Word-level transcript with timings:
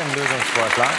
einen 0.00 0.14
Lösungsvorschlag. 0.14 0.90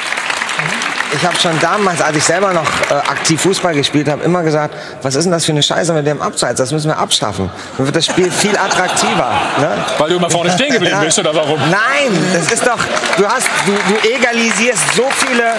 Ich 1.13 1.25
habe 1.25 1.37
schon 1.37 1.59
damals, 1.59 2.01
als 2.01 2.15
ich 2.15 2.23
selber 2.23 2.53
noch 2.53 2.67
äh, 2.89 2.93
aktiv 2.93 3.41
Fußball 3.41 3.73
gespielt 3.73 4.07
habe, 4.07 4.23
immer 4.23 4.43
gesagt, 4.43 4.73
was 5.01 5.15
ist 5.15 5.25
denn 5.25 5.31
das 5.31 5.43
für 5.43 5.51
eine 5.51 5.61
Scheiße 5.63 5.91
mit 5.91 6.07
dem 6.07 6.21
Abseits? 6.21 6.57
Das 6.57 6.71
müssen 6.71 6.87
wir 6.87 6.97
abschaffen. 6.97 7.49
Dann 7.77 7.85
wird 7.85 7.95
das 7.95 8.05
Spiel 8.05 8.31
viel 8.31 8.57
attraktiver. 8.57 9.31
Ne? 9.59 9.85
Weil 9.97 10.09
du 10.09 10.15
immer 10.15 10.29
vorne 10.29 10.51
stehen 10.51 10.71
geblieben 10.71 11.01
bist, 11.01 11.19
oder 11.19 11.35
warum? 11.35 11.59
Nein, 11.69 12.33
das 12.33 12.51
ist 12.51 12.65
doch, 12.65 12.79
du 13.17 13.27
hast, 13.27 13.47
du, 13.65 13.73
du 13.73 14.09
egalisierst 14.09 14.95
so 14.95 15.09
viele, 15.17 15.55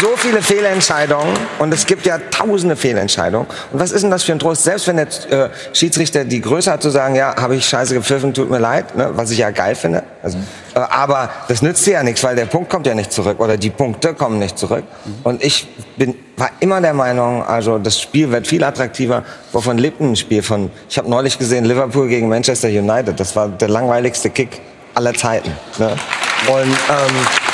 so 0.00 0.16
viele 0.16 0.42
Fehlentscheidungen 0.42 1.34
und 1.58 1.72
es 1.72 1.86
gibt 1.86 2.06
ja 2.06 2.18
tausende 2.30 2.76
Fehlentscheidungen. 2.76 3.46
Und 3.72 3.80
was 3.80 3.92
ist 3.92 4.02
denn 4.02 4.10
das 4.10 4.22
für 4.22 4.32
ein 4.32 4.38
Trost? 4.38 4.64
Selbst 4.64 4.86
wenn 4.86 4.96
der 4.96 5.06
äh, 5.30 5.50
Schiedsrichter 5.72 6.24
die 6.24 6.40
Größe 6.40 6.70
hat 6.70 6.82
zu 6.82 6.90
sagen, 6.90 7.14
ja, 7.14 7.34
habe 7.36 7.56
ich 7.56 7.66
scheiße 7.66 7.94
gepfiffen, 7.94 8.34
tut 8.34 8.50
mir 8.50 8.58
leid, 8.58 8.96
ne? 8.96 9.10
was 9.14 9.30
ich 9.30 9.38
ja 9.38 9.50
geil 9.50 9.74
finde. 9.74 10.02
Also, 10.22 10.38
äh, 10.74 10.78
aber 10.78 11.30
das 11.48 11.62
nützt 11.62 11.86
dir 11.86 11.94
ja 11.94 12.02
nichts, 12.02 12.22
weil 12.24 12.36
der 12.36 12.46
Punkt 12.46 12.70
kommt 12.70 12.86
ja 12.86 12.94
nicht 12.94 13.12
zurück 13.12 13.40
oder 13.40 13.56
die 13.56 13.70
Punkte 13.70 14.14
kommen 14.14 14.38
nicht 14.38 14.58
zurück. 14.58 14.84
Und 15.24 15.42
ich 15.42 15.68
bin, 15.96 16.14
war 16.36 16.50
immer 16.60 16.80
der 16.80 16.94
Meinung, 16.94 17.44
also 17.44 17.78
das 17.78 18.00
Spiel 18.00 18.30
wird 18.30 18.46
viel 18.46 18.64
attraktiver. 18.64 19.24
Wovon 19.52 19.78
lebt 19.78 20.00
ein 20.00 20.16
Spiel 20.16 20.42
von? 20.42 20.70
Ich 20.88 20.98
habe 20.98 21.08
neulich 21.08 21.38
gesehen 21.38 21.64
Liverpool 21.64 22.08
gegen 22.08 22.28
Manchester 22.28 22.68
United. 22.68 23.18
Das 23.18 23.34
war 23.36 23.48
der 23.48 23.68
langweiligste 23.68 24.30
Kick 24.30 24.60
aller 24.94 25.14
Zeiten. 25.14 25.52
Ne? 25.78 25.96
Und 26.48 26.70
ähm, 26.70 27.45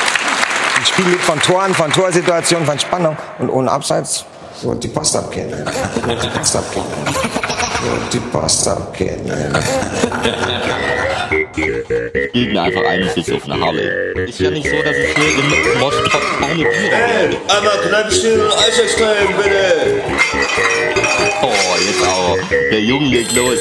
ein 0.83 0.87
Spiel 0.87 1.07
lebt 1.07 1.23
von 1.23 1.41
Toren, 1.41 1.73
von 1.75 1.93
Torsituationen, 1.93 2.67
von 2.67 2.79
Spannung 2.79 3.17
und 3.39 3.51
ohne 3.51 3.71
Abseits 3.71 4.25
wird 4.63 4.83
die 4.83 4.89
Post 4.89 5.17
abgehen. 5.17 5.51
Wird 5.51 6.23
die 6.23 6.29
Post 6.29 6.57
abgehen. 6.57 6.85
Wird 7.83 8.13
die 8.13 8.19
Post 8.19 8.69
abgehen. 8.69 9.21
Gib 12.33 12.53
mir 12.53 12.63
einfach 12.63 12.85
einen 12.85 13.09
Biss 13.15 13.31
auf 13.31 13.45
eine 13.49 13.65
Harley. 13.65 14.29
Ist 14.29 14.41
ja 14.41 14.51
nicht 14.51 14.69
so, 14.69 14.83
dass 14.83 14.97
ich 14.97 15.17
hier 15.17 15.39
im 15.39 15.81
Moschpot 15.81 16.23
keine 16.41 16.55
Biere 16.55 16.73
Hey, 16.73 17.39
einmal 17.49 17.79
Knöpfchen 17.79 18.41
und 18.41 18.53
Eisextrem, 18.53 19.29
bitte. 19.37 20.03
Oh, 21.43 21.49
jetzt 21.87 22.07
auch. 22.07 22.39
Der 22.51 22.81
Junge 22.81 23.07
legt 23.07 23.33
los. 23.33 23.59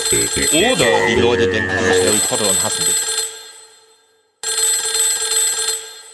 Oder 0.53 0.85
die 1.07 1.21
Leute 1.21 1.47
denken 1.47 1.69
an 1.69 1.77
Harry 1.77 2.19
Potter 2.27 2.49
und 2.49 2.63
hassen 2.63 2.83
dich. 2.85 3.10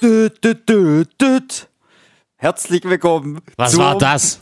Düt, 0.08 0.42
düt, 0.42 0.70
düt, 0.70 1.10
düt. 1.22 1.68
Herzlich 2.38 2.82
willkommen. 2.86 3.42
Was 3.58 3.72
zum- 3.72 3.82
war 3.82 3.98
das? 3.98 4.40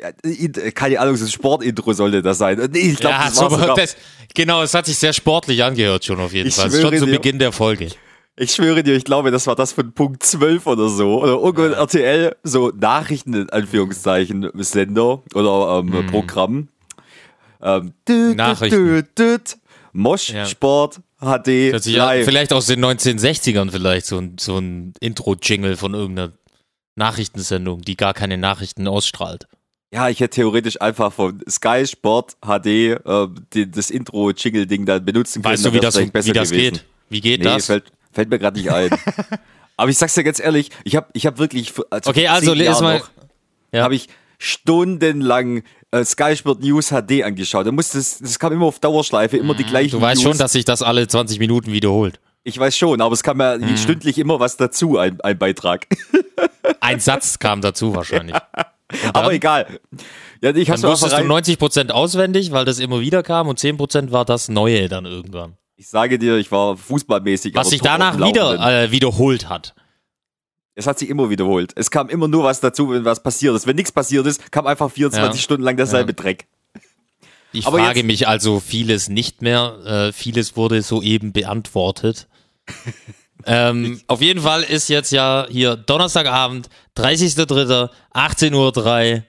Ja, 0.00 0.10
in- 0.22 0.52
Keine 0.74 1.00
Ahnung, 1.00 1.16
so 1.16 1.24
ein 1.24 1.28
Sportintro 1.32 1.92
sollte 1.92 2.22
das 2.22 2.38
sein. 2.38 2.56
Nee, 2.70 2.78
ich 2.92 2.98
glaube, 3.00 3.16
Ja, 3.16 3.24
das 3.24 3.34
so, 3.34 3.50
war 3.50 3.74
das, 3.74 3.96
genau, 4.32 4.62
es 4.62 4.74
hat 4.74 4.86
sich 4.86 4.96
sehr 4.96 5.12
sportlich 5.12 5.64
angehört 5.64 6.04
schon 6.04 6.20
auf 6.20 6.32
jeden 6.32 6.46
Ich 6.48 6.54
Fall. 6.54 6.70
Schon 6.70 6.96
zu. 6.96 7.06
Beginn 7.06 7.40
der 7.40 7.50
Folge. 7.50 7.88
Ich 8.36 8.54
schwöre 8.54 8.84
dir, 8.84 8.94
ich 8.94 9.02
glaube, 9.04 9.32
das 9.32 9.48
war 9.48 9.56
das 9.56 9.72
von 9.72 9.92
Punkt 9.92 10.22
12 10.22 10.68
oder 10.68 10.88
so. 10.88 11.20
Oder 11.20 11.32
irgendwann 11.32 11.72
RTL, 11.72 12.36
so 12.44 12.70
Nachrichten 12.78 13.34
in 13.34 13.50
Anführungszeichen, 13.50 14.48
Sender 14.54 15.24
oder 15.34 15.80
ähm, 15.84 16.06
Programm. 16.06 16.68
Ähm, 17.60 17.92
düt, 18.08 18.36
Nachrichten. 18.36 18.86
düt, 18.86 19.18
düt. 19.18 19.56
Mosch 19.98 20.30
Ja. 20.30 20.46
Sport 20.46 21.00
HD 21.20 21.72
live. 21.86 22.24
vielleicht 22.24 22.52
aus 22.52 22.66
den 22.66 22.84
1960ern 22.84 23.70
vielleicht 23.70 24.06
so 24.06 24.18
ein, 24.18 24.36
so 24.38 24.58
ein 24.58 24.94
Intro-Jingle 25.00 25.76
von 25.76 25.94
irgendeiner 25.94 26.32
Nachrichtensendung, 26.94 27.82
die 27.82 27.96
gar 27.96 28.14
keine 28.14 28.38
Nachrichten 28.38 28.86
ausstrahlt. 28.88 29.46
Ja, 29.92 30.08
ich 30.08 30.20
hätte 30.20 30.36
theoretisch 30.36 30.80
einfach 30.80 31.12
von 31.12 31.40
Sky 31.48 31.86
Sport 31.86 32.36
HD 32.44 32.66
äh, 32.66 33.26
die, 33.54 33.70
das 33.70 33.90
Intro-Jingle-Ding 33.90 34.84
dann 34.84 35.04
benutzen 35.04 35.42
können. 35.42 35.52
Weißt 35.54 35.64
du, 35.64 35.72
wie 35.72 35.80
das, 35.80 35.96
wie 35.98 36.10
das 36.32 36.50
gewesen. 36.50 36.74
geht? 36.74 36.84
Wie 37.08 37.20
geht 37.20 37.38
Nee, 37.40 37.44
das? 37.46 37.66
Fällt, 37.66 37.84
fällt 38.12 38.28
mir 38.28 38.38
gerade 38.38 38.58
nicht 38.58 38.70
ein. 38.70 38.90
Aber 39.78 39.90
ich 39.90 39.96
sag's 39.96 40.14
dir 40.14 40.24
ganz 40.24 40.40
ehrlich, 40.40 40.70
ich 40.84 40.94
habe 40.96 41.06
ich 41.14 41.24
hab 41.24 41.38
wirklich. 41.38 41.72
Also 41.90 42.10
Okay, 42.10 42.26
also 42.28 42.50
zehn 42.50 42.58
les 42.58 42.66
Jahren 42.66 42.82
mal- 42.84 42.98
noch, 42.98 43.10
Ja. 43.72 43.84
habe 43.84 43.94
ich 43.94 44.08
stundenlang 44.38 45.62
äh, 45.90 46.04
Sky 46.04 46.36
Sport 46.36 46.60
News 46.60 46.88
HD 46.90 47.22
angeschaut. 47.24 47.66
Da 47.66 47.72
musste 47.72 47.98
das, 47.98 48.18
das 48.18 48.38
kam 48.38 48.52
immer 48.52 48.66
auf 48.66 48.78
Dauerschleife, 48.78 49.36
immer 49.36 49.54
die 49.54 49.64
gleichen 49.64 49.96
Mhm. 49.96 50.00
Du 50.00 50.06
weißt 50.06 50.22
News. 50.22 50.30
schon, 50.32 50.38
dass 50.38 50.52
sich 50.52 50.64
das 50.64 50.82
alle 50.82 51.06
20 51.08 51.38
Minuten 51.38 51.72
wiederholt. 51.72 52.20
ich 52.44 52.58
weiß 52.58 52.76
schon, 52.76 53.00
aber 53.00 53.12
es 53.12 53.22
kam 53.22 53.40
ja 53.40 53.58
Mhm. 53.58 53.76
stündlich 53.76 54.16
immer 54.18 54.40
was 54.40 54.56
dazu, 54.56 54.96
ein, 54.98 55.20
ein 55.20 55.38
Beitrag. 55.38 55.86
Ein 56.80 57.00
Satz 57.00 57.38
kam 57.38 57.60
dazu 57.60 57.94
wahrscheinlich. 57.94 58.36
aber 59.12 59.32
egal. 59.32 59.80
Ja, 60.40 60.54
ich 60.54 60.68
Dann 60.68 60.82
wusstest 60.82 61.12
du 61.12 61.16
rein, 61.16 61.26
90% 61.26 61.90
auswendig, 61.90 62.52
weil 62.52 62.64
das 62.64 62.78
immer 62.78 63.00
wieder 63.00 63.22
kam 63.22 63.48
und 63.48 63.58
10% 63.58 64.12
war 64.12 64.24
das 64.24 64.48
Neue 64.48 64.88
dann 64.88 65.04
irgendwann. 65.04 65.56
Ich 65.76 65.88
sage 65.88 66.18
dir, 66.18 66.36
ich 66.36 66.50
war 66.52 66.76
fußballmäßig. 66.76 67.54
Was 67.54 67.70
sich 67.70 67.80
danach 67.82 68.18
wieder 68.18 68.84
äh, 68.84 68.90
wiederholt 68.90 69.48
hat. 69.48 69.74
Es 70.78 70.86
hat 70.86 70.96
sich 71.00 71.08
immer 71.10 71.28
wiederholt. 71.28 71.72
Es 71.74 71.90
kam 71.90 72.08
immer 72.08 72.28
nur 72.28 72.44
was 72.44 72.60
dazu, 72.60 72.90
wenn 72.90 73.04
was 73.04 73.20
passiert 73.20 73.56
ist. 73.56 73.66
Wenn 73.66 73.74
nichts 73.74 73.90
passiert 73.90 74.24
ist, 74.26 74.52
kam 74.52 74.64
einfach 74.68 74.90
24 74.92 75.40
Ja. 75.40 75.42
Stunden 75.42 75.64
lang 75.64 75.76
derselbe 75.76 76.14
Dreck. 76.14 76.46
Ich 77.52 77.66
Aber 77.66 77.78
frage 77.78 77.98
jetzt- 78.00 78.06
mich 78.06 78.28
also 78.28 78.60
vieles 78.60 79.08
nicht 79.08 79.42
mehr. 79.42 79.78
Äh, 79.84 80.12
vieles 80.12 80.56
wurde 80.56 80.80
soeben 80.82 81.32
beantwortet. 81.32 82.28
ähm, 83.44 84.00
auf 84.06 84.20
jeden 84.20 84.40
Fall 84.42 84.62
ist 84.62 84.88
jetzt 84.88 85.10
ja 85.10 85.46
hier 85.50 85.74
Donnerstagabend, 85.76 86.68
30.03., 86.96 87.88
18.03 88.14 88.54
Uhr 89.16 89.22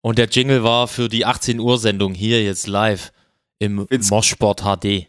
und 0.00 0.18
der 0.18 0.26
Jingle 0.28 0.64
war 0.64 0.88
für 0.88 1.08
die 1.08 1.24
18 1.24 1.60
Uhr 1.60 1.78
Sendung 1.78 2.14
hier 2.14 2.42
jetzt 2.42 2.66
live 2.66 3.12
im 3.60 3.86
Moschsport 4.10 4.62
HD. 4.62 5.06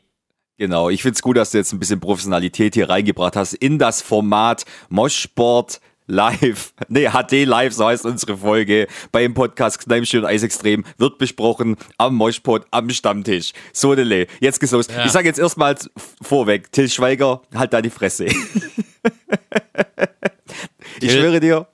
Genau, 0.59 0.89
ich 0.89 1.03
find's 1.03 1.21
gut, 1.21 1.37
dass 1.37 1.51
du 1.51 1.59
jetzt 1.59 1.71
ein 1.71 1.77
bisschen 1.77 1.99
Professionalität 1.99 2.73
hier 2.73 2.89
reingebracht 2.89 3.35
hast 3.35 3.53
in 3.53 3.77
das 3.77 4.01
Format 4.01 4.65
Moschsport 4.89 5.79
Live, 6.07 6.73
nee, 6.87 7.07
HD 7.09 7.45
Live, 7.45 7.73
so 7.73 7.85
heißt 7.85 8.05
unsere 8.05 8.37
Folge 8.37 8.87
beim 9.11 9.35
Podcast 9.35 9.77
Kneipschi 9.79 10.17
und 10.17 10.25
Eisextrem, 10.25 10.83
wird 10.97 11.19
besprochen 11.19 11.75
am 11.97 12.15
Moschpot, 12.15 12.65
am 12.71 12.89
Stammtisch. 12.89 13.53
So, 13.71 13.93
Dele, 13.93 14.25
jetzt 14.39 14.59
geht's 14.59 14.71
los. 14.71 14.87
Ja. 14.87 15.05
Ich 15.05 15.11
sage 15.11 15.27
jetzt 15.27 15.37
erstmal 15.37 15.75
vorweg, 16.21 16.71
Till 16.71 16.89
Schweiger, 16.89 17.43
halt 17.53 17.73
da 17.73 17.81
die 17.81 17.91
Fresse. 17.91 18.25
ich 21.01 21.11
schwöre 21.11 21.39
dir, 21.39 21.67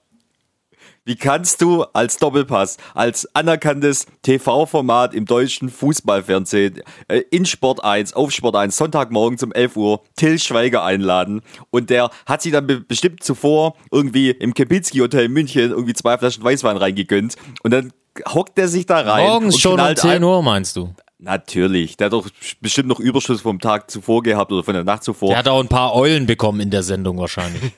wie 1.06 1.16
kannst 1.16 1.62
du 1.62 1.84
als 1.84 2.18
Doppelpass, 2.18 2.78
als 2.94 3.28
anerkanntes 3.36 4.06
TV-Format 4.22 5.14
im 5.14 5.26
deutschen 5.26 5.70
Fußballfernsehen 5.70 6.82
äh, 7.08 7.22
in 7.30 7.46
Sport 7.46 7.84
1, 7.84 8.14
auf 8.14 8.32
Sport 8.32 8.56
1, 8.56 8.76
Sonntagmorgen 8.78 9.38
um 9.44 9.52
11 9.52 9.76
Uhr 9.76 10.02
Till 10.16 10.40
Schweiger 10.40 10.84
einladen? 10.84 11.42
Und 11.72 11.90
der 11.90 12.10
hat 12.26 12.42
sich 12.42 12.52
dann 12.52 12.68
be 12.68 12.80
bestimmt 12.80 13.24
zuvor 13.24 13.76
irgendwie 13.92 14.32
im 14.32 14.54
Kempinski 14.54 15.00
Hotel 15.00 15.26
in 15.26 15.34
München 15.34 15.72
irgendwie 15.72 15.94
zwei 15.94 16.18
Flaschen 16.18 16.44
Weißwein 16.44 16.78
reingegönnt. 16.78 17.36
Und 17.64 17.72
dann 17.72 17.92
hockt 18.34 18.58
er 18.60 18.68
sich 18.68 18.86
da 18.86 19.00
rein. 19.00 19.26
Morgens 19.26 19.56
und 19.56 19.62
schon 19.62 19.72
um 19.74 19.78
knallt 19.78 20.00
10 20.00 20.12
ein- 20.12 20.24
Uhr, 20.24 20.42
meinst 20.44 20.76
du? 20.76 20.94
Natürlich. 21.24 21.98
Der 21.98 22.06
hat 22.06 22.14
doch 22.14 22.28
bestimmt 22.60 22.90
noch 22.90 23.00
Überschuss 23.00 23.42
vom 23.42 23.60
Tag 23.60 23.90
zuvor 23.90 24.24
gehabt 24.24 24.52
oder 24.52 24.64
von 24.64 24.74
der 24.74 24.84
Nacht 24.84 25.04
zuvor. 25.04 25.30
Der 25.30 25.38
hat 25.38 25.48
auch 25.48 25.60
ein 25.60 25.70
paar 25.70 25.96
Eulen 25.96 26.26
bekommen 26.26 26.60
in 26.60 26.70
der 26.70 26.84
Sendung 26.84 27.18
wahrscheinlich. 27.18 27.72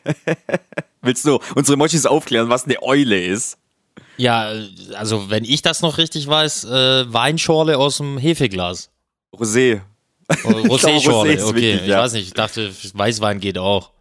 Willst 1.02 1.26
du 1.26 1.40
unsere 1.54 1.78
Moschis 1.78 2.06
aufklären, 2.06 2.50
was 2.50 2.66
eine 2.66 2.82
Eule 2.82 3.24
ist? 3.24 3.58
ja, 4.18 4.52
also 4.96 5.30
wenn 5.30 5.44
ich 5.44 5.62
das 5.62 5.82
noch 5.82 5.98
richtig 5.98 6.28
weiß, 6.28 6.66
äh, 6.66 7.14
Weinschorle 7.14 7.78
aus 7.78 7.98
dem 7.98 8.18
Hefeglas. 8.18 8.90
Rosé. 9.34 9.82
Oh, 10.44 10.50
Rosé-Schorle, 10.50 11.44
okay. 11.44 11.56
wichtig, 11.56 11.82
ich 11.84 11.88
ja. 11.88 12.00
weiß 12.00 12.14
nicht, 12.14 12.28
ich 12.28 12.34
dachte, 12.34 12.72
Weißwein 12.94 13.40
geht 13.40 13.58
auch. 13.58 13.92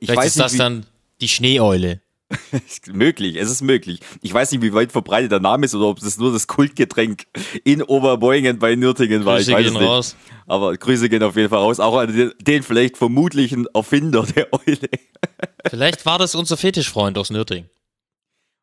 Ich 0.00 0.10
Vielleicht 0.10 0.28
ist 0.28 0.40
das 0.40 0.56
dann 0.56 0.86
die 1.20 1.28
Schneeeule. 1.28 2.00
Möglich, 2.92 3.36
es 3.36 3.50
ist 3.50 3.62
möglich. 3.62 4.00
Ich 4.20 4.32
weiß 4.32 4.52
nicht, 4.52 4.62
wie 4.62 4.72
weit 4.72 4.92
verbreitet 4.92 5.32
der 5.32 5.40
Name 5.40 5.66
ist 5.66 5.74
oder 5.74 5.86
ob 5.86 6.00
das 6.00 6.18
nur 6.18 6.32
das 6.32 6.46
Kultgetränk 6.46 7.24
in 7.64 7.82
Oberboingen 7.82 8.58
bei 8.58 8.74
Nürtingen 8.74 9.24
war. 9.24 9.36
Grüße 9.36 9.50
ich 9.50 9.56
weiß 9.56 9.64
gehen 9.64 9.74
es 9.74 9.80
nicht. 9.80 9.88
raus. 9.88 10.16
Aber 10.46 10.76
Grüße 10.76 11.08
gehen 11.08 11.22
auf 11.22 11.36
jeden 11.36 11.48
Fall 11.48 11.60
raus. 11.60 11.80
Auch 11.80 11.96
an 11.98 12.14
den, 12.14 12.32
den 12.40 12.62
vielleicht 12.62 12.96
vermutlichen 12.96 13.66
Erfinder 13.74 14.24
der 14.24 14.48
Eule. 14.52 14.88
Vielleicht 15.70 16.04
war 16.06 16.18
das 16.18 16.34
unser 16.34 16.56
Fetischfreund 16.56 17.16
aus 17.16 17.30
Nürting. 17.30 17.66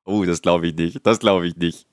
Oh, 0.05 0.25
das 0.25 0.41
glaube 0.41 0.67
ich 0.67 0.75
nicht. 0.75 0.99
Das 1.05 1.19
glaube 1.19 1.47
ich 1.47 1.55
nicht. 1.55 1.85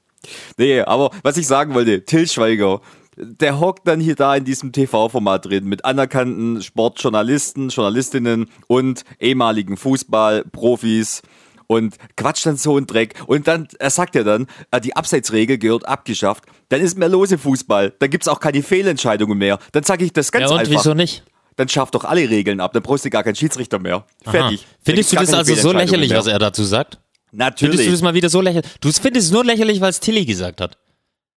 Nee, 0.58 0.80
aber 0.80 1.10
was 1.22 1.36
ich 1.36 1.46
sagen 1.46 1.74
wollte, 1.74 2.04
Till 2.04 2.26
Schweiger, 2.26 2.80
der 3.16 3.60
hockt 3.60 3.86
dann 3.86 4.00
hier 4.00 4.14
da 4.14 4.34
in 4.36 4.44
diesem 4.44 4.72
TV-Format 4.72 5.46
drin 5.46 5.64
mit 5.64 5.84
anerkannten 5.84 6.62
Sportjournalisten, 6.62 7.70
Journalistinnen 7.70 8.50
und 8.66 9.04
ehemaligen 9.20 9.76
Fußballprofis 9.76 11.22
und 11.66 11.96
quatscht 12.16 12.46
dann 12.46 12.56
so 12.56 12.76
einen 12.76 12.86
Dreck. 12.86 13.14
Und 13.26 13.48
dann, 13.48 13.68
er 13.78 13.90
sagt 13.90 14.14
ja 14.14 14.22
dann, 14.22 14.46
äh, 14.70 14.80
die 14.80 14.96
Abseitsregel 14.96 15.58
gehört 15.58 15.86
abgeschafft. 15.86 16.44
Dann 16.68 16.80
ist 16.80 16.96
mehr 16.98 17.08
lose 17.08 17.38
Fußball. 17.38 17.94
Dann 17.98 18.10
gibt's 18.10 18.28
auch 18.28 18.40
keine 18.40 18.62
Fehlentscheidungen 18.62 19.38
mehr. 19.38 19.58
Dann 19.72 19.82
sage 19.82 20.04
ich 20.04 20.12
das 20.12 20.32
ganz 20.32 20.44
Ja, 20.44 20.50
und 20.50 20.60
einfach. 20.60 20.72
wieso 20.72 20.94
nicht? 20.94 21.24
Dann 21.56 21.68
schafft 21.68 21.94
doch 21.94 22.04
alle 22.04 22.28
Regeln 22.28 22.60
ab. 22.60 22.72
Dann 22.72 22.82
brauchst 22.82 23.04
du 23.04 23.10
gar 23.10 23.24
keinen 23.24 23.36
Schiedsrichter 23.36 23.78
mehr. 23.78 24.04
Fertig. 24.22 24.60
Aha. 24.60 24.68
Findest 24.84 25.12
du 25.12 25.16
das 25.16 25.32
also 25.32 25.54
so 25.54 25.72
lächerlich, 25.72 26.10
mehr. 26.10 26.18
was 26.18 26.26
er 26.26 26.38
dazu 26.38 26.64
sagt? 26.64 26.98
Natürlich. 27.32 27.72
Findest 27.72 27.88
du 27.88 27.92
das 27.92 28.02
mal 28.02 28.14
wieder 28.14 28.28
so 28.28 28.40
lächerlich? 28.40 28.70
Du 28.80 28.92
findest 28.92 29.26
es 29.28 29.32
nur 29.32 29.44
lächerlich, 29.44 29.80
weil 29.80 29.90
es 29.90 30.00
Tilly 30.00 30.24
gesagt 30.24 30.60
hat. 30.60 30.78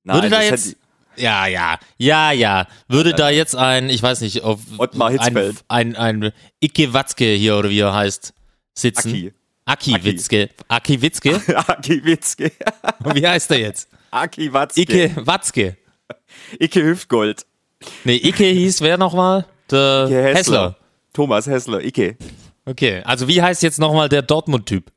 Nein, 0.05 0.17
Würde 0.17 0.31
da 0.31 0.43
jetzt. 0.43 0.77
Ja, 1.17 1.47
ja, 1.47 1.79
ja, 1.97 2.31
ja. 2.33 2.67
Würde 2.87 3.13
da 3.13 3.29
jetzt 3.31 3.57
ein, 3.57 3.91
ich 3.91 4.03
weiß 4.03 4.21
nicht, 4.21 4.43
auf 4.43 4.61
Ottmar 4.79 5.09
ein, 5.09 5.19
Hitzfeld. 5.19 5.57
ein, 5.67 5.97
ein 5.97 6.33
Icke 6.61 6.93
Watzke 6.93 7.25
hier 7.35 7.57
oder 7.57 7.71
wie 7.71 7.81
er 7.81 7.93
heißt, 7.95 8.33
sitzen. 8.75 9.09
Aki. 9.09 9.33
Aki 9.69 10.03
Witzke. 10.03 10.49
Aki 10.69 11.03
Witzke? 11.03 11.41
Aki 11.69 12.05
Witzke. 12.05 12.53
Wie 13.13 13.27
heißt 13.27 13.51
er 13.51 13.59
jetzt? 13.59 13.89
Aki 14.11 14.53
Watzke. 14.53 14.81
Icke 14.81 15.13
Watzke. 15.27 15.77
Icke 16.59 16.83
Hüftgold. 16.83 17.45
Nee, 18.05 18.17
Icke 18.17 18.45
hieß 18.45 18.81
wer 18.81 18.97
nochmal? 18.97 19.45
Der 19.71 20.07
Icke 20.07 20.23
Hessler. 20.23 20.35
Hessler. 20.35 20.77
Thomas 21.13 21.47
Hessler. 21.47 21.85
Icke. 21.85 22.17
Okay, 22.65 23.03
also 23.05 23.29
wie 23.29 23.43
heißt 23.43 23.63
jetzt 23.63 23.79
nochmal 23.79 24.09
der 24.09 24.23
Dortmund-Typ? 24.23 24.91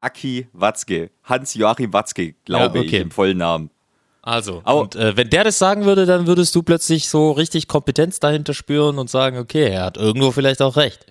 Aki 0.00 0.48
Watzke. 0.52 1.10
Hans-Joachim 1.24 1.92
Watzke, 1.92 2.34
glaube 2.44 2.78
Ja, 2.78 2.84
okay. 2.84 2.96
ich, 2.96 3.02
im 3.02 3.10
vollen 3.10 3.38
Namen. 3.38 3.70
Also, 4.22 4.60
Aber- 4.64 4.80
und 4.80 4.96
äh, 4.96 5.16
wenn 5.16 5.30
der 5.30 5.44
das 5.44 5.58
sagen 5.58 5.84
würde, 5.84 6.04
dann 6.04 6.26
würdest 6.26 6.52
du 6.56 6.62
plötzlich 6.64 7.08
so 7.08 7.30
richtig 7.30 7.68
Kompetenz 7.68 8.18
dahinter 8.18 8.54
spüren 8.54 8.98
und 8.98 9.08
sagen, 9.08 9.38
okay, 9.38 9.68
er 9.70 9.84
hat 9.84 9.96
irgendwo 9.96 10.32
vielleicht 10.32 10.62
auch 10.62 10.76
recht. 10.76 11.06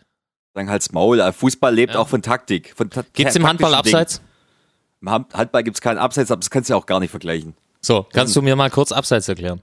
Sagen 0.55 0.69
halt's 0.69 0.91
Maul. 0.93 1.19
äh, 1.19 1.33
Fußball 1.33 1.75
lebt 1.75 1.93
Ja. 1.95 1.99
auch 1.99 2.07
von 2.07 2.21
Taktik. 2.21 2.73
Von 2.75 2.89
ta 2.89 3.03
Gibt's 3.13 3.35
im 3.35 3.45
Handball. 3.45 3.73
Abseits? 3.75 4.21
Im 5.01 5.09
Hand- 5.09 5.33
Handball 5.33 5.63
gibt's 5.63 5.81
keinen 5.81 5.97
Abseits, 5.97 6.31
aber 6.31 6.39
das 6.39 6.49
kannst 6.49 6.69
du 6.69 6.73
ja 6.73 6.77
auch 6.79 6.85
gar 6.85 7.01
nicht 7.01 7.11
vergleichen. 7.11 7.53
So, 7.81 8.07
kannst 8.13 8.35
du 8.35 8.41
mir 8.41 8.55
mal 8.55 8.71
kurz 8.71 8.91
Abseits 8.93 9.27
erklären? 9.27 9.61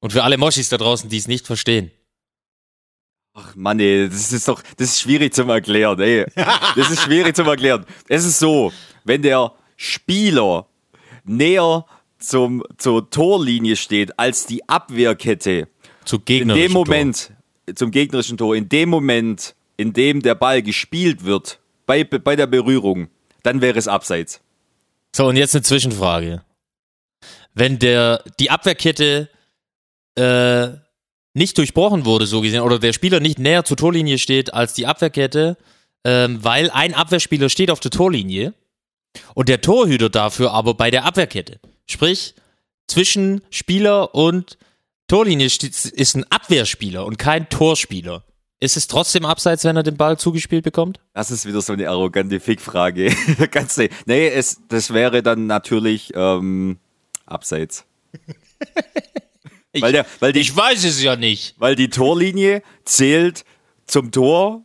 Und 0.00 0.12
für 0.12 0.22
alle 0.22 0.36
Moschis 0.36 0.68
da 0.68 0.76
draußen, 0.76 1.08
die 1.08 1.16
es 1.16 1.26
nicht 1.26 1.46
verstehen. 1.46 1.90
Ach 3.32 3.54
Mann, 3.56 3.80
ey, 3.80 4.08
das 4.08 4.30
ist 4.32 4.46
doch, 4.46 4.62
das 4.76 4.90
ist 4.90 5.00
schwierig 5.00 5.34
zum 5.34 5.48
Erklären, 5.48 5.98
ey. 6.00 6.26
Das 6.76 6.90
ist 6.90 7.02
schwierig 7.02 7.34
zum 7.34 7.48
Erklären. 7.48 7.86
Es 8.08 8.24
ist 8.26 8.38
so, 8.38 8.72
wenn 9.04 9.22
der 9.22 9.52
Spieler 9.76 10.66
näher 11.24 11.86
zum, 12.18 12.62
zur 12.76 13.08
Torlinie 13.10 13.76
steht 13.76 14.18
als 14.18 14.46
die 14.46 14.68
Abwehrkette, 14.68 15.68
Zu 16.04 16.16
in 16.16 16.24
gegnerischen 16.26 16.62
dem 16.62 16.72
Moment, 16.72 17.32
zum 17.74 17.90
gegnerischen 17.90 18.36
Tor, 18.36 18.54
in 18.54 18.68
dem 18.68 18.90
Moment, 18.90 19.54
in 19.76 19.92
dem 19.92 20.22
der 20.22 20.34
Ball 20.34 20.62
gespielt 20.62 21.24
wird, 21.24 21.58
bei, 21.86 22.04
bei 22.04 22.36
der 22.36 22.46
Berührung, 22.46 23.08
dann 23.42 23.60
wäre 23.60 23.78
es 23.78 23.88
abseits. 23.88 24.40
So, 25.14 25.26
und 25.26 25.36
jetzt 25.36 25.54
eine 25.54 25.62
Zwischenfrage. 25.62 26.42
Wenn 27.54 27.78
der, 27.78 28.22
die 28.38 28.50
Abwehrkette 28.50 29.30
äh, 30.16 30.68
nicht 31.34 31.56
durchbrochen 31.58 32.04
wurde, 32.04 32.26
so 32.26 32.40
gesehen, 32.40 32.62
oder 32.62 32.78
der 32.78 32.92
Spieler 32.92 33.20
nicht 33.20 33.38
näher 33.38 33.64
zur 33.64 33.76
Torlinie 33.76 34.18
steht 34.18 34.52
als 34.52 34.74
die 34.74 34.86
Abwehrkette, 34.86 35.56
ähm, 36.04 36.42
weil 36.42 36.70
ein 36.70 36.94
Abwehrspieler 36.94 37.48
steht 37.48 37.70
auf 37.70 37.80
der 37.80 37.90
Torlinie 37.90 38.54
und 39.34 39.48
der 39.48 39.60
Torhüter 39.60 40.08
dafür 40.08 40.52
aber 40.52 40.74
bei 40.74 40.90
der 40.90 41.04
Abwehrkette. 41.04 41.60
Sprich, 41.86 42.34
zwischen 42.86 43.42
Spieler 43.50 44.14
und 44.14 44.58
Torlinie 45.08 45.46
ist 45.46 46.16
ein 46.16 46.30
Abwehrspieler 46.30 47.04
und 47.04 47.18
kein 47.18 47.48
Torspieler. 47.48 48.24
Ist 48.58 48.76
es 48.76 48.86
trotzdem 48.86 49.26
abseits, 49.26 49.64
wenn 49.64 49.76
er 49.76 49.82
den 49.82 49.96
Ball 49.98 50.16
zugespielt 50.18 50.64
bekommt? 50.64 50.98
Das 51.12 51.30
ist 51.30 51.44
wieder 51.44 51.60
so 51.60 51.74
eine 51.74 51.88
arrogante 51.90 52.40
Fickfrage. 52.40 53.14
Ganz 53.50 53.76
nee, 53.76 53.90
nee 54.06 54.28
es, 54.28 54.60
das 54.68 54.94
wäre 54.94 55.22
dann 55.22 55.46
natürlich 55.46 56.12
ähm, 56.14 56.78
abseits. 57.26 57.84
weil, 59.78 59.92
der, 59.92 60.06
weil, 60.20 60.32
die, 60.32 60.40
Ich 60.40 60.56
weiß 60.56 60.84
es 60.84 61.02
ja 61.02 61.16
nicht. 61.16 61.54
weil 61.58 61.76
die 61.76 61.90
Torlinie 61.90 62.62
zählt 62.84 63.44
zum 63.86 64.10
Tor 64.10 64.62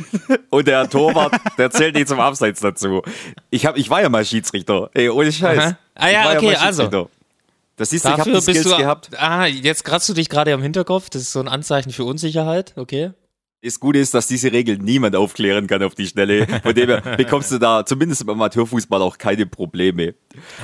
und 0.50 0.66
der 0.66 0.90
Torwart, 0.90 1.40
der 1.58 1.70
zählt 1.70 1.94
nicht 1.94 2.08
zum 2.08 2.18
Abseits 2.18 2.58
dazu. 2.58 3.02
Ich, 3.50 3.66
hab, 3.66 3.76
ich 3.76 3.88
war 3.88 4.02
ja 4.02 4.08
mal 4.08 4.24
Schiedsrichter. 4.24 4.90
Ey, 4.94 5.10
ohne 5.10 5.30
Scheiß. 5.30 5.58
Aha. 5.58 5.78
Ah 5.94 6.08
ja, 6.08 6.32
Ich 6.32 6.38
okay, 6.38 6.46
mal 6.46 6.56
also. 6.56 7.08
Das 7.76 7.90
siehst 7.90 8.04
du, 8.04 8.08
ich 8.08 8.12
hab 8.14 8.24
Dafür 8.24 8.34
die 8.34 8.40
Skills 8.42 8.64
du. 8.64 8.76
gehabt. 8.76 9.10
Ah, 9.16 9.46
jetzt 9.46 9.84
kratzt 9.84 10.08
du 10.08 10.14
dich 10.14 10.28
gerade 10.28 10.52
am 10.52 10.62
Hinterkopf. 10.62 11.10
Das 11.10 11.22
ist 11.22 11.30
so 11.30 11.38
ein 11.38 11.46
Anzeichen 11.46 11.92
für 11.92 12.02
Unsicherheit. 12.02 12.72
Okay. 12.74 13.12
Das 13.62 13.80
Gute 13.80 13.98
ist, 13.98 14.14
dass 14.14 14.28
diese 14.28 14.52
Regel 14.52 14.78
niemand 14.78 15.16
aufklären 15.16 15.66
kann 15.66 15.82
auf 15.82 15.94
die 15.94 16.06
Schnelle. 16.06 16.46
Von 16.62 16.74
dem 16.74 16.88
her 16.88 17.00
bekommst 17.16 17.50
du 17.50 17.58
da 17.58 17.84
zumindest 17.84 18.22
im 18.22 18.28
Amateurfußball 18.30 19.02
auch 19.02 19.18
keine 19.18 19.46
Probleme. 19.46 20.14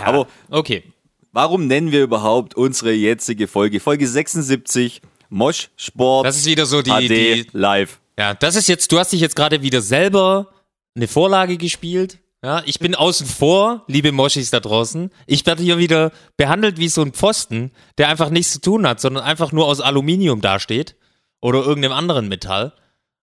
Aber 0.04 0.26
Okay. 0.50 0.84
Warum 1.32 1.66
nennen 1.66 1.90
wir 1.90 2.04
überhaupt 2.04 2.54
unsere 2.54 2.92
jetzige 2.92 3.48
Folge? 3.48 3.80
Folge 3.80 4.06
76, 4.06 5.02
Mosch 5.30 5.70
Sport 5.76 6.24
Das 6.26 6.36
ist 6.36 6.46
wieder 6.46 6.64
so 6.64 6.80
die, 6.80 6.92
AD 6.92 7.08
die. 7.08 7.46
live. 7.50 7.98
Ja, 8.16 8.34
das 8.34 8.54
ist 8.54 8.68
jetzt. 8.68 8.92
Du 8.92 9.00
hast 9.00 9.12
dich 9.12 9.20
jetzt 9.20 9.34
gerade 9.34 9.60
wieder 9.60 9.80
selber 9.80 10.50
eine 10.94 11.08
Vorlage 11.08 11.56
gespielt. 11.56 12.20
Ja, 12.44 12.62
ich 12.66 12.78
bin 12.78 12.94
außen 12.94 13.26
vor, 13.26 13.82
liebe 13.88 14.12
Moschis 14.12 14.50
da 14.50 14.60
draußen. 14.60 15.10
Ich 15.26 15.44
werde 15.44 15.64
hier 15.64 15.78
wieder 15.78 16.12
behandelt 16.36 16.78
wie 16.78 16.88
so 16.88 17.02
ein 17.02 17.12
Pfosten, 17.12 17.72
der 17.98 18.08
einfach 18.10 18.30
nichts 18.30 18.52
zu 18.52 18.60
tun 18.60 18.86
hat, 18.86 19.00
sondern 19.00 19.24
einfach 19.24 19.50
nur 19.50 19.66
aus 19.66 19.80
Aluminium 19.80 20.40
dasteht 20.40 20.94
oder 21.40 21.64
irgendeinem 21.64 21.94
anderen 21.94 22.28
Metall. 22.28 22.74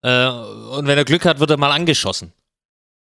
Äh, 0.04 0.28
und 0.30 0.88
wenn 0.88 0.98
er 0.98 1.06
Glück 1.06 1.26
hat, 1.26 1.40
wird 1.40 1.50
er 1.52 1.58
mal 1.58 1.72
angeschossen. 1.72 2.34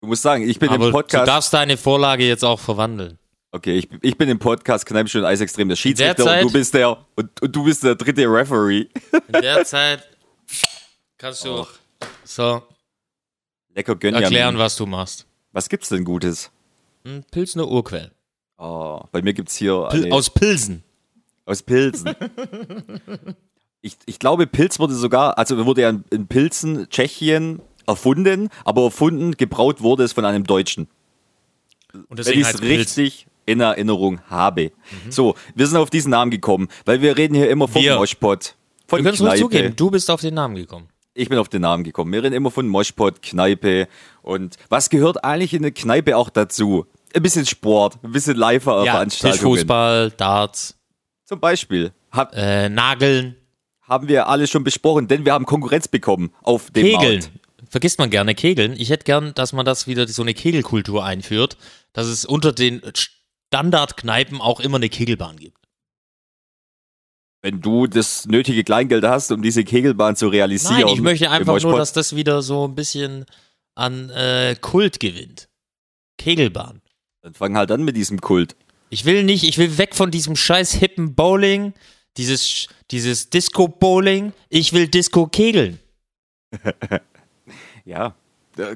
Du 0.01 0.07
musst 0.07 0.21
sagen, 0.21 0.47
ich 0.47 0.59
bin 0.59 0.69
Aber 0.69 0.87
im 0.87 0.91
du 0.91 0.97
Podcast. 0.97 1.27
darfst 1.27 1.53
deine 1.53 1.77
Vorlage 1.77 2.25
jetzt 2.27 2.43
auch 2.43 2.59
verwandeln. 2.59 3.17
Okay, 3.51 3.77
ich, 3.77 3.87
ich 4.01 4.17
bin 4.17 4.29
im 4.29 4.39
Podcast 4.39 4.85
Kneipenschön 4.85 5.21
und 5.21 5.27
Eisextrem 5.27 5.69
der 5.69 5.75
Schiedsrichter 5.75 6.23
und 6.23 6.25
Derzeit- 6.29 6.43
du 6.43 6.51
bist 6.51 6.73
der 6.73 6.97
und, 7.15 7.41
und 7.41 7.55
du 7.55 7.63
bist 7.63 7.83
der 7.83 7.95
dritte 7.95 8.23
Referee. 8.25 8.87
In 9.27 9.41
der 9.41 9.63
Zeit 9.65 10.07
kannst 11.17 11.45
du 11.45 11.65
so 12.23 12.63
Lecker 13.75 13.95
erklären, 14.01 14.57
was 14.57 14.75
du 14.75 14.85
machst. 14.85 15.25
Was 15.51 15.69
gibt's 15.69 15.89
denn 15.89 16.03
Gutes? 16.03 16.51
Ein 17.05 17.23
Pilsner 17.31 17.67
Urquell. 17.67 18.11
Oh, 18.57 19.01
bei 19.11 19.21
mir 19.21 19.33
gibt's 19.33 19.55
hier 19.55 19.87
Pil 19.91 20.11
aus 20.11 20.29
Pilsen. 20.29 20.83
aus 21.45 21.61
Pilsen. 21.63 22.15
ich, 23.83 23.97
ich 24.05 24.17
glaube, 24.17 24.47
Pilz 24.47 24.79
wurde 24.79 24.95
sogar, 24.95 25.37
also 25.37 25.63
wurde 25.65 25.81
ja 25.81 25.89
in, 25.89 26.03
in 26.09 26.27
Pilzen, 26.27 26.89
Tschechien 26.89 27.61
erfunden, 27.85 28.47
aber 28.63 28.83
erfunden, 28.85 29.33
gebraut 29.33 29.81
wurde 29.81 30.03
es 30.03 30.13
von 30.13 30.23
einem 30.25 30.45
Deutschen. 30.45 30.87
Und 31.93 32.09
wenn 32.09 32.15
deswegen 32.17 32.41
ich 32.41 32.47
es 32.47 32.61
richtig 32.61 33.27
in 33.45 33.59
Erinnerung 33.59 34.21
habe. 34.29 34.71
So, 35.09 35.35
wir 35.53 35.67
sind 35.67 35.75
auf 35.77 35.89
diesen 35.89 36.11
Namen 36.11 36.31
gekommen, 36.31 36.69
weil 36.85 37.01
wir 37.01 37.17
reden 37.17 37.35
hier 37.35 37.49
immer 37.49 37.67
vom 37.67 37.83
Wir. 37.83 37.97
Moschpot, 37.97 38.55
von 38.87 38.99
Du 38.99 39.03
kannst 39.03 39.19
Kneipe. 39.21 39.39
zugeben, 39.41 39.75
du 39.75 39.91
bist 39.91 40.09
auf 40.09 40.21
den 40.21 40.33
Namen 40.33 40.55
gekommen. 40.55 40.87
Ich 41.13 41.27
bin 41.27 41.37
auf 41.37 41.49
den 41.49 41.61
Namen 41.61 41.83
gekommen. 41.83 42.11
Wir 42.13 42.23
reden 42.23 42.33
immer 42.33 42.51
von 42.51 42.67
Moschpot, 42.67 43.21
Kneipe 43.21 43.89
und 44.21 44.55
was 44.69 44.89
gehört 44.89 45.25
eigentlich 45.25 45.53
in 45.53 45.59
eine 45.59 45.73
Kneipe 45.73 46.15
auch 46.17 46.29
dazu? 46.29 46.85
Ein 47.13 47.21
bisschen 47.21 47.45
Sport, 47.45 47.99
ein 48.01 48.13
bisschen 48.13 48.35
Ja, 48.35 48.39
Live-Veranstaltungen. 48.39 49.33
Tischfußball, 49.33 50.11
Darts, 50.11 50.75
Zum 51.25 51.39
Beispiel 51.41 51.91
hab, 52.11 52.33
äh, 52.33 52.69
Nageln, 52.69 53.35
haben 53.83 54.07
wir 54.07 54.27
alle 54.27 54.47
schon 54.47 54.63
besprochen, 54.63 55.07
denn 55.07 55.25
wir 55.25 55.33
haben 55.33 55.45
Konkurrenz 55.45 55.87
bekommen 55.87 56.33
auf 56.41 56.71
dem 56.71 56.83
Kegeln. 56.85 57.19
Markt. 57.19 57.31
Vergisst 57.69 57.99
man 57.99 58.09
gerne 58.09 58.35
Kegeln. 58.35 58.73
Ich 58.77 58.89
hätte 58.89 59.03
gern, 59.03 59.33
dass 59.33 59.53
man 59.53 59.65
das 59.65 59.87
wieder 59.87 60.07
so 60.07 60.21
eine 60.21 60.33
Kegelkultur 60.33 61.03
einführt, 61.03 61.57
dass 61.91 62.07
es 62.07 62.25
unter 62.25 62.51
den 62.51 62.81
Standardkneipen 62.93 64.41
auch 64.41 64.59
immer 64.59 64.77
eine 64.77 64.89
Kegelbahn 64.89 65.37
gibt. 65.37 65.57
Wenn 67.41 67.61
du 67.61 67.87
das 67.87 68.25
nötige 68.25 68.63
Kleingeld 68.63 69.03
hast, 69.03 69.31
um 69.31 69.41
diese 69.41 69.63
Kegelbahn 69.63 70.15
zu 70.15 70.29
realisieren. 70.29 70.81
Nein, 70.81 70.93
ich 70.93 71.01
möchte 71.01 71.29
einfach 71.29 71.61
nur, 71.61 71.77
dass 71.77 71.91
das 71.91 72.15
wieder 72.15 72.41
so 72.41 72.67
ein 72.67 72.75
bisschen 72.75 73.25
an 73.75 74.09
äh, 74.11 74.55
Kult 74.59 74.99
gewinnt. 74.99 75.49
Kegelbahn. 76.17 76.81
Dann 77.21 77.33
fang 77.33 77.57
halt 77.57 77.71
an 77.71 77.83
mit 77.83 77.97
diesem 77.97 78.21
Kult. 78.21 78.55
Ich 78.89 79.05
will 79.05 79.23
nicht, 79.23 79.43
ich 79.43 79.57
will 79.57 79.77
weg 79.77 79.95
von 79.95 80.11
diesem 80.11 80.35
scheiß 80.35 80.73
hippen 80.73 81.15
Bowling, 81.15 81.73
dieses, 82.17 82.67
dieses 82.93 83.29
Disco-Bowling. 83.29 84.31
Ich 84.49 84.71
will 84.73 84.87
Disco-Kegeln. 84.87 85.79
Ja, 87.85 88.15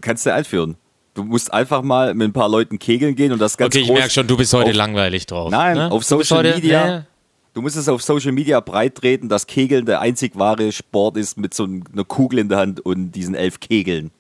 kannst 0.02 0.26
du 0.26 0.34
einführen. 0.34 0.76
Du 1.14 1.24
musst 1.24 1.54
einfach 1.54 1.82
mal 1.82 2.14
mit 2.14 2.28
ein 2.30 2.34
paar 2.34 2.50
Leuten 2.50 2.78
kegeln 2.78 3.16
gehen 3.16 3.32
und 3.32 3.40
das 3.40 3.56
ganz 3.58 3.74
Okay, 3.74 3.84
ich 3.86 3.90
merke 3.92 4.10
schon, 4.10 4.28
du 4.28 4.36
bist 4.36 4.54
heute 4.54 4.72
auf- 4.72 4.76
langweilig 4.76 5.26
drauf. 5.26 5.50
Nein, 5.50 5.78
ne? 5.78 5.92
auf 5.92 6.04
Social 6.04 6.40
heute, 6.40 6.56
Media. 6.56 6.86
ne? 6.86 7.08
Du 7.54 7.62
musst 7.62 7.76
es 7.78 7.88
auf 7.88 8.04
Social 8.04 8.34
Media 8.34 8.60
breit 8.60 8.96
treten, 8.96 9.30
dass 9.30 9.48
Kegeln 9.48 9.86
der 9.86 10.02
einzig 10.02 10.38
wahre 10.38 10.72
Sport 10.74 11.16
ist 11.18 11.38
mit 11.38 11.54
so 11.54 11.64
einer 11.64 12.04
Kugel 12.04 12.40
in 12.40 12.50
der 12.50 12.58
Hand 12.60 12.82
und 12.82 13.14
diesen 13.14 13.34
elf 13.34 13.60
Kegeln. 13.62 14.12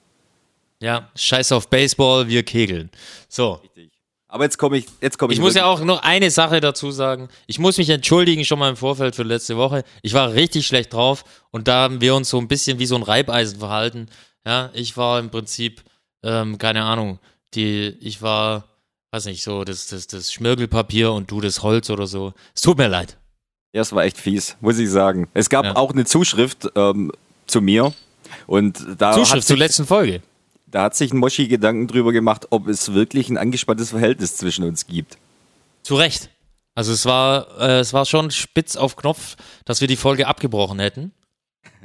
Ja, 0.81 1.09
scheiß 1.15 1.51
auf 1.51 1.69
Baseball, 1.69 2.29
wir 2.29 2.43
kegeln. 2.43 2.89
So, 3.27 3.59
Aber 4.29 4.43
jetzt 4.43 4.57
komme 4.57 4.77
ich, 4.77 4.85
jetzt 5.01 5.17
komme 5.17 5.31
ich. 5.31 5.39
ich 5.39 5.41
muss 5.41 5.53
ja 5.55 5.63
wirklich- 5.63 5.81
auch 5.81 5.85
noch 5.85 6.03
eine 6.03 6.29
Sache 6.31 6.59
dazu 6.59 6.91
sagen. 6.91 7.29
Ich 7.45 7.59
muss 7.59 7.77
mich 7.77 7.89
entschuldigen 7.89 8.43
schon 8.43 8.59
mal 8.59 8.69
im 8.69 8.75
Vorfeld 8.75 9.15
für 9.15 9.23
letzte 9.23 9.55
Woche. 9.57 9.83
Ich 10.01 10.13
war 10.13 10.33
richtig 10.33 10.67
schlecht 10.67 10.91
drauf 10.93 11.23
und 11.51 11.67
da 11.69 11.83
haben 11.83 12.01
wir 12.01 12.13
uns 12.13 12.29
so 12.29 12.37
ein 12.37 12.47
bisschen 12.49 12.77
wie 12.79 12.85
so 12.85 12.95
ein 12.95 13.03
Reibeisen 13.03 13.59
verhalten. 13.59 14.07
Ja, 14.45 14.69
ich 14.73 14.97
war 14.97 15.19
im 15.19 15.29
Prinzip, 15.29 15.81
ähm, 16.23 16.57
keine 16.57 16.83
Ahnung, 16.83 17.19
die, 17.53 17.95
ich 18.01 18.21
war, 18.21 18.65
weiß 19.11 19.25
nicht, 19.25 19.43
so 19.43 19.63
das, 19.63 19.87
das, 19.87 20.07
das 20.07 20.31
Schmirgelpapier 20.33 21.11
und 21.13 21.31
du 21.31 21.39
das 21.39 21.63
Holz 21.63 21.89
oder 21.89 22.07
so. 22.07 22.33
Es 22.53 22.61
tut 22.61 22.77
mir 22.77 22.87
leid. 22.87 23.17
Ja, 23.73 23.81
es 23.81 23.93
war 23.93 24.03
echt 24.03 24.17
fies, 24.17 24.57
muss 24.59 24.77
ich 24.77 24.89
sagen. 24.89 25.29
Es 25.33 25.49
gab 25.49 25.63
Ja. 25.65 25.75
auch 25.77 25.91
eine 25.91 26.03
Zuschrift 26.05 26.67
ähm, 26.75 27.11
zu 27.45 27.61
mir 27.61 27.93
und 28.45 28.85
da 28.97 29.13
Zuschrift 29.13 29.47
zur 29.47 29.57
letzten 29.57 29.85
Folge. 29.85 30.21
Da 30.67 30.83
hat 30.83 30.95
sich 30.95 31.11
ein 31.13 31.17
Moschi 31.17 31.47
Gedanken 31.47 31.87
drüber 31.87 32.11
gemacht, 32.11 32.47
ob 32.49 32.67
es 32.67 32.93
wirklich 32.93 33.29
ein 33.29 33.37
angespanntes 33.37 33.91
Verhältnis 33.91 34.37
zwischen 34.37 34.63
uns 34.63 34.85
gibt. 34.85 35.17
Zu 35.83 35.95
Recht. 35.95 36.29
Also 36.75 36.91
es 36.93 37.05
war, 37.05 37.59
äh, 37.59 37.79
es 37.79 37.93
war 37.93 38.05
schon 38.05 38.29
spitz 38.29 38.75
auf 38.75 38.95
Knopf, 38.97 39.35
dass 39.65 39.81
wir 39.81 39.87
die 39.87 39.95
Folge 39.95 40.27
abgebrochen 40.27 40.79
hätten. 40.79 41.11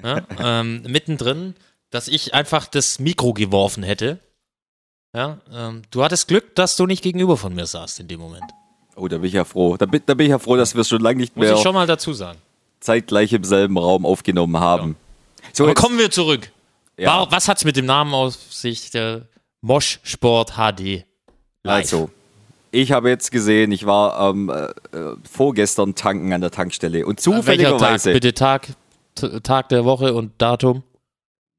Ja, 0.03 0.27
ähm, 0.39 0.83
mittendrin, 0.83 1.55
dass 1.91 2.09
ich 2.09 2.35
einfach 2.35 2.67
das 2.67 2.99
Mikro 2.99 3.33
geworfen 3.33 3.83
hätte. 3.83 4.19
Ja, 5.15 5.39
ähm, 5.51 5.83
du 5.91 6.05
hattest 6.05 6.29
Glück, 6.29 6.55
dass 6.57 6.77
du 6.77 6.87
nicht 6.87 7.03
gegenüber 7.03 7.37
von 7.37 7.55
mir 7.55 7.67
saßt 7.67 8.01
in 8.01 8.09
dem 8.09 8.21
Moment. 8.21 8.45
Oh, 8.97 9.09
da 9.09 9.17
bin 9.17 9.29
ich 9.29 9.35
ja 9.35 9.45
froh. 9.45 9.77
Da 9.79 9.87
bin, 9.87 10.03
da 10.05 10.15
bin 10.15 10.27
ich 10.27 10.31
ja 10.31 10.39
froh, 10.39 10.57
dass 10.57 10.75
wir 10.75 10.83
es 10.83 10.89
schon 10.89 11.01
lange 11.01 11.19
nicht 11.21 11.37
Muss 11.37 11.47
mehr 11.47 11.55
ich 11.55 11.63
schon 11.63 11.75
mal 11.75 11.87
dazu 11.87 12.13
sagen. 12.13 12.39
zeitgleich 12.81 13.33
im 13.33 13.45
selben 13.45 13.79
Raum 13.79 14.05
aufgenommen 14.05 14.59
haben. 14.59 14.97
So, 15.55 15.65
Aber 15.65 15.75
kommen 15.75 15.99
wir 15.99 16.11
zurück. 16.11 16.52
Ja. 16.99 17.27
Was 17.31 17.49
hat's 17.49 17.65
mit 17.65 17.77
dem 17.77 17.87
Namen 17.87 18.13
auf 18.15 18.35
sich? 18.35 18.91
Der 18.91 19.27
Mosch 19.61 20.01
Sport 20.03 20.53
HD. 20.57 21.05
Live. 21.65 21.77
Also, 21.93 22.11
ich 22.71 22.91
habe 22.93 23.09
jetzt 23.11 23.31
gesehen, 23.31 23.71
ich 23.73 23.87
war 23.87 24.31
ähm, 24.31 24.51
äh, 24.51 24.97
äh, 24.97 25.17
vorgestern 25.31 25.95
tanken 25.95 26.33
an 26.33 26.41
der 26.41 26.51
Tankstelle 26.51 27.07
und 27.07 27.17
Tag? 27.17 27.23
zufälligerweise 27.23 28.13
Bitte 28.13 28.35
Tag, 28.35 28.69
Tag 29.43 29.69
der 29.69 29.85
Woche 29.85 30.15
und 30.15 30.33
Datum? 30.39 30.83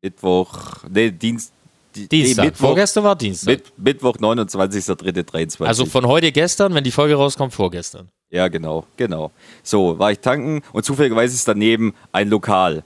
Mittwoch, 0.02 0.84
nee, 0.90 1.12
Dienst, 1.12 1.54
die- 1.96 2.10
Dienstag. 2.10 2.44
Nee, 2.44 2.50
Mittwoch, 2.50 2.68
Vorgestern 2.68 3.04
war 3.06 3.16
Dienstag. 3.16 3.48
Mit, 3.52 3.78
Mittwoch, 3.78 4.18
29.03.23. 4.18 5.66
also 5.66 5.86
von 5.86 6.06
heute 6.08 6.32
gestern, 6.32 6.74
wenn 6.74 6.84
die 6.84 6.92
Folge 6.92 7.16
rauskommt, 7.16 7.54
vorgestern. 7.54 8.10
Ja, 8.32 8.48
genau, 8.48 8.86
genau. 8.98 9.32
So, 9.62 9.98
war 10.00 10.12
ich 10.12 10.20
tanken 10.20 10.62
und 10.74 10.84
zufälligerweise 10.84 11.36
ist 11.36 11.48
daneben 11.48 11.94
ein 12.12 12.30
Lokal. 12.30 12.84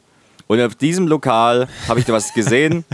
Und 0.48 0.62
auf 0.62 0.76
diesem 0.76 1.08
Lokal 1.08 1.68
habe 1.88 2.00
ich 2.00 2.06
da 2.06 2.14
was 2.14 2.34
gesehen, 2.34 2.86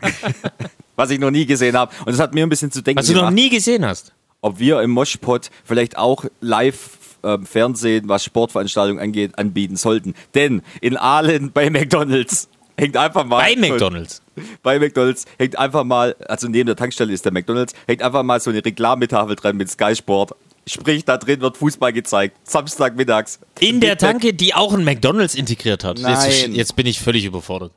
was 0.96 1.10
ich 1.10 1.18
noch 1.18 1.30
nie 1.30 1.46
gesehen 1.46 1.76
habe. 1.76 1.92
Und 2.00 2.08
das 2.12 2.20
hat 2.20 2.34
mir 2.34 2.44
ein 2.44 2.48
bisschen 2.48 2.70
zu 2.72 2.82
denken 2.82 2.98
Was 2.98 3.06
du 3.06 3.12
noch 3.12 3.20
gemacht, 3.20 3.34
nie 3.34 3.50
gesehen 3.50 3.84
hast. 3.84 4.12
ob 4.40 4.58
wir 4.58 4.80
im 4.82 4.90
Moshpot 4.90 5.50
vielleicht 5.64 5.96
auch 5.96 6.24
live 6.40 6.98
ähm, 7.22 7.44
Fernsehen, 7.44 8.08
was 8.08 8.24
Sportveranstaltungen 8.24 9.02
angeht, 9.02 9.38
anbieten 9.38 9.76
sollten. 9.76 10.14
Denn 10.34 10.62
in 10.80 10.96
Aalen 10.96 11.52
bei 11.52 11.68
McDonalds 11.70 12.48
hängt 12.78 12.96
einfach 12.96 13.24
mal 13.24 13.42
Bei 13.42 13.56
McDonalds. 13.56 14.22
bei 14.62 14.78
McDonalds 14.78 15.26
hängt 15.38 15.58
einfach 15.58 15.84
mal, 15.84 16.16
also 16.28 16.48
neben 16.48 16.66
der 16.66 16.76
Tankstelle 16.76 17.12
ist 17.12 17.24
der 17.24 17.32
McDonalds, 17.32 17.74
hängt 17.86 18.02
einfach 18.02 18.22
mal 18.22 18.40
so 18.40 18.50
eine 18.50 18.64
Reklametafel 18.64 19.36
dran 19.36 19.56
mit 19.56 19.70
Sky 19.70 19.94
Sport. 19.94 20.32
Sprich, 20.66 21.04
da 21.04 21.16
drin 21.16 21.40
wird 21.40 21.56
Fußball 21.56 21.92
gezeigt. 21.92 22.36
Samstagmittags. 22.44 23.40
In 23.58 23.80
der. 23.80 23.98
Tanke, 23.98 24.34
die 24.34 24.54
auch 24.54 24.72
ein 24.72 24.84
McDonalds 24.84 25.34
integriert 25.34 25.84
hat. 25.84 25.98
Jetzt, 25.98 26.42
Nein. 26.42 26.54
jetzt 26.54 26.76
bin 26.76 26.86
ich 26.86 27.00
völlig 27.00 27.24
überfordert. 27.24 27.72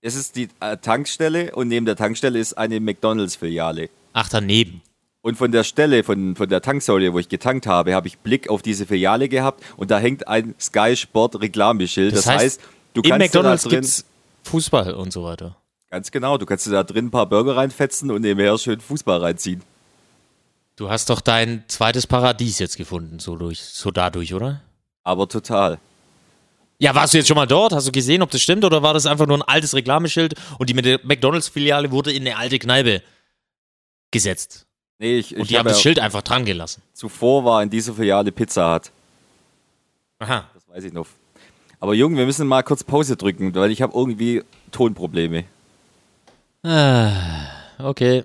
Es 0.00 0.14
ist 0.14 0.36
die 0.36 0.48
äh, 0.60 0.76
Tankstelle 0.76 1.54
und 1.54 1.68
neben 1.68 1.86
der 1.86 1.96
Tankstelle 1.96 2.38
ist 2.38 2.54
eine 2.54 2.80
McDonalds-Filiale. 2.80 3.88
Ach, 4.12 4.28
daneben. 4.28 4.82
Und 5.20 5.36
von 5.36 5.52
der 5.52 5.62
Stelle, 5.62 6.02
von, 6.02 6.34
von 6.34 6.48
der 6.48 6.60
Tanksäule, 6.60 7.12
wo 7.12 7.20
ich 7.20 7.28
getankt 7.28 7.68
habe, 7.68 7.94
habe 7.94 8.08
ich 8.08 8.18
Blick 8.18 8.50
auf 8.50 8.60
diese 8.62 8.86
Filiale 8.86 9.28
gehabt 9.28 9.62
und 9.76 9.92
da 9.92 9.98
hängt 9.98 10.26
ein 10.26 10.56
Sky 10.60 10.96
Sport 10.96 11.40
Reklameschild. 11.40 12.16
Das, 12.16 12.26
heißt, 12.26 12.60
du 12.94 13.02
in 13.02 13.10
kannst 13.10 13.26
McDonalds 13.26 13.62
da 13.62 13.70
drin, 13.70 13.88
Fußball 14.42 14.94
und 14.94 15.12
so 15.12 15.22
weiter. 15.22 15.56
ganz 15.88 16.10
genau, 16.10 16.36
du 16.36 16.46
kannst 16.46 16.66
da 16.66 16.82
drin 16.82 17.06
ein 17.06 17.10
paar 17.12 17.26
Burger 17.26 17.56
reinfetzen 17.56 18.10
und 18.10 18.22
nebenher 18.22 18.58
schön 18.58 18.80
Fußball 18.80 19.20
reinziehen. 19.20 19.62
Du 20.82 20.90
hast 20.90 21.10
doch 21.10 21.20
dein 21.20 21.62
zweites 21.68 22.08
Paradies 22.08 22.58
jetzt 22.58 22.76
gefunden, 22.76 23.20
so 23.20 23.36
durch, 23.36 23.60
so 23.60 23.92
dadurch, 23.92 24.34
oder? 24.34 24.62
Aber 25.04 25.28
total. 25.28 25.78
Ja, 26.80 26.92
warst 26.96 27.14
du 27.14 27.18
jetzt 27.18 27.28
schon 27.28 27.36
mal 27.36 27.46
dort? 27.46 27.72
Hast 27.72 27.86
du 27.86 27.92
gesehen, 27.92 28.20
ob 28.20 28.32
das 28.32 28.42
stimmt 28.42 28.64
oder 28.64 28.82
war 28.82 28.92
das 28.92 29.06
einfach 29.06 29.28
nur 29.28 29.38
ein 29.38 29.42
altes 29.42 29.76
Reklameschild 29.76 30.34
und 30.58 30.68
die 30.68 30.74
McDonalds-Filiale 30.74 31.92
wurde 31.92 32.10
in 32.10 32.26
eine 32.26 32.36
alte 32.36 32.58
Kneipe 32.58 33.00
gesetzt? 34.10 34.66
Nee, 34.98 35.18
ich, 35.18 35.36
Und 35.36 35.42
ich 35.42 35.48
die 35.50 35.54
haben 35.54 35.60
habe 35.60 35.68
das 35.68 35.78
ja, 35.78 35.82
Schild 35.82 36.00
einfach 36.00 36.22
dran 36.22 36.44
gelassen. 36.44 36.82
zuvor 36.94 37.44
war 37.44 37.62
in 37.62 37.70
dieser 37.70 37.94
Filiale 37.94 38.32
Pizza 38.32 38.74
Hut. 38.74 38.90
Aha. 40.18 40.50
Das 40.52 40.68
weiß 40.68 40.82
ich 40.82 40.92
noch. 40.92 41.06
Aber 41.78 41.94
Jungen, 41.94 42.16
wir 42.16 42.26
müssen 42.26 42.48
mal 42.48 42.64
kurz 42.64 42.82
Pause 42.82 43.16
drücken, 43.16 43.54
weil 43.54 43.70
ich 43.70 43.82
habe 43.82 43.96
irgendwie 43.96 44.42
Tonprobleme. 44.72 45.44
Ah, 46.64 47.20
okay. 47.78 48.24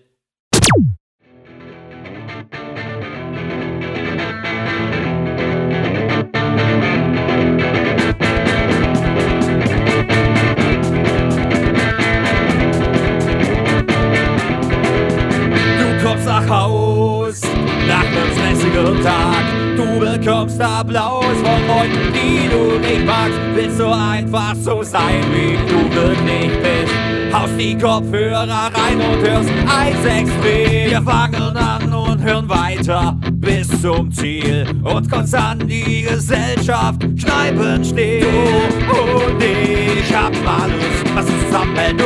Kommst 16.48 17.46
nach 17.88 18.06
einem 18.06 18.32
stressigen 18.32 19.04
Tag. 19.04 19.44
Du 19.76 20.00
bekommst 20.00 20.62
Applaus 20.62 21.26
von 21.26 21.68
Leuten, 21.68 22.14
die 22.14 22.48
du 22.48 22.80
nicht 22.80 23.06
magst. 23.06 23.38
Willst 23.54 23.78
du 23.80 23.88
einfach 23.88 24.56
so 24.56 24.82
sein, 24.82 25.22
wie 25.34 25.58
du 25.68 25.94
wirklich 25.94 26.52
bist? 26.62 26.94
Haust 27.34 27.60
die 27.60 27.78
Kopfhörer 27.78 28.48
rein 28.48 28.96
und 28.96 29.28
hörst 29.28 29.50
eins 29.68 30.06
extrem. 30.06 30.92
Wir 30.92 31.02
fangen 31.02 31.58
an 31.58 31.94
und 31.94 32.24
hören 32.24 32.48
weiter 32.48 33.18
bis 33.34 33.68
zum 33.82 34.10
Ziel. 34.10 34.66
Und 34.84 35.14
an 35.34 35.68
die 35.68 36.04
Gesellschaft, 36.04 37.02
Kneipen 37.02 37.84
steht. 37.84 38.24
Du 38.24 39.26
und 39.26 39.44
ich 39.44 40.16
haben 40.16 40.36
alles, 40.48 41.04
was 41.14 41.26
uns 41.26 41.46
zusammenhält. 41.48 42.00
Du 42.00 42.06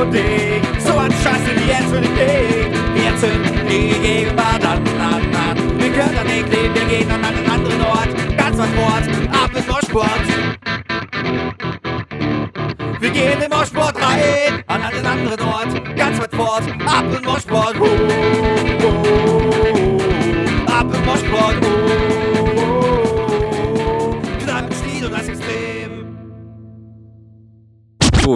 und 0.00 0.14
ich, 0.14 0.82
so 0.82 0.96
an 0.96 1.10
Scheiße 1.10 1.50
wie 1.56 1.68
jetzt 1.68 1.90
für 1.90 2.00
den 2.00 2.14
Weg. 3.14 3.22
Wir 3.22 3.30
zünden 3.30 3.66
die 3.68 3.94
Gegenwart 4.00 4.63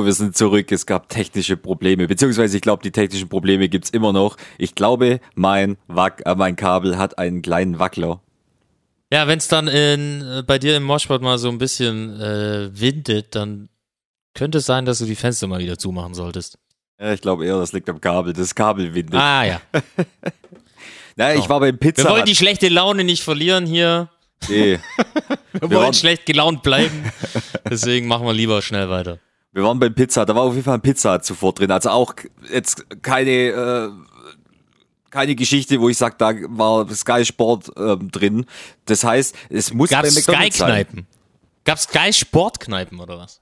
wir 0.08 0.14
sind 0.14 0.34
zurück. 0.34 0.72
Es 0.72 0.86
gab 0.86 1.10
technische 1.10 1.58
Probleme, 1.58 2.08
beziehungsweise 2.08 2.56
ich 2.56 2.62
glaube, 2.62 2.82
die 2.82 2.90
technischen 2.92 3.28
Probleme 3.28 3.68
gibt's 3.68 3.90
immer 3.90 4.14
noch. 4.14 4.38
Ich 4.56 4.74
glaube, 4.74 5.20
mein, 5.34 5.76
Wack, 5.86 6.22
äh, 6.24 6.34
mein 6.34 6.56
Kabel 6.56 6.96
hat 6.96 7.18
einen 7.18 7.42
kleinen 7.42 7.78
Wackler. 7.78 8.22
Ja, 9.12 9.28
wenn 9.28 9.36
es 9.36 9.48
dann 9.48 9.68
in, 9.68 10.22
äh, 10.22 10.42
bei 10.46 10.58
dir 10.58 10.78
im 10.78 10.84
Moshpot 10.84 11.20
mal 11.20 11.36
so 11.36 11.50
ein 11.50 11.58
bisschen 11.58 12.18
äh, 12.18 12.70
windet, 12.72 13.34
dann 13.34 13.68
könnte 14.32 14.58
es 14.58 14.66
sein, 14.66 14.86
dass 14.86 14.98
du 15.00 15.04
die 15.04 15.14
Fenster 15.14 15.46
mal 15.46 15.60
wieder 15.60 15.76
zumachen 15.76 16.14
solltest. 16.14 16.58
Ja, 16.98 17.12
ich 17.12 17.20
glaube 17.20 17.44
eher, 17.44 17.58
das 17.58 17.72
liegt 17.72 17.90
am 17.90 18.00
Kabel. 18.00 18.32
Das 18.32 18.54
Kabel 18.54 18.94
windet. 18.94 19.20
Ah 19.20 19.44
ja. 19.44 19.60
naja, 21.16 21.38
ich 21.38 21.50
war 21.50 21.60
beim 21.60 21.74
Wir 21.74 21.78
Pizza. 21.78 22.08
wollen 22.08 22.24
die 22.24 22.34
schlechte 22.34 22.70
Laune 22.70 23.04
nicht 23.04 23.22
verlieren 23.22 23.66
hier. 23.66 24.08
nee. 24.48 24.78
Wir, 25.52 25.70
Wir 25.70 25.70
wollen 25.70 25.94
schlecht 25.94 26.24
gelaunt 26.24 26.62
bleiben. 26.62 27.04
Deswegen 27.68 28.06
machen 28.06 28.26
wir 28.26 28.32
lieber 28.32 28.62
schnell 28.62 28.88
weiter. 28.88 29.18
Wir 29.52 29.64
waren 29.64 29.78
beim 29.78 29.94
Pizza, 29.94 30.26
da 30.26 30.34
war 30.34 30.42
auf 30.42 30.52
jeden 30.54 30.64
Fall 30.64 30.74
ein 30.74 30.80
Pizza 30.82 31.20
zuvor 31.22 31.52
drin. 31.54 31.70
Also 31.70 31.90
auch 31.90 32.14
jetzt 32.52 32.86
keine, 33.02 33.30
äh, 33.30 33.90
keine 35.10 35.34
Geschichte, 35.34 35.80
wo 35.80 35.88
ich 35.88 35.96
sage, 35.96 36.16
da 36.18 36.34
war 36.48 36.88
Sky 36.94 37.24
Sport 37.24 37.70
ähm, 37.76 38.10
drin. 38.10 38.44
Das 38.84 39.04
heißt, 39.04 39.34
es 39.48 39.72
muss 39.72 39.90
Gab 39.90 40.02
bei 40.02 40.08
es 40.08 40.14
McDonald's 40.16 40.58
sein. 40.58 40.68
Sky-Kneipen? 40.68 41.06
Gab 41.64 41.78
es 41.78 41.84
Sky-Sportkneipen 41.84 43.00
oder 43.00 43.18
was? 43.18 43.40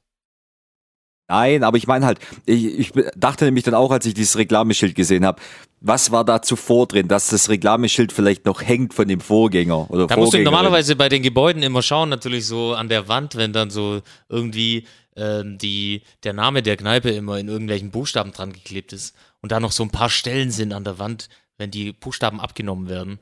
Nein, 1.29 1.65
aber 1.65 1.77
ich 1.77 1.89
meine 1.89 2.07
halt, 2.07 2.21
ich, 2.45 2.65
ich 2.65 2.93
dachte 3.17 3.45
nämlich 3.47 3.65
dann 3.65 3.75
auch, 3.75 3.91
als 3.91 4.07
ich 4.07 4.15
dieses 4.15 4.39
Reklameschild 4.39 4.95
gesehen 4.95 5.27
habe, 5.27 5.43
was 5.81 6.13
war 6.13 6.25
da 6.25 6.41
zuvor 6.41 6.87
drin, 6.87 7.09
dass 7.09 7.29
das 7.29 7.49
Reklameschild 7.49 8.13
vielleicht 8.13 8.47
noch 8.47 8.63
hängt 8.63 8.95
von 8.95 9.09
dem 9.09 9.21
Vorgänger 9.21 9.91
oder 9.91 10.07
Da 10.07 10.17
musst 10.17 10.35
du 10.35 10.39
normalerweise 10.43 10.95
bei 10.95 11.09
den 11.09 11.23
Gebäuden 11.23 11.65
immer 11.65 11.83
schauen, 11.83 12.09
natürlich 12.09 12.47
so 12.47 12.75
an 12.75 12.89
der 12.89 13.09
Wand, 13.09 13.35
wenn 13.35 13.53
dann 13.53 13.71
so 13.71 14.03
irgendwie 14.29 14.87
ähm, 15.17 15.59
die, 15.59 16.03
der 16.23 16.33
Name 16.33 16.63
der 16.63 16.77
Kneipe 16.77 17.11
immer 17.11 17.39
in 17.39 17.49
irgendwelchen 17.49 17.91
Buchstaben 17.91 18.33
dran 18.33 18.53
geklebt 18.53 18.93
ist 18.93 19.15
und 19.41 19.53
da 19.53 19.61
noch 19.61 19.73
so 19.73 19.83
ein 19.83 19.91
paar 19.91 20.11
Stellen 20.11 20.51
sind 20.51 20.73
an 20.73 20.85
der 20.85 20.99
Wand, 20.99 21.29
wenn 21.59 21.71
die 21.71 21.93
Buchstaben 21.93 22.41
abgenommen 22.41 22.89
werden, 22.89 23.19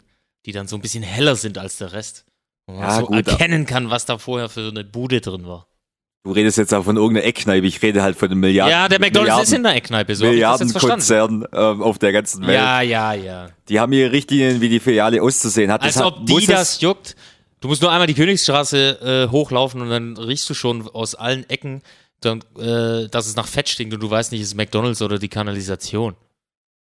die 0.46 0.52
dann 0.52 0.68
so 0.68 0.76
ein 0.76 0.82
bisschen 0.82 1.02
heller 1.02 1.36
sind 1.36 1.58
als 1.58 1.78
der 1.78 1.92
Rest. 1.92 2.24
Und 2.66 2.76
man 2.76 2.84
Ja, 2.84 3.00
so 3.00 3.06
gut, 3.06 3.26
erkennen 3.26 3.66
kann, 3.66 3.90
was 3.90 4.06
da 4.06 4.18
vorher 4.18 4.48
für 4.48 4.68
eine 4.68 4.84
Bude 4.84 5.20
drin 5.20 5.46
war. 5.46 5.68
Du 6.26 6.32
redest 6.32 6.56
jetzt 6.56 6.72
auch 6.72 6.84
von 6.84 6.96
irgendeiner 6.96 7.26
Eckkneipe, 7.26 7.66
ich 7.66 7.82
rede 7.82 8.02
halt 8.02 8.16
von 8.16 8.30
einem 8.30 8.40
Milliarden, 8.40 8.72
ja, 8.72 8.88
der 8.88 8.98
McDonalds 8.98 9.28
Milliarden, 9.28 9.44
ist 9.44 9.52
in 9.52 9.62
der 9.62 9.74
Eckkneipe, 9.74 10.16
so 10.16 10.24
das. 10.24 10.32
Milliardenkonzern 10.32 11.46
ähm, 11.52 11.82
auf 11.82 11.98
der 11.98 12.12
ganzen 12.12 12.46
Welt. 12.46 12.56
Ja, 12.56 12.80
ja, 12.80 13.12
ja. 13.12 13.48
Die 13.68 13.78
haben 13.78 13.92
ihre 13.92 14.10
Richtlinien, 14.10 14.62
wie 14.62 14.70
die 14.70 14.80
Filiale 14.80 15.20
auszusehen 15.20 15.70
hat. 15.70 15.82
Als 15.82 15.92
Deshalb 15.92 16.16
ob 16.16 16.26
die 16.26 16.32
muss 16.32 16.46
das 16.46 16.80
juckt. 16.80 17.14
Du 17.64 17.68
musst 17.68 17.80
nur 17.80 17.90
einmal 17.90 18.06
die 18.06 18.12
Königsstraße 18.12 19.26
äh, 19.26 19.33
hochlaufen 19.33 19.80
und 19.80 19.88
dann 19.88 20.18
riechst 20.18 20.50
du 20.50 20.52
schon 20.52 20.87
aus 20.87 21.14
allen 21.14 21.49
Ecken, 21.49 21.80
dann, 22.21 22.44
äh, 22.59 23.09
dass 23.09 23.26
es 23.26 23.37
nach 23.37 23.47
Fett 23.47 23.71
stinkt 23.71 23.94
und 23.94 24.02
du 24.02 24.11
weißt 24.11 24.33
nicht, 24.33 24.42
ist 24.42 24.49
es 24.49 24.54
McDonalds 24.54 25.00
oder 25.00 25.18
die 25.18 25.30
Kanalisation. 25.30 26.14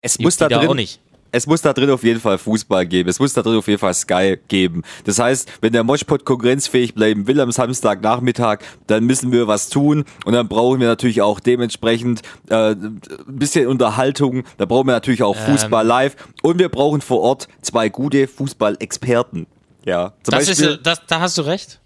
Es 0.02 0.18
muss 0.18 0.37
da 0.37 0.50
drin, 0.50 0.68
auch 0.68 0.75
nicht. 0.75 1.00
es 1.33 1.47
muss 1.47 1.62
da 1.62 1.73
drin 1.73 1.88
auf 1.88 2.04
jeden 2.04 2.21
Fall 2.21 2.37
Fußball 2.37 2.85
geben. 2.85 3.09
Es 3.09 3.18
muss 3.18 3.33
da 3.33 3.40
drin 3.40 3.56
auf 3.56 3.66
jeden 3.68 3.78
Fall 3.78 3.95
Sky 3.95 4.38
geben. 4.49 4.83
Das 5.04 5.18
heißt, 5.18 5.50
wenn 5.62 5.73
der 5.73 5.83
Moshpot 5.83 6.26
konkurrenzfähig 6.26 6.92
bleiben 6.92 7.26
will 7.26 7.40
am 7.40 7.52
Samstagnachmittag, 7.52 8.59
dann 8.87 9.04
müssen 9.04 9.33
wir 9.33 9.47
was 9.47 9.71
tun 9.71 10.04
und 10.26 10.35
dann 10.35 10.47
brauchen 10.47 10.80
wir 10.80 10.88
natürlich 10.88 11.23
auch 11.23 11.40
dementsprechend 11.40 12.21
äh, 12.50 12.73
ein 12.73 13.00
bisschen 13.28 13.66
Unterhaltung. 13.68 14.45
Da 14.59 14.66
brauchen 14.66 14.88
wir 14.88 14.92
natürlich 14.92 15.23
auch 15.23 15.37
Fußball 15.37 15.87
live 15.87 16.16
und 16.42 16.59
wir 16.59 16.68
brauchen 16.68 17.00
vor 17.00 17.23
Ort 17.23 17.49
zwei 17.62 17.88
gute 17.88 18.28
Fußballexperten. 18.28 19.47
Ja, 19.87 20.12
zum 20.23 20.33
Das 20.33 20.49
ist, 20.49 20.59
Beispiel, 20.61 20.75
äh, 20.76 20.83
das, 20.83 21.07
da 21.07 21.21
hast 21.21 21.38
du 21.38 21.43
recht. 21.43 21.81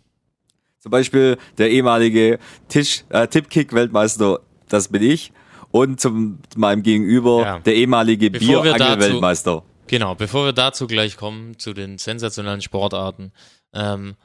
zum 0.81 0.91
Beispiel 0.91 1.37
der 1.59 1.71
ehemalige 1.71 2.39
Tisch, 2.69 3.05
äh, 3.11 3.29
Tippkick-Weltmeister, 3.29 4.41
das 4.69 4.89
bin 4.89 5.03
ich. 5.03 5.33
Und 5.71 6.01
zum 6.01 6.39
meinem 6.57 6.83
Gegenüber 6.83 7.43
Ja. 7.43 7.59
der 7.61 7.77
ehemalige 7.77 8.31
Bier-Angel-Weltmeister. 8.31 9.63
Genau, 9.87 10.15
bevor 10.17 10.47
wir 10.47 10.53
dazu 10.53 10.87
gleich 10.89 11.17
kommen, 11.17 11.59
zu 11.59 11.75
den 11.75 11.99
sensationellen 11.99 12.61
Sportarten, 12.63 13.33
ähm, 13.73 14.17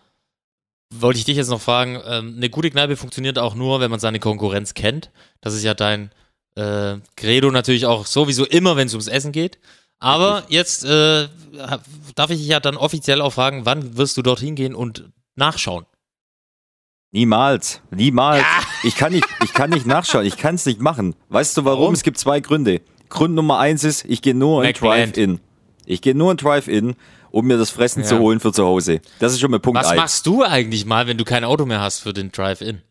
wollte 0.94 1.20
ich 1.20 1.26
dich 1.26 1.38
jetzt 1.38 1.50
noch 1.50 1.62
fragen, 1.62 2.00
ähm, 2.06 2.36
eine 2.38 2.50
gute 2.50 2.70
Kneipe 2.72 2.96
funktioniert 2.96 3.38
auch 3.38 3.54
nur, 3.56 3.80
wenn 3.80 3.92
man 3.92 4.00
seine 4.00 4.20
Konkurrenz 4.20 4.74
kennt. 4.74 5.12
Das 5.42 5.54
ist 5.54 5.64
ja 5.64 5.74
dein 5.74 6.12
äh, 6.56 6.98
Credo 7.18 7.52
natürlich 7.52 7.86
auch 7.86 8.06
sowieso 8.06 8.46
immer, 8.46 8.76
wenn 8.78 8.88
es 8.88 8.94
ums 8.94 9.08
Essen 9.08 9.32
geht. 9.34 9.60
Aber 10.06 10.44
jetzt 10.50 10.86
äh, 10.86 11.28
darf 12.14 12.30
ich 12.30 12.38
dich 12.38 12.48
ja 12.48 12.60
dann 12.60 12.78
offiziell 12.78 13.22
auch 13.22 13.34
fragen, 13.34 13.66
wann 13.66 13.98
wirst 13.98 14.16
du 14.18 14.22
dorthin 14.22 14.54
gehen 14.56 14.76
und 14.76 15.10
nachschauen? 15.36 15.86
Niemals, 17.12 17.82
niemals. 17.92 18.44
Ich 18.84 18.96
kann 18.96 19.14
nicht, 19.14 19.26
ich 19.44 19.54
kann 19.54 19.70
nicht 19.70 19.86
nachschauen, 19.86 20.26
ich 20.26 20.38
kann 20.38 20.56
es 20.56 20.66
nicht 20.66 20.82
machen. 20.82 21.16
Weißt 21.30 21.56
du 21.58 21.66
warum? 21.66 21.80
Warum? 21.82 21.94
Es 21.94 22.04
gibt 22.04 22.18
zwei 22.20 22.40
Gründe. 22.40 22.82
Grund 23.10 23.34
Nummer 23.36 23.58
eins 23.60 23.84
ist, 23.84 24.06
ich 24.06 24.22
gehe 24.22 24.36
nur 24.36 24.64
in. 24.66 24.74
Drive-In. 24.74 25.40
Ich 25.86 26.02
gehe 26.02 26.14
nur 26.16 26.32
in 26.32 26.38
Drive-In, 26.38 26.96
um 27.32 27.46
mir 27.48 27.58
das 27.58 27.70
Fressen 27.70 28.02
Ja. 28.04 28.08
zu 28.10 28.20
holen 28.20 28.40
für 28.40 28.52
zu 28.52 28.66
Hause. 28.66 29.02
Das 29.20 29.32
ist 29.34 29.40
schon 29.40 29.52
mal 29.52 29.60
Punkt 29.60 29.80
Was 29.80 29.88
eins. 29.88 29.98
machst 29.98 30.26
du 30.28 30.44
eigentlich 30.44 30.86
mal, 30.86 31.08
wenn 31.08 31.18
du 31.18 31.24
kein 31.24 31.44
Auto 31.46 31.66
mehr 31.66 31.80
hast 31.80 32.00
für 32.00 32.12
den 32.14 32.32
Drive-In? 32.32 32.82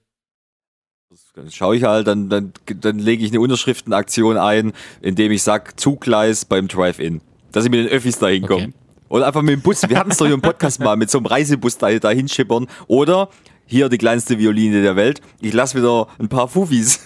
Dann 1.36 1.50
schaue 1.50 1.76
ich 1.76 1.82
halt, 1.82 2.06
dann, 2.06 2.28
dann, 2.28 2.52
dann 2.80 2.98
lege 2.98 3.24
ich 3.24 3.30
eine 3.32 3.40
Unterschriftenaktion 3.40 4.36
ein, 4.36 4.72
indem 5.00 5.32
ich 5.32 5.42
sag 5.42 5.78
Zugleis 5.80 6.44
beim 6.44 6.68
Drive-In. 6.68 7.20
Dass 7.50 7.64
ich 7.64 7.70
mit 7.70 7.80
den 7.80 7.88
Öffis 7.88 8.18
da 8.18 8.28
hinkomme. 8.28 8.64
Okay. 8.64 8.72
Oder 9.08 9.26
einfach 9.26 9.42
mit 9.42 9.52
dem 9.52 9.60
Bus. 9.60 9.82
Wir 9.88 9.98
hatten 9.98 10.10
es 10.12 10.16
doch 10.16 10.26
hier 10.26 10.34
im 10.34 10.40
Podcast 10.42 10.80
mal 10.80 10.96
mit 10.96 11.10
so 11.10 11.18
einem 11.18 11.26
Reisebus 11.26 11.76
da, 11.78 11.90
da 11.98 12.10
hinschippern. 12.10 12.66
Oder 12.86 13.28
hier 13.66 13.88
die 13.88 13.98
kleinste 13.98 14.38
Violine 14.38 14.82
der 14.82 14.94
Welt. 14.96 15.20
Ich 15.40 15.52
lasse 15.52 15.76
wieder 15.76 16.06
ein 16.18 16.28
paar 16.28 16.46
Fufis. 16.48 17.00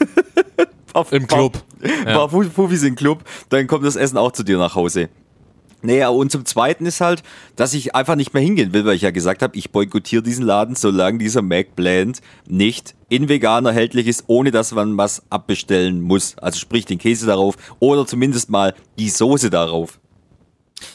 paar, 0.93 1.11
Im 1.13 1.27
Club. 1.27 1.63
Ein 1.83 2.05
paar 2.15 2.29
Fu- 2.29 2.45
Fufis 2.45 2.83
im 2.83 2.95
Club. 2.97 3.25
Dann 3.49 3.67
kommt 3.67 3.85
das 3.85 3.97
Essen 3.97 4.17
auch 4.19 4.33
zu 4.33 4.43
dir 4.43 4.59
nach 4.59 4.75
Hause. 4.75 5.09
Naja, 5.81 6.09
und 6.09 6.33
zum 6.33 6.45
Zweiten 6.45 6.87
ist 6.87 7.01
halt, 7.01 7.23
dass 7.55 7.73
ich 7.73 7.95
einfach 7.95 8.17
nicht 8.17 8.35
mehr 8.35 8.43
hingehen 8.43 8.73
will, 8.73 8.85
weil 8.85 8.97
ich 8.97 9.03
ja 9.03 9.13
gesagt 9.13 9.43
habe, 9.43 9.57
ich 9.57 9.71
boykottiere 9.71 10.23
diesen 10.23 10.45
Laden, 10.45 10.75
solange 10.75 11.19
dieser 11.19 11.41
McBland 11.43 12.21
nicht 12.49 12.97
in 13.09 13.29
vegan 13.29 13.65
erhältlich 13.65 14.09
ist, 14.09 14.25
ohne 14.27 14.51
dass 14.51 14.73
man 14.73 14.97
was 14.99 15.23
abbestellen 15.31 16.01
muss. 16.01 16.37
Also 16.39 16.59
sprich 16.59 16.85
den 16.85 16.99
Käse 16.99 17.27
darauf 17.27 17.57
oder 17.79 18.07
zumindest 18.07 18.51
mal 18.51 18.75
die 18.99 19.09
Soße 19.09 19.51
darauf. 19.51 20.01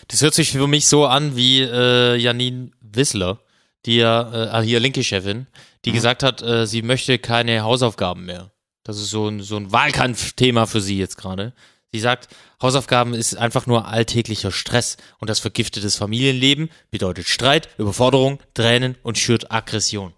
Das 0.09 0.21
hört 0.21 0.33
sich 0.33 0.51
für 0.51 0.67
mich 0.67 0.87
so 0.87 1.05
an 1.05 1.35
wie 1.35 1.61
äh, 1.61 2.15
Janine 2.17 2.71
Wissler, 2.81 3.39
die 3.85 3.97
ja, 3.97 4.59
äh, 4.59 4.63
hier 4.63 4.79
linke 4.79 5.03
Chefin, 5.03 5.47
die 5.85 5.91
Mhm. 5.91 5.95
gesagt 5.95 6.23
hat, 6.23 6.41
äh, 6.41 6.67
sie 6.67 6.81
möchte 6.81 7.19
keine 7.19 7.63
Hausaufgaben 7.63 8.25
mehr. 8.25 8.51
Das 8.83 8.97
ist 8.97 9.09
so 9.09 9.27
ein, 9.29 9.39
so 9.41 9.55
ein 9.55 9.71
Wahlkampfthema 9.71 10.65
für 10.65 10.81
sie 10.81 10.97
jetzt 10.97 11.17
gerade. 11.17 11.53
Sie 11.93 11.99
sagt, 11.99 12.27
Hausaufgaben 12.59 13.13
ist 13.13 13.37
einfach 13.37 13.67
nur 13.67 13.87
alltäglicher 13.87 14.51
Stress 14.51 14.97
und 15.19 15.29
das 15.29 15.39
vergiftet 15.39 15.83
das 15.85 15.95
Familienleben, 15.95 16.69
bedeutet 16.89 17.27
Streit, 17.27 17.69
Überforderung, 17.77 18.39
Tränen 18.55 18.95
und 19.03 19.19
schürt 19.19 19.51
Aggression. 19.51 20.11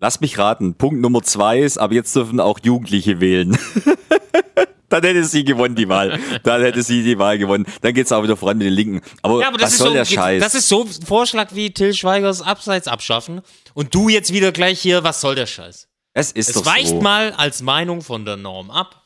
Lass 0.00 0.20
mich 0.22 0.38
raten, 0.38 0.76
Punkt 0.76 1.00
Nummer 1.02 1.22
zwei 1.22 1.58
ist, 1.60 1.76
aber 1.76 1.92
jetzt 1.92 2.16
dürfen 2.16 2.40
auch 2.40 2.58
Jugendliche 2.62 3.20
wählen. 3.20 3.58
Dann 4.88 5.02
hätte 5.02 5.24
sie 5.24 5.44
gewonnen, 5.44 5.74
die 5.74 5.90
Wahl. 5.90 6.18
Dann 6.44 6.62
hätte 6.62 6.82
sie 6.82 7.02
die 7.02 7.18
Wahl 7.18 7.36
gewonnen. 7.36 7.66
Dann 7.82 7.92
geht's 7.92 8.10
auch 8.10 8.22
wieder 8.22 8.38
voran 8.38 8.56
mit 8.56 8.66
den 8.68 8.72
Linken. 8.72 9.02
Aber, 9.20 9.42
Ja, 9.42 9.48
aber 9.48 9.58
das 9.58 9.66
was 9.66 9.72
ist 9.72 9.78
soll 9.80 9.88
so, 9.88 9.94
der 9.94 10.04
Scheiß? 10.06 10.42
das 10.42 10.54
ist 10.54 10.68
so 10.68 10.84
ein 10.84 11.06
Vorschlag 11.06 11.48
wie 11.54 11.70
Till 11.74 11.92
Schweigers 11.92 12.40
Abseits 12.40 12.88
abschaffen 12.88 13.42
und 13.74 13.94
du 13.94 14.08
jetzt 14.08 14.32
wieder 14.32 14.50
gleich 14.50 14.80
hier, 14.80 15.04
was 15.04 15.20
soll 15.20 15.34
der 15.34 15.44
Scheiß? 15.46 15.88
es 16.14 16.32
ist 16.32 16.48
Es 16.48 16.54
doch 16.54 16.64
weicht 16.64 16.88
so. 16.88 17.00
mal 17.02 17.32
als 17.34 17.60
Meinung 17.60 18.00
von 18.00 18.24
der 18.24 18.36
Norm 18.38 18.70
ab. 18.70 18.97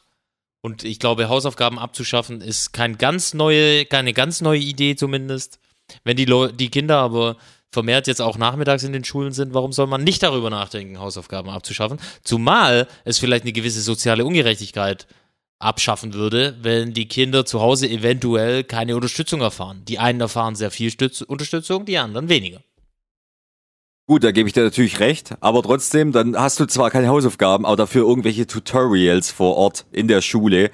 Und 0.63 0.85
ich 0.85 1.01
glaube, 1.01 1.29
Hausaufgaben 1.29 1.79
abzuschaffen 1.79 2.41
ist 2.41 2.73
kein 2.73 2.97
ganz 2.97 3.35
neue, 3.35 3.85
keine 3.85 4.13
ganz 4.13 4.41
neue 4.41 4.61
Idee 4.61 4.95
zumindest. 4.95 5.59
Wenn 6.05 6.17
die, 6.17 6.25
Leu 6.25 6.53
die 6.53 6.71
Kinder 6.71 6.99
aber 6.99 7.37
vermehrt 7.73 8.07
jetzt 8.07 8.23
auch 8.23 8.39
nachmittags 8.39 8.85
in 8.85 8.93
den 8.93 9.05
Schulen 9.05 9.33
sind, 9.33 9.55
warum 9.55 9.73
soll 9.73 9.89
man 9.89 10.05
nicht 10.05 10.23
darüber 10.23 10.51
nachdenken, 10.51 11.01
Hausaufgaben 11.01 11.51
abzuschaffen? 11.51 11.99
Zumal 12.23 12.87
es 13.05 13.19
vielleicht 13.19 13.43
eine 13.45 13.53
gewisse 13.53 13.81
soziale 13.81 14.25
Ungerechtigkeit 14.25 15.09
abschaffen 15.59 16.15
würde, 16.15 16.57
wenn 16.63 16.93
die 16.93 17.09
Kinder 17.09 17.45
zu 17.45 17.61
Hause 17.61 17.89
eventuell 17.89 18.63
keine 18.63 18.95
Unterstützung 18.95 19.41
erfahren. 19.41 19.85
Die 19.87 19.99
einen 19.99 20.21
erfahren 20.21 20.55
sehr 20.55 20.71
viel 20.71 20.91
Stütz 20.91 21.23
Unterstützung, 21.23 21.87
die 21.87 21.99
anderen 21.99 22.29
weniger. 22.29 22.63
Gut, 24.09 24.25
da 24.25 24.33
gebe 24.33 24.49
ich 24.49 24.53
dir 24.53 24.65
natürlich 24.65 24.99
recht, 24.99 25.35
aber 25.41 25.63
trotzdem, 25.63 26.11
dann 26.11 26.37
hast 26.37 26.59
du 26.59 26.67
zwar 26.67 26.91
keine 26.91 27.07
Hausaufgaben, 27.07 27.65
aber 27.65 27.77
dafür 27.77 28.03
irgendwelche 28.03 28.49
Tutorials 28.49 29.31
vor 29.31 29.57
Ort 29.57 29.87
in 29.93 30.09
der 30.09 30.23
Schule 30.23 30.73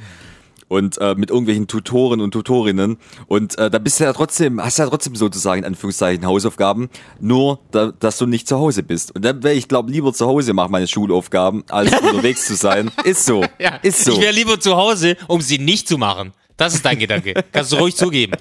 und 0.69 0.97
äh, 0.99 1.14
mit 1.14 1.29
irgendwelchen 1.29 1.67
Tutoren 1.67 2.23
und 2.23 2.31
Tutorinnen 2.31 2.97
und 3.27 3.59
äh, 3.59 3.69
da 3.69 3.79
bist 3.79 4.01
du 4.01 4.05
ja 4.05 4.14
trotzdem, 4.14 4.62
hast 4.62 4.79
du 4.79 4.83
ja 4.83 4.88
trotzdem 4.88 5.14
sozusagen 5.14 5.59
in 5.59 5.67
Anführungszeichen 5.67 6.25
Hausaufgaben, 6.25 6.88
nur 7.21 7.61
da, 7.71 7.93
dass 7.93 8.17
du 8.17 8.25
nicht 8.25 8.49
zu 8.49 8.59
Hause 8.59 8.83
bist. 8.83 9.14
Und 9.14 9.27
dann 9.27 9.43
wäre 9.43 9.55
ich 9.55 9.69
glaube 9.69 9.91
lieber 9.91 10.14
zu 10.14 10.27
Hause 10.27 10.55
mache 10.55 10.71
meine 10.71 10.88
Schulaufgaben, 10.88 11.64
als 11.69 11.93
unterwegs 12.01 12.47
zu 12.47 12.55
sein. 12.55 12.91
Ist 13.05 13.27
so, 13.27 13.45
ist 13.83 14.05
so. 14.05 14.12
Ich 14.12 14.21
wäre 14.23 14.33
lieber 14.33 14.59
zu 14.59 14.75
Hause, 14.75 15.19
um 15.27 15.43
sie 15.43 15.59
nicht 15.59 15.87
zu 15.87 15.99
machen. 15.99 16.33
Das 16.57 16.75
ist 16.75 16.85
dein 16.85 16.99
Gedanke. 16.99 17.35
Kannst 17.53 17.73
du 17.73 17.77
ruhig 17.77 17.95
zugeben. 17.95 18.33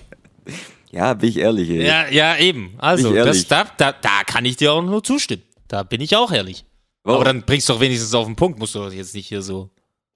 Ja, 0.97 1.13
bin 1.13 1.29
ich 1.29 1.37
ehrlich. 1.37 1.69
Ey. 1.69 1.85
Ja, 1.85 2.07
ja, 2.07 2.37
eben. 2.37 2.73
Also, 2.79 3.13
das, 3.13 3.47
da, 3.47 3.67
da, 3.77 3.91
da 3.91 4.23
kann 4.25 4.45
ich 4.45 4.57
dir 4.57 4.73
auch 4.73 4.81
nur 4.81 5.03
zustimmen. 5.03 5.43
Da 5.67 5.83
bin 5.83 6.01
ich 6.01 6.15
auch 6.15 6.31
ehrlich. 6.31 6.65
Warum? 7.03 7.21
Aber 7.21 7.25
dann 7.25 7.43
bringst 7.43 7.69
du 7.69 7.73
doch 7.73 7.79
wenigstens 7.79 8.15
auf 8.15 8.25
den 8.25 8.35
Punkt, 8.35 8.57
musst 8.57 8.73
du 8.73 8.79
doch 8.79 8.91
jetzt 8.91 9.13
nicht 9.13 9.27
hier 9.27 9.43
so. 9.43 9.69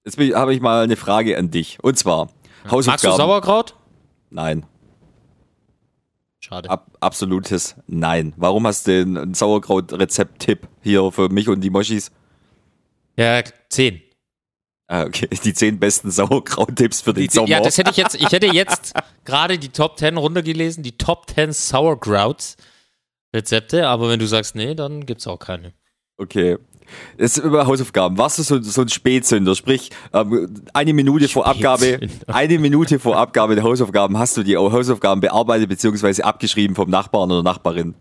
Jetzt 0.03 0.17
habe 0.35 0.55
ich 0.55 0.59
mal 0.59 0.83
eine 0.83 0.95
Frage 0.95 1.37
an 1.37 1.51
dich. 1.51 1.77
Und 1.83 1.99
zwar, 1.99 2.29
Hausaufgaben. 2.63 2.85
Magst 2.87 3.05
du 3.05 3.11
Sauerkraut? 3.11 3.75
Nein. 4.31 4.65
Schade. 6.39 6.67
Ab, 6.71 6.97
absolutes 6.99 7.75
Nein. 7.85 8.33
Warum 8.37 8.65
hast 8.65 8.87
du 8.87 9.05
den 9.05 9.35
Sauerkraut-Rezept-Tipp 9.35 10.67
hier 10.81 11.11
für 11.11 11.29
mich 11.29 11.47
und 11.47 11.61
die 11.61 11.69
Moschis? 11.69 12.11
Ja, 13.17 13.43
zehn. 13.69 14.01
Ah, 14.91 15.05
okay. 15.05 15.29
Die 15.45 15.53
zehn 15.53 15.79
besten 15.79 16.11
Sauerkraut-Tipps 16.11 16.99
für 16.99 17.13
den 17.13 17.29
Sommer. 17.29 17.47
Ja, 17.47 17.61
das 17.61 17.77
hätte 17.77 17.91
ich 17.91 17.97
jetzt, 17.97 18.15
ich 18.15 18.29
hätte 18.29 18.47
jetzt 18.47 18.93
gerade 19.23 19.57
die 19.57 19.69
Top 19.69 19.97
10 19.97 20.17
runtergelesen, 20.17 20.83
die 20.83 20.97
Top 20.97 21.29
10 21.33 21.53
Sauerkrauts 21.53 22.57
Rezepte, 23.33 23.87
aber 23.87 24.09
wenn 24.09 24.19
du 24.19 24.27
sagst, 24.27 24.53
nee, 24.55 24.75
dann 24.75 25.05
gibt's 25.05 25.27
auch 25.27 25.39
keine. 25.39 25.73
okay. 26.17 26.57
Jetzt 27.17 27.37
über 27.37 27.67
Hausaufgaben. 27.67 28.17
Warst 28.17 28.37
du 28.37 28.43
so, 28.43 28.61
so 28.61 28.81
ein 28.81 28.89
Spätsünder? 28.89 29.55
Sprich, 29.55 29.91
ähm, 30.11 30.61
eine 30.73 30.93
Minute 30.93 31.29
vor 31.29 31.47
Abgabe, 31.47 32.01
eine 32.27 32.59
Minute 32.59 32.99
vor 32.99 33.15
Abgabe 33.15 33.55
der 33.55 33.63
Hausaufgaben 33.63 34.17
hast 34.19 34.35
du 34.35 34.43
die 34.43 34.57
Hausaufgaben 34.57 35.21
bearbeitet 35.21 35.69
bzw. 35.69 36.23
abgeschrieben 36.23 36.75
vom 36.75 36.89
Nachbarn 36.89 37.31
oder 37.31 37.43
Nachbarin. 37.43 37.95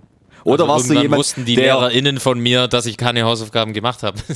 Oder 0.44 0.64
Also 0.64 0.72
warst 0.74 0.90
du 0.90 0.94
jemand, 0.94 1.18
wussten 1.20 1.44
die 1.44 1.55
der, 1.57 1.64
LehrerInnen 1.74 2.18
von 2.20 2.38
mir, 2.40 2.66
dass 2.68 2.87
ich 2.87 2.96
keine 2.96 3.24
Hausaufgaben 3.24 3.72
gemacht 3.72 4.03
habe. 4.03 4.18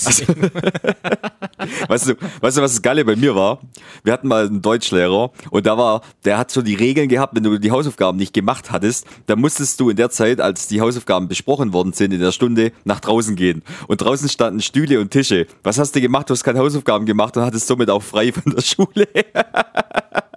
Weißt 1.89 2.09
du, 2.09 2.15
weißt 2.41 2.57
du, 2.59 2.63
was 2.63 2.73
das 2.73 2.83
Geile 2.83 3.05
bei 3.05 3.17
mir 3.17 3.35
war? 3.35 3.61
Wir 4.03 4.13
hatten 4.13 4.29
mal 4.29 4.47
einen 4.47 4.61
Deutschlehrer 4.61 5.31
und 5.51 5.65
da 5.67 5.79
war, 5.79 6.03
der 6.25 6.37
hat 6.37 6.51
so 6.51 6.61
die 6.63 6.75
Regeln 6.75 7.09
gehabt, 7.09 7.35
wenn 7.37 7.43
du 7.43 7.59
die 7.59 7.71
Hausaufgaben 7.71 8.19
nicht 8.19 8.35
gemacht 8.35 8.71
hattest, 8.71 9.07
dann 9.27 9.41
musstest 9.41 9.81
du 9.81 9.89
in 9.89 9.97
der 9.97 10.11
Zeit, 10.11 10.41
als 10.41 10.67
die 10.67 10.81
Hausaufgaben 10.81 11.29
besprochen 11.29 11.73
worden 11.73 11.93
sind, 11.93 12.13
in 12.13 12.21
der 12.21 12.33
Stunde 12.33 12.73
nach 12.85 13.01
draußen 13.01 13.35
gehen. 13.37 13.63
Und 13.87 14.01
draußen 14.03 14.29
standen 14.29 14.61
Stühle 14.61 15.01
und 15.01 15.11
Tische. 15.11 15.47
Was 15.63 15.79
hast 15.79 15.95
du 15.95 16.01
gemacht? 16.01 16.29
Du 16.29 16.35
hast 16.35 16.45
keine 16.45 16.59
Hausaufgaben 16.59 17.07
gemacht 17.07 17.37
und 17.37 17.45
hattest 17.45 17.67
somit 17.67 17.89
auch 17.89 18.03
frei 18.03 18.33
von 18.33 18.53
der 18.55 18.61
Schule. 18.63 19.07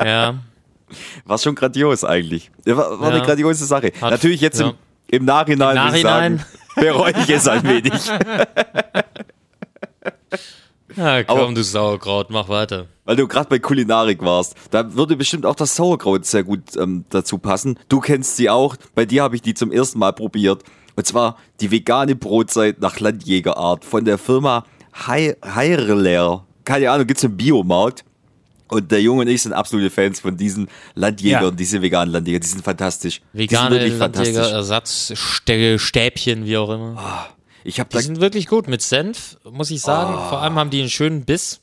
ja. 0.04 0.36
War 1.26 1.38
schon 1.38 1.56
grandios 1.56 2.04
eigentlich. 2.06 2.52
War, 2.66 3.00
war 3.02 3.10
Ja. 3.10 3.16
eine 3.18 3.26
grandiose 3.26 3.66
Sache. 3.66 3.92
Hat- 4.00 4.12
Natürlich 4.12 4.40
jetzt 4.40 4.60
ja. 4.62 4.68
im, 4.70 4.74
im 5.10 5.26
Nachhinein, 5.26 5.78
Im 5.78 5.96
ich 5.96 6.04
Nachhinein. 6.04 6.38
sagen, 6.40 6.46
bereue 6.76 7.14
ich 7.24 7.30
es 7.30 7.48
ein 7.48 7.64
wenig. 7.64 7.94
Ja, 10.96 11.24
komm, 11.24 11.38
Aber- 11.40 11.54
du 11.54 11.64
Sauerkraut, 11.64 12.30
mach 12.30 12.50
weiter. 12.50 12.88
Weil 13.06 13.16
du 13.16 13.28
gerade 13.28 13.48
bei 13.48 13.60
Kulinarik 13.60 14.22
warst. 14.22 14.56
Da 14.72 14.94
würde 14.96 15.16
bestimmt 15.16 15.46
auch 15.46 15.56
das 15.56 15.76
Sauerkraut 15.78 16.26
sehr 16.26 16.44
gut 16.44 16.76
ähm, 16.78 17.06
dazu 17.10 17.38
passen. 17.38 17.80
Du 17.88 18.02
kennst 18.02 18.36
sie 18.36 18.50
auch. 18.50 18.76
Bei 18.96 19.06
dir 19.06 19.24
habe 19.24 19.36
ich 19.38 19.42
die 19.42 19.54
zum 19.54 19.72
ersten 19.72 20.00
Mal 20.00 20.12
probiert. 20.12 20.64
Und 20.98 21.08
zwar 21.08 21.38
die 21.62 21.72
vegane 21.72 22.16
Brotzeit 22.16 22.82
nach 22.82 23.00
Landjägerart 23.00 23.86
von 23.86 24.04
der 24.04 24.18
Firma 24.18 24.66
Hei- 25.08 25.38
Heirler. 25.42 26.44
Keine 26.66 26.92
Ahnung, 26.92 27.08
gibt's 27.08 27.24
im 27.24 27.38
Biomarkt. 27.38 28.04
Und 28.70 28.92
der 28.92 29.02
Junge 29.02 29.22
und 29.22 29.28
ich 29.30 29.42
sind 29.44 29.54
absolute 29.54 29.90
Fans 29.90 30.20
von 30.20 30.36
diesen 30.38 30.68
Landjägern, 30.96 31.44
Ja. 31.44 31.52
diese 31.52 31.82
veganen 31.82 32.12
Landjäger, 32.14 32.40
die 32.40 32.48
sind 32.48 32.64
fantastisch. 32.64 33.22
die 33.34 33.40
sind 33.40 33.52
Vegane 33.52 33.70
Landjäger, 33.70 33.96
wie 36.46 36.58
auch 36.58 36.70
immer. 36.70 37.28
Ich 37.64 37.80
habe 37.80 37.90
Die 37.90 37.96
da, 37.96 38.02
sind 38.02 38.22
wirklich 38.22 38.48
gut 38.48 38.68
mit 38.68 38.82
Senf, 38.82 39.38
muss 39.50 39.72
ich 39.72 39.82
sagen. 39.82 40.14
Oh. 40.18 40.30
Vor 40.30 40.42
allem 40.42 40.56
haben 40.56 40.70
die 40.70 40.80
einen 40.82 40.90
schönen 40.90 41.26
Biss. 41.26 41.62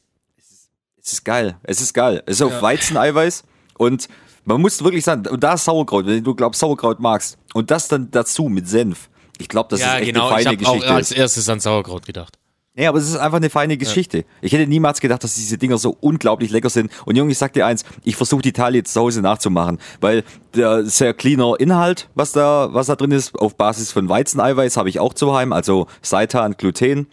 es 1.03 1.13
ist 1.13 1.25
geil, 1.25 1.57
es 1.63 1.81
ist 1.81 1.93
geil. 1.95 2.23
Es 2.27 2.37
ist 2.37 2.43
auf 2.43 2.61
Weizeneiweiß 2.63 3.45
und 3.79 4.09
man 4.45 4.61
muss 4.61 4.83
wirklich 4.85 5.05
sagen, 5.05 5.27
und 5.29 5.43
da 5.43 5.55
ist 5.55 5.65
Sauerkraut, 5.65 6.07
wenn 6.07 6.23
du 6.23 6.35
glaubst 6.35 6.61
Sauerkraut 6.61 7.01
magst 7.01 7.39
und 7.55 7.71
das 7.71 7.89
dann 7.89 8.11
dazu 8.11 8.49
mit 8.51 8.69
Senf. 8.69 9.09
Ich 9.39 9.49
glaube, 9.49 9.69
das 9.71 9.81
ist 9.81 9.87
echt 9.87 10.05
genau. 10.13 10.29
eine 10.29 10.41
Ich 10.41 10.45
feine 10.45 10.57
habe 10.59 10.67
auch 10.69 10.73
Geschichte. 10.75 10.95
als 10.95 11.11
erstes 11.13 11.49
an 11.49 11.61
Sauerkraut 11.61 12.05
gedacht. 12.07 12.39
Nee, 12.77 12.89
aber 12.89 12.99
es 12.99 13.09
ist 13.09 13.17
einfach 13.17 13.37
eine 13.37 13.51
feine 13.51 13.77
Geschichte. 13.77 14.25
Ich 14.43 14.53
hätte 14.53 14.67
niemals 14.67 15.01
gedacht, 15.01 15.23
dass 15.23 15.37
diese 15.37 15.59
Dinger 15.59 15.79
so 15.79 15.97
unglaublich 16.01 16.51
lecker 16.51 16.71
sind. 16.71 16.91
Und 17.05 17.15
Junge, 17.17 17.31
ich 17.31 17.39
sag 17.39 17.53
dir 17.53 17.67
eins, 17.67 17.85
ich 18.03 18.17
versuche 18.17 18.43
die 18.43 18.53
Teile 18.53 18.79
jetzt 18.79 18.93
zu 18.93 19.01
Hause 19.01 19.23
nachzumachen, 19.23 19.79
weil 20.01 20.25
der 20.57 20.85
sehr 20.85 21.15
cleaner 21.15 21.55
Inhalt, 21.61 22.09
was 22.17 22.33
da, 22.33 22.71
was 22.73 22.89
da 22.89 22.97
drin 22.97 23.13
ist, 23.13 23.39
auf 23.39 23.55
Basis 23.55 23.93
von 23.93 24.09
Weizeneiweiß 24.09 24.77
habe 24.77 24.89
ich 24.89 24.99
auch 24.99 25.15
zu 25.15 25.33
Heim, 25.37 25.53
also 25.53 25.87
Seitan, 26.03 26.57
Gluten. 26.57 27.07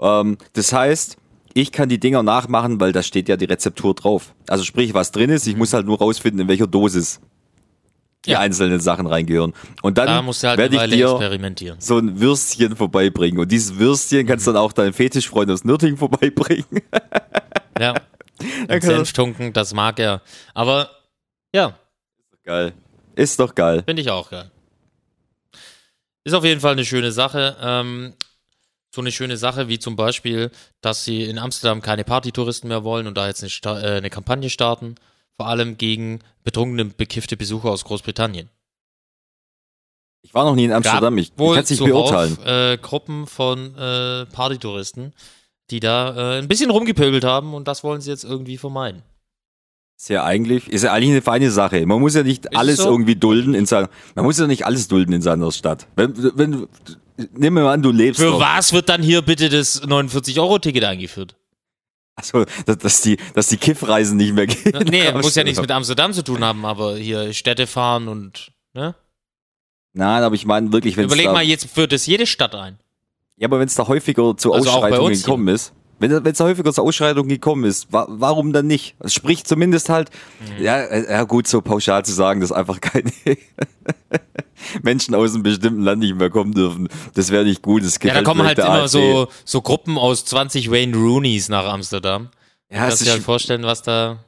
Ähm, 0.00 0.38
das 0.54 0.72
heißt, 0.72 1.18
ich 1.52 1.70
kann 1.70 1.90
die 1.90 2.00
Dinger 2.00 2.22
nachmachen, 2.22 2.80
weil 2.80 2.92
da 2.92 3.02
steht 3.02 3.28
ja 3.28 3.36
die 3.36 3.44
Rezeptur 3.44 3.94
drauf. 3.94 4.34
Also 4.48 4.64
sprich, 4.64 4.94
was 4.94 5.12
drin 5.12 5.28
ist, 5.28 5.46
ich 5.46 5.56
muss 5.56 5.74
halt 5.74 5.84
nur 5.84 5.98
rausfinden, 5.98 6.40
in 6.40 6.48
welcher 6.48 6.66
Dosis 6.66 7.20
die 8.26 8.30
Ja. 8.30 8.40
einzelnen 8.40 8.80
Sachen 8.80 9.06
reingehören. 9.06 9.52
Und 9.82 9.98
Da 9.98 10.06
dann 10.06 10.24
musst 10.24 10.42
du 10.42 10.48
halt 10.48 10.58
werde 10.58 10.76
ich 10.76 10.90
dir 10.90 11.10
experimentieren. 11.10 11.80
so 11.80 11.98
ein 11.98 12.20
Würstchen 12.20 12.74
vorbeibringen. 12.76 13.38
Und 13.40 13.52
dieses 13.52 13.78
Würstchen 13.78 14.26
kannst 14.26 14.46
du 14.46 14.52
dann 14.52 14.62
auch 14.62 14.72
deinen 14.72 14.92
Fetischfreund 14.92 15.50
aus 15.50 15.64
Nürtingen 15.64 15.96
vorbeibringen. 15.96 16.64
Ja. 17.78 17.94
kann 17.94 18.68
Und 18.70 18.82
Senf 18.82 19.12
tunken, 19.12 19.52
das 19.52 19.74
mag 19.74 19.98
er. 19.98 20.22
Aber 20.54 20.90
ja, 21.52 21.76
geil. 22.44 22.72
Ist 23.16 23.40
doch 23.40 23.54
geil. 23.54 23.82
finde 23.84 24.00
ich 24.02 24.10
auch 24.10 24.30
geil. 24.30 24.50
Ist 26.24 26.34
auf 26.34 26.44
jeden 26.44 26.60
Fall 26.60 26.72
eine 26.72 26.84
schöne 26.84 27.10
Sache. 27.12 27.56
Ähm, 27.60 28.14
so 28.94 29.00
eine 29.00 29.10
schöne 29.10 29.36
Sache 29.36 29.68
wie 29.68 29.78
zum 29.80 29.96
Beispiel, 29.96 30.50
dass 30.80 31.04
sie 31.04 31.24
in 31.24 31.38
Amsterdam 31.38 31.82
keine 31.82 32.04
Partytouristen 32.04 32.68
mehr 32.68 32.84
wollen 32.84 33.06
und 33.08 33.16
da 33.16 33.26
jetzt 33.26 33.42
eine, 33.42 33.50
Sta 33.50 33.80
äh, 33.80 33.96
eine 33.96 34.08
Kampagne 34.10 34.48
starten. 34.50 34.94
Vor 35.36 35.48
allem 35.48 35.76
gegen 35.76 36.20
betrunkene, 36.44 36.84
bekiffte 36.86 37.36
Besucher 37.36 37.70
aus 37.70 37.84
Großbritannien. 37.84 38.48
Ich 40.22 40.32
war 40.32 40.44
noch 40.44 40.54
nie 40.54 40.64
in 40.64 40.72
Amsterdam. 40.72 41.18
Ich, 41.18 41.36
kann 41.36 41.58
es 41.58 41.70
nicht 41.70 41.84
beurteilen. 41.84 42.38
Äh, 42.44 42.78
Gruppen 42.80 43.26
von 43.26 43.76
äh, 43.76 44.26
Partytouristen, 44.26 45.12
die 45.70 45.80
da 45.80 46.36
äh, 46.36 46.38
ein 46.38 46.48
bisschen 46.48 46.70
rumgepöbelt 46.70 47.24
haben 47.24 47.52
und 47.52 47.68
das 47.68 47.84
wollen 47.84 48.00
sie 48.00 48.10
jetzt 48.10 48.24
irgendwie 48.24 48.56
vermeiden. 48.56 49.02
Ist 49.96 50.08
ja 50.08 50.24
eigentlich, 50.24 50.68
ist 50.68 50.82
ja 50.82 50.92
eigentlich 50.92 51.10
eine 51.10 51.22
feine 51.22 51.50
Sache. 51.50 51.84
Man 51.86 52.00
muss 52.00 52.14
ja 52.14 52.22
nicht 52.22 52.46
es 52.50 52.56
alles 52.56 52.76
so? 52.78 52.90
irgendwie 52.90 53.16
dulden 53.16 53.54
in 53.54 53.66
seiner, 53.66 53.90
man 54.14 54.24
muss 54.24 54.38
ja 54.38 54.46
nicht 54.46 54.66
alles 54.66 54.88
dulden 54.88 55.12
in 55.12 55.22
seiner 55.22 55.52
Stadt. 55.52 55.86
Wenn, 55.94 56.14
wenn, 56.36 56.52
du- 56.52 56.68
nimm 57.32 57.54
mal 57.54 57.72
an, 57.72 57.82
du 57.82 57.90
lebst 57.92 58.20
Für 58.20 58.30
dort. 58.30 58.40
was 58.40 58.72
wird 58.72 58.88
dann 58.88 59.02
hier 59.02 59.22
bitte 59.22 59.48
das 59.48 59.82
49-Euro-Ticket 59.82 60.84
eingeführt? 60.84 61.36
Also, 62.16 62.44
dass, 62.66 62.78
dass 62.78 63.00
die, 63.00 63.16
dass 63.34 63.48
die 63.48 63.56
Kiffreisen 63.56 64.16
nicht 64.16 64.34
mehr 64.34 64.46
gehen. 64.46 64.84
Nee, 64.88 65.10
muss 65.20 65.34
ja 65.34 65.42
nichts 65.42 65.60
mit 65.60 65.70
Amsterdam 65.70 66.12
zu 66.12 66.22
tun 66.22 66.44
haben, 66.44 66.64
aber 66.64 66.96
hier 66.96 67.32
Städte 67.32 67.66
fahren 67.66 68.08
und, 68.08 68.52
ne? 68.72 68.94
Nein, 69.92 70.22
aber 70.22 70.34
ich 70.34 70.46
meine 70.46 70.72
wirklich, 70.72 70.96
wenn 70.96 71.06
es 71.06 71.12
Überleg 71.12 71.32
mal, 71.32 71.42
jetzt 71.42 71.68
führt 71.70 71.92
das 71.92 72.06
jede 72.06 72.26
Stadt 72.26 72.54
ein. 72.54 72.78
ja, 73.36 73.48
aber 73.48 73.58
wenn 73.58 73.66
es 73.66 73.74
da 73.74 73.86
häufiger 73.88 74.36
zu 74.36 74.52
Also 74.52 74.70
Ausschreitungen 74.70 75.14
gekommen 75.14 75.48
ist, 75.48 75.72
wenn 75.98 76.10
es 76.26 76.38
da 76.38 76.44
häufiger 76.44 76.72
zu 76.72 76.82
Ausschreitungen 76.82 77.28
gekommen 77.28 77.64
ist, 77.64 77.92
wa 77.92 78.06
warum 78.08 78.52
dann 78.52 78.66
nicht? 78.66 78.94
Es 79.00 79.14
spricht 79.14 79.46
zumindest 79.48 79.88
halt, 79.88 80.10
Mhm. 80.58 80.62
ja, 80.64 80.78
äh, 80.80 81.10
ja 81.12 81.22
gut, 81.24 81.46
so 81.46 81.60
pauschal 81.60 82.04
zu 82.04 82.12
sagen, 82.12 82.40
dass 82.40 82.52
einfach 82.52 82.80
keine 82.80 83.10
Menschen 84.82 85.14
aus 85.14 85.34
einem 85.34 85.42
bestimmten 85.42 85.82
Land 85.82 86.00
nicht 86.00 86.16
mehr 86.16 86.30
kommen 86.30 86.52
dürfen. 86.54 86.88
Das 87.14 87.30
wäre 87.30 87.44
nicht 87.44 87.62
gut. 87.62 87.84
Das 87.84 87.98
Ja, 88.02 88.14
da 88.14 88.22
kommen 88.22 88.46
halt 88.46 88.58
immer 88.58 88.68
AfD. 88.70 88.88
so, 88.88 89.28
so 89.44 89.62
Gruppen 89.62 89.98
aus 89.98 90.24
20 90.24 90.70
Wayne 90.70 90.96
Rooneys 90.96 91.48
nach 91.48 91.66
Amsterdam. 91.66 92.28
Ja, 92.70 92.78
Kannst 92.78 93.00
du 93.00 93.04
dir 93.04 93.10
halt 93.12 93.20
ist, 93.20 93.24
vorstellen, 93.26 93.62
was 93.64 93.82
da. 93.82 94.18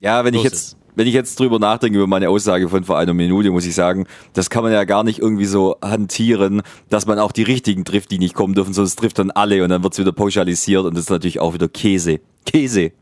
ja, 0.00 0.24
wenn 0.24 0.34
ich 0.34 0.42
jetzt, 0.42 0.76
wenn 0.96 1.06
ich 1.06 1.14
jetzt 1.14 1.38
drüber 1.38 1.60
nachdenke 1.60 1.98
über 1.98 2.06
meine 2.08 2.28
Aussage 2.28 2.68
von 2.68 2.82
vor 2.82 2.98
einer 2.98 3.14
Minute, 3.14 3.50
muss 3.52 3.66
ich 3.66 3.74
sagen, 3.74 4.06
das 4.32 4.50
kann 4.50 4.64
man 4.64 4.72
ja 4.72 4.82
gar 4.84 5.04
nicht 5.04 5.20
irgendwie 5.20 5.44
so 5.44 5.76
hantieren, 5.82 6.62
dass 6.88 7.06
man 7.06 7.20
auch 7.20 7.32
die 7.32 7.44
richtigen 7.44 7.84
trifft, 7.84 8.10
die 8.10 8.18
nicht 8.18 8.34
kommen 8.34 8.54
dürfen, 8.54 8.72
es 8.72 8.96
trifft 8.96 9.18
dann 9.18 9.30
alle 9.30 9.62
und 9.62 9.68
dann 9.68 9.84
wird's 9.84 9.98
wieder 9.98 10.12
pauschalisiert 10.12 10.84
und 10.84 10.94
das 10.94 11.04
ist 11.04 11.10
natürlich 11.10 11.38
auch 11.38 11.54
wieder 11.54 11.68
Käse. 11.68 12.20
Käse. 12.44 12.92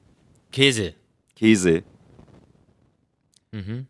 Käse. 0.51 0.95
Käse. 1.37 1.83
Mhm. 3.53 3.87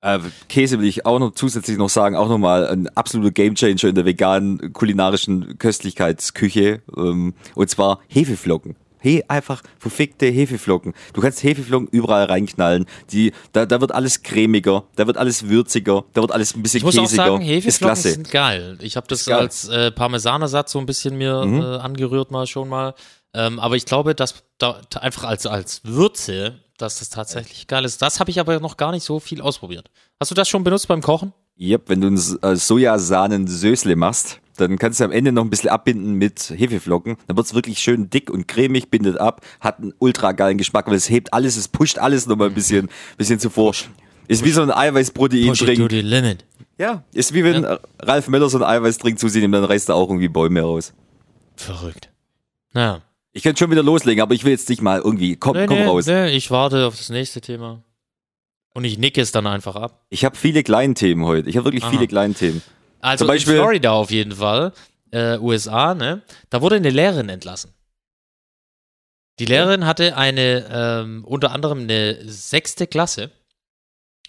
Äh, 0.00 0.18
Käse 0.48 0.78
will 0.78 0.86
ich 0.86 1.04
auch 1.04 1.18
noch 1.18 1.32
zusätzlich 1.32 1.78
noch 1.78 1.88
sagen, 1.88 2.16
auch 2.16 2.28
nochmal 2.28 2.66
ein 2.66 2.88
absoluter 2.88 3.32
Gamechanger 3.32 3.84
in 3.84 3.94
der 3.94 4.04
veganen 4.04 4.72
kulinarischen 4.72 5.58
Köstlichkeitsküche. 5.58 6.82
Ähm, 6.96 7.34
und 7.54 7.70
zwar 7.70 8.00
Hefeflocken. 8.08 8.76
He, 9.02 9.24
einfach 9.28 9.62
verfickte 9.78 10.26
Hefeflocken. 10.26 10.94
Du 11.12 11.20
kannst 11.20 11.42
Hefeflocken 11.42 11.88
überall 11.88 12.24
reinknallen. 12.26 12.86
Die, 13.10 13.32
da, 13.52 13.66
da 13.66 13.80
wird 13.80 13.92
alles 13.92 14.22
cremiger, 14.22 14.84
da 14.96 15.06
wird 15.06 15.16
alles 15.16 15.48
würziger, 15.48 16.04
da 16.12 16.20
wird 16.20 16.32
alles 16.32 16.54
ein 16.54 16.62
bisschen 16.62 16.78
Ich 16.78 16.84
muss 16.84 16.96
auch 16.96 17.02
käsiger. 17.02 17.24
sagen, 17.26 17.42
ist 17.42 17.48
Hefeflocken 17.48 17.96
sind 17.96 18.30
geil. 18.30 18.78
Ich 18.80 18.96
habe 18.96 19.06
das. 19.08 19.26
Mhm. 19.26 19.32
als 19.32 19.68
äh, 19.68 19.90
Parmesanersatz 19.90 20.72
so 20.72 20.78
ein 20.78 20.86
bisschen 20.86 21.16
mir 21.16 21.42
äh, 21.42 21.82
angerührt 21.82 22.30
mal 22.30 22.46
schon 22.46 22.68
mal. 22.68 22.94
Ähm, 23.34 23.58
aber 23.58 23.76
ich 23.76 23.86
glaube, 23.86 24.14
dass 24.14 24.44
da 24.58 24.80
einfach 25.00 25.24
als, 25.24 25.46
als 25.46 25.80
Würze, 25.84 26.60
dass 26.76 26.98
das 26.98 27.08
tatsächlich 27.08 27.66
geil 27.66 27.84
ist. 27.84 28.02
Das 28.02 28.20
habe 28.20 28.30
ich 28.30 28.38
aber 28.38 28.60
noch 28.60 28.76
gar 28.76 28.92
nicht 28.92 29.04
so 29.04 29.20
viel 29.20 29.40
ausprobiert. 29.40 29.90
Hast 30.20 30.30
du 30.30 30.34
das 30.34 30.48
schon 30.48 30.64
benutzt 30.64 30.86
beim 30.88 31.00
Kochen? 31.00 31.32
Yep, 31.58 31.88
wenn 31.88 32.00
du 32.00 32.08
ein 32.08 32.16
äh, 32.42 32.56
Sojasahnen-Sösle 32.56 33.96
machst, 33.96 34.40
dann 34.68 34.78
kannst 34.78 35.00
du 35.00 35.04
am 35.04 35.12
Ende 35.12 35.32
noch 35.32 35.42
ein 35.44 35.50
bisschen 35.50 35.70
abbinden 35.70 36.14
mit 36.14 36.52
Hefeflocken. 36.56 37.16
Dann 37.26 37.36
wird's 37.36 37.54
wirklich 37.54 37.78
schön 37.78 38.10
dick 38.10 38.30
und 38.30 38.48
cremig, 38.48 38.90
bindet 38.90 39.18
ab, 39.18 39.44
hat 39.60 39.78
einen 39.80 39.92
ultra 39.98 40.32
geilen 40.32 40.58
Geschmack, 40.58 40.86
weil 40.86 40.94
es 40.94 41.08
hebt 41.10 41.32
alles, 41.32 41.56
es 41.56 41.68
pusht 41.68 41.98
alles 41.98 42.26
nochmal 42.26 42.48
ein 42.48 42.54
bisschen, 42.54 42.88
bisschen 43.16 43.38
zuvor. 43.38 43.74
Ist 44.28 44.44
wie 44.44 44.50
so 44.50 44.62
ein 44.62 44.70
Eiweißprotein-Drink. 44.70 46.38
Ja, 46.78 47.04
ist 47.12 47.34
wie 47.34 47.44
wenn 47.44 47.64
äh, 47.64 47.78
Ralf 48.00 48.28
Möller 48.28 48.48
so 48.48 48.56
einen 48.58 48.64
Eiweißdrink 48.64 49.18
zu 49.18 49.28
sich 49.28 49.42
nimmt, 49.42 49.54
dann 49.54 49.64
reißt 49.64 49.88
er 49.90 49.94
auch 49.94 50.08
irgendwie 50.08 50.28
Bäume 50.28 50.62
raus. 50.62 50.94
Verrückt. 51.56 52.10
Naja. 52.72 53.02
Ich 53.32 53.42
könnte 53.42 53.58
schon 53.60 53.70
wieder 53.70 53.82
loslegen, 53.82 54.22
aber 54.22 54.34
ich 54.34 54.44
will 54.44 54.52
jetzt 54.52 54.68
nicht 54.68 54.82
mal 54.82 55.00
irgendwie, 55.00 55.36
komm, 55.36 55.56
Nee, 55.56 55.66
komm 55.66 55.78
nee, 55.78 55.84
raus. 55.84 56.06
nee, 56.06 56.28
ich 56.30 56.50
warte 56.50 56.86
auf 56.86 56.96
das 56.96 57.08
nächste 57.10 57.40
Thema. 57.40 57.82
Und 58.74 58.84
ich 58.84 58.98
nicke 58.98 59.20
es 59.20 59.32
dann 59.32 59.46
einfach 59.46 59.76
ab. 59.76 60.04
Ich 60.08 60.24
habe 60.24 60.36
viele 60.36 60.62
kleine 60.62 60.94
Themen 60.94 61.24
heute. 61.24 61.48
Ich 61.48 61.56
habe 61.56 61.66
wirklich 61.66 61.84
Aha. 61.84 61.90
viele 61.90 62.06
kleine 62.06 62.34
Themen. 62.34 62.62
Also 63.02 63.24
Zum 63.24 63.28
Beispiel- 63.28 63.54
in 63.54 63.60
Florida 63.60 63.92
auf 63.92 64.10
jeden 64.10 64.32
Fall, 64.32 64.72
äh, 65.10 65.36
USA, 65.38 65.94
ne? 65.94 66.22
Da 66.50 66.62
wurde 66.62 66.76
eine 66.76 66.90
Lehrerin 66.90 67.28
entlassen. 67.28 67.74
Die 69.38 69.44
Lehrerin 69.44 69.84
hatte 69.86 70.16
eine, 70.16 70.66
ähm, 70.70 71.24
unter 71.24 71.50
anderem 71.52 71.80
eine 71.80 72.28
sechste 72.30 72.86
Klasse 72.86 73.30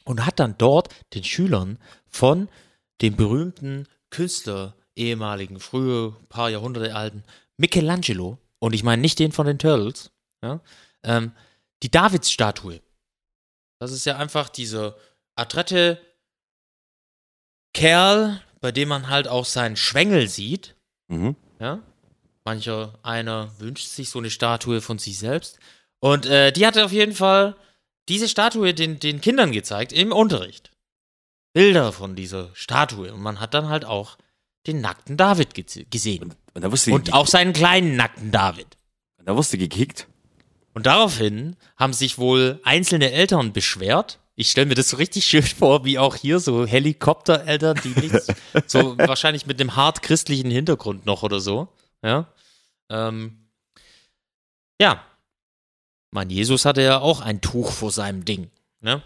und 0.06 0.26
hat 0.26 0.40
dann 0.40 0.58
dort 0.58 0.90
den 1.14 1.24
Schülern 1.24 1.78
von 2.08 2.50
dem 3.02 3.16
berühmten 3.16 3.88
Künstler, 4.10 4.76
ehemaligen, 4.96 5.60
frühe, 5.60 6.12
paar 6.30 6.50
Jahrhunderte 6.50 6.96
alten, 6.96 7.24
Michelangelo, 7.58 8.38
und 8.60 8.74
ich 8.74 8.84
meine 8.84 9.02
nicht 9.02 9.20
den 9.20 9.32
von 9.32 9.46
den 9.46 9.60
Turtles, 9.60 10.12
ja, 10.44 10.62
ähm, 11.04 11.32
die 11.84 11.92
Davidsstatue. 11.92 12.82
Das 13.80 13.92
ist 13.92 14.06
ja 14.06 14.18
einfach 14.18 14.50
dieser 14.50 14.96
adrette 15.36 16.00
Kerl, 17.74 18.42
bei 18.64 18.72
dem 18.72 18.88
man 18.88 19.10
halt 19.10 19.28
auch 19.28 19.44
seinen 19.46 19.76
Schwengel 19.76 20.30
sieht, 20.30 20.76
Mhm. 21.10 21.36
ja. 21.60 21.80
Mancher 22.46 22.98
einer 23.04 23.52
wünscht 23.60 23.88
sich 23.88 24.10
so 24.10 24.20
eine 24.20 24.30
Statue 24.30 24.80
von 24.82 25.00
sich 25.00 25.18
selbst. 25.20 25.60
Und 26.00 26.26
äh, 26.26 26.52
die 26.54 26.66
hatte 26.66 26.86
auf 26.86 26.92
jeden 26.94 27.14
Fall 27.14 27.56
diese 28.10 28.28
Statue 28.30 28.74
den, 28.74 29.00
den 29.00 29.20
Kindern 29.22 29.52
gezeigt 29.52 29.92
im 29.92 30.12
Unterricht. 30.14 30.72
Bilder 31.54 31.92
von 31.92 32.16
dieser 32.16 32.50
Statue. 32.54 33.14
Und 33.14 33.22
man 33.22 33.40
hat 33.42 33.54
dann 33.54 33.68
halt 33.68 33.84
auch 33.86 34.18
den 34.66 34.80
nackten 34.82 35.18
David 35.18 35.54
gesehen. 35.92 36.34
Und 36.54 36.62
da 36.62 36.72
du, 36.88 36.94
Und 36.96 37.14
auch 37.14 37.28
seinen 37.28 37.52
kleinen 37.54 37.96
nackten 37.98 38.32
David. 38.32 38.78
da 39.26 39.36
wirst 39.38 39.52
du 39.54 39.58
gekickt. 39.58 40.08
Und 40.74 40.86
daraufhin 40.86 41.56
haben 41.76 41.94
sich 41.94 42.18
wohl 42.18 42.60
einzelne 42.64 43.12
Eltern 43.12 43.52
beschwert. 43.54 44.20
Ich 44.36 44.50
stelle 44.50 44.66
mir 44.66 44.76
das 44.76 44.90
so 44.90 44.98
richtig 44.98 45.26
schön 45.26 45.44
vor, 45.44 45.86
wie 45.86 46.00
auch 46.00 46.16
hier 46.16 46.40
so 46.40 46.66
Helikoptereltern, 46.66 47.80
die 47.84 48.00
nichts, 48.00 48.28
so 48.66 48.98
wahrscheinlich 48.98 49.46
mit 49.46 49.60
einem 49.62 49.76
hart 49.76 50.02
christlichen 50.02 50.50
Hintergrund 50.50 51.06
noch 51.06 51.24
oder 51.24 51.40
so. 51.40 51.68
Ja. 52.04 52.28
Ähm, 52.90 53.50
ja. 54.82 55.04
Mein 56.12 56.30
Jesus 56.30 56.66
hatte 56.66 56.82
ja 56.82 57.00
auch 57.00 57.22
ein 57.22 57.42
Tuch 57.42 57.72
vor 57.72 57.92
seinem 57.92 58.26
Ding. 58.26 58.52
Ne? 58.82 59.02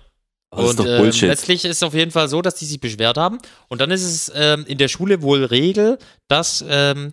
Und 0.49 0.79
ist 0.79 1.21
ähm, 1.21 1.29
letztlich 1.29 1.65
ist 1.65 1.77
es 1.77 1.83
auf 1.83 1.93
jeden 1.93 2.11
Fall 2.11 2.29
so, 2.29 2.41
dass 2.41 2.55
die 2.55 2.65
sich 2.65 2.79
beschwert 2.79 3.17
haben. 3.17 3.39
Und 3.67 3.81
dann 3.81 3.91
ist 3.91 4.03
es 4.03 4.31
ähm, 4.33 4.65
in 4.67 4.77
der 4.77 4.87
Schule 4.87 5.21
wohl 5.21 5.43
Regel, 5.43 5.99
dass 6.27 6.63
ähm, 6.67 7.11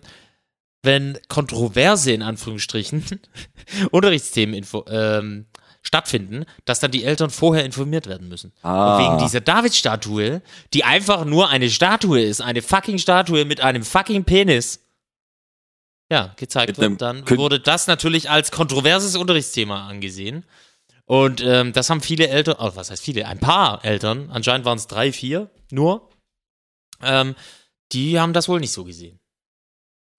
wenn 0.83 1.17
kontroverse 1.27 2.11
in 2.11 2.21
Anführungsstrichen 2.21 3.03
Unterrichtsthemen 3.91 4.65
ähm, 4.87 5.45
stattfinden, 5.85 6.45
dass 6.65 6.79
dann 6.79 6.91
die 6.91 7.03
Eltern 7.03 7.29
vorher 7.29 7.63
informiert 7.63 8.07
werden 8.07 8.27
müssen. 8.27 8.51
Ah. 8.63 8.97
Und 8.97 9.03
wegen 9.03 9.17
dieser 9.19 9.39
David-Statue, 9.39 10.41
die 10.73 10.83
einfach 10.83 11.25
nur 11.25 11.49
eine 11.49 11.69
Statue 11.69 12.21
ist, 12.21 12.41
eine 12.41 12.61
fucking 12.61 12.97
Statue 12.97 13.45
mit 13.45 13.61
einem 13.61 13.83
fucking 13.83 14.25
Penis, 14.25 14.81
ja, 16.11 16.33
gezeigt 16.37 16.77
wird, 16.77 17.01
dann 17.01 17.27
wurde 17.29 17.59
das 17.59 17.87
natürlich 17.87 18.29
als 18.29 18.51
kontroverses 18.51 19.15
Unterrichtsthema 19.15 19.87
angesehen. 19.87 20.43
Und 21.05 21.41
ähm, 21.41 21.71
das 21.71 21.89
haben 21.89 22.01
viele 22.01 22.27
Eltern, 22.27 22.55
oh, 22.59 22.71
was 22.75 22.89
heißt 22.89 23.03
viele? 23.03 23.27
Ein 23.27 23.39
paar 23.39 23.85
Eltern, 23.85 24.29
anscheinend 24.31 24.65
waren 24.65 24.77
es 24.77 24.87
drei, 24.87 25.11
vier 25.11 25.49
nur, 25.71 26.09
ähm, 27.01 27.35
die 27.91 28.19
haben 28.19 28.33
das 28.33 28.47
wohl 28.47 28.59
nicht 28.59 28.71
so 28.71 28.83
gesehen. 28.83 29.19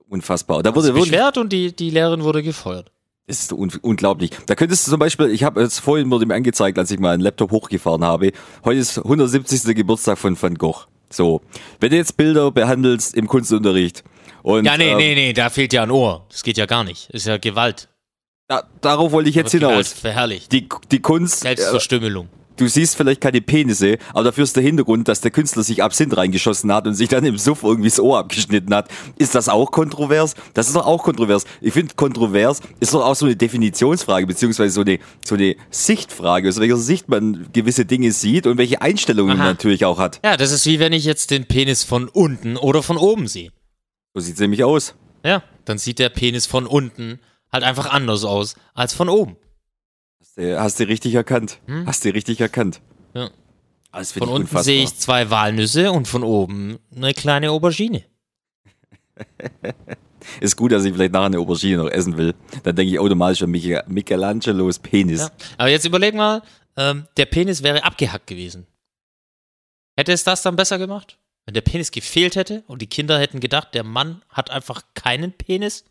Unfassbar. 0.08 0.62
Da 0.62 0.74
Wurde 0.74 0.94
wurde 0.94 1.00
beschwert 1.00 1.38
und 1.38 1.52
die, 1.52 1.74
die 1.74 1.90
Lehrerin 1.90 2.22
wurde 2.22 2.42
gefeuert. 2.42 2.92
Das 3.26 3.40
ist 3.40 3.52
un 3.52 3.72
unglaublich. 3.82 4.30
Da 4.46 4.54
könntest 4.54 4.86
du 4.86 4.90
zum 4.92 5.00
Beispiel, 5.00 5.30
ich 5.30 5.42
habe 5.42 5.60
jetzt 5.60 5.80
vorhin 5.80 6.10
wurde 6.10 6.26
mir 6.26 6.34
angezeigt, 6.34 6.78
als 6.78 6.90
ich 6.90 6.98
mal 7.00 7.12
einen 7.12 7.22
Laptop 7.22 7.50
hochgefahren 7.50 8.04
habe, 8.04 8.32
heute 8.64 8.78
ist 8.78 8.98
170. 8.98 9.74
Geburtstag 9.74 10.18
von 10.18 10.40
Van 10.40 10.54
Gogh. 10.54 10.86
So, 11.10 11.40
wenn 11.80 11.90
du 11.90 11.96
jetzt 11.96 12.16
Bilder 12.16 12.50
behandelst 12.50 13.14
im 13.14 13.26
Kunstunterricht 13.26 14.04
und 14.42 14.64
Ja, 14.64 14.76
nee, 14.76 14.90
ähm, 14.90 14.96
nee, 14.98 15.14
nee, 15.14 15.32
da 15.32 15.50
fehlt 15.50 15.72
ja 15.72 15.82
ein 15.82 15.90
Ohr. 15.90 16.26
Das 16.30 16.42
geht 16.42 16.56
ja 16.56 16.66
gar 16.66 16.84
nicht. 16.84 17.10
Ist 17.10 17.26
ja 17.26 17.36
Gewalt. 17.38 17.88
da, 18.48 18.62
darauf 18.80 19.12
wollte 19.12 19.28
ich 19.28 19.34
jetzt 19.36 19.52
hinaus. 19.52 19.92
Verherrlicht. 19.92 20.52
Die, 20.52 20.68
die 20.90 21.00
Kunst, 21.00 21.44
äh, 21.44 21.48
Selbstverstümmelung. 21.48 22.28
Du 22.56 22.68
siehst 22.68 22.96
vielleicht 22.96 23.20
keine 23.20 23.40
Penisse, 23.40 23.98
aber 24.12 24.24
dafür 24.24 24.44
ist 24.44 24.56
der 24.56 24.62
Hintergrund, 24.62 25.08
dass 25.08 25.20
der 25.20 25.30
Künstler 25.30 25.62
sich 25.62 25.82
Absinth 25.82 26.16
reingeschossen 26.16 26.72
hat 26.72 26.86
und 26.86 26.94
sich 26.94 27.08
dann 27.08 27.24
im 27.24 27.38
Suff 27.38 27.62
irgendwie 27.62 27.88
das 27.88 28.00
Ohr 28.00 28.18
abgeschnitten 28.18 28.74
hat. 28.74 28.88
Ist 29.18 29.34
das 29.34 29.48
auch 29.48 29.70
kontrovers? 29.70 30.34
Das 30.54 30.66
ist 30.66 30.76
doch 30.76 30.86
auch 30.86 31.02
kontrovers. 31.02 31.44
Ich 31.60 31.72
finde, 31.72 31.94
kontrovers 31.94 32.60
ist 32.80 32.94
doch 32.94 33.04
auch 33.04 33.14
so 33.14 33.26
eine 33.26 33.36
Definitionsfrage, 33.36 34.26
beziehungsweise 34.26 34.74
so 34.74 34.80
eine, 34.80 34.98
so 35.24 35.34
eine 35.34 35.56
Sichtfrage, 35.70 36.48
aus 36.48 36.60
welcher 36.60 36.76
Sicht 36.76 37.08
man 37.08 37.46
gewisse 37.52 37.84
Dinge 37.84 38.12
sieht 38.12 38.46
und 38.46 38.58
welche 38.58 38.82
Einstellungen 38.82 39.36
man 39.38 39.46
natürlich 39.46 39.84
auch 39.84 39.98
hat. 39.98 40.20
Ja, 40.24 40.36
das 40.36 40.52
ist 40.52 40.66
wie 40.66 40.80
wenn 40.80 40.92
ich 40.92 41.04
jetzt 41.04 41.30
den 41.30 41.46
Penis 41.46 41.84
von 41.84 42.08
unten 42.08 42.56
oder 42.56 42.82
von 42.82 42.96
oben 42.96 43.28
sehe. 43.28 43.50
So 44.14 44.20
sieht's 44.20 44.40
nämlich 44.40 44.64
aus. 44.64 44.94
Ja, 45.24 45.42
dann 45.64 45.78
sieht 45.78 45.98
der 45.98 46.08
Penis 46.08 46.46
von 46.46 46.66
unten 46.66 47.20
halt 47.52 47.64
einfach 47.64 47.90
anders 47.90 48.24
aus 48.24 48.54
als 48.74 48.94
von 48.94 49.08
oben. 49.08 49.36
Hast 50.26 50.38
du, 50.38 50.60
hast 50.60 50.80
du 50.80 50.84
richtig 50.88 51.14
erkannt. 51.14 51.60
Hast 51.86 52.04
du 52.04 52.10
richtig 52.10 52.40
erkannt. 52.40 52.80
Hm? 53.14 53.22
Ja. 53.22 53.30
Ah, 53.92 53.98
Das 54.00 54.12
Von 54.12 54.22
unten 54.24 54.34
unfassbar. 54.42 54.64
sehe 54.64 54.82
ich 54.82 54.94
zwei 54.98 55.30
Walnüsse 55.30 55.92
und 55.92 56.06
von 56.08 56.22
oben 56.22 56.78
eine 56.94 57.14
kleine 57.14 57.50
Aubergine. 57.50 58.04
Ist 60.40 60.56
gut, 60.56 60.72
dass 60.72 60.84
ich 60.84 60.92
vielleicht 60.92 61.12
nachher 61.12 61.26
eine 61.26 61.38
Aubergine 61.38 61.76
noch 61.78 61.88
essen 61.90 62.16
will. 62.18 62.34
Dann 62.64 62.74
denke 62.76 62.92
ich 62.92 62.98
automatisch 62.98 63.42
an 63.42 63.50
Michel- 63.50 63.84
Michelangelos 63.86 64.78
Penis. 64.80 65.20
Ja. 65.20 65.30
Aber 65.56 65.68
jetzt 65.68 65.84
überleg 65.86 66.14
mal, 66.14 66.42
ähm, 66.76 67.06
der 67.16 67.26
Penis 67.26 67.62
wäre 67.62 67.84
abgehackt 67.84 68.26
gewesen. 68.26 68.66
Hätte 69.96 70.12
es 70.12 70.24
das 70.24 70.42
dann 70.42 70.56
besser 70.56 70.78
gemacht? 70.78 71.18
Wenn 71.46 71.54
der 71.54 71.60
Penis 71.62 71.92
gefehlt 71.92 72.34
hätte 72.36 72.64
und 72.66 72.82
die 72.82 72.88
Kinder 72.88 73.18
hätten 73.20 73.38
gedacht, 73.40 73.72
der 73.72 73.84
Mann 73.84 74.22
hat 74.28 74.50
einfach 74.50 74.82
keinen 74.94 75.32
Penis, 75.32 75.84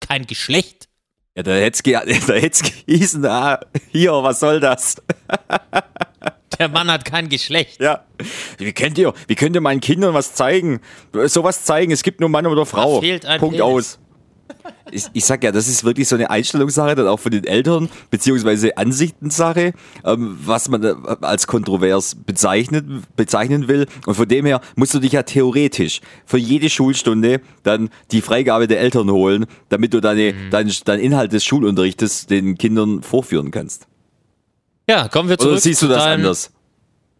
kein 0.00 0.24
Geschlecht. 0.26 0.88
Ja, 1.36 1.42
da 1.42 1.52
hätte 1.52 1.74
es 1.74 1.82
ge 1.82 1.92
da 1.94 2.34
hätt's 2.34 2.62
gehießen, 2.62 3.24
ah, 3.26 3.60
hier, 3.90 4.12
was 4.12 4.40
soll 4.40 4.60
das? 4.60 4.96
Der 6.58 6.68
Mann 6.68 6.88
hat 6.88 7.04
kein 7.04 7.28
Geschlecht. 7.28 7.80
Ja. 7.80 8.04
Wie 8.58 8.72
könnt 8.72 8.96
ihr, 8.96 9.12
wie 9.26 9.34
könnt 9.34 9.56
ihr 9.56 9.60
meinen 9.60 9.80
Kindern 9.80 10.14
was 10.14 10.34
zeigen? 10.34 10.80
Sowas 11.12 11.64
zeigen, 11.64 11.90
es 11.90 12.04
gibt 12.04 12.20
nur 12.20 12.28
Mann 12.28 12.46
oder 12.46 12.64
Frau. 12.64 13.00
fehlt 13.00 13.26
ein 13.26 13.40
Punkt 13.40 13.56
Penis. 13.56 13.66
aus. 13.66 13.98
Ich, 14.90 15.06
ich 15.12 15.24
sag 15.24 15.42
ja, 15.42 15.50
das 15.50 15.66
ist 15.66 15.82
wirklich 15.84 16.06
so 16.08 16.14
eine 16.14 16.30
Einstellungssache, 16.30 16.94
dann 16.94 17.08
auch 17.08 17.18
von 17.18 17.32
den 17.32 17.44
Eltern, 17.44 17.88
beziehungsweise 18.10 18.76
Ansichtensache, 18.76 19.72
ähm, 20.04 20.38
was 20.44 20.68
man 20.68 20.84
äh, 20.84 20.94
als 21.22 21.46
kontrovers 21.46 22.14
bezeichnet, 22.14 22.84
bezeichnen 23.16 23.66
will. 23.66 23.86
Und 24.06 24.14
von 24.14 24.28
dem 24.28 24.46
her 24.46 24.60
musst 24.76 24.94
du 24.94 25.00
dich 25.00 25.12
ja 25.12 25.22
theoretisch 25.24 26.00
für 26.26 26.38
jede 26.38 26.70
Schulstunde 26.70 27.40
dann 27.64 27.90
die 28.12 28.20
Freigabe 28.20 28.68
der 28.68 28.80
Eltern 28.80 29.10
holen, 29.10 29.46
damit 29.68 29.92
du 29.94 30.00
deine, 30.00 30.32
Mhm. 30.32 30.50
dein, 30.50 30.72
dein 30.84 31.00
Inhalt 31.00 31.32
des 31.32 31.44
Schulunterrichtes 31.44 32.26
den 32.26 32.56
Kindern 32.56 33.02
vorführen 33.02 33.50
kannst. 33.50 33.86
Ja, 34.88 35.08
kommen 35.08 35.28
wir 35.28 35.38
zurück. 35.38 35.52
Oder 35.52 35.60
siehst 35.60 35.82
du 35.82 35.88
das 35.88 36.04
deinem- 36.04 36.20
anders? 36.20 36.52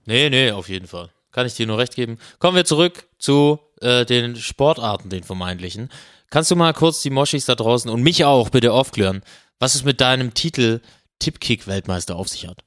Nee, 0.07 0.29
nee, 0.31 0.51
auf 0.51 0.69
jeden 0.69 0.87
Fall. 0.87 1.09
Kann 1.33 1.47
ich 1.47 1.55
dir 1.55 1.67
nur 1.67 1.79
recht 1.79 1.97
geben. 1.97 2.19
Kommen 2.39 2.57
wir 2.57 2.65
zurück 2.67 3.07
zu 3.19 3.59
äh, 3.81 4.05
den 4.05 4.37
Sportarten, 4.37 5.09
den 5.09 5.25
vermeintlichen. 5.25 5.89
Kannst 6.35 6.51
du 6.51 6.57
mal 6.57 6.73
kurz 6.73 7.01
die 7.01 7.11
Moschis 7.11 7.45
da 7.45 7.55
draußen 7.55 7.89
und 7.89 8.03
mich 8.03 8.25
auch 8.25 8.49
bitte 8.49 8.73
aufklären, 8.73 9.23
was 9.61 9.77
es 9.77 9.85
mit 9.85 10.01
deinem 10.01 10.35
Titel 10.35 10.81
Tippkick-Weltmeister 11.21 12.17
auf 12.17 12.29
sich 12.29 12.49
hat? 12.49 12.65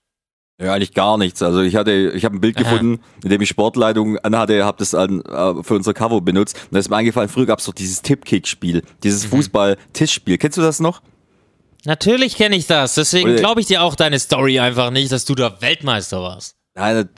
Ja, 0.58 0.74
eigentlich 0.74 0.94
gar 0.94 1.18
nichts. 1.18 1.42
Also 1.42 1.60
ich 1.60 1.76
hatte, 1.76 2.14
ich 2.16 2.24
habe 2.24 2.38
ein 2.38 2.40
Bild 2.40 2.56
Aha. 2.56 2.64
gefunden, 2.64 3.04
in 3.26 3.30
dem 3.30 3.42
ich 3.42 3.50
Sportleitung 3.50 4.20
anhatte, 4.20 4.64
habe 4.64 4.78
das 4.80 4.96
an, 4.96 5.20
äh, 5.20 5.64
für 5.64 5.76
unser 5.76 5.94
Cover 5.94 6.22
benutzt. 6.22 6.56
Und 6.56 6.76
da 6.76 6.80
ist 6.80 6.90
mir 6.90 6.96
eingefallen, 6.96 7.28
früher 7.28 7.46
gab 7.46 7.60
es 7.60 7.66
doch 7.66 7.74
dieses 7.74 8.02
Tippkick-Spiel, 8.04 8.84
dieses 9.04 9.26
Mhm. 9.26 9.32
Fußball-Tischspiel. 9.32 10.38
Kennst 10.38 10.58
du 10.58 10.62
das 10.62 10.80
noch? 10.80 11.02
Natürlich 11.84 12.38
kenne 12.38 12.56
ich 12.56 12.68
das, 12.68 12.96
deswegen 12.96 13.36
glaube 13.36 13.60
ich 13.60 13.68
dir 13.68 13.84
auch 13.84 13.96
deine 13.96 14.18
Story 14.20 14.62
einfach 14.62 14.92
nicht, 14.92 15.12
dass 15.12 15.26
du 15.26 15.36
da 15.36 15.60
Weltmeister 15.60 16.22
warst. 16.22 16.56
Nein, 16.74 17.10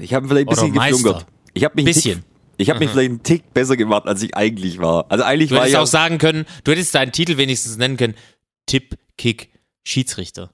ich 0.00 0.14
habe 0.14 0.26
vielleicht 0.26 0.48
ein 0.48 0.52
bisschen 0.52 0.72
geflunkert. 0.72 1.26
Ich 1.54 1.62
habe 1.62 1.76
mich 1.76 1.84
Bisschen. 1.84 2.24
Tick, 2.24 2.31
ich 2.56 2.70
habe 2.70 2.78
mich 2.80 2.90
vielleicht 2.90 3.10
einen 3.10 3.22
Tick 3.22 3.52
besser 3.54 3.76
gemacht, 3.76 4.06
als 4.06 4.22
ich 4.22 4.36
eigentlich 4.36 4.78
war. 4.78 5.06
Also 5.10 5.24
eigentlich 5.24 5.48
Du 5.50 5.54
war 5.56 5.62
hättest 5.62 5.74
ich 5.74 5.78
auch 5.78 5.86
sagen 5.86 6.18
können, 6.18 6.44
du 6.64 6.72
hättest 6.72 6.94
deinen 6.94 7.12
Titel 7.12 7.36
wenigstens 7.36 7.76
nennen 7.76 7.96
können, 7.96 8.14
Tipp-Kick-Schiedsrichter. 8.66 10.50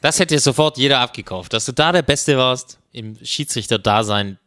Das 0.00 0.18
hätte 0.18 0.34
dir 0.34 0.40
sofort 0.40 0.78
jeder 0.78 1.00
abgekauft, 1.00 1.52
dass 1.52 1.66
du 1.66 1.72
da 1.72 1.92
der 1.92 2.02
Beste 2.02 2.36
warst 2.38 2.78
im 2.92 3.16
Schiedsrichter-Dasein 3.22 4.38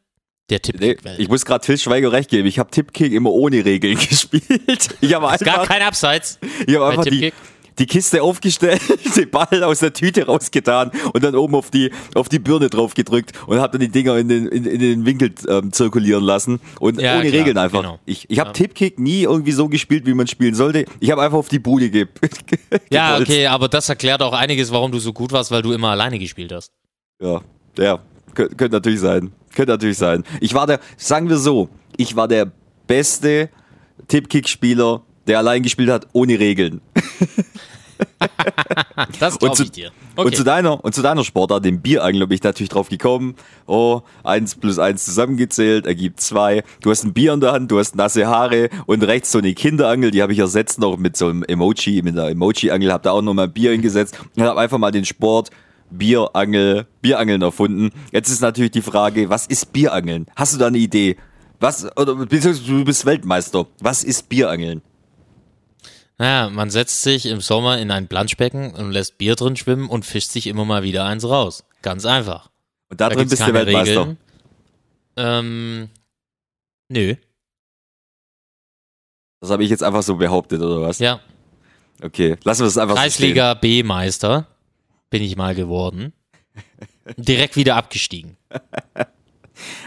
der 0.49 0.57
Nee, 0.57 0.59
Tipp-Kick-Welt. 0.59 1.19
ich 1.19 1.27
muss 1.27 1.45
gerade 1.45 1.63
Till 1.65 1.77
Schweiger 1.77 2.11
recht 2.11 2.29
geben. 2.29 2.47
Ich 2.47 2.57
habe 2.57 2.71
Tippkick 2.71 3.11
immer 3.13 3.31
ohne 3.31 3.63
Regeln 3.63 3.97
gespielt. 4.09 4.95
Ich 5.01 5.13
habe 5.13 5.25
Gar 5.25 5.31
einfach, 5.59 5.67
kein 5.67 5.81
Abseits. 5.83 6.39
ich 6.65 6.73
hab 6.75 6.81
bei 6.81 6.89
einfach 6.89 7.03
die, 7.03 7.09
Tippkick. 7.19 7.33
Die 7.79 7.85
Kiste 7.85 8.23
aufgestellt, 8.23 8.81
den 9.15 9.29
Ball 9.29 9.63
aus 9.63 9.79
der 9.79 9.93
Tüte 9.93 10.25
rausgetan 10.25 10.91
und 11.13 11.23
dann 11.23 11.35
oben 11.35 11.55
auf 11.55 11.69
die, 11.71 11.91
auf 12.15 12.29
die 12.29 12.39
Birne 12.39 12.69
drauf 12.69 12.93
gedrückt 12.93 13.31
und 13.47 13.59
habe 13.59 13.77
dann 13.77 13.81
die 13.81 13.89
Dinger 13.91 14.17
in 14.17 14.27
den, 14.27 14.47
in, 14.47 14.65
in 14.65 14.79
den 14.79 15.05
Winkel 15.05 15.33
ähm, 15.47 15.71
zirkulieren 15.71 16.23
lassen 16.23 16.59
und 16.79 16.99
Ja, 17.01 17.15
ohne 17.19 17.29
klar, 17.29 17.39
Regeln 17.39 17.57
einfach. 17.57 17.81
genau. 17.81 17.99
Ich, 18.05 18.29
ich 18.29 18.39
habe 18.39 18.49
Ja. 18.49 18.53
Tippkick 18.53 18.99
nie 18.99 19.23
irgendwie 19.23 19.51
so 19.51 19.67
gespielt, 19.69 20.05
wie 20.05 20.13
man 20.13 20.27
spielen 20.27 20.55
sollte. 20.55 20.85
Ich 20.99 21.11
habe 21.11 21.21
einfach 21.21 21.37
auf 21.37 21.49
die 21.49 21.59
Bude 21.59 21.89
ge 21.89 22.07
Ja, 22.91 23.17
okay, 23.19 23.47
aber 23.47 23.67
das 23.67 23.89
erklärt 23.89 24.21
auch 24.21 24.33
einiges, 24.33 24.71
warum 24.71 24.91
du 24.91 24.99
so 24.99 25.13
gut 25.13 25.31
warst, 25.31 25.51
weil 25.51 25.61
du 25.61 25.71
immer 25.73 25.89
alleine 25.89 26.19
gespielt 26.19 26.51
hast. 26.51 26.71
Ja, 27.21 27.41
ja, 27.77 27.99
Kön 28.33 28.55
könnte 28.55 28.75
natürlich 28.77 28.99
sein. 28.99 29.31
Könnte 29.55 29.71
natürlich 29.71 29.97
sein. 29.97 30.23
Ich 30.41 30.53
war 30.53 30.67
der, 30.67 30.79
sagen 30.97 31.29
wir 31.29 31.37
so, 31.37 31.69
ich 31.95 32.15
war 32.15 32.27
der 32.27 32.51
beste 32.85 33.49
Tippkick-Spieler, 34.07 35.01
der 35.27 35.37
allein 35.37 35.63
gespielt 35.63 35.89
hat, 35.89 36.07
ohne 36.13 36.39
Regeln. 36.39 36.81
Das 39.19 39.33
Und 39.33 39.39
glaube 39.39 39.55
zu, 39.55 39.63
ich 39.63 39.71
dir. 39.71 39.91
und, 40.15 40.27
Okay. 40.27 40.35
zu 40.35 40.43
deiner, 40.43 40.83
und 40.83 40.93
zu 40.93 41.01
deiner 41.01 41.23
Sportart, 41.23 41.65
dem 41.65 41.81
Bierangeln, 41.81 42.27
bin 42.27 42.35
ich 42.35 42.43
natürlich 42.43 42.69
drauf 42.69 42.89
gekommen. 42.89 43.35
Oh, 43.65 44.01
eins 44.23 44.55
plus 44.55 44.77
eins 44.79 45.05
zusammengezählt, 45.05 45.85
ergibt 45.87 46.19
zwei. 46.19 46.63
Du 46.81 46.91
hast 46.91 47.03
ein 47.03 47.13
Bier 47.13 47.33
in 47.33 47.39
der 47.39 47.53
Hand, 47.53 47.71
du 47.71 47.79
hast 47.79 47.95
nasse 47.95 48.27
Haare 48.27 48.69
und 48.85 49.03
rechts 49.03 49.31
so 49.31 49.39
eine 49.39 49.53
Kinderangel, 49.53 50.11
die 50.11 50.21
habe 50.21 50.33
ich 50.33 50.39
ersetzt 50.39 50.79
noch 50.79 50.97
mit 50.97 51.17
so 51.17 51.27
einem 51.27 51.43
Emoji, 51.43 52.01
mit 52.03 52.17
einer 52.17 52.29
Emoji-Angel, 52.29 52.91
habe 52.91 53.03
da 53.03 53.11
auch 53.11 53.21
noch 53.21 53.33
mal 53.33 53.47
Bier 53.47 53.71
hingesetzt 53.71 54.19
und 54.35 54.43
habe 54.43 54.59
einfach 54.59 54.77
mal 54.77 54.91
den 54.91 55.05
Sport 55.05 55.49
Bierangel, 55.89 56.85
Bierangeln 57.01 57.41
erfunden. 57.41 57.91
Jetzt 58.11 58.29
ist 58.29 58.41
natürlich 58.41 58.71
die 58.71 58.81
Frage, 58.81 59.29
was 59.29 59.45
ist 59.47 59.71
Bierangeln? 59.73 60.25
Hast 60.35 60.53
du 60.53 60.57
da 60.57 60.67
eine 60.67 60.77
Idee? 60.77 61.15
Was, 61.59 61.85
oder 61.97 62.15
beziehungsweise 62.15 62.63
du 62.63 62.83
bist 62.85 63.05
Weltmeister. 63.05 63.65
Was 63.79 64.03
ist 64.03 64.29
Bierangeln? 64.29 64.81
Naja, 66.17 66.49
man 66.49 66.69
setzt 66.69 67.03
sich 67.03 67.27
im 67.27 67.41
Sommer 67.41 67.77
in 67.77 67.91
ein 67.91 68.07
Planschbecken 68.07 68.73
und 68.73 68.91
lässt 68.91 69.17
Bier 69.17 69.35
drin 69.35 69.55
schwimmen 69.55 69.89
und 69.89 70.05
fischt 70.05 70.31
sich 70.31 70.47
immer 70.47 70.65
mal 70.65 70.83
wieder 70.83 71.05
eins 71.05 71.25
raus. 71.25 71.63
Ganz 71.81 72.05
einfach. 72.05 72.49
Und 72.89 72.99
da, 73.01 73.09
Da 73.09 73.15
drin 73.15 73.29
bist 73.29 73.41
du 73.41 73.53
Weltmeister. 73.53 74.01
Regeln. 74.01 74.17
Ähm, 75.15 75.89
nö. 76.89 77.15
Das 79.41 79.51
habe 79.51 79.63
ich 79.63 79.69
jetzt 79.69 79.83
einfach 79.83 80.01
so 80.03 80.15
behauptet, 80.15 80.61
oder 80.61 80.81
was? 80.81 80.99
Ja, 80.99 81.19
Okay, 82.01 82.37
lassen 82.43 82.61
wir 82.61 82.65
das 82.65 82.77
einfach 82.77 82.95
so. 82.95 83.01
Kreisliga 83.01 83.53
B-Meister 83.55 84.47
bin 85.09 85.23
ich 85.23 85.35
mal 85.35 85.55
geworden. 85.55 86.13
Direkt 87.17 87.55
wieder 87.55 87.75
abgestiegen. 87.75 88.37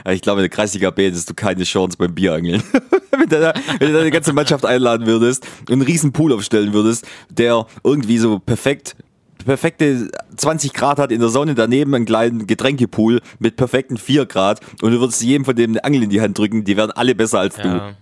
Ich 0.09 0.23
glaube, 0.23 0.41
in 0.41 0.45
der 0.45 0.51
Kreisliga 0.51 0.91
B 0.91 1.07
hättest 1.07 1.31
du 1.31 1.35
keine 1.35 1.65
Chance 1.65 1.97
beim 1.99 2.15
Bierangeln. 2.15 2.63
wenn, 3.11 3.29
du 3.29 3.41
da, 3.41 3.55
wenn 3.79 3.89
du 3.89 3.95
deine 3.95 4.11
ganze 4.11 4.33
Mannschaft 4.33 4.65
einladen 4.65 5.07
würdest 5.07 5.47
und 5.63 5.73
einen 5.73 5.83
riesen 5.83 6.13
Pool 6.13 6.33
aufstellen 6.33 6.73
würdest, 6.73 7.07
der 7.29 7.67
irgendwie 7.85 8.19
so 8.19 8.39
perfekt 8.39 8.97
perfekte 9.45 10.11
20 10.37 10.75
Grad 10.75 10.99
hat 10.99 11.11
in 11.11 11.21
der 11.21 11.31
Sonne, 11.31 11.55
daneben 11.55 11.95
einen 11.95 12.05
kleinen 12.05 12.47
Getränkepool 12.47 13.23
mit 13.39 13.57
perfekten 13.57 13.97
4 13.97 14.27
Grad 14.27 14.61
und 14.83 14.91
du 14.91 15.01
würdest 15.01 15.23
jedem 15.23 15.47
von 15.47 15.57
dem 15.57 15.71
eine 15.71 15.85
Angel 15.85 16.03
in 16.03 16.11
die 16.11 16.21
Hand 16.21 16.37
drücken, 16.37 16.65
die 16.65 16.77
wären 16.77 16.91
alle 16.91 17.15
besser 17.15 17.41
als 17.41 17.57
du. 17.57 17.69
Ja. 17.69 17.95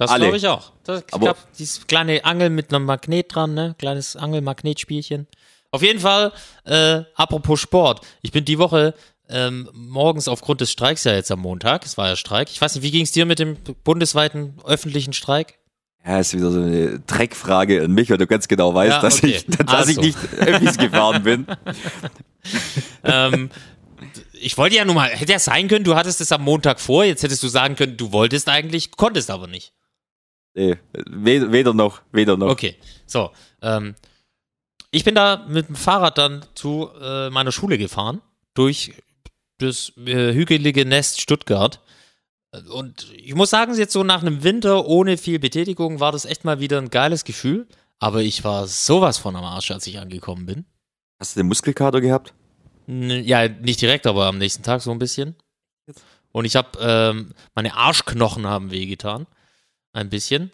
Das 0.00 0.10
Alle. 0.10 0.24
glaube 0.24 0.38
ich 0.38 0.48
auch. 0.48 0.72
Das, 0.84 1.00
ich 1.00 1.20
glaube, 1.20 1.36
dieses 1.58 1.86
kleine 1.86 2.24
Angel 2.24 2.48
mit 2.48 2.72
einem 2.72 2.86
Magnet 2.86 3.34
dran, 3.34 3.52
ne? 3.52 3.74
Kleines 3.78 4.16
Angelmagnetspielchen. 4.16 5.26
Auf 5.72 5.82
jeden 5.82 6.00
Fall, 6.00 6.32
äh, 6.64 7.02
apropos 7.14 7.60
Sport. 7.60 8.00
Ich 8.22 8.32
bin 8.32 8.46
die 8.46 8.58
Woche 8.58 8.94
ähm, 9.30 9.68
morgens 9.72 10.28
aufgrund 10.28 10.60
des 10.60 10.70
Streiks 10.70 11.04
ja 11.04 11.14
jetzt 11.14 11.30
am 11.30 11.40
Montag. 11.40 11.84
Es 11.86 11.96
war 11.96 12.08
ja 12.08 12.16
Streik. 12.16 12.50
Ich 12.50 12.60
weiß 12.60 12.74
nicht, 12.74 12.84
wie 12.84 12.90
ging 12.90 13.02
es 13.04 13.12
dir 13.12 13.26
mit 13.26 13.38
dem 13.38 13.56
bundesweiten 13.84 14.54
öffentlichen 14.64 15.12
Streik? 15.12 15.58
Ja, 16.04 16.18
ist 16.18 16.34
wieder 16.34 16.50
so 16.50 16.60
eine 16.60 17.00
Dreckfrage 17.00 17.82
an 17.84 17.92
mich, 17.92 18.08
weil 18.10 18.16
du 18.16 18.26
ganz 18.26 18.48
genau 18.48 18.74
weißt, 18.74 18.90
Ja, 18.90 19.00
dass, 19.02 19.18
okay. 19.18 19.36
ich, 19.36 19.46
dass 19.46 19.68
Also. 19.68 19.90
ich 19.90 19.98
nicht 19.98 20.18
öffentlich 20.38 20.78
gefahren 20.78 21.22
bin. 21.22 21.46
ähm, 23.04 23.50
ich 24.32 24.56
wollte 24.56 24.76
ja 24.76 24.84
nur 24.84 24.94
mal, 24.94 25.10
hätte 25.10 25.32
ja 25.32 25.38
sein 25.38 25.68
können, 25.68 25.84
du 25.84 25.94
hattest 25.94 26.20
es 26.20 26.32
am 26.32 26.42
Montag 26.42 26.80
vor, 26.80 27.04
jetzt 27.04 27.22
hättest 27.22 27.42
du 27.42 27.48
sagen 27.48 27.76
können, 27.76 27.96
du 27.98 28.12
wolltest 28.12 28.48
eigentlich, 28.48 28.92
konntest 28.92 29.30
aber 29.30 29.46
nicht. 29.46 29.74
Nee, 30.54 30.78
weder, 31.08 31.52
weder 31.52 31.74
noch, 31.74 32.00
weder 32.12 32.36
noch. 32.36 32.48
Okay, 32.48 32.76
so. 33.06 33.30
Ähm, 33.62 33.94
ich 34.90 35.04
bin 35.04 35.14
da 35.14 35.44
mit 35.48 35.68
dem 35.68 35.76
Fahrrad 35.76 36.18
dann 36.18 36.44
zu 36.54 36.88
äh, 37.00 37.30
meiner 37.30 37.52
Schule 37.52 37.78
gefahren, 37.78 38.20
durch 38.54 38.94
das 39.62 39.92
äh, 39.96 40.32
hügelige 40.34 40.84
Nest 40.84 41.20
Stuttgart. 41.20 41.80
Und 42.72 43.06
ich 43.14 43.34
muss 43.34 43.50
sagen, 43.50 43.74
jetzt 43.76 43.92
so 43.92 44.02
nach 44.02 44.22
einem 44.22 44.42
Winter 44.42 44.86
ohne 44.86 45.16
viel 45.16 45.38
Betätigung 45.38 46.00
war 46.00 46.10
das 46.12 46.24
echt 46.24 46.44
mal 46.44 46.58
wieder 46.60 46.78
ein 46.78 46.90
geiles 46.90 47.24
Gefühl. 47.24 47.68
Aber 48.00 48.22
ich 48.22 48.42
war 48.44 48.66
sowas 48.66 49.18
von 49.18 49.36
am 49.36 49.44
Arsch, 49.44 49.70
als 49.70 49.86
ich 49.86 49.98
angekommen 49.98 50.46
bin. 50.46 50.64
Hast 51.20 51.36
du 51.36 51.40
den 51.40 51.48
Muskelkater 51.48 52.00
gehabt? 52.00 52.32
N- 52.88 53.10
Ja, 53.24 53.46
nicht 53.46 53.80
direkt, 53.80 54.06
aber 54.06 54.26
am 54.26 54.38
nächsten 54.38 54.62
Tag 54.62 54.80
so 54.80 54.90
ein 54.90 54.98
bisschen. 54.98 55.36
Und 56.32 56.44
ich 56.44 56.56
habe, 56.56 56.78
ähm, 56.80 57.34
meine 57.54 57.74
Arschknochen 57.74 58.46
haben 58.46 58.70
wehgetan. 58.70 59.26
Ein 59.92 60.08
bisschen. 60.08 60.50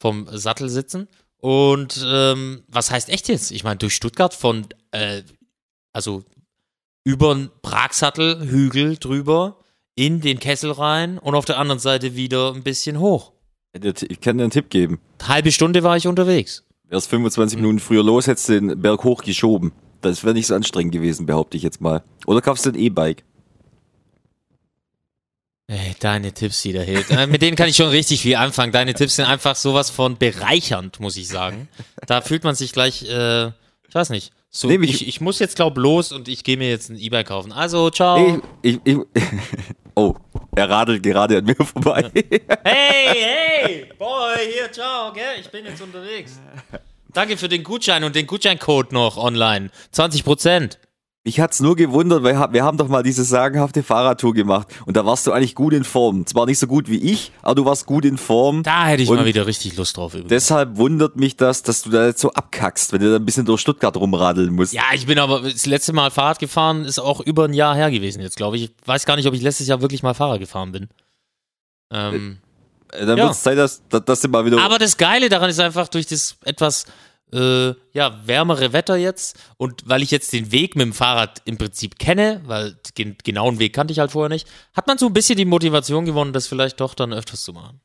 Vom 0.00 0.26
Sattelsitzen. 0.30 1.06
Und 1.38 2.02
ähm, 2.04 2.64
was 2.68 2.90
heißt 2.90 3.08
echt 3.10 3.28
jetzt? 3.28 3.50
Ich 3.50 3.62
meine, 3.62 3.76
durch 3.76 3.94
Stuttgart 3.94 4.32
von, 4.34 4.66
äh, 4.90 5.22
also 5.92 6.24
über 7.06 7.36
den 7.36 7.50
Pragsattelhügel 7.62 8.96
drüber, 8.96 9.60
in 9.94 10.20
den 10.20 10.40
Kessel 10.40 10.72
rein 10.72 11.18
und 11.18 11.36
auf 11.36 11.44
der 11.44 11.56
anderen 11.56 11.78
Seite 11.78 12.16
wieder 12.16 12.52
ein 12.52 12.64
bisschen 12.64 12.98
hoch. 12.98 13.30
Ich 13.72 14.20
kann 14.20 14.38
dir 14.38 14.42
einen 14.42 14.50
Tipp 14.50 14.70
geben. 14.70 14.98
Halbe 15.22 15.52
Stunde 15.52 15.84
war 15.84 15.96
ich 15.96 16.08
unterwegs. 16.08 16.64
Wärst 16.88 17.08
25 17.08 17.58
Minuten 17.58 17.78
früher 17.78 18.02
los, 18.02 18.26
hättest 18.26 18.48
du 18.48 18.60
den 18.60 18.82
Berg 18.82 19.04
hoch 19.04 19.22
geschoben. 19.22 19.70
Das 20.00 20.24
wäre 20.24 20.34
nicht 20.34 20.48
so 20.48 20.56
anstrengend 20.56 20.92
gewesen, 20.92 21.26
behaupte 21.26 21.56
ich 21.56 21.62
jetzt 21.62 21.80
mal. 21.80 22.02
Oder 22.26 22.40
kaufst 22.40 22.66
du 22.66 22.70
ein 22.70 22.74
E-Bike? 22.74 23.22
Ey, 25.68 25.94
deine 26.00 26.32
Tipps, 26.32 26.62
die 26.62 26.72
da 26.72 26.80
hilft. 26.80 27.12
Äh, 27.12 27.28
Mit 27.28 27.40
denen 27.40 27.56
kann 27.56 27.68
ich 27.68 27.76
schon 27.76 27.88
richtig 27.88 28.22
viel 28.22 28.34
anfangen. 28.34 28.72
Deine 28.72 28.94
Tipps 28.94 29.14
sind 29.14 29.26
einfach 29.26 29.54
sowas 29.54 29.90
von 29.90 30.18
bereichernd, 30.18 30.98
muss 30.98 31.16
ich 31.16 31.28
sagen. 31.28 31.68
Da 32.08 32.20
fühlt 32.20 32.42
man 32.42 32.56
sich 32.56 32.72
gleich, 32.72 33.04
äh, 33.08 33.46
ich 33.46 33.94
weiß 33.94 34.10
nicht. 34.10 34.32
So, 34.56 34.68
Nee, 34.68 34.78
ich, 34.86 35.06
ich 35.06 35.20
muss 35.20 35.38
jetzt, 35.38 35.56
glaub, 35.56 35.76
los 35.76 36.12
und 36.12 36.28
ich 36.28 36.42
gehe 36.42 36.56
mir 36.56 36.70
jetzt 36.70 36.88
ein 36.88 36.98
E-Bike 36.98 37.26
kaufen. 37.26 37.52
Also, 37.52 37.90
ciao. 37.90 38.40
Ich, 38.62 38.80
ich, 38.84 38.96
ich, 39.12 39.22
oh, 39.94 40.14
er 40.54 40.70
radelt 40.70 41.02
gerade 41.02 41.36
an 41.36 41.44
mir 41.44 41.56
vorbei. 41.56 42.10
Hey, 42.14 42.24
hey, 42.64 43.92
boy, 43.98 44.34
hier, 44.50 44.72
ciao, 44.72 45.12
gell? 45.12 45.40
Ich 45.42 45.50
bin 45.50 45.66
jetzt 45.66 45.82
unterwegs. 45.82 46.40
Danke 47.12 47.36
für 47.36 47.50
den 47.50 47.64
Gutschein 47.64 48.02
und 48.02 48.16
den 48.16 48.26
Gutscheincode 48.26 48.92
noch 48.92 49.18
online. 49.18 49.68
20 49.92 50.24
Prozent. 50.24 50.78
Mich 51.26 51.40
hat's 51.40 51.58
nur 51.58 51.74
gewundert, 51.74 52.22
weil 52.22 52.36
wir 52.52 52.62
haben 52.62 52.78
doch 52.78 52.86
mal 52.86 53.02
diese 53.02 53.24
sagenhafte 53.24 53.82
Fahrradtour 53.82 54.32
gemacht 54.32 54.68
und 54.86 54.96
da 54.96 55.04
warst 55.04 55.26
du 55.26 55.32
eigentlich 55.32 55.56
gut 55.56 55.72
in 55.72 55.82
Form. 55.82 56.24
Zwar 56.24 56.46
nicht 56.46 56.60
so 56.60 56.68
gut 56.68 56.88
wie 56.88 56.98
ich, 56.98 57.32
aber 57.42 57.56
du 57.56 57.64
warst 57.64 57.84
gut 57.86 58.04
in 58.04 58.16
Form. 58.16 58.62
Da 58.62 58.86
hätte 58.86 59.02
ich 59.02 59.08
Und 59.10 59.16
mal 59.16 59.24
wieder 59.26 59.44
richtig 59.44 59.76
Lust 59.76 59.96
drauf 59.96 60.12
übrigens. 60.14 60.28
Deshalb 60.28 60.76
wundert 60.76 61.16
mich 61.16 61.36
das, 61.36 61.64
dass 61.64 61.82
du 61.82 61.90
da 61.90 62.06
jetzt 62.06 62.20
so 62.20 62.30
abkackst, 62.32 62.92
wenn 62.92 63.00
du 63.00 63.10
da 63.10 63.16
ein 63.16 63.24
bisschen 63.24 63.44
durch 63.44 63.60
Stuttgart 63.60 63.96
rumradeln 63.96 64.54
musst. 64.54 64.72
Ja, 64.72 64.84
ich 64.94 65.06
bin 65.06 65.18
aber 65.18 65.40
das 65.40 65.66
letzte 65.66 65.92
Mal 65.92 66.12
Fahrrad 66.12 66.38
gefahren, 66.38 66.84
ist 66.84 67.00
auch 67.00 67.18
über 67.20 67.46
ein 67.46 67.54
Jahr 67.54 67.74
her 67.74 67.90
gewesen 67.90 68.22
jetzt, 68.22 68.36
glaube 68.36 68.56
ich. 68.56 68.62
Ich 68.66 68.70
weiß 68.84 69.04
gar 69.04 69.16
nicht, 69.16 69.26
ob 69.26 69.34
ich 69.34 69.42
letztes 69.42 69.66
Jahr 69.66 69.80
wirklich 69.80 70.04
mal 70.04 70.14
Fahrrad 70.14 70.38
gefahren 70.38 70.70
bin. 70.70 70.88
Ähm, 71.92 72.38
Äh, 72.92 73.04
Dann 73.04 73.18
Ja. 73.18 73.24
wird's 73.24 73.42
Zeit, 73.42 73.58
dass, 73.58 73.82
dass, 73.88 74.04
dass 74.04 74.20
du 74.20 74.28
mal 74.28 74.46
wieder. 74.46 74.62
aber 74.62 74.78
das 74.78 74.96
Geile 74.96 75.28
daran 75.28 75.50
ist 75.50 75.58
einfach 75.58 75.88
durch 75.88 76.06
das 76.06 76.36
etwas 76.44 76.86
äh, 77.32 77.74
ja, 77.92 78.20
wärmere 78.26 78.72
Wetter 78.72 78.96
jetzt 78.96 79.36
und 79.56 79.82
weil 79.86 80.02
ich 80.02 80.10
jetzt 80.10 80.32
den 80.32 80.52
Weg 80.52 80.76
mit 80.76 80.84
dem 80.86 80.92
Fahrrad 80.92 81.42
im 81.44 81.58
Prinzip 81.58 81.98
kenne, 81.98 82.40
weil 82.46 82.76
den 82.98 83.16
genauen 83.24 83.58
Weg 83.58 83.74
kannte 83.74 83.92
ich 83.92 83.98
halt 83.98 84.12
vorher 84.12 84.28
nicht, 84.28 84.46
hat 84.74 84.86
man 84.86 84.98
so 84.98 85.06
ein 85.06 85.12
bisschen 85.12 85.36
die 85.36 85.44
Motivation 85.44 86.04
gewonnen, 86.04 86.32
das 86.32 86.46
vielleicht 86.46 86.80
doch 86.80 86.94
dann 86.94 87.12
öfters 87.12 87.42
zu 87.42 87.52
machen. 87.52 87.80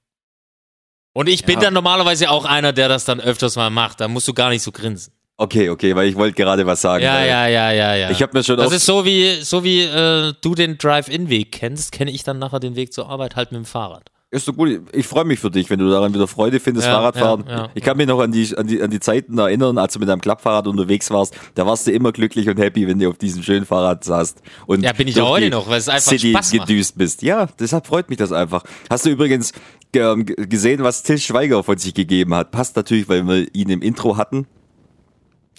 Und 1.13 1.27
ich 1.27 1.43
bin 1.43 1.55
Ja. 1.55 1.61
dann 1.65 1.73
normalerweise 1.73 2.29
auch 2.29 2.45
einer, 2.45 2.71
der 2.71 2.87
das 2.87 3.03
dann 3.05 3.19
öfters 3.19 3.55
mal 3.57 3.69
macht. 3.69 3.99
Da 3.99 4.07
musst 4.07 4.27
du 4.27 4.33
gar 4.33 4.49
nicht 4.49 4.61
so 4.61 4.71
grinsen. 4.71 5.11
okay, 5.37 5.69
okay, 5.69 5.95
weil 5.95 6.07
ich 6.07 6.15
wollte 6.15 6.35
gerade 6.35 6.65
was 6.67 6.81
sagen. 6.81 7.03
Ja, 7.03 7.25
ja, 7.25 7.47
ja, 7.47 7.71
ja, 7.71 7.95
ja. 7.95 8.11
Ich 8.11 8.21
habe 8.21 8.37
mir 8.37 8.43
schon 8.43 8.57
Das 8.57 8.71
ist 8.71 8.85
so 8.85 9.03
wie, 9.05 9.41
so 9.41 9.63
wie 9.63 9.81
äh, 9.81 10.33
du 10.41 10.55
den 10.55 10.77
Drive-In-Weg 10.77 11.51
kennst, 11.51 11.91
kenne 11.91 12.11
ich 12.11 12.23
dann 12.23 12.37
nachher 12.39 12.59
den 12.59 12.75
Weg 12.75 12.93
zur 12.93 13.09
Arbeit 13.09 13.35
halt 13.35 13.51
mit 13.51 13.57
dem 13.57 13.65
Fahrrad. 13.65 14.11
Ist 14.31 14.45
so 14.45 14.53
gut. 14.53 14.81
Ich 14.93 15.05
freue 15.07 15.25
mich 15.25 15.39
für 15.39 15.51
dich, 15.51 15.69
wenn 15.69 15.77
du 15.79 15.89
daran 15.89 16.13
wieder 16.13 16.25
Freude 16.27 16.59
findest, 16.61 16.87
Ja, 16.87 16.93
Fahrradfahren. 16.93 17.43
ja, 17.47 17.55
ja. 17.57 17.69
Ich 17.73 17.83
kann 17.83 17.97
mich 17.97 18.07
noch 18.07 18.19
an 18.21 18.31
die, 18.31 18.57
an, 18.57 18.65
die, 18.65 18.81
an 18.81 18.89
die 18.89 18.99
Zeiten 19.01 19.37
erinnern, 19.37 19.77
als 19.77 19.93
du 19.93 19.99
mit 19.99 20.07
deinem 20.07 20.21
Klappfahrrad 20.21 20.67
unterwegs 20.67 21.11
warst. 21.11 21.35
Da 21.55 21.65
warst 21.65 21.85
du 21.85 21.91
immer 21.91 22.13
glücklich 22.13 22.47
und 22.47 22.57
happy, 22.57 22.87
wenn 22.87 22.97
du 22.97 23.09
auf 23.09 23.17
diesem 23.17 23.43
schönen 23.43 23.65
Fahrrad 23.65 24.03
saßt. 24.05 24.41
Und 24.67 24.83
Ja, 24.83 24.93
bin 24.93 25.09
ich 25.09 25.19
auch 25.21 25.29
heute 25.29 25.49
noch, 25.49 25.67
weil 25.69 25.79
es 25.79 25.89
einfach 25.89 26.09
City 26.11 26.31
Spaß 26.31 26.53
macht. 26.53 26.67
gedüst 26.67 26.97
bist. 26.97 27.21
Ja, 27.23 27.47
deshalb 27.59 27.85
freut 27.85 28.09
mich 28.09 28.17
das 28.19 28.31
einfach. 28.31 28.63
Hast 28.89 29.05
du 29.05 29.09
übrigens 29.09 29.51
ge- 29.91 30.23
ge- 30.23 30.47
gesehen, 30.47 30.81
was 30.81 31.03
Till 31.03 31.17
Schweiger 31.19 31.61
von 31.63 31.77
sich 31.77 31.93
gegeben 31.93 32.33
hat? 32.33 32.51
Passt 32.51 32.77
natürlich, 32.77 33.09
weil 33.09 33.27
wir 33.27 33.53
ihn 33.53 33.69
im 33.69 33.81
Intro 33.81 34.15
hatten. 34.15 34.47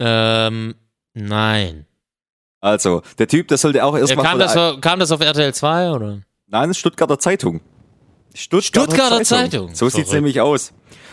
Ähm, 0.01 0.75
nein. 1.15 1.87
Also, 2.61 3.03
der 3.19 3.29
Typ, 3.29 3.49
der 3.49 3.59
sollte 3.59 3.85
auch 3.85 3.95
Ja, 3.95 4.01
erstmal. 4.01 4.25
kam, 4.25 4.39
das, 4.39 4.57
auf- 4.57 4.81
kam 4.81 4.99
das 4.99 5.11
auf 5.13 5.21
RTL 5.21 5.53
2 5.53 5.91
oder? 5.91 6.21
Nein, 6.47 6.69
das 6.69 6.79
Stuttgarter 6.79 7.19
Zeitung. 7.19 7.61
Stuttgarter, 8.35 8.95
Stuttgarter 8.95 9.25
Zeitung. 9.25 9.75
So 9.75 9.89
sieht's 9.89 10.13
nämlich 10.13 10.41
aus. 10.41 10.73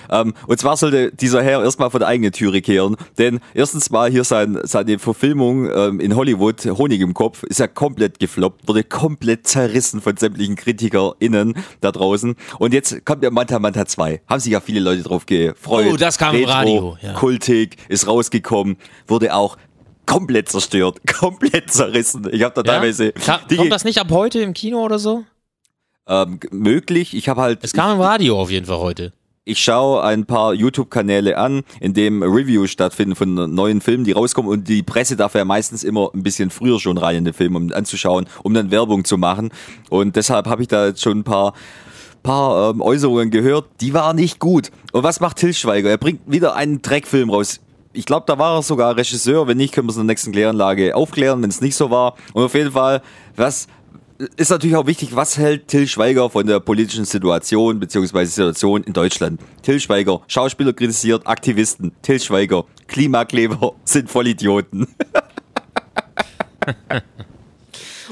Ähm, 0.10 0.34
und 0.48 0.60
zwar 0.60 0.78
sollte 0.78 1.12
dieser 1.12 1.44
Herr 1.44 1.64
erstmal 1.64 1.92
vor 1.92 2.00
der 2.00 2.08
eigenen 2.10 2.32
Türe 2.32 2.62
kehren, 2.62 2.98
denn 3.18 3.40
erstens 3.54 3.90
mal 3.90 4.10
hier 4.10 4.24
sein, 4.24 4.60
seine 4.64 5.00
Verfilmung 5.00 5.70
ähm, 5.72 6.00
in 6.00 6.16
Hollywood, 6.16 6.66
Honig 6.66 7.02
im 7.02 7.14
Kopf, 7.14 7.44
ist 7.44 7.60
ja 7.60 7.68
komplett 7.68 8.20
gefloppt, 8.20 8.68
wurde 8.68 8.84
komplett 8.84 9.48
zerrissen 9.48 10.02
von 10.02 10.18
sämtlichen 10.18 10.56
KritikerInnen 10.56 11.56
da 11.82 11.92
draußen. 11.92 12.36
Und 12.58 12.74
jetzt 12.74 13.06
kommt 13.06 13.24
der 13.24 13.32
Manta 13.32 13.60
Manta 13.60 13.86
2. 13.86 14.22
Haben 14.28 14.40
sich 14.40 14.52
ja 14.52 14.62
viele 14.62 14.80
Leute 14.80 15.04
drauf 15.04 15.26
gefreut. 15.26 15.88
Oh, 15.92 15.96
das 15.96 16.18
kam 16.18 16.36
im 16.36 16.46
Retro, 16.46 16.54
Radio, 16.54 16.98
ja. 17.02 17.14
Kultig, 17.14 17.78
ist 17.88 18.08
rausgekommen, 18.08 18.78
wurde 19.08 19.34
auch 19.34 19.58
komplett 20.06 20.50
zerstört, 20.50 21.00
komplett 21.20 21.72
zerrissen. 21.72 22.28
Ich 22.32 22.42
habe 22.44 22.56
da 22.56 22.64
teilweise 22.64 23.12
Ka 23.12 23.42
kommt 23.56 23.72
das 23.72 23.84
nicht 23.84 24.00
ab 24.00 24.08
heute 24.10 24.40
im 24.40 24.54
Kino 24.54 24.84
oder 24.84 24.98
so? 24.98 25.24
Ähm, 26.10 26.40
möglich. 26.52 27.16
Ich 27.16 27.30
habe 27.30 27.42
halt 27.42 27.60
Es 27.62 27.74
kam 27.74 27.96
im 27.96 28.02
Radio 28.02 28.40
auf 28.40 28.52
jeden 28.52 28.66
Fall 28.66 28.80
heute. 28.80 29.14
ich 29.46 29.60
schaue 29.64 30.04
ein 30.04 30.26
paar 30.26 30.54
YouTube-Kanäle 30.54 31.38
an, 31.38 31.64
in 31.80 31.94
dem 31.94 32.22
Reviews 32.22 32.70
stattfinden 32.70 33.16
von 33.16 33.34
neuen 33.56 33.82
Filmen, 33.82 34.04
die 34.04 34.12
rauskommen 34.12 34.52
und 34.52 34.68
die 34.68 34.84
Presse 34.84 35.16
darf 35.16 35.34
ja 35.34 35.44
meistens 35.44 35.84
immer 35.84 36.12
ein 36.14 36.22
bisschen 36.22 36.52
früher 36.52 36.80
schon 36.80 36.98
rein 37.00 37.16
in 37.18 37.26
den 37.26 37.34
Film, 37.34 37.56
um 37.56 37.72
anzuschauen, 37.74 38.28
um 38.44 38.54
dann 38.54 38.70
Werbung 38.70 39.06
zu 39.06 39.18
machen. 39.18 39.50
Und 39.90 40.16
deshalb 40.16 40.46
habe 40.48 40.62
ich 40.62 40.68
da 40.68 40.88
jetzt 40.88 41.02
schon 41.02 41.20
ein 41.20 41.24
paar 41.24 41.54
paar 42.22 42.72
ähm, 42.72 42.82
Äußerungen 42.82 43.32
gehört, 43.32 43.66
die 43.82 43.94
waren 43.94 44.18
nicht 44.18 44.40
gut. 44.40 44.72
Und 44.92 45.04
was 45.04 45.20
macht 45.22 45.38
Til 45.38 45.54
Schweiger? 45.54 45.90
Er 45.90 45.98
bringt 45.98 46.22
wieder 46.26 46.54
einen 46.54 46.82
Dreckfilm 46.82 47.30
raus. 47.30 47.62
Ich 47.94 48.06
glaube, 48.06 48.26
da 48.28 48.38
war 48.38 48.58
er 48.58 48.62
sogar 48.62 48.96
Regisseur. 48.98 49.48
Wenn 49.48 49.58
nicht, 49.58 49.74
können 49.74 49.88
wir 49.88 49.92
es 49.92 49.98
in 49.98 50.02
der 50.06 50.14
nächsten 50.14 50.32
Kläranlage 50.32 50.96
aufklären, 50.96 51.42
wenn 51.42 51.50
es 51.50 51.62
nicht 51.62 51.76
so 51.76 51.90
war. 51.90 52.16
Und 52.34 52.44
auf 52.44 52.54
jeden 52.54 52.74
Fall, 52.74 53.02
was 53.36 53.68
ist 54.36 54.50
natürlich 54.50 54.76
auch 54.76 54.86
wichtig, 54.86 55.16
was 55.16 55.38
hält 55.38 55.70
Till 55.70 55.88
Schweiger 55.88 56.30
von 56.30 56.46
der 56.46 56.60
politischen 56.60 57.06
Situation 57.06 57.80
beziehungsweise 57.80 58.32
Situation 58.32 58.84
in 58.84 58.92
Deutschland? 58.92 59.40
Till 59.62 59.80
Schweiger, 59.80 60.22
Schauspieler 60.28 60.74
kritisiert, 60.74 61.26
Aktivisten. 61.26 61.94
Till 62.02 62.20
Schweiger, 62.20 62.66
Klimakleber 62.88 63.76
sind 63.86 64.10
Vollidioten. 64.10 64.88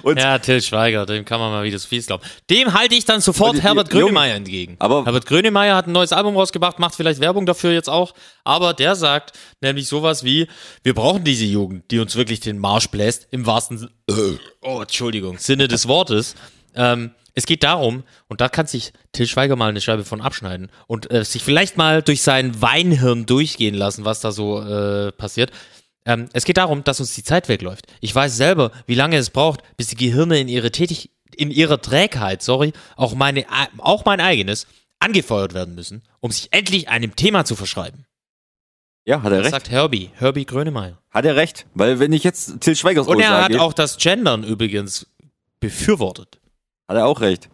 Und 0.04 0.20
Ja, 0.20 0.38
Till 0.40 0.62
Schweiger, 0.62 1.06
dem 1.06 1.26
kann 1.26 1.40
man 1.40 1.52
mal 1.52 1.64
wieder 1.64 1.78
so 1.80 1.88
viel 1.88 2.02
glauben. 2.04 2.24
Dem 2.50 2.74
halte 2.74 2.96
ich 2.96 3.06
dann 3.06 3.22
sofort 3.22 3.56
die- 3.56 3.62
Herbert 3.62 3.90
Grönemeyer 3.90 4.36
entgegen. 4.36 4.76
Aber- 4.80 5.06
Herbert 5.06 5.26
Grönemeyer 5.26 5.76
hat 5.76 5.88
ein 5.88 5.92
neues 5.92 6.14
Album 6.14 6.36
rausgebracht, 6.36 6.80
macht 6.80 6.96
vielleicht 6.96 7.20
Werbung 7.20 7.46
dafür 7.46 7.72
jetzt 7.72 7.90
auch, 7.90 8.14
aber 8.44 8.74
der 8.74 8.96
sagt 8.96 9.34
nämlich 9.62 9.88
sowas 9.88 10.24
wie, 10.24 10.48
wir 10.84 10.94
brauchen 10.94 11.24
diese 11.24 11.46
Jugend, 11.46 11.90
die 11.92 12.00
uns 12.00 12.16
wirklich 12.16 12.40
den 12.40 12.60
Marsch 12.60 12.88
bläst, 12.90 13.28
im 13.32 13.46
wahrsten 13.46 13.90
äh, 14.10 14.14
oh, 14.62 14.82
Entschuldigung, 14.82 15.38
Sinne 15.38 15.68
des 15.68 15.88
Wortes. 15.88 16.36
Ähm, 16.76 17.12
es 17.34 17.46
geht 17.46 17.64
darum, 17.64 18.04
und 18.30 18.42
da 18.42 18.50
kann 18.50 18.66
sich 18.66 18.94
Till 19.12 19.28
Schweiger 19.28 19.56
mal 19.56 19.70
eine 19.70 19.80
Scheibe 19.80 20.04
von 20.04 20.22
abschneiden 20.22 20.72
und 20.88 21.12
äh, 21.12 21.24
sich 21.24 21.44
vielleicht 21.44 21.78
mal 21.78 22.02
durch 22.02 22.24
sein 22.24 22.60
Weinhirn 22.64 23.28
durchgehen 23.28 23.76
lassen, 23.76 24.06
was 24.06 24.22
da 24.22 24.32
so 24.32 24.60
äh, 24.62 25.12
passiert. 25.12 25.52
Ähm, 26.08 26.30
es 26.34 26.46
geht 26.46 26.58
darum, 26.58 26.84
dass 26.84 27.00
uns 27.02 27.14
die 27.14 27.24
Zeit 27.24 27.50
wegläuft. 27.50 27.86
Ich 28.00 28.16
weiß 28.16 28.36
selber, 28.36 28.72
wie 28.88 28.96
lange 28.96 29.18
es 29.18 29.30
braucht, 29.30 29.62
bis 29.76 29.88
die 29.88 29.96
Gehirne 29.98 30.40
in 30.40 30.48
ihre 30.48 30.72
Tätig 30.72 31.12
in 31.36 31.52
ihrer 31.52 31.80
Trägheit, 31.80 32.42
sorry, 32.42 32.74
auch 32.96 33.14
meine, 33.14 33.46
auch 33.78 34.06
mein 34.06 34.20
eigenes, 34.22 34.66
angefeuert 35.00 35.54
werden 35.54 35.76
müssen, 35.76 36.02
um 36.20 36.32
sich 36.32 36.48
endlich 36.52 36.90
einem 36.90 37.16
Thema 37.16 37.46
zu 37.46 37.56
verschreiben. 37.56 38.06
Ja, 39.06 39.22
hat 39.22 39.32
er 39.32 39.38
Das 39.38 39.46
recht. 39.46 39.52
sagt 39.54 39.70
Herbie, 39.70 40.10
Herbie 40.16 40.46
Grönemeyer. 40.46 40.98
Hat 41.12 41.26
er 41.26 41.36
recht. 41.36 41.68
Weil 41.76 42.00
wenn 42.00 42.12
ich 42.14 42.24
jetzt 42.24 42.60
Till 42.62 42.76
Schweigers 42.76 43.08
Und 43.08 43.20
er 43.20 43.44
hat 43.44 43.56
auch 43.58 43.74
das 43.74 43.98
Gendern 43.98 44.44
übrigens 44.44 45.06
befürwortet. 45.60 46.40
hat 46.88 46.98
er 46.98 47.06
auch 47.06 47.22
recht. 47.22 47.50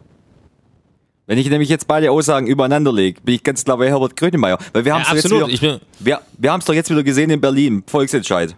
Wenn 1.26 1.38
ich 1.38 1.48
nämlich 1.48 1.70
jetzt 1.70 1.86
beide 1.88 2.10
Aussagen 2.10 2.46
übereinander 2.46 2.92
lege, 2.92 3.20
bin 3.22 3.34
ich 3.34 3.42
ganz 3.42 3.64
klar 3.64 3.78
bei 3.78 3.88
Herbert 3.88 4.14
Grönemeyer. 4.16 4.58
Weil 4.74 4.84
wir 4.84 4.92
haben 4.94 5.00
Ja, 5.00 5.04
es 5.04 5.08
doch 5.08 5.14
jetzt 5.16 5.24
absolut. 5.24 5.46
wieder, 5.48 5.54
Ich 5.54 5.60
bin, 5.60 5.80
wir, 6.00 6.20
wir 6.36 6.52
haben 6.52 6.60
es 6.60 6.66
doch 6.66 6.74
jetzt 6.74 6.90
wieder 6.90 7.02
gesehen 7.02 7.30
in 7.30 7.40
Berlin, 7.40 7.82
Volksentscheid. 7.86 8.54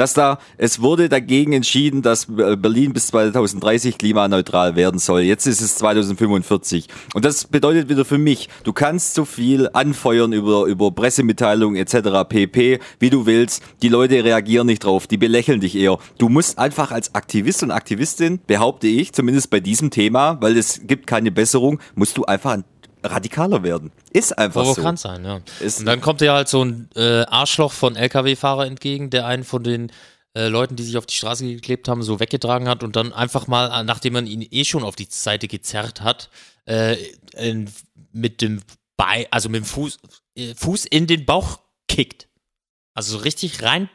Dass 0.00 0.14
da, 0.14 0.38
es 0.56 0.80
wurde 0.80 1.10
dagegen 1.10 1.52
entschieden, 1.52 2.00
dass 2.00 2.26
äh, 2.26 2.56
Berlin 2.56 2.94
bis 2.94 3.08
2030 3.08 3.98
klimaneutral 3.98 4.74
werden 4.74 4.98
soll. 4.98 5.20
Jetzt 5.20 5.46
ist 5.46 5.60
es 5.60 5.74
2045. 5.74 6.88
Und 7.12 7.26
das 7.26 7.44
bedeutet 7.44 7.90
wieder 7.90 8.06
für 8.06 8.16
mich, 8.16 8.48
du 8.64 8.72
kannst 8.72 9.12
so 9.12 9.26
viel 9.26 9.68
anfeuern 9.74 10.32
über, 10.32 10.64
über 10.64 10.90
Pressemitteilungen 10.90 11.76
etc. 11.76 12.26
pp, 12.26 12.78
wie 12.98 13.10
du 13.10 13.26
willst. 13.26 13.62
Die 13.82 13.90
Leute 13.90 14.24
reagieren 14.24 14.68
nicht 14.68 14.84
drauf, 14.84 15.06
die 15.06 15.18
belächeln 15.18 15.60
dich 15.60 15.76
eher. 15.76 15.98
Du 16.16 16.30
musst 16.30 16.58
einfach 16.58 16.92
als 16.92 17.14
Aktivist 17.14 17.62
und 17.62 17.70
Aktivistin, 17.70 18.40
behaupte 18.46 18.86
ich, 18.86 19.12
zumindest 19.12 19.50
bei 19.50 19.60
diesem 19.60 19.90
Thema, 19.90 20.38
weil 20.40 20.56
es 20.56 20.80
gibt 20.86 21.06
keine 21.08 21.30
Besserung, 21.30 21.78
musst 21.94 22.16
du 22.16 22.24
einfach 22.24 22.52
ein 22.52 22.64
radikaler 23.02 23.62
werden. 23.62 23.92
Ist 24.10 24.36
einfach 24.36 24.62
provokant 24.62 24.98
so. 24.98 25.08
sein, 25.08 25.24
ja. 25.24 25.40
Ist- 25.60 25.80
Und 25.80 25.86
dann 25.86 26.00
kommt 26.00 26.20
dir 26.20 26.32
halt 26.32 26.48
so 26.48 26.64
ein 26.64 26.88
äh, 26.96 27.22
Arschloch 27.26 27.72
von 27.72 27.96
LKW-Fahrer 27.96 28.66
entgegen, 28.66 29.10
der 29.10 29.26
einen 29.26 29.44
von 29.44 29.62
den 29.62 29.92
äh, 30.34 30.48
Leuten, 30.48 30.76
die 30.76 30.82
sich 30.84 30.96
auf 30.96 31.06
die 31.06 31.14
Straße 31.14 31.44
geklebt 31.46 31.88
haben, 31.88 32.02
so 32.02 32.20
weggetragen 32.20 32.68
hat 32.68 32.82
und 32.84 32.96
dann 32.96 33.12
einfach 33.12 33.46
mal, 33.46 33.80
äh, 33.80 33.84
nachdem 33.84 34.12
man 34.12 34.26
ihn 34.26 34.46
eh 34.50 34.64
schon 34.64 34.84
auf 34.84 34.96
die 34.96 35.08
Seite 35.10 35.48
gezerrt 35.48 36.00
hat, 36.02 36.30
äh, 36.66 36.96
in, 37.36 37.70
mit 38.12 38.40
dem 38.40 38.62
Bei, 38.96 39.26
also 39.30 39.48
mit 39.48 39.62
dem 39.62 39.64
Fuß, 39.64 39.98
äh, 40.36 40.54
Fuß 40.54 40.84
in 40.86 41.06
den 41.06 41.24
Bauch 41.26 41.58
kickt. 41.88 42.28
Also 42.94 43.16
so 43.16 43.24
richtig 43.24 43.62
rein 43.62 43.88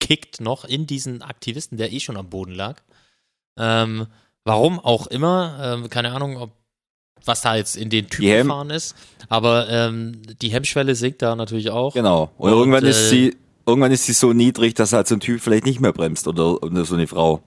kickt 0.00 0.40
noch 0.40 0.64
in 0.64 0.86
diesen 0.86 1.22
Aktivisten, 1.22 1.78
der 1.78 1.92
eh 1.92 1.98
schon 2.00 2.16
am 2.18 2.28
Boden 2.28 2.52
lag. 2.52 2.82
Ähm, 3.58 4.06
warum 4.44 4.78
auch 4.80 5.06
immer, 5.06 5.58
ähm, 5.62 5.88
keine 5.88 6.12
Ahnung, 6.12 6.36
ob 6.36 6.52
was 7.24 7.40
da 7.42 7.56
jetzt 7.56 7.76
in 7.76 7.90
den 7.90 8.08
Typ 8.08 8.20
Die 8.20 8.30
Hem- 8.30 8.46
gefahren 8.48 8.70
ist. 8.70 8.94
Aber 9.28 9.68
ähm, 9.68 10.20
die 10.42 10.50
Hemmschwelle 10.50 10.94
sinkt 10.94 11.22
da 11.22 11.34
natürlich 11.36 11.70
auch. 11.70 11.94
Genau. 11.94 12.30
Und, 12.36 12.52
Und, 12.52 12.58
irgendwann 12.58 12.84
äh, 12.84 12.90
ist 12.90 13.08
sie, 13.10 13.36
irgendwann 13.66 13.92
ist 13.92 14.04
sie 14.04 14.12
so 14.12 14.32
niedrig, 14.32 14.74
dass 14.74 14.92
halt 14.92 15.08
so 15.08 15.14
ein 15.16 15.20
Typ 15.20 15.40
vielleicht 15.40 15.64
nicht 15.64 15.80
mehr 15.80 15.92
bremst 15.92 16.28
oder, 16.28 16.62
oder 16.62 16.84
so 16.84 16.94
eine 16.94 17.06
Frau. 17.06 17.42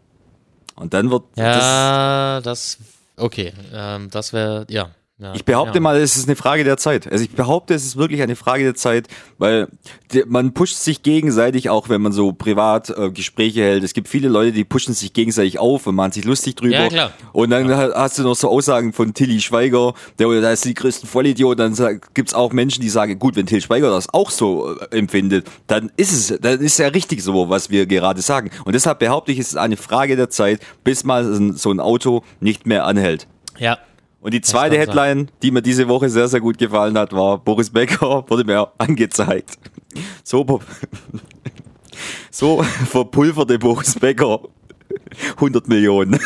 Und 0.76 0.94
dann 0.94 1.10
wird 1.12 1.24
das, 1.36 1.44
Ja, 1.44 2.42
das, 2.44 2.78
okay, 3.16 3.54
ähm, 3.74 4.10
das 4.12 4.34
wäre, 4.34 4.66
ja. 4.70 4.90
Ja. 5.20 5.34
ich 5.34 5.46
behaupte 5.46 5.76
ja. 5.76 5.82
mal, 5.82 5.98
es 5.98 6.16
ist 6.18 6.28
eine 6.28 6.36
Frage 6.36 6.64
der 6.64 6.78
Zeit. 6.78 7.12
Also 7.12 7.24
ich 7.24 7.32
behaupte, 7.32 7.74
es 7.74 7.84
ist 7.86 7.98
wirklich 7.98 8.22
eine 8.22 8.36
Frage 8.36 8.64
der 8.64 8.76
Zeit, 8.76 9.08
weil 9.38 9.68
man 10.28 10.54
pusht 10.54 10.78
sich 10.78 11.04
gegenseitig, 11.04 11.70
auch 11.70 11.90
wenn 11.90 12.02
man 12.02 12.12
so 12.12 12.34
privat 12.34 12.90
äh, 12.92 13.10
Gespräche 13.12 13.62
hält. 13.62 13.84
Es 13.84 13.94
gibt 13.94 14.08
viele 14.08 14.30
Leute, 14.30 14.52
die 14.52 14.64
pushen 14.64 14.94
sich 14.94 15.14
gegenseitig 15.14 15.60
auf 15.60 15.88
und 15.88 15.96
machen 15.96 16.12
sich 16.12 16.24
lustig 16.24 16.56
drüber. 16.56 16.76
Ja, 16.76 16.88
klar. 16.88 17.12
Und 17.34 17.50
dann 17.50 17.70
ha- 17.76 17.92
hast 17.96 18.18
du 18.20 18.24
noch 18.24 18.36
so 18.36 18.50
Aussagen 18.50 18.94
von 18.94 19.14
Tilly 19.14 19.42
Schweiger, 19.42 19.94
der 20.20 20.28
da 20.42 20.52
ist 20.52 20.66
die 20.66 20.74
größten 20.74 21.10
Vollidiot. 21.10 21.60
Dann 21.60 21.76
gibt's 22.14 22.34
auch 22.34 22.54
Menschen, 22.54 22.82
die 22.82 22.90
sagen, 22.90 23.18
gut, 23.20 23.36
wenn 23.36 23.46
Till 23.48 23.62
Schweiger 23.62 23.90
das 23.90 24.14
auch 24.14 24.30
so 24.30 24.78
äh, 24.80 24.98
empfindet, 24.98 25.48
dann 25.68 25.92
ist 25.98 26.12
es, 26.32 26.40
dann 26.40 26.60
ist 26.62 26.78
ja 26.80 26.88
richtig 26.90 27.24
so, 27.24 27.50
was 27.50 27.70
wir 27.70 27.86
gerade 27.88 28.22
sagen. 28.22 28.52
Und 28.66 28.74
deshalb 28.74 29.00
behaupte 29.00 29.32
ich, 29.32 29.40
es 29.40 29.50
ist 29.50 29.58
eine 29.58 29.78
Frage 29.78 30.16
der 30.16 30.30
Zeit, 30.30 30.62
bis 30.84 31.04
mal 31.04 31.26
so 31.26 31.34
ein- 31.42 31.54
so 31.54 31.72
ein 31.72 31.80
Auto 31.80 32.24
nicht 32.40 32.66
mehr 32.68 32.86
anhält. 32.86 33.28
Ja, 33.58 33.80
Und 34.20 34.34
die 34.34 34.42
zweite. 34.42 34.78
Headline, 34.78 35.30
die 35.42 35.52
mir 35.52 35.62
diese 35.62 35.88
Woche 35.88 36.10
sehr, 36.10 36.28
sehr 36.28 36.42
gut 36.42 36.58
gefallen 36.58 36.98
hat, 36.98 37.14
war 37.14 37.38
Boris 37.38 37.70
Becker 37.70 38.26
wurde 38.30 38.44
mir 38.44 38.72
angezeigt. 38.78 39.58
So, 40.24 40.60
so 42.32 42.64
verpulverte 42.64 43.60
Boris 43.60 43.96
Becker 43.96 44.42
100 45.36 45.68
Millionen. 45.68 46.20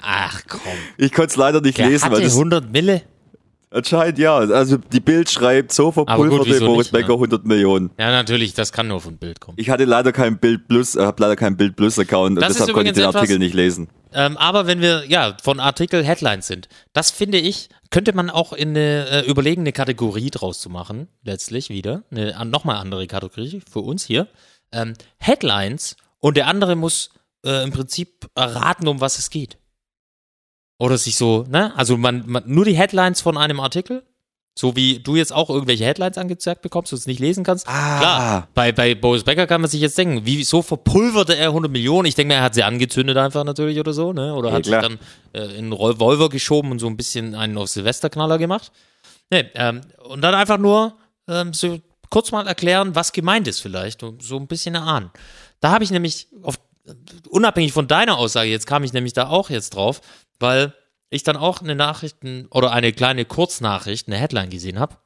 ach 0.00 0.42
komm. 0.48 0.60
Ich 0.98 1.12
konnte 1.12 1.30
es 1.30 1.36
leider 1.36 1.60
nicht 1.60 1.78
Der 1.78 1.88
lesen, 1.88 2.04
hatte 2.04 2.16
weil 2.16 2.24
das 2.24 2.34
100 2.34 2.70
Mille? 2.72 3.02
anscheinend 3.72 4.18
ja. 4.18 4.36
Also 4.36 4.76
die 4.76 5.00
Bild 5.00 5.30
schreibt, 5.30 5.72
so 5.72 5.90
verpulverte 5.90 6.46
wieso 6.46 6.66
Boris 6.66 6.86
nicht, 6.86 6.92
ne? 6.92 6.98
Becker 7.00 7.14
100 7.14 7.46
Millionen. 7.46 7.90
Ja, 7.98 8.10
natürlich, 8.10 8.54
das 8.54 8.72
kann 8.72 8.88
nur 8.88 9.00
von 9.00 9.16
Bild 9.16 9.40
kommen. 9.40 9.56
Ich 9.58 9.70
hatte 9.70 9.84
leider 9.84 10.12
kein 10.12 10.38
Bild 10.38 10.68
Plus, 10.68 10.94
äh, 10.96 11.02
habe 11.02 11.22
leider 11.22 11.36
keinen 11.36 11.56
Bild 11.56 11.76
Plus 11.76 11.98
Account 11.98 12.36
und 12.36 12.40
Das 12.42 12.50
ist 12.50 12.60
deshalb 12.60 12.74
konnte 12.74 12.90
ich 12.90 12.96
den 12.96 13.04
Artikel 13.04 13.38
nicht 13.38 13.54
lesen. 13.54 13.88
Ähm, 14.14 14.36
aber 14.36 14.66
wenn 14.66 14.80
wir 14.80 15.04
ja 15.06 15.36
von 15.42 15.60
Artikel 15.60 16.04
Headlines 16.04 16.46
sind, 16.46 16.68
das 16.92 17.10
finde 17.10 17.38
ich, 17.38 17.68
könnte 17.90 18.14
man 18.14 18.30
auch 18.30 18.52
in 18.52 18.70
eine 18.70 19.08
äh, 19.08 19.26
überlegen, 19.26 19.62
eine 19.62 19.72
Kategorie 19.72 20.30
draus 20.30 20.60
zu 20.60 20.70
machen, 20.70 21.08
letztlich 21.22 21.68
wieder. 21.68 22.04
Eine 22.10 22.44
nochmal 22.44 22.76
andere 22.76 23.06
Kategorie 23.06 23.62
für 23.70 23.80
uns 23.80 24.04
hier. 24.04 24.28
Ähm, 24.72 24.94
Headlines 25.18 25.96
und 26.18 26.36
der 26.36 26.46
andere 26.46 26.76
muss 26.76 27.10
äh, 27.44 27.62
im 27.62 27.72
Prinzip 27.72 28.30
erraten, 28.34 28.88
um 28.88 29.00
was 29.00 29.18
es 29.18 29.30
geht. 29.30 29.58
Oder 30.78 30.98
sich 30.98 31.16
so, 31.16 31.44
ne? 31.48 31.76
Also 31.76 31.96
man, 31.96 32.24
man 32.26 32.42
nur 32.46 32.64
die 32.64 32.76
Headlines 32.76 33.20
von 33.20 33.36
einem 33.36 33.60
Artikel. 33.60 34.02
So 34.54 34.76
wie 34.76 34.98
du 34.98 35.16
jetzt 35.16 35.32
auch 35.32 35.48
irgendwelche 35.48 35.84
Headlines 35.84 36.18
angezeigt 36.18 36.60
bekommst 36.60 36.92
und 36.92 36.98
es 36.98 37.06
nicht 37.06 37.20
lesen 37.20 37.42
kannst. 37.42 37.66
Ah. 37.66 37.98
Klar, 37.98 38.48
bei, 38.54 38.70
bei 38.72 38.94
Boris 38.94 39.24
Becker 39.24 39.46
kann 39.46 39.62
man 39.62 39.70
sich 39.70 39.80
jetzt 39.80 39.96
denken, 39.96 40.22
wieso 40.24 40.60
verpulverte 40.60 41.34
er 41.34 41.48
100 41.48 41.72
Millionen? 41.72 42.06
Ich 42.06 42.14
denke 42.14 42.34
mir, 42.34 42.40
er 42.40 42.42
hat 42.44 42.54
sie 42.54 42.62
angezündet 42.62 43.16
einfach 43.16 43.44
natürlich 43.44 43.78
oder 43.80 43.94
so, 43.94 44.12
ne? 44.12 44.34
Oder 44.34 44.50
Ja, 44.50 44.54
hat 44.56 44.64
klar. 44.64 44.82
sich 44.82 44.98
dann 45.32 45.40
äh, 45.42 45.52
in 45.54 45.64
einen 45.64 45.72
Revolver 45.72 46.28
geschoben 46.28 46.70
und 46.70 46.80
so 46.80 46.86
ein 46.86 46.98
bisschen 46.98 47.34
einen 47.34 47.56
auf 47.56 47.68
Silvesterknaller 47.68 48.36
gemacht. 48.36 48.72
Nee, 49.30 49.46
ähm, 49.54 49.80
und 50.04 50.20
dann 50.20 50.34
einfach 50.34 50.58
nur 50.58 50.96
ähm, 51.28 51.54
so 51.54 51.78
kurz 52.10 52.30
mal 52.30 52.46
erklären, 52.46 52.94
was 52.94 53.12
gemeint 53.12 53.48
ist 53.48 53.60
vielleicht 53.60 54.02
und 54.02 54.22
so 54.22 54.36
ein 54.36 54.46
bisschen 54.46 54.74
erahnen. 54.74 55.10
Da 55.60 55.70
habe 55.70 55.82
ich 55.84 55.90
nämlich, 55.90 56.26
auf, 56.42 56.56
unabhängig 57.30 57.72
von 57.72 57.88
deiner 57.88 58.18
Aussage, 58.18 58.50
jetzt 58.50 58.66
kam 58.66 58.84
ich 58.84 58.92
nämlich 58.92 59.14
da 59.14 59.28
auch 59.28 59.48
jetzt 59.48 59.74
drauf, 59.76 60.02
weil 60.38 60.74
ich 61.12 61.22
dann 61.22 61.36
auch 61.36 61.60
eine 61.60 61.74
Nachrichten 61.74 62.46
oder 62.50 62.72
eine 62.72 62.92
kleine 62.92 63.24
Kurznachricht, 63.24 64.08
eine 64.08 64.16
Headline 64.16 64.50
gesehen 64.50 64.78
habe. 64.78 64.96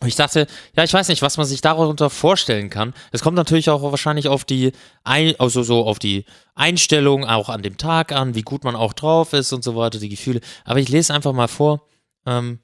Und 0.00 0.08
ich 0.08 0.16
dachte, 0.16 0.48
ja, 0.76 0.82
ich 0.82 0.92
weiß 0.92 1.06
nicht, 1.08 1.22
was 1.22 1.36
man 1.36 1.46
sich 1.46 1.60
darunter 1.60 2.10
vorstellen 2.10 2.70
kann. 2.70 2.92
Es 3.12 3.22
kommt 3.22 3.36
natürlich 3.36 3.70
auch 3.70 3.82
wahrscheinlich 3.82 4.26
auf 4.26 4.44
die, 4.44 4.72
Ein 5.04 5.38
also 5.38 5.62
so 5.62 5.86
auf 5.86 6.00
die 6.00 6.24
Einstellung 6.56 7.24
auch 7.24 7.48
an 7.48 7.62
dem 7.62 7.76
Tag 7.76 8.10
an, 8.10 8.34
wie 8.34 8.42
gut 8.42 8.64
man 8.64 8.74
auch 8.74 8.94
drauf 8.94 9.32
ist 9.32 9.52
und 9.52 9.62
so 9.62 9.76
weiter, 9.76 10.00
die 10.00 10.08
Gefühle. 10.08 10.40
Aber 10.64 10.80
ich 10.80 10.88
lese 10.88 11.14
einfach 11.14 11.32
mal 11.32 11.46
vor, 11.46 11.86
ähm, 12.26 12.58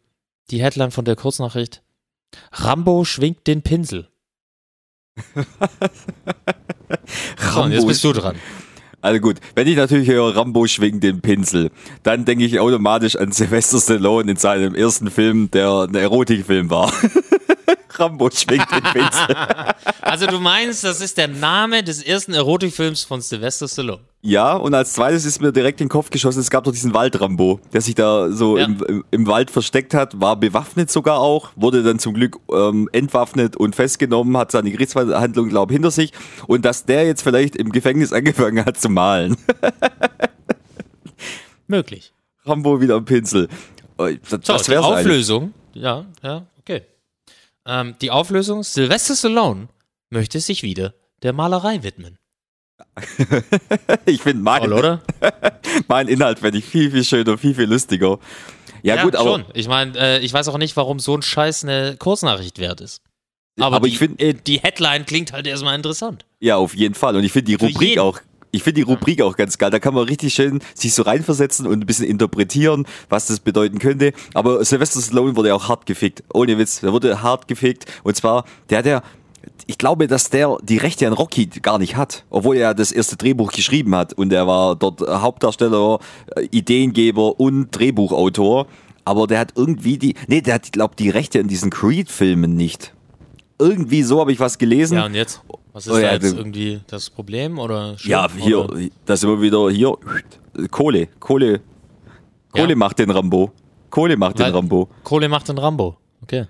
die 0.51 0.61
Headline 0.61 0.91
von 0.91 1.05
der 1.05 1.15
Kurznachricht. 1.15 1.83
Rambo 2.51 3.05
schwingt 3.05 3.47
den 3.47 3.63
Pinsel. 3.63 4.09
So, 7.53 7.63
und 7.63 7.73
jetzt 7.73 7.87
bist 7.87 8.03
du 8.05 8.13
dran. 8.13 8.37
Also 9.01 9.21
gut, 9.21 9.37
wenn 9.55 9.69
ich 9.69 9.77
natürlich 9.77 10.09
höre, 10.09 10.35
Rambo 10.35 10.67
schwingt 10.67 11.05
den 11.05 11.21
Pinsel, 11.21 11.71
dann 12.03 12.25
denke 12.25 12.45
ich 12.45 12.59
automatisch 12.59 13.15
an 13.15 13.31
Sylvester 13.31 13.79
Stallone 13.79 14.33
in 14.33 14.37
seinem 14.37 14.75
ersten 14.75 15.11
Film, 15.11 15.51
der 15.53 15.87
ein 15.89 15.95
Erotikfilm 15.95 16.69
war. 16.69 16.93
Rambo 17.99 18.31
schwingt 18.31 18.71
den 18.71 18.83
Pinsel. 18.83 19.37
Also 20.01 20.27
du 20.27 20.39
meinst, 20.41 20.85
das 20.85 21.03
ist 21.03 21.19
der 21.19 21.29
Name 21.29 21.83
des 21.83 22.03
ersten 22.03 22.33
Erotikfilms 22.33 23.05
von 23.05 23.21
Sylvester 23.21 23.69
Stallone. 23.69 24.01
Ja, 24.23 24.55
und 24.57 24.73
als 24.73 24.95
zweites 24.95 25.27
ist 25.27 25.43
mir 25.43 25.53
direkt 25.53 25.83
in 25.83 25.87
den 25.87 25.91
Kopf 25.91 26.09
geschossen, 26.09 26.41
es 26.41 26.49
gab 26.49 26.65
doch 26.65 26.73
diesen 26.73 26.95
Waldrambo, 26.95 27.61
der 27.75 27.83
sich 27.83 27.95
da 27.95 28.31
so 28.31 28.57
Ja. 28.57 28.65
im, 28.65 28.83
im, 28.89 29.05
im 29.11 29.27
Wald 29.27 29.51
versteckt 29.51 29.93
hat, 29.93 30.19
war 30.19 30.37
bewaffnet 30.37 30.91
sogar 30.91 31.19
auch, 31.21 31.51
wurde 31.57 31.83
dann 31.83 31.99
zum 31.99 32.15
Glück 32.15 32.39
ähm, 32.51 32.89
entwaffnet 32.93 33.57
und 33.57 33.77
festgenommen, 33.77 34.35
hat 34.39 34.51
seine 34.51 34.71
Gerichtsverhandlung, 34.71 35.51
glaube 35.51 35.73
ich, 35.73 35.77
hinter 35.77 35.91
sich. 35.91 36.13
Und 36.47 36.65
dass 36.65 36.87
der 36.87 37.05
jetzt 37.05 37.23
vielleicht 37.23 37.55
im 37.55 37.71
Gefängnis 37.71 38.13
angefangen 38.15 38.65
hat 38.65 38.81
zu 38.81 38.89
malen. 38.89 39.37
Möglich. 41.67 42.13
Rambo 42.45 42.81
wieder 42.81 42.95
am 42.95 43.05
Pinsel. 43.05 43.49
Oh, 43.99 44.07
Das, 44.07 44.31
So, 44.31 44.37
das 44.55 44.63
die 44.65 44.73
eigentlich. 44.73 44.85
Auflösung. 44.85 45.53
Ja, 45.75 46.07
ja. 46.23 46.47
Ähm, 47.69 47.95
die 48.01 48.11
Auflösung, 48.11 48.65
Sylvester 48.65 49.15
Stallone 49.15 49.69
möchte 50.09 50.41
sich 50.41 50.63
wieder 50.63 50.95
der 51.23 51.33
Malerei 51.35 51.83
widmen. 51.83 52.19
Ich 54.07 54.23
finde 54.23 54.43
mein, 54.43 54.63
Toll, 54.63 54.73
oder? 54.73 55.03
mein 55.89 56.09
Inhalt 56.09 56.39
fände 56.39 56.59
ich 56.59 56.65
viel, 56.65 56.91
viel 56.91 57.05
schöner, 57.05 57.37
viel, 57.37 57.55
viel 57.55 57.69
lustiger. 57.69 58.19
Ja, 58.83 59.03
gut, 59.03 59.17
aber, 59.17 59.31
schon. 59.31 59.45
Ich 59.55 59.69
meine, 59.69 59.99
äh, 59.99 60.21
ich 60.21 60.33
weiß 60.33 60.49
auch 60.49 60.57
nicht, 60.57 60.77
warum 60.77 60.99
so 60.99 61.15
ein 61.15 61.23
Scheiß 61.23 61.65
eine 61.65 61.97
Kurznachricht 61.99 62.59
wert 62.59 62.81
ist. 62.81 63.03
Aber, 63.61 63.77
aber 63.77 63.87
die, 63.87 63.93
ich 63.93 63.99
finde, 63.99 64.25
äh, 64.25 64.35
die 64.35 64.61
Headline 64.61 65.05
klingt 65.05 65.33
halt 65.33 65.47
erstmal 65.47 65.75
interessant. 65.75 66.25
ja, 66.41 66.57
auf 66.57 66.75
jeden 66.75 66.95
Fall. 66.95 67.17
Und 67.17 67.25
ich 67.25 67.33
finde 67.33 67.47
die 67.47 67.55
Rubrik 67.55 67.81
jeden. 67.81 68.01
auch, 68.01 68.21
ich 68.51 68.63
finde 68.63 68.77
die 68.77 68.91
Rubrik 68.91 69.23
auch 69.23 69.37
ganz 69.37 69.59
geil. 69.59 69.71
Da 69.71 69.79
kann 69.79 69.95
man 69.95 70.05
richtig 70.05 70.35
schön 70.35 70.61
sich 70.75 70.95
so 70.95 71.03
reinversetzen 71.03 71.67
und 71.67 71.81
ein 71.81 71.87
bisschen 71.87 72.07
interpretieren, 72.07 72.87
was 73.09 73.27
das 73.27 73.41
bedeuten 73.41 73.79
könnte. 73.79 74.13
Aber 74.35 74.65
Sylvester 74.65 75.01
Stallone 75.01 75.37
wurde 75.37 75.55
auch 75.55 75.69
hart 75.69 75.87
gefickt. 75.87 76.23
Ohne 76.33 76.59
Witz. 76.59 76.81
Der 76.81 76.93
wurde 76.93 77.23
hart 77.23 77.49
gefickt. 77.49 77.85
Und 78.05 78.17
zwar, 78.17 78.45
der, 78.71 78.83
der, 78.83 79.03
ich 79.67 79.79
glaube, 79.79 80.07
dass 80.07 80.31
der 80.31 80.57
die 80.63 80.79
Rechte 80.79 81.07
an 81.07 81.13
Rocky 81.13 81.47
gar 81.47 81.79
nicht 81.79 81.97
hat, 81.97 82.25
obwohl 82.31 82.57
er 82.57 82.75
das 82.75 82.91
erste 82.93 83.17
Drehbuch 83.17 83.53
geschrieben 83.53 83.95
hat 83.95 84.13
und 84.15 84.33
er 84.33 84.47
war 84.47 84.77
dort 84.77 85.01
Hauptdarsteller, 85.01 85.99
Ideengeber 86.51 87.39
und 87.39 87.71
Drehbuchautor. 87.71 88.67
Aber 89.05 89.27
der 89.27 89.39
hat 89.41 89.53
irgendwie 89.57 89.97
die, 89.99 90.15
nee, 90.27 90.41
der 90.41 90.55
hat, 90.55 90.73
glaube 90.73 90.95
die 90.99 91.09
Rechte 91.11 91.41
an 91.41 91.49
diesen 91.49 91.71
Creed-Filmen 91.71 92.55
nicht. 92.55 92.93
irgendwie 93.59 94.03
so 94.03 94.21
habe 94.21 94.33
ich 94.33 94.41
was 94.41 94.59
gelesen. 94.59 94.97
Ja, 94.99 95.07
und 95.07 95.15
jetzt? 95.15 95.43
Was 95.73 95.87
ist 95.87 95.93
Oh 95.93 95.97
ja, 95.99 96.09
da 96.09 96.15
jetzt 96.15 96.33
du- 96.33 96.37
irgendwie 96.37 96.81
das 96.87 97.11
Problem 97.11 97.59
oder 97.59 97.97
schlimm, 97.99 98.11
Ja, 98.11 98.29
hier, 98.37 98.65
Oder? 98.65 98.81
das 99.07 99.23
wir 99.25 99.41
wieder 99.41 99.71
hier. 99.71 99.95
Kohle, 100.71 101.09
Kohle, 101.21 101.61
Kohle 102.53 102.69
Ja. 102.71 102.77
macht 102.77 102.99
den 102.99 103.11
Rambo. 103.11 103.53
Kohle 103.91 104.17
macht 104.17 104.39
den 104.39 104.47
Weil- 104.47 104.53
Rambo. 104.53 104.89
Kohle 105.05 105.29
macht 105.29 105.49
den 105.49 105.59
Rambo. 105.59 105.97
Okay. 106.23 106.47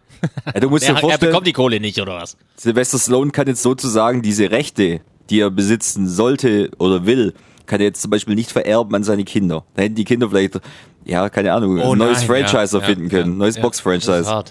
Ja, 0.46 0.60
du 0.60 0.70
musst 0.70 0.84
dir 0.88 0.88
Er, 0.90 0.94
er 0.96 1.00
vorstellen, 1.00 1.30
bekommt 1.30 1.46
die 1.46 1.52
Kohle 1.52 1.78
nicht, 1.80 2.00
oder 2.00 2.14
was? 2.16 2.36
Sylvester 2.56 2.98
Stallone 2.98 3.30
kann 3.32 3.46
jetzt 3.48 3.62
sozusagen 3.62 4.22
diese 4.22 4.50
Rechte, 4.50 5.00
die 5.30 5.40
er 5.40 5.50
besitzen 5.50 6.08
sollte 6.08 6.70
oder 6.78 7.04
will, 7.06 7.34
kann 7.66 7.80
er 7.80 7.86
jetzt 7.86 8.00
zum 8.00 8.10
Beispiel 8.10 8.34
nicht 8.34 8.50
vererben 8.50 8.94
an 8.94 9.04
seine 9.04 9.24
Kinder. 9.24 9.64
Da 9.74 9.82
hätten 9.82 9.94
die 9.94 10.04
Kinder 10.04 10.30
vielleicht, 10.30 10.58
ja, 11.04 11.28
keine 11.28 11.52
Ahnung, 11.52 11.72
ein 11.72 11.76
neues 11.76 11.90
Oh 11.90 11.94
nein, 12.26 12.46
Franchise 12.46 12.76
ja, 12.76 12.80
erfinden 12.82 13.04
ja, 13.04 13.10
können, 13.10 13.36
neues. 13.36 13.60
Box-Franchise. 13.60 14.44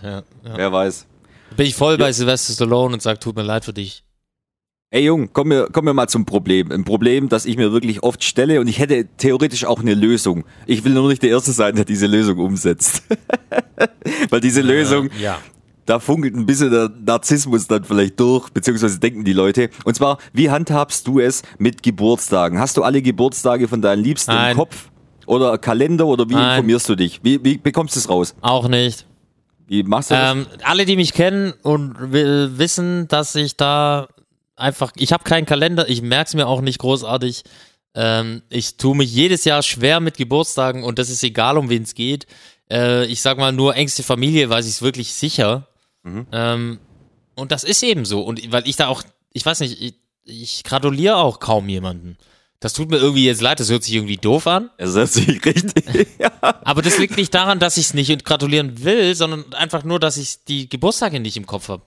Wer 0.44 0.72
weiß. 0.72 1.08
Bin 1.56 1.66
ich 1.66 1.76
voll 1.76 1.98
bei 1.98 2.12
Sylvester 2.12 2.54
Stallone 2.54 2.94
und 2.94 3.02
sag, 3.02 3.20
tut 3.20 3.36
mir 3.36 3.42
leid 3.42 3.66
für 3.66 3.74
dich. 3.74 4.04
Ey 4.90 5.04
Jung, 5.04 5.34
kommen 5.34 5.52
wir, 5.52 5.66
kommen 5.70 5.86
wir 5.88 5.94
mal 5.94 6.08
zum 6.08 6.26
Problem. 6.26 6.72
Ein 6.72 6.86
Problem, 6.86 7.28
das 7.28 7.46
ich 7.46 7.58
mir 7.58 7.74
wirklich 7.74 8.04
oft 8.04 8.24
stelle 8.24 8.62
und 8.62 8.68
ich 8.68 8.80
hätte 8.80 9.06
theoretisch 9.18 9.66
auch 9.66 9.82
eine 9.82 9.94
Lösung. 9.94 10.46
Ich 10.66 10.86
will 10.86 10.94
nur 10.94 11.10
nicht 11.10 11.22
der 11.24 11.32
Erste 11.32 11.52
sein, 11.52 11.76
der 11.76 11.84
diese 11.84 12.08
Lösung 12.08 12.38
umsetzt. 12.40 13.04
Weil 14.30 14.40
diese 14.40 14.62
Lösung, 14.62 15.10
Äh, 15.20 15.24
ja. 15.24 15.40
da 15.86 16.00
funkelt 16.00 16.36
ein 16.38 16.46
bisschen 16.46 16.72
der 16.72 16.90
Narzissmus 17.06 17.68
dann 17.68 17.84
vielleicht 17.84 18.18
durch, 18.18 18.50
beziehungsweise 18.50 18.98
denken 18.98 19.26
die 19.26 19.34
Leute. 19.34 19.70
Und 19.84 19.96
zwar, 19.96 20.20
wie 20.32 20.50
handhabst 20.50 21.06
du 21.06 21.20
es 21.20 21.44
mit 21.58 21.84
Geburtstagen? 21.84 22.58
Hast 22.58 22.78
du 22.78 22.84
alle 22.84 23.02
Geburtstage 23.02 23.68
von 23.68 23.82
deinen 23.82 24.02
Liebsten 24.02 24.32
Nein. 24.32 24.52
im 24.52 24.58
Kopf? 24.58 24.90
Oder 25.26 25.58
Kalender 25.58 26.06
oder 26.08 26.30
wie 26.30 26.34
Nein. 26.36 26.52
informierst 26.60 26.88
du 26.88 26.96
dich? 26.96 27.20
Wie, 27.24 27.44
wie 27.44 27.58
bekommst 27.58 27.98
du 27.98 28.00
es 28.00 28.08
raus? 28.08 28.36
Auch 28.40 28.70
nicht. 28.70 29.06
Wie 29.68 29.84
machst 29.84 30.12
du 30.12 30.16
das? 30.16 30.32
Ähm, 30.32 30.46
alle, 30.64 30.86
die 30.86 30.96
mich 30.96 31.12
kennen 31.12 31.52
und 31.62 32.14
wi- 32.14 32.58
wissen, 32.58 33.10
dass 33.10 33.36
ich 33.36 33.58
da 33.58 34.08
einfach, 34.58 34.92
ich 34.98 35.14
habe 35.14 35.24
keinen 35.24 35.46
Kalender, 35.46 35.90
ich 35.90 36.02
merke 36.02 36.28
es 36.28 36.34
mir 36.34 36.48
auch 36.48 36.62
nicht 36.62 36.80
großartig. 36.80 37.44
Ähm, 37.96 38.42
ich 38.50 38.78
tue 38.78 38.96
mich 38.96 39.14
jedes 39.14 39.46
Jahr 39.46 39.64
schwer 39.64 40.00
mit 40.00 40.18
Geburtstagen 40.18 40.84
und 40.84 41.00
das 41.00 41.10
ist 41.10 41.24
egal, 41.24 41.58
um 41.58 41.70
wen 41.70 41.84
es 41.84 41.96
geht. 41.96 42.28
Äh, 42.70 43.06
ich 43.06 43.22
sag 43.22 43.38
mal, 43.38 43.52
nur 43.52 43.76
engste 43.76 44.04
Familie 44.04 44.50
weiß 44.50 44.66
ich 44.66 44.74
es 44.74 44.82
wirklich 44.82 45.14
sicher. 45.14 45.68
Ähm, 46.32 46.80
und 47.36 47.52
das 47.52 47.64
ist 47.64 47.84
eben 47.84 48.06
so. 48.06 48.22
Und 48.22 48.52
weil 48.52 48.68
ich 48.68 48.76
da 48.76 48.88
auch, 48.88 49.04
ich 49.32 49.46
weiß 49.46 49.60
nicht, 49.62 49.82
ich, 49.82 49.96
ich 50.26 50.64
gratuliere 50.64 51.18
auch 51.18 51.40
kaum 51.40 51.70
jemanden. 51.70 52.18
Das 52.60 52.74
tut 52.74 52.90
mir 52.90 52.98
irgendwie 52.98 53.26
jetzt 53.26 53.42
leid, 53.42 53.60
das 53.60 53.70
hört 53.70 53.84
sich 53.84 53.94
irgendwie 53.94 54.18
doof 54.18 54.48
an. 54.48 54.72
Es 54.78 54.96
hört 54.96 55.12
sich 55.12 55.46
richtig. 55.46 56.08
ja. 56.20 56.32
Aber 56.42 56.82
das 56.82 56.98
liegt 56.98 57.16
nicht 57.16 57.34
daran, 57.34 57.60
dass 57.60 57.78
ich 57.78 57.88
es 57.88 57.94
nicht 57.94 58.26
gratulieren 58.26 58.84
will, 58.84 59.14
sondern 59.14 59.54
einfach 59.54 59.84
nur, 59.84 60.00
dass 60.00 60.18
ich 60.18 60.44
die 60.46 60.68
Geburtstage 60.68 61.20
nicht 61.20 61.38
im 61.38 61.46
Kopf 61.46 61.70
habe. 61.70 61.84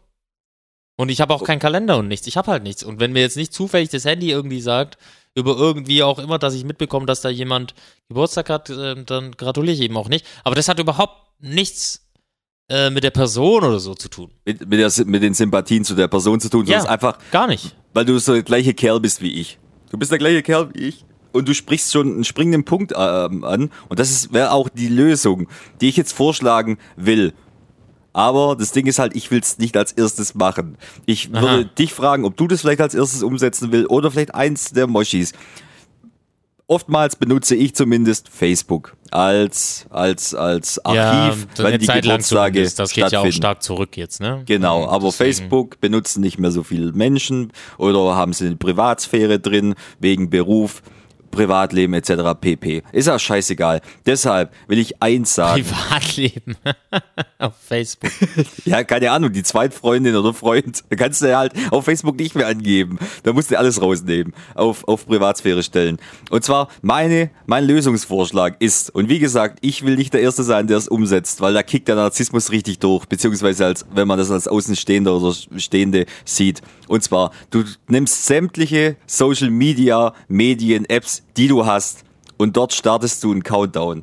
Und 1.00 1.08
ich 1.08 1.22
habe 1.22 1.32
auch 1.32 1.44
keinen 1.44 1.60
Kalender 1.60 1.96
und 1.96 2.08
nichts. 2.08 2.26
Ich 2.26 2.36
habe 2.36 2.50
halt 2.50 2.62
nichts. 2.62 2.84
Und 2.84 3.00
wenn 3.00 3.12
mir 3.12 3.20
jetzt 3.22 3.38
nicht 3.38 3.54
zufällig 3.54 3.88
das 3.88 4.04
Handy 4.04 4.30
irgendwie 4.30 4.60
sagt, 4.60 4.98
über 5.34 5.56
irgendwie 5.56 6.02
auch 6.02 6.18
immer, 6.18 6.38
dass 6.38 6.52
ich 6.52 6.62
mitbekomme, 6.62 7.06
dass 7.06 7.22
da 7.22 7.30
jemand 7.30 7.72
Geburtstag 8.08 8.50
hat, 8.50 8.68
äh, 8.68 9.02
dann 9.06 9.32
gratuliere 9.32 9.74
ich 9.74 9.80
eben 9.80 9.96
auch 9.96 10.10
nicht. 10.10 10.26
Aber 10.44 10.54
das 10.54 10.68
hat 10.68 10.78
überhaupt 10.78 11.14
nichts 11.40 12.06
äh, 12.68 12.90
mit 12.90 13.02
der 13.02 13.12
Person 13.12 13.64
oder 13.64 13.80
so 13.80 13.94
zu 13.94 14.10
tun. 14.10 14.30
mit, 14.44 14.68
mit, 14.68 14.78
der, 14.78 14.92
mit 15.06 15.22
den 15.22 15.32
Sympathien 15.32 15.86
zu 15.86 15.94
der 15.94 16.06
Person 16.08 16.38
zu 16.38 16.50
tun, 16.50 16.66
sondern 16.66 16.84
Ja. 16.84 16.90
einfach, 16.90 17.16
Gar 17.30 17.46
nicht. 17.46 17.74
weil 17.94 18.04
du 18.04 18.18
so 18.18 18.34
der 18.34 18.42
gleiche 18.42 18.74
Kerl 18.74 19.00
bist 19.00 19.22
wie 19.22 19.40
ich. 19.40 19.58
Du 19.90 19.96
bist 19.96 20.10
der 20.12 20.18
gleiche 20.18 20.42
Kerl 20.42 20.68
wie 20.74 20.80
ich. 20.88 21.06
Und 21.32 21.48
du 21.48 21.54
sprichst 21.54 21.92
schon 21.92 22.08
einen 22.12 22.24
springenden 22.24 22.64
Punkt 22.66 22.92
ähm, 22.94 23.42
an. 23.44 23.70
Und 23.88 23.98
das 23.98 24.34
wäre 24.34 24.50
auch 24.52 24.68
die 24.68 24.88
Lösung, 24.88 25.48
die 25.80 25.88
ich 25.88 25.96
jetzt 25.96 26.12
vorschlagen 26.12 26.76
will. 26.96 27.32
Aber 28.12 28.56
das 28.56 28.72
Ding 28.72 28.86
ist 28.86 28.98
halt, 28.98 29.14
ich 29.14 29.30
will 29.30 29.40
es 29.40 29.58
nicht 29.58 29.76
als 29.76 29.92
erstes 29.92 30.34
machen. 30.34 30.76
Ich 31.06 31.30
Aha. 31.32 31.40
würde 31.42 31.64
dich 31.66 31.92
fragen, 31.92 32.24
ob 32.24 32.36
du 32.36 32.48
das 32.48 32.60
vielleicht 32.62 32.80
als 32.80 32.94
erstes 32.94 33.22
umsetzen 33.22 33.70
willst 33.72 33.88
oder 33.90 34.10
vielleicht 34.10 34.34
eins 34.34 34.72
der 34.72 34.86
Moschis. 34.86 35.32
Oftmals 36.66 37.16
benutze 37.16 37.56
ich 37.56 37.74
zumindest 37.74 38.28
Facebook 38.28 38.96
als, 39.10 39.86
als, 39.90 40.36
als 40.36 40.78
Archiv, 40.84 41.48
ja, 41.58 41.64
wenn 41.64 41.80
die 41.80 41.86
Zeit 41.86 42.04
lang 42.04 42.18
Geburtstage 42.18 42.52
zumindest. 42.52 42.78
Das 42.78 42.92
geht 42.92 43.10
ja 43.10 43.20
auch 43.20 43.32
stark 43.32 43.60
zurück 43.64 43.96
jetzt, 43.96 44.20
ne? 44.20 44.42
Genau, 44.46 44.84
Und 44.84 44.88
aber 44.88 45.06
deswegen- 45.06 45.18
Facebook 45.34 45.80
benutzen 45.80 46.20
nicht 46.20 46.38
mehr 46.38 46.52
so 46.52 46.62
viele 46.62 46.92
Menschen 46.92 47.52
oder 47.76 48.14
haben 48.14 48.32
sie 48.32 48.46
eine 48.46 48.54
Privatsphäre 48.56 49.40
drin 49.40 49.74
wegen 49.98 50.30
Beruf, 50.30 50.82
Privatleben 51.30 51.94
etc. 51.94 52.12
pp. 52.40 52.82
Ist 52.92 53.08
auch 53.08 53.18
scheißegal. 53.18 53.80
Deshalb 54.06 54.52
will 54.66 54.78
ich 54.78 55.02
eins 55.02 55.34
sagen. 55.34 55.64
Privatleben 55.64 56.56
auf 57.38 57.54
Facebook. 57.56 58.10
Ja, 58.64 58.84
keine 58.84 59.10
Ahnung, 59.10 59.32
die 59.32 59.42
Zweitfreundin 59.42 60.14
oder 60.14 60.34
Freund 60.34 60.84
kannst 60.96 61.22
du 61.22 61.26
ja 61.26 61.38
halt 61.38 61.52
auf 61.70 61.84
Facebook 61.84 62.16
nicht 62.16 62.34
mehr 62.34 62.46
angeben. 62.46 62.98
Da 63.22 63.32
musst 63.32 63.50
du 63.50 63.58
alles 63.58 63.80
rausnehmen, 63.80 64.34
auf, 64.54 64.86
auf 64.86 65.06
Privatsphäre 65.06 65.62
stellen. 65.62 65.98
Und 66.30 66.44
zwar 66.44 66.68
meine, 66.82 67.30
mein 67.46 67.64
Lösungsvorschlag 67.64 68.56
ist, 68.60 68.94
und 68.94 69.08
wie 69.08 69.18
gesagt, 69.18 69.58
ich 69.62 69.84
will 69.84 69.96
nicht 69.96 70.12
der 70.12 70.20
Erste 70.20 70.42
sein, 70.42 70.66
der 70.66 70.76
es 70.76 70.88
umsetzt, 70.88 71.40
weil 71.40 71.54
da 71.54 71.62
kickt 71.62 71.88
der 71.88 71.96
Narzissmus 71.96 72.50
richtig 72.50 72.78
durch, 72.78 73.06
beziehungsweise 73.06 73.66
als, 73.66 73.86
wenn 73.92 74.06
man 74.06 74.18
das 74.18 74.30
als 74.30 74.46
Außenstehender 74.46 75.16
oder 75.16 75.34
Stehende 75.56 76.06
sieht. 76.24 76.60
Und 76.88 77.02
zwar, 77.02 77.32
du 77.50 77.64
nimmst 77.88 78.26
sämtliche 78.26 78.96
Social 79.06 79.50
Media, 79.50 80.14
Medien, 80.28 80.84
Apps, 80.88 81.19
die 81.36 81.48
du 81.48 81.66
hast, 81.66 82.04
und 82.36 82.56
dort 82.56 82.72
startest 82.72 83.22
du 83.22 83.32
einen 83.32 83.42
Countdown 83.42 84.02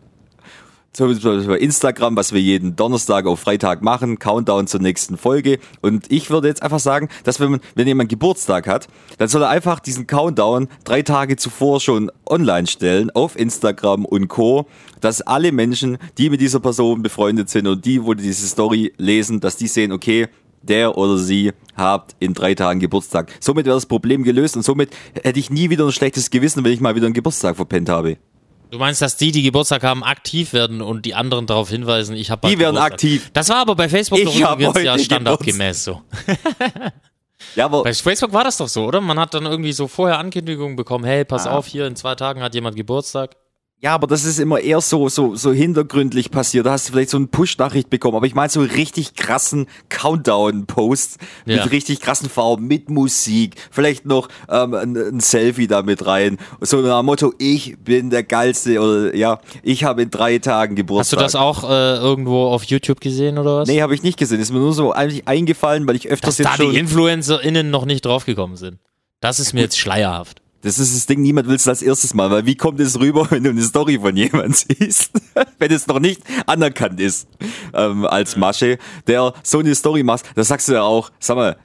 zum 0.98 1.14
Beispiel 1.14 1.44
bei 1.44 1.60
Instagram, 1.60 2.18
was 2.18 2.34
wir 2.34 2.42
jeden 2.42 2.76
Donnerstag 2.76 3.28
auf 3.28 3.42
Freitag 3.42 3.84
machen, 3.84 4.18
Countdown 4.18 4.66
zur 4.66 4.82
nächsten 4.82 5.16
Folge. 5.16 5.60
Und 5.82 6.12
ich 6.12 6.32
würde 6.32 6.48
jetzt 6.48 6.64
einfach 6.64 6.80
sagen, 6.80 7.10
dass 7.24 7.40
wenn, 7.40 7.52
man, 7.52 7.60
wenn 7.76 7.86
jemand 7.86 8.10
Geburtstag 8.10 8.68
hat, 8.68 8.88
dann 9.20 9.28
soll 9.28 9.44
er 9.44 9.50
einfach 9.50 9.80
diesen 9.80 10.08
Countdown 10.08 10.68
drei 10.86 11.04
Tage 11.04 11.36
zuvor 11.36 11.80
schon 11.82 12.12
online 12.28 12.66
stellen 12.66 13.12
auf 13.12 13.38
Instagram 13.38 14.06
und 14.06 14.28
Co., 14.28 14.66
dass 15.00 15.22
alle 15.22 15.52
Menschen, 15.52 16.00
die 16.18 16.32
mit 16.32 16.42
dieser 16.42 16.60
Person 16.60 17.04
befreundet 17.04 17.52
sind 17.52 17.68
und 17.68 17.86
die, 17.86 18.04
wo 18.04 18.16
diese 18.16 18.48
Story 18.48 18.92
lesen, 18.98 19.40
dass 19.40 19.56
die 19.56 19.68
sehen, 19.68 19.92
okay, 19.92 20.30
der 20.68 20.98
oder 20.98 21.18
sie 21.18 21.54
habt 21.76 22.16
in 22.20 22.34
drei 22.34 22.54
Tagen 22.56 22.80
Geburtstag. 22.80 23.32
Somit 23.40 23.66
wäre 23.66 23.76
das 23.76 23.86
Problem 23.86 24.24
gelöst 24.24 24.56
und 24.56 24.64
somit 24.64 24.90
hätte 25.24 25.40
ich 25.40 25.50
nie 25.50 25.70
wieder 25.70 25.86
ein 25.86 25.92
schlechtes 25.92 26.30
Gewissen, 26.30 26.64
wenn 26.64 26.72
ich 26.72 26.80
mal 26.80 26.96
wieder 26.96 27.06
einen 27.06 27.14
Geburtstag 27.14 27.56
verpennt 27.56 27.90
habe. 27.90 28.18
Du 28.70 28.78
meinst, 28.80 29.02
dass 29.02 29.16
die, 29.16 29.32
die 29.32 29.44
Geburtstag 29.44 29.84
haben, 29.84 30.04
aktiv 30.04 30.52
werden 30.52 30.82
und 30.82 31.06
die 31.06 31.16
anderen 31.16 31.46
darauf 31.48 31.70
hinweisen, 31.70 32.16
ich 32.18 32.30
habe 32.30 32.50
Die 32.50 32.60
werden 32.60 32.78
aktiv. 32.78 33.30
Das 33.34 33.48
war 33.50 33.58
aber 33.58 33.76
bei 33.76 33.88
Facebook 33.88 34.20
Ich 34.20 34.26
doch 34.26 34.60
übrigens 34.60 34.84
ja 34.84 34.98
standardgemäß 35.00 35.84
so. 35.84 36.02
Ja, 37.56 37.66
aber 37.66 37.84
Bei 37.84 37.94
Facebook 37.94 38.34
war 38.34 38.44
das 38.44 38.58
doch 38.58 38.68
so, 38.68 38.86
oder? 38.86 39.00
Man 39.00 39.20
hat 39.20 39.34
dann 39.34 39.46
irgendwie 39.46 39.72
so 39.72 39.88
vorher 39.88 40.18
Ankündigungen 40.20 40.76
bekommen, 40.76 41.06
hey, 41.06 41.24
pass 41.24 41.46
Ah. 41.48 41.52
auf, 41.52 41.68
hier 41.68 41.86
in 41.86 41.96
zwei 41.96 42.16
Tagen 42.16 42.42
hat 42.42 42.56
jemand 42.56 42.76
Geburtstag. 42.76 43.36
Ja, 43.80 43.94
aber 43.94 44.08
das 44.08 44.26
ist 44.26 44.40
immer 44.40 44.60
eher 44.60 44.82
so, 44.82 45.08
so, 45.08 45.36
so 45.36 45.54
hintergründlich 45.54 46.32
passiert. 46.32 46.66
Da 46.66 46.72
hast 46.72 46.88
du 46.90 46.94
vielleicht 46.94 47.12
so 47.12 47.18
eine 47.18 47.28
Push-Nachricht 47.28 47.92
bekommen. 47.92 48.16
Aber 48.18 48.26
ich 48.26 48.34
meine 48.34 48.50
so 48.50 48.62
richtig 48.62 49.14
krassen 49.14 49.68
Countdown-Posts 49.90 51.18
Ja. 51.46 51.64
mit 51.64 51.72
richtig 51.72 52.00
krassen 52.02 52.28
Farben, 52.30 52.66
mit 52.68 52.90
Musik, 52.90 53.56
vielleicht 53.70 54.06
noch 54.06 54.30
ähm, 54.50 54.74
ein, 54.74 54.98
ein 54.98 55.20
Selfie 55.20 55.68
da 55.68 55.84
mit 55.84 56.06
rein. 56.08 56.38
So 56.62 56.82
nach 56.82 57.00
dem 57.02 57.06
Motto, 57.06 57.34
ich 57.38 57.78
bin 57.78 58.10
der 58.10 58.24
Geilste 58.24 58.80
oder 58.80 59.16
ja, 59.16 59.40
ich 59.62 59.84
habe 59.84 60.02
in 60.02 60.10
drei 60.10 60.40
Tagen 60.40 60.72
Hast 60.72 60.78
du 60.80 60.84
Geburtstag. 60.84 61.20
das 61.20 61.36
auch 61.36 61.64
äh, 61.70 61.98
irgendwo 61.98 62.48
auf 62.48 62.64
YouTube 62.64 63.00
gesehen 63.00 63.38
oder 63.38 63.58
was? 63.60 63.68
Nee, 63.70 63.84
habe 63.84 63.94
ich 63.94 64.02
nicht 64.02 64.18
gesehen. 64.18 64.40
Ist 64.40 64.52
mir 64.52 64.60
nur 64.60 64.74
so 64.74 64.92
eigentlich 64.92 65.28
eingefallen, 65.28 65.88
weil 65.88 65.96
ich 65.96 66.08
öfters 66.10 66.38
Dass 66.38 66.44
da 66.44 66.50
jetzt 66.52 66.58
schon... 66.64 66.72
die 66.72 66.80
InfluencerInnen 66.80 67.70
noch 67.70 67.86
nicht 67.86 68.06
draufgekommen 68.06 68.58
sind. 68.58 68.80
Das 69.20 69.40
ist 69.40 69.54
mir 69.54 69.62
jetzt 69.62 69.78
schleierhaft. 69.78 70.42
Das 70.62 70.80
ist 70.80 70.96
das 70.96 71.06
Ding, 71.06 71.22
niemand 71.22 71.48
will 71.48 71.56
es 71.56 71.68
als 71.68 71.82
erstes 71.82 72.14
mal, 72.14 72.32
weil 72.32 72.46
wie 72.46 72.56
kommt 72.56 72.80
es 72.80 73.00
rüber, 73.00 73.28
wenn 73.32 73.44
du 73.44 73.52
eine 73.52 73.62
Story 73.62 74.00
von 74.00 74.16
jemandem 74.18 74.54
siehst, 74.80 75.12
wenn 75.60 75.72
es 75.72 75.88
noch 75.88 76.00
nicht 76.00 76.22
anerkannt 76.46 77.00
ist 77.00 77.28
ähm, 77.74 78.06
als 78.06 78.36
Masche, 78.36 78.78
der 79.06 79.34
so 79.44 79.60
eine 79.60 79.76
Story 79.76 80.04
macht, 80.04 80.26
da 80.36 80.44
sagst 80.44 80.68
du 80.68 80.74
ja 80.74 80.82
auch, 80.82 81.12
sag 81.20 81.36
mal, 81.38 81.58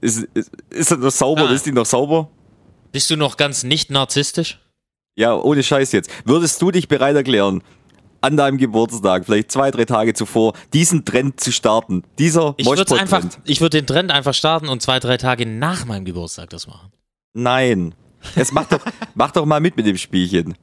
ist, 0.00 0.24
ist, 0.34 0.50
ist 0.70 0.90
das 0.90 0.98
noch 0.98 1.10
sauber, 1.10 1.48
Ah. 1.48 1.52
ist 1.52 1.66
die 1.66 1.72
noch 1.72 1.86
sauber? 1.86 2.28
Bist 2.92 3.08
du 3.10 3.16
noch 3.16 3.36
ganz 3.36 3.62
nicht 3.62 3.90
narzisstisch? 3.90 4.58
Ja, 5.16 5.34
ohne 5.34 5.62
Scheiß 5.62 5.92
jetzt. 5.92 6.10
Würdest 6.24 6.60
du 6.62 6.70
dich 6.70 6.88
bereit 6.88 7.14
erklären, 7.14 7.62
an 8.22 8.36
deinem 8.36 8.58
Geburtstag, 8.58 9.24
vielleicht 9.26 9.52
zwei, 9.52 9.70
drei 9.70 9.84
Tage 9.84 10.12
zuvor, 10.14 10.54
diesen 10.72 11.04
Trend 11.04 11.40
zu 11.40 11.52
starten? 11.52 12.02
Dieser 12.18 12.54
Ich 12.56 12.66
würde 12.66 12.98
einfach, 12.98 13.24
ich 13.44 13.60
würde 13.60 13.78
den 13.78 13.86
Trend 13.86 14.10
einfach 14.10 14.34
starten 14.34 14.68
und 14.68 14.82
zwei, 14.82 14.98
drei 14.98 15.16
Tage 15.18 15.46
nach 15.46 15.84
meinem 15.84 16.04
Geburtstag 16.04 16.50
das 16.50 16.66
machen. 16.66 16.90
Nein. 17.34 17.94
Jetzt 18.36 18.52
mach 18.52 18.66
doch, 18.66 18.80
mach 19.14 19.30
doch 19.30 19.46
mal 19.46 19.60
mit 19.60 19.76
mit 19.76 19.86
dem 19.86 19.96
Spielchen. 19.96 20.54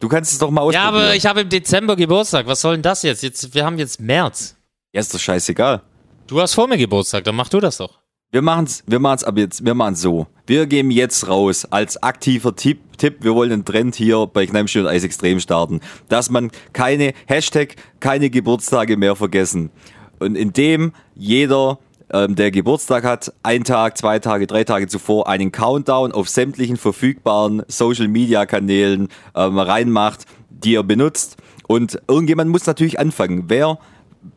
Du 0.00 0.08
kannst 0.08 0.32
es 0.32 0.38
doch 0.38 0.50
mal 0.50 0.60
Ja, 0.72 0.88
ausprobieren. 0.88 0.94
aber 1.06 1.14
ich 1.16 1.26
habe 1.26 1.40
im 1.42 1.48
Dezember 1.48 1.96
Geburtstag. 1.96 2.46
Was 2.46 2.60
soll 2.60 2.74
denn 2.74 2.82
das 2.82 3.02
jetzt? 3.02 3.22
jetzt? 3.22 3.54
Wir 3.54 3.64
haben 3.64 3.78
jetzt 3.78 4.00
März. 4.00 4.56
ja, 4.92 5.00
ist 5.00 5.12
doch 5.12 5.18
scheißegal. 5.18 5.82
Du 6.26 6.40
hast 6.40 6.54
vor 6.54 6.68
mir 6.68 6.76
Geburtstag, 6.78 7.24
dann 7.24 7.34
mach 7.36 7.48
du 7.48 7.58
das 7.60 7.78
doch. 7.78 7.98
Wir 8.30 8.42
machen's, 8.42 8.82
wir 8.86 8.98
machen's 8.98 9.24
aber 9.24 9.40
jetzt, 9.40 9.64
wir 9.64 9.72
machen's 9.74 10.02
so. 10.02 10.26
Wir 10.46 10.66
geben 10.66 10.90
jetzt 10.90 11.26
raus 11.28 11.64
als 11.64 12.02
aktiver 12.02 12.54
Tipp, 12.54 12.80
Tipp, 12.98 13.16
wir 13.20 13.34
wollen 13.34 13.48
den 13.50 13.64
Trend 13.64 13.94
hier 13.94 14.26
bei 14.26 14.46
Kneipschi 14.46 14.80
und 14.80 14.86
Eis 14.86 15.02
Extrem 15.02 15.40
starten, 15.40 15.80
dass 16.10 16.28
man 16.28 16.50
keine 16.74 17.14
Hashtag, 17.26 17.76
keine 18.00 18.28
Geburtstage 18.28 18.98
mehr 18.98 19.16
vergessen. 19.16 19.70
Und 20.18 20.36
indem 20.36 20.92
jeder 21.14 21.78
ähm, 22.12 22.34
der 22.34 22.50
Geburtstag 22.50 23.04
hat, 23.04 23.32
ein 23.42 23.64
Tag, 23.64 23.98
zwei 23.98 24.18
Tage, 24.18 24.46
drei 24.46 24.64
Tage 24.64 24.88
zuvor 24.88 25.28
einen 25.28 25.52
Countdown 25.52 26.12
auf 26.12 26.28
sämtlichen 26.28 26.76
verfügbaren 26.76 27.62
Social-Media-Kanälen 27.68 29.08
ähm, 29.34 29.58
reinmacht, 29.58 30.24
die 30.50 30.74
er 30.74 30.82
benutzt. 30.82 31.36
Und 31.66 32.00
irgendjemand 32.08 32.50
muss 32.50 32.66
natürlich 32.66 32.98
anfangen. 32.98 33.44
Wer, 33.48 33.78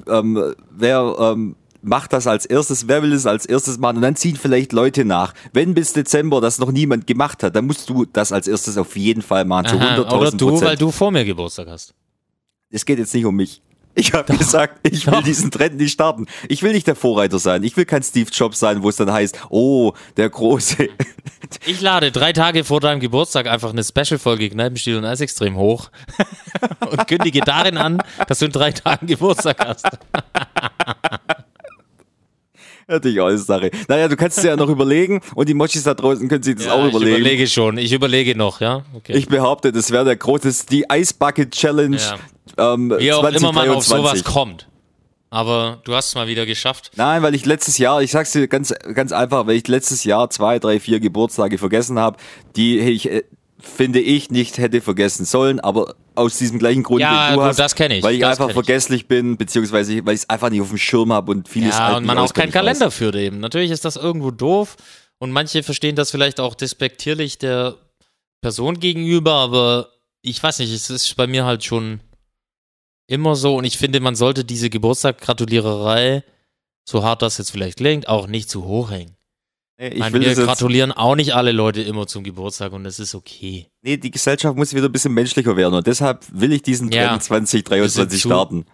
ähm, 0.07 0.53
wer 0.69 1.15
ähm, 1.19 1.55
macht 1.81 2.13
das 2.13 2.27
als 2.27 2.45
erstes, 2.45 2.87
wer 2.87 3.01
will 3.03 3.13
es 3.13 3.25
als 3.25 3.45
erstes 3.45 3.77
machen 3.77 3.97
und 3.97 4.01
dann 4.01 4.15
ziehen 4.15 4.35
vielleicht 4.35 4.73
Leute 4.73 5.05
nach. 5.05 5.33
Wenn 5.53 5.73
bis 5.73 5.93
Dezember 5.93 6.41
das 6.41 6.59
noch 6.59 6.71
niemand 6.71 7.07
gemacht 7.07 7.43
hat, 7.43 7.55
dann 7.55 7.65
musst 7.65 7.89
du 7.89 8.05
das 8.05 8.31
als 8.31 8.47
erstes 8.47 8.77
auf 8.77 8.95
jeden 8.95 9.21
Fall 9.21 9.45
machen, 9.45 9.67
zu 9.67 9.75
Aha, 9.77 9.95
100.000 9.97 10.17
oder 10.17 10.31
du, 10.31 10.61
weil 10.61 10.77
du 10.77 10.91
vor 10.91 11.11
mir 11.11 11.25
Geburtstag 11.25 11.67
hast. 11.67 11.93
Es 12.69 12.85
geht 12.85 12.99
jetzt 12.99 13.13
nicht 13.13 13.25
um 13.25 13.35
mich. 13.35 13.61
Ich 13.93 14.13
habe 14.13 14.37
gesagt, 14.37 14.87
ich 14.89 15.05
will 15.05 15.15
Doch. 15.15 15.23
diesen 15.23 15.51
Trend 15.51 15.75
nicht 15.77 15.91
starten. 15.91 16.27
Ich 16.47 16.63
will 16.63 16.71
nicht 16.71 16.87
der 16.87 16.95
Vorreiter 16.95 17.39
sein. 17.39 17.61
Ich 17.63 17.75
will 17.75 17.83
kein 17.85 18.03
Steve 18.03 18.29
Jobs 18.31 18.59
sein, 18.59 18.83
wo 18.83 18.89
es 18.89 18.95
dann 18.95 19.11
heißt, 19.11 19.37
oh, 19.49 19.93
der 20.17 20.29
große. 20.29 20.87
Ich 21.65 21.81
lade 21.81 22.13
drei 22.13 22.31
Tage 22.31 22.63
vor 22.63 22.79
deinem 22.79 23.01
Geburtstag 23.01 23.45
einfach 23.45 23.71
eine 23.71 23.83
Special-Folge 23.83 24.49
Kneipenstiel 24.51 24.95
und 24.95 25.03
Eisextrem 25.03 25.57
hoch 25.57 25.91
und 26.89 27.05
kündige 27.09 27.41
darin 27.41 27.77
an, 27.77 28.01
dass 28.29 28.39
du 28.39 28.45
in 28.45 28.53
drei 28.53 28.71
Tagen 28.71 29.05
Geburtstag 29.05 29.57
hast. 29.59 29.85
Natürlich 32.87 33.19
auch 33.19 33.27
eine 33.27 33.37
Sache. 33.37 33.71
Naja, 33.89 34.07
du 34.07 34.15
kannst 34.15 34.37
es 34.37 34.43
ja 34.43 34.55
noch 34.55 34.69
überlegen 34.69 35.21
und 35.35 35.49
die 35.49 35.53
Mochis 35.53 35.83
da 35.83 35.93
draußen 35.93 36.27
können 36.29 36.43
sich 36.43 36.55
das 36.55 36.67
auch 36.67 36.85
ich 36.85 36.91
überlegen. 36.91 37.17
überlege 37.17 37.47
schon. 37.47 37.77
Ich 37.77 37.91
überlege 37.91 38.35
noch, 38.35 38.61
ja. 38.61 38.83
Okay. 38.93 39.17
Ich 39.17 39.27
behaupte, 39.27 39.71
das 39.71 39.91
wäre 39.91 40.05
der 40.05 40.15
große, 40.15 40.67
die 40.69 40.85
Ice 40.91 41.13
Bucket 41.17 41.51
Challenge 41.51 41.97
ähm, 42.57 42.93
Wie 42.97 43.11
auch 43.13 43.23
immer 43.23 43.51
man 43.51 43.69
auf 43.69 43.85
2023. 43.85 43.87
sowas 43.87 44.23
kommt. 44.23 44.67
Aber 45.29 45.79
du 45.85 45.95
hast 45.95 46.09
es 46.09 46.15
mal 46.15 46.27
wieder 46.27 46.45
geschafft. 46.45 46.91
Nein, 46.97 47.23
weil 47.23 47.33
ich 47.35 47.45
letztes 47.45 47.77
Jahr, 47.77 48.01
ich 48.01 48.11
sag's 48.11 48.33
dir 48.33 48.47
ganz, 48.49 48.73
ganz 48.93 49.13
einfach, 49.13 49.47
weil 49.47 49.55
ich 49.55 49.67
letztes 49.67 50.03
Jahr 50.03 50.29
zwei, 50.29 50.59
drei, 50.59 50.79
vier 50.81 50.99
Geburtstage 50.99 51.57
vergessen 51.57 51.97
habe, 51.99 52.17
die 52.57 52.79
ich, 52.79 53.09
äh, 53.09 53.23
finde 53.57 54.01
ich, 54.01 54.29
nicht 54.29 54.57
hätte 54.57 54.81
vergessen 54.81 55.23
sollen, 55.23 55.61
aber 55.61 55.95
aus 56.15 56.37
diesem 56.37 56.59
gleichen 56.59 56.83
Grund, 56.83 56.99
Ja, 56.99 57.29
den 57.29 57.35
du 57.35 57.39
gut, 57.39 57.49
hast, 57.49 57.59
das 57.59 57.75
kenn 57.75 57.91
ich, 57.91 58.03
weil 58.03 58.15
ich 58.15 58.25
einfach 58.25 58.47
ich. 58.49 58.53
vergesslich 58.53 59.07
bin, 59.07 59.37
beziehungsweise 59.37 60.05
weil 60.05 60.15
ich 60.15 60.21
es 60.21 60.29
einfach 60.29 60.49
nicht 60.49 60.59
auf 60.61 60.67
dem 60.69 60.77
Schirm 60.77 61.13
habe 61.13 61.31
und 61.31 61.47
vieles 61.47 61.77
Ja, 61.77 61.85
halt 61.87 61.97
und 61.99 62.05
man 62.05 62.17
auch 62.17 62.33
keinen 62.33 62.49
auswendig 62.49 62.55
weiß. 62.55 62.61
Kalender 62.79 62.91
führt 62.91 63.15
eben. 63.15 63.39
Natürlich 63.39 63.71
ist 63.71 63.85
das 63.85 63.95
irgendwo 63.95 64.31
doof 64.31 64.75
und 65.19 65.31
manche 65.31 65.63
verstehen 65.63 65.95
das 65.95 66.11
vielleicht 66.11 66.41
auch 66.41 66.55
despektierlich 66.55 67.37
der 67.37 67.75
Person 68.41 68.81
gegenüber, 68.81 69.35
aber 69.35 69.87
ich 70.21 70.43
weiß 70.43 70.59
nicht, 70.59 70.73
es 70.73 70.89
ist 70.89 71.15
bei 71.15 71.27
mir 71.27 71.45
halt 71.45 71.63
schon 71.63 72.01
immer 73.11 73.35
so 73.35 73.55
und 73.57 73.65
ich 73.65 73.77
finde, 73.77 73.99
man 73.99 74.15
sollte 74.15 74.43
diese 74.45 74.69
Geburtstag-Gratuliererei, 74.69 76.23
so 76.85 77.03
hart 77.03 77.21
das 77.21 77.37
jetzt 77.37 77.51
vielleicht 77.51 77.77
klingt, 77.77 78.07
auch 78.07 78.27
nicht 78.27 78.49
zu 78.49 78.65
hoch 78.65 78.89
hängen. 78.91 79.15
Ich 79.77 79.97
meine, 79.97 80.13
will 80.13 80.21
wir 80.21 80.35
gratulieren 80.35 80.91
auch 80.91 81.15
nicht 81.15 81.33
alle 81.33 81.51
Leute 81.51 81.81
immer 81.81 82.05
zum 82.05 82.23
Geburtstag 82.23 82.71
und 82.71 82.83
das 82.83 82.99
ist 82.99 83.15
okay. 83.15 83.67
nee, 83.81 83.97
die 83.97 84.11
Gesellschaft 84.11 84.55
muss 84.55 84.73
wieder 84.75 84.85
ein 84.85 84.91
bisschen 84.91 85.13
menschlicher 85.13 85.57
werden 85.57 85.73
und 85.73 85.87
deshalb 85.87 86.23
will 86.31 86.53
ich 86.53 86.61
diesen 86.61 86.91
Ja. 86.91 87.07
Trend 87.09 87.23
2023 87.23 88.21
zu- 88.21 88.27
starten. 88.29 88.65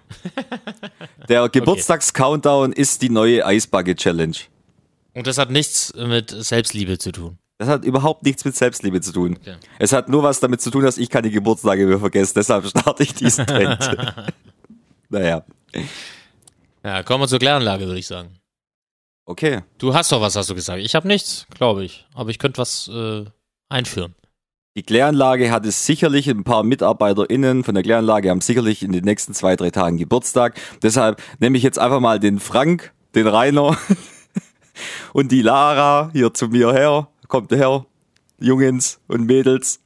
Der 1.30 1.48
Geburtstags-Countdown 1.50 2.74
ist 2.74 3.02
die 3.02 3.10
neue 3.10 3.42
Ice 3.46 3.68
Bucket 3.70 3.98
Challenge. 4.00 4.36
Und 5.14 5.28
das 5.28 5.38
hat 5.38 5.50
nichts 5.50 5.94
mit 5.96 6.30
Selbstliebe 6.30 6.98
zu 6.98 7.12
tun. 7.14 7.38
Das 7.60 7.68
hat 7.70 7.84
überhaupt 7.86 8.24
nichts 8.24 8.46
mit 8.46 8.56
Selbstliebe 8.56 9.02
zu 9.02 9.12
tun. 9.12 9.38
Okay. 9.42 9.56
Es 9.80 9.92
hat 9.92 10.10
nur 10.10 10.22
was 10.24 10.40
damit 10.40 10.62
zu 10.62 10.70
tun, 10.70 10.84
dass 10.84 10.98
ich 10.98 11.10
keine 11.10 11.32
Geburtstage 11.32 11.88
mehr 11.88 12.00
vergesse. 12.00 12.34
Deshalb 12.36 12.68
starte 12.68 13.02
ich 13.04 13.16
diesen 13.16 13.46
Trend. 13.48 13.98
naja, 15.10 15.44
Ja, 16.84 17.04
kommen 17.04 17.24
wir 17.24 17.28
zur 17.28 17.40
Kläranlage, 17.40 17.86
würde 17.88 18.00
ich 18.00 18.08
sagen. 18.08 18.30
okay. 19.26 19.62
Du 19.80 19.94
hast 19.94 20.12
doch 20.12 20.22
was, 20.22 20.36
hast 20.36 20.50
du 20.50 20.56
gesagt. 20.56 20.80
Ich 20.82 20.94
habe 20.96 21.08
nichts, 21.08 21.48
glaube 21.50 21.84
ich. 21.84 22.06
Aber 22.14 22.30
ich 22.30 22.38
könnte 22.40 22.60
was 22.60 22.88
äh, 22.90 23.26
einführen. 23.70 24.14
Die 24.76 24.84
Kläranlage 24.84 25.50
hat 25.50 25.66
es 25.66 25.88
sicherlich, 25.88 26.28
ein 26.30 26.44
paar 26.44 26.62
MitarbeiterInnen 26.62 27.64
von 27.64 27.74
der 27.74 27.84
Kläranlage 27.84 28.30
haben 28.30 28.42
sicherlich 28.42 28.84
in 28.84 28.92
den 28.92 29.04
nächsten 29.04 29.34
zwei, 29.34 29.56
drei 29.56 29.72
Tagen 29.72 29.98
Geburtstag. 29.98 30.60
Deshalb 30.84 31.20
nehme 31.40 31.58
ich 31.58 31.64
jetzt 31.64 31.80
einfach 31.80 32.00
mal 32.00 32.20
den 32.20 32.40
Frank, 32.40 32.94
den 33.16 33.26
Rainer 33.26 33.76
und 35.14 35.32
die 35.32 35.42
Lara 35.42 36.12
hier 36.14 36.32
zu 36.36 36.50
mir 36.50 36.72
her. 36.74 37.08
Kommt 37.28 37.52
her, 37.52 37.86
Jungens 38.40 39.00
und 39.08 39.26
Mädels. 39.26 39.80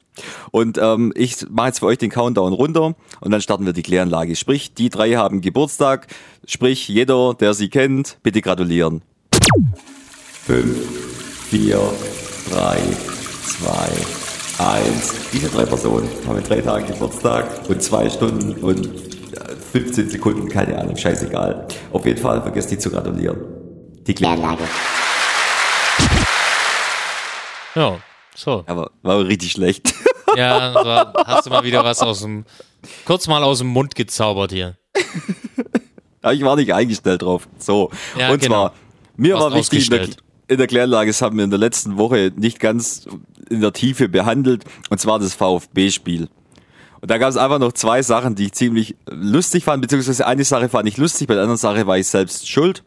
Und 0.50 0.78
ähm, 0.78 1.12
ich 1.16 1.46
mache 1.48 1.68
jetzt 1.68 1.78
für 1.78 1.86
euch 1.86 1.98
den 1.98 2.10
Countdown 2.10 2.52
runter 2.52 2.94
und 3.20 3.30
dann 3.30 3.40
starten 3.40 3.64
wir 3.64 3.72
die 3.72 3.82
Kläranlage. 3.82 4.36
Sprich, 4.36 4.74
die 4.74 4.90
drei 4.90 5.12
haben 5.12 5.40
Geburtstag. 5.40 6.06
Sprich, 6.46 6.88
jeder, 6.88 7.34
der 7.34 7.54
sie 7.54 7.70
kennt, 7.70 8.18
bitte 8.22 8.42
gratulieren. 8.42 9.02
Fünf, 10.44 10.76
vier, 11.48 11.80
drei, 12.50 12.78
zwei, 13.42 13.88
eins. 14.58 15.14
Diese 15.32 15.48
drei 15.48 15.64
Personen 15.64 16.08
haben 16.26 16.38
in 16.38 16.44
drei 16.44 16.60
Tagen 16.60 16.86
Geburtstag 16.86 17.68
und 17.68 17.82
zwei 17.82 18.10
Stunden 18.10 18.52
und 18.62 18.86
äh, 18.86 19.56
15 19.72 20.10
Sekunden, 20.10 20.48
keine 20.48 20.78
Ahnung, 20.78 20.96
scheißegal. 20.96 21.66
Auf 21.92 22.04
jeden 22.04 22.20
Fall 22.20 22.42
vergesst 22.42 22.70
nicht 22.70 22.82
zu 22.82 22.90
gratulieren. 22.90 23.38
Die 24.06 24.14
Kläranlage. 24.14 24.64
Ja, 27.74 27.98
so. 28.34 28.64
Aber 28.66 28.90
war 29.02 29.24
richtig 29.26 29.52
schlecht. 29.52 29.94
Ja, 30.34 30.72
so, 30.72 31.24
hast 31.26 31.44
du 31.44 31.50
mal 31.50 31.62
wieder 31.62 31.84
was 31.84 32.00
aus 32.00 32.22
dem, 32.22 32.46
kurz 33.04 33.26
mal 33.28 33.42
aus 33.42 33.58
dem 33.58 33.66
Mund 33.66 33.94
gezaubert 33.94 34.50
hier. 34.50 34.78
Aber 36.22 36.32
ich 36.32 36.42
war 36.42 36.56
nicht 36.56 36.72
eingestellt 36.72 37.20
drauf. 37.20 37.46
So. 37.58 37.90
Ja, 38.18 38.30
und 38.30 38.40
genau. 38.40 38.68
zwar, 38.68 38.74
mir 39.16 39.34
Warst 39.34 39.50
war 39.50 39.54
wichtig, 39.54 39.90
in 39.90 39.90
der, 39.90 40.08
in 40.48 40.56
der 40.56 40.66
Kläranlage, 40.68 41.10
das 41.10 41.20
haben 41.20 41.36
wir 41.36 41.44
in 41.44 41.50
der 41.50 41.58
letzten 41.58 41.98
Woche 41.98 42.32
nicht 42.34 42.60
ganz 42.60 43.06
in 43.50 43.60
der 43.60 43.74
Tiefe 43.74 44.08
behandelt, 44.08 44.64
und 44.88 44.98
zwar 44.98 45.18
das 45.18 45.34
VfB-Spiel. 45.34 46.28
Und 47.02 47.10
da 47.10 47.18
gab 47.18 47.28
es 47.28 47.36
einfach 47.36 47.58
noch 47.58 47.72
zwei 47.72 48.00
Sachen, 48.00 48.34
die 48.34 48.46
ich 48.46 48.52
ziemlich 48.52 48.96
lustig 49.10 49.64
fand, 49.64 49.82
beziehungsweise 49.82 50.26
eine 50.26 50.44
Sache 50.44 50.68
fand 50.68 50.88
ich 50.88 50.96
lustig, 50.96 51.26
bei 51.26 51.34
der 51.34 51.42
anderen 51.42 51.58
Sache 51.58 51.86
war 51.86 51.98
ich 51.98 52.06
selbst 52.06 52.48
schuld. 52.48 52.84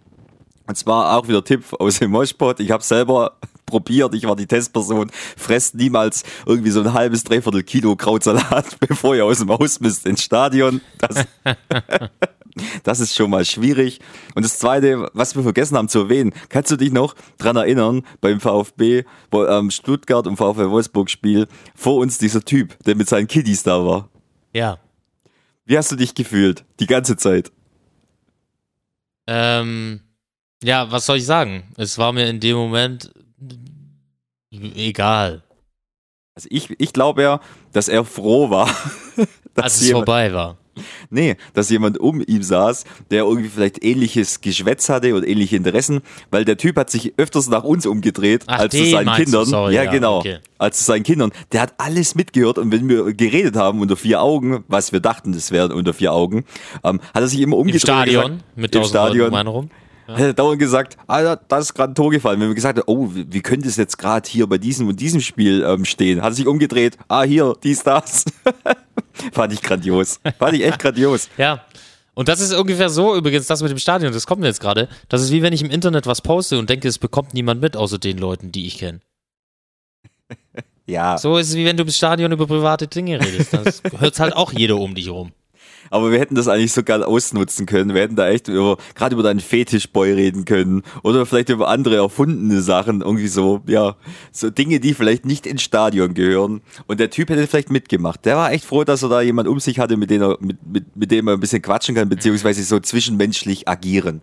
Und 0.67 0.77
zwar 0.77 1.15
auch 1.15 1.27
wieder 1.27 1.43
Tipp 1.43 1.63
aus 1.77 1.99
dem 1.99 2.11
Moshpot. 2.11 2.59
Ich 2.59 2.71
habe 2.71 2.81
selber 2.81 3.33
probiert, 3.66 4.13
ich 4.13 4.26
war 4.28 4.36
die 4.36 4.47
Testperson. 4.47 5.11
Fresst 5.38 5.76
niemals 5.76 6.24
irgendwie 6.45 6.72
so 6.72 6.82
ein 6.82 6.93
halbes, 6.93 7.24
dreiviertel 7.24 7.63
Kilo 7.63 7.95
Krautsalat, 7.95 8.80
bevor 8.88 9.16
ihr 9.16 9.26
aus 9.26 9.39
dem 9.39 9.49
Haus 9.49 9.80
müsst 9.80 10.05
ins 10.05 10.24
Stadion. 10.24 10.82
Das, 10.99 11.26
das 12.84 12.99
ist 12.99 13.16
schon 13.16 13.30
mal 13.30 13.45
schwierig. 13.45 13.99
Und 14.34 14.43
das 14.43 14.59
Zweite, 14.59 15.09
was 15.13 15.36
wir 15.36 15.43
vergessen 15.43 15.78
haben 15.78 15.89
zu 15.89 15.99
erwähnen, 15.99 16.34
kannst 16.49 16.72
du 16.72 16.76
dich 16.76 16.91
noch 16.91 17.16
dran 17.38 17.55
erinnern, 17.55 18.03
beim 18.22 18.39
VfB, 18.39 19.03
ähm, 19.34 19.72
Stuttgart 19.72 20.28
und 20.28 20.38
VfB 20.38 20.70
Wolfsburg 20.70 21.09
Spiel, 21.09 21.47
vor 21.76 21.97
uns 21.97 22.18
dieser 22.18 22.43
Typ, 22.43 22.78
der 22.86 22.95
mit 22.95 23.09
seinen 23.09 23.28
Kiddies 23.28 23.63
da 23.63 23.84
war. 23.86 24.09
Ja. 24.53 24.80
Wie 25.66 25.78
hast 25.78 25.91
du 25.91 25.95
dich 25.95 26.13
gefühlt? 26.13 26.63
Die 26.80 26.86
ganze 26.86 27.18
Zeit? 27.18 27.51
Ähm, 29.28 30.01
ja, 30.63 30.91
was 30.91 31.05
soll 31.05 31.18
ich 31.18 31.26
sagen? 31.26 31.63
Es 31.78 31.97
war 31.97 32.13
mir 32.13 32.30
in 32.30 32.39
dem 32.39 32.55
Moment 32.55 33.11
egal, 34.75 35.43
Also 36.35 36.47
ich, 36.51 36.69
ich 36.79 36.93
glaube 36.93 37.21
ja, 37.23 37.39
dass 37.73 37.87
er 37.87 38.03
froh 38.05 38.49
war, 38.49 38.69
dass 39.53 39.63
als 39.65 39.75
es 39.81 39.87
jemand, 39.87 40.05
vorbei 40.07 40.33
war. 40.33 40.57
nee, 41.09 41.37
dass 41.53 41.69
jemand 41.69 41.97
um 41.99 42.21
ihm 42.25 42.43
saß, 42.43 42.83
der 43.09 43.23
irgendwie 43.23 43.47
vielleicht 43.47 43.81
ähnliches 43.83 44.41
Geschwätz 44.41 44.89
hatte 44.89 45.13
oder 45.15 45.25
ähnliche 45.25 45.55
Interessen, 45.55 46.01
weil 46.31 46.43
der 46.43 46.57
Typ 46.57 46.75
hat 46.77 46.89
sich 46.89 47.13
öfters 47.17 47.47
nach 47.47 47.63
uns 47.63 47.85
umgedreht 47.85 48.43
Ach, 48.47 48.59
als 48.59 48.75
zu 48.75 48.83
seinen 48.85 49.05
meinst 49.05 49.19
du? 49.21 49.23
Kindern. 49.37 49.45
Sorry, 49.45 49.75
ja, 49.75 49.83
ja, 49.83 49.91
genau. 49.91 50.17
okay. 50.19 50.39
Als 50.57 50.79
zu 50.79 50.83
seinen 50.83 51.03
Kindern. 51.03 51.31
Der 51.53 51.61
hat 51.61 51.75
alles 51.77 52.15
mitgehört 52.15 52.57
und 52.57 52.71
wenn 52.73 52.89
wir 52.89 53.13
geredet 53.13 53.55
haben 53.55 53.79
unter 53.79 53.95
vier 53.95 54.21
Augen, 54.21 54.65
was 54.67 54.91
wir 54.91 54.99
dachten, 54.99 55.31
das 55.31 55.51
wären 55.51 55.71
unter 55.71 55.93
vier 55.93 56.11
Augen, 56.11 56.43
ähm, 56.83 56.99
hat 57.13 57.21
er 57.21 57.27
sich 57.29 57.39
immer 57.39 57.55
Im 57.55 57.61
umgedreht. 57.61 57.83
und 57.83 57.87
Stadion 57.87 58.31
gesagt, 58.31 58.57
mit 58.57 58.75
im 58.75 58.81
Leuten 58.81 58.89
Stadion. 58.89 59.27
um 59.33 59.69
rum. 60.07 60.15
Hat 60.15 60.23
er 60.23 60.33
dauernd 60.33 60.59
gesagt, 60.59 60.97
Alter, 61.07 61.37
da 61.47 61.57
ist 61.57 61.73
gerade 61.73 61.91
ein 61.91 61.95
Tor 61.95 62.11
gefallen. 62.11 62.39
Wenn 62.39 62.47
wir 62.47 62.55
gesagt 62.55 62.79
haben, 62.79 62.85
oh, 62.87 63.09
wie, 63.13 63.31
wie 63.31 63.41
könnte 63.41 63.67
es 63.67 63.77
jetzt 63.77 63.97
gerade 63.97 64.29
hier 64.29 64.47
bei 64.47 64.57
diesem 64.57 64.87
und 64.87 64.99
diesem 64.99 65.21
Spiel 65.21 65.63
ähm, 65.67 65.85
stehen? 65.85 66.21
Hat 66.21 66.31
er 66.31 66.35
sich 66.35 66.47
umgedreht, 66.47 66.97
ah, 67.07 67.23
hier, 67.23 67.53
dies, 67.63 67.83
das. 67.83 68.25
Fand 69.31 69.53
ich 69.53 69.61
grandios. 69.61 70.19
Fand 70.39 70.53
ich 70.55 70.63
echt 70.63 70.79
grandios. 70.79 71.29
Ja. 71.37 71.61
Und 72.13 72.29
das 72.29 72.39
ist 72.39 72.53
ungefähr 72.53 72.89
so, 72.89 73.15
übrigens, 73.15 73.47
das 73.47 73.61
mit 73.61 73.71
dem 73.71 73.77
Stadion, 73.77 74.13
das 74.13 74.25
kommt 74.25 74.41
mir 74.41 74.47
jetzt 74.47 74.61
gerade. 74.61 74.87
Das 75.09 75.21
ist 75.21 75.31
wie 75.31 75.41
wenn 75.41 75.53
ich 75.53 75.61
im 75.61 75.69
Internet 75.69 76.07
was 76.07 76.21
poste 76.21 76.57
und 76.57 76.69
denke, 76.69 76.87
es 76.87 76.97
bekommt 76.97 77.33
niemand 77.33 77.61
mit, 77.61 77.75
außer 77.75 77.97
den 77.99 78.17
Leuten, 78.17 78.51
die 78.51 78.65
ich 78.67 78.77
kenne. 78.77 79.01
Ja, 80.87 81.17
So 81.17 81.37
ist 81.37 81.49
es 81.49 81.55
wie 81.55 81.65
wenn 81.65 81.77
du 81.77 81.83
im 81.83 81.89
Stadion 81.89 82.31
über 82.31 82.45
private 82.45 82.87
Dinge 82.87 83.19
redest. 83.19 83.53
Das 83.53 83.81
hört 83.99 84.19
halt 84.19 84.35
auch 84.35 84.53
jeder 84.53 84.77
um 84.77 84.93
dich 84.93 85.09
rum. 85.09 85.31
Aber 85.89 86.11
wir 86.11 86.19
hätten 86.19 86.36
das 86.36 86.47
eigentlich 86.47 86.73
so 86.73 86.83
geil 86.83 87.03
ausnutzen 87.03 87.65
können. 87.65 87.93
Wir 87.93 88.01
hätten 88.01 88.15
da 88.15 88.27
echt 88.29 88.47
über, 88.47 88.77
gerade 88.95 89.13
über 89.13 89.23
deinen 89.23 89.39
Fetischboy 89.39 90.13
reden 90.13 90.45
können. 90.45 90.83
Oder 91.03 91.25
vielleicht 91.25 91.49
über 91.49 91.67
andere 91.67 91.97
erfundene 91.97 92.61
Sachen. 92.61 93.01
Irgendwie 93.01 93.27
so, 93.27 93.61
ja, 93.67 93.95
so 94.31 94.49
Dinge, 94.49 94.79
die 94.79 94.93
vielleicht 94.93 95.25
nicht 95.25 95.45
ins 95.45 95.61
Stadion 95.61 96.13
gehören. 96.13 96.61
Und 96.88 96.99
der 96.99 97.09
Typ 97.09 97.29
hätte 97.29 97.47
vielleicht 97.47 97.71
mitgemacht. 97.71 98.25
Der 98.25 98.36
war 98.36 98.51
echt 98.51 98.65
froh, 98.65 98.83
dass 98.83 99.03
er 99.03 99.09
da 99.09 99.21
jemand 99.21 99.47
um 99.47 99.59
sich 99.59 99.79
hatte, 99.79 99.97
mit 99.97 100.09
dem 100.09 100.21
er, 100.21 100.38
mit, 100.39 100.57
mit, 100.65 100.95
mit 100.95 101.11
dem 101.11 101.27
er 101.27 101.33
ein 101.33 101.39
bisschen 101.39 101.61
quatschen 101.61 101.95
kann, 101.95 102.09
beziehungsweise 102.09 102.63
so 102.63 102.79
zwischenmenschlich 102.79 103.67
agieren. 103.67 104.21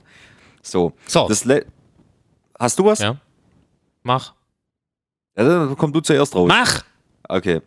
So. 0.62 0.92
So. 1.06 1.28
Hast 2.58 2.78
du 2.78 2.84
was? 2.84 3.00
Ja. 3.00 3.16
Mach. 4.02 4.34
Ja, 5.36 5.44
dann 5.44 5.76
komm 5.76 5.92
du 5.92 6.00
zuerst 6.00 6.34
raus. 6.34 6.48
Mach! 6.48 6.82
Okay. 7.28 7.60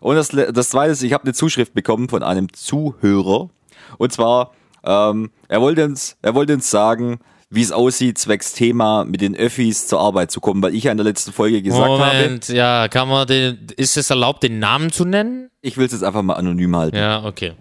Und 0.00 0.16
das, 0.16 0.28
das 0.28 0.70
zweite 0.70 0.92
ist, 0.92 1.02
ich 1.02 1.12
habe 1.12 1.24
eine 1.24 1.32
Zuschrift 1.32 1.74
bekommen 1.74 2.08
von 2.08 2.22
einem 2.22 2.52
Zuhörer. 2.52 3.50
Und 3.98 4.12
zwar, 4.12 4.52
ähm, 4.84 5.30
er, 5.48 5.60
wollte 5.60 5.84
uns, 5.84 6.16
er 6.22 6.34
wollte 6.34 6.54
uns 6.54 6.70
sagen, 6.70 7.18
wie 7.48 7.62
es 7.62 7.72
aussieht, 7.72 8.18
zwecks 8.18 8.52
Thema 8.52 9.04
mit 9.04 9.20
den 9.20 9.36
Öffis 9.36 9.86
zur 9.86 10.00
Arbeit 10.00 10.30
zu 10.30 10.40
kommen, 10.40 10.62
weil 10.62 10.74
ich 10.74 10.84
ja 10.84 10.90
in 10.90 10.96
der 10.96 11.04
letzten 11.04 11.32
Folge 11.32 11.62
gesagt 11.62 11.88
habe, 11.88 11.98
Moment, 11.98 12.48
ja, 12.48 12.88
kann 12.88 13.08
man 13.08 13.26
den, 13.26 13.66
ist 13.76 13.96
es 13.96 14.10
erlaubt, 14.10 14.42
den 14.42 14.58
Namen 14.58 14.90
zu 14.90 15.04
nennen? 15.04 15.50
ich 15.66 15.76
will 15.76 15.86
es 15.86 15.92
jetzt 15.92 16.04
einfach 16.04 16.22
mal 16.22 16.34
anonym 16.34 16.76
halten. 16.76 16.96
Ja, 16.96 17.24
okay. 17.24 17.54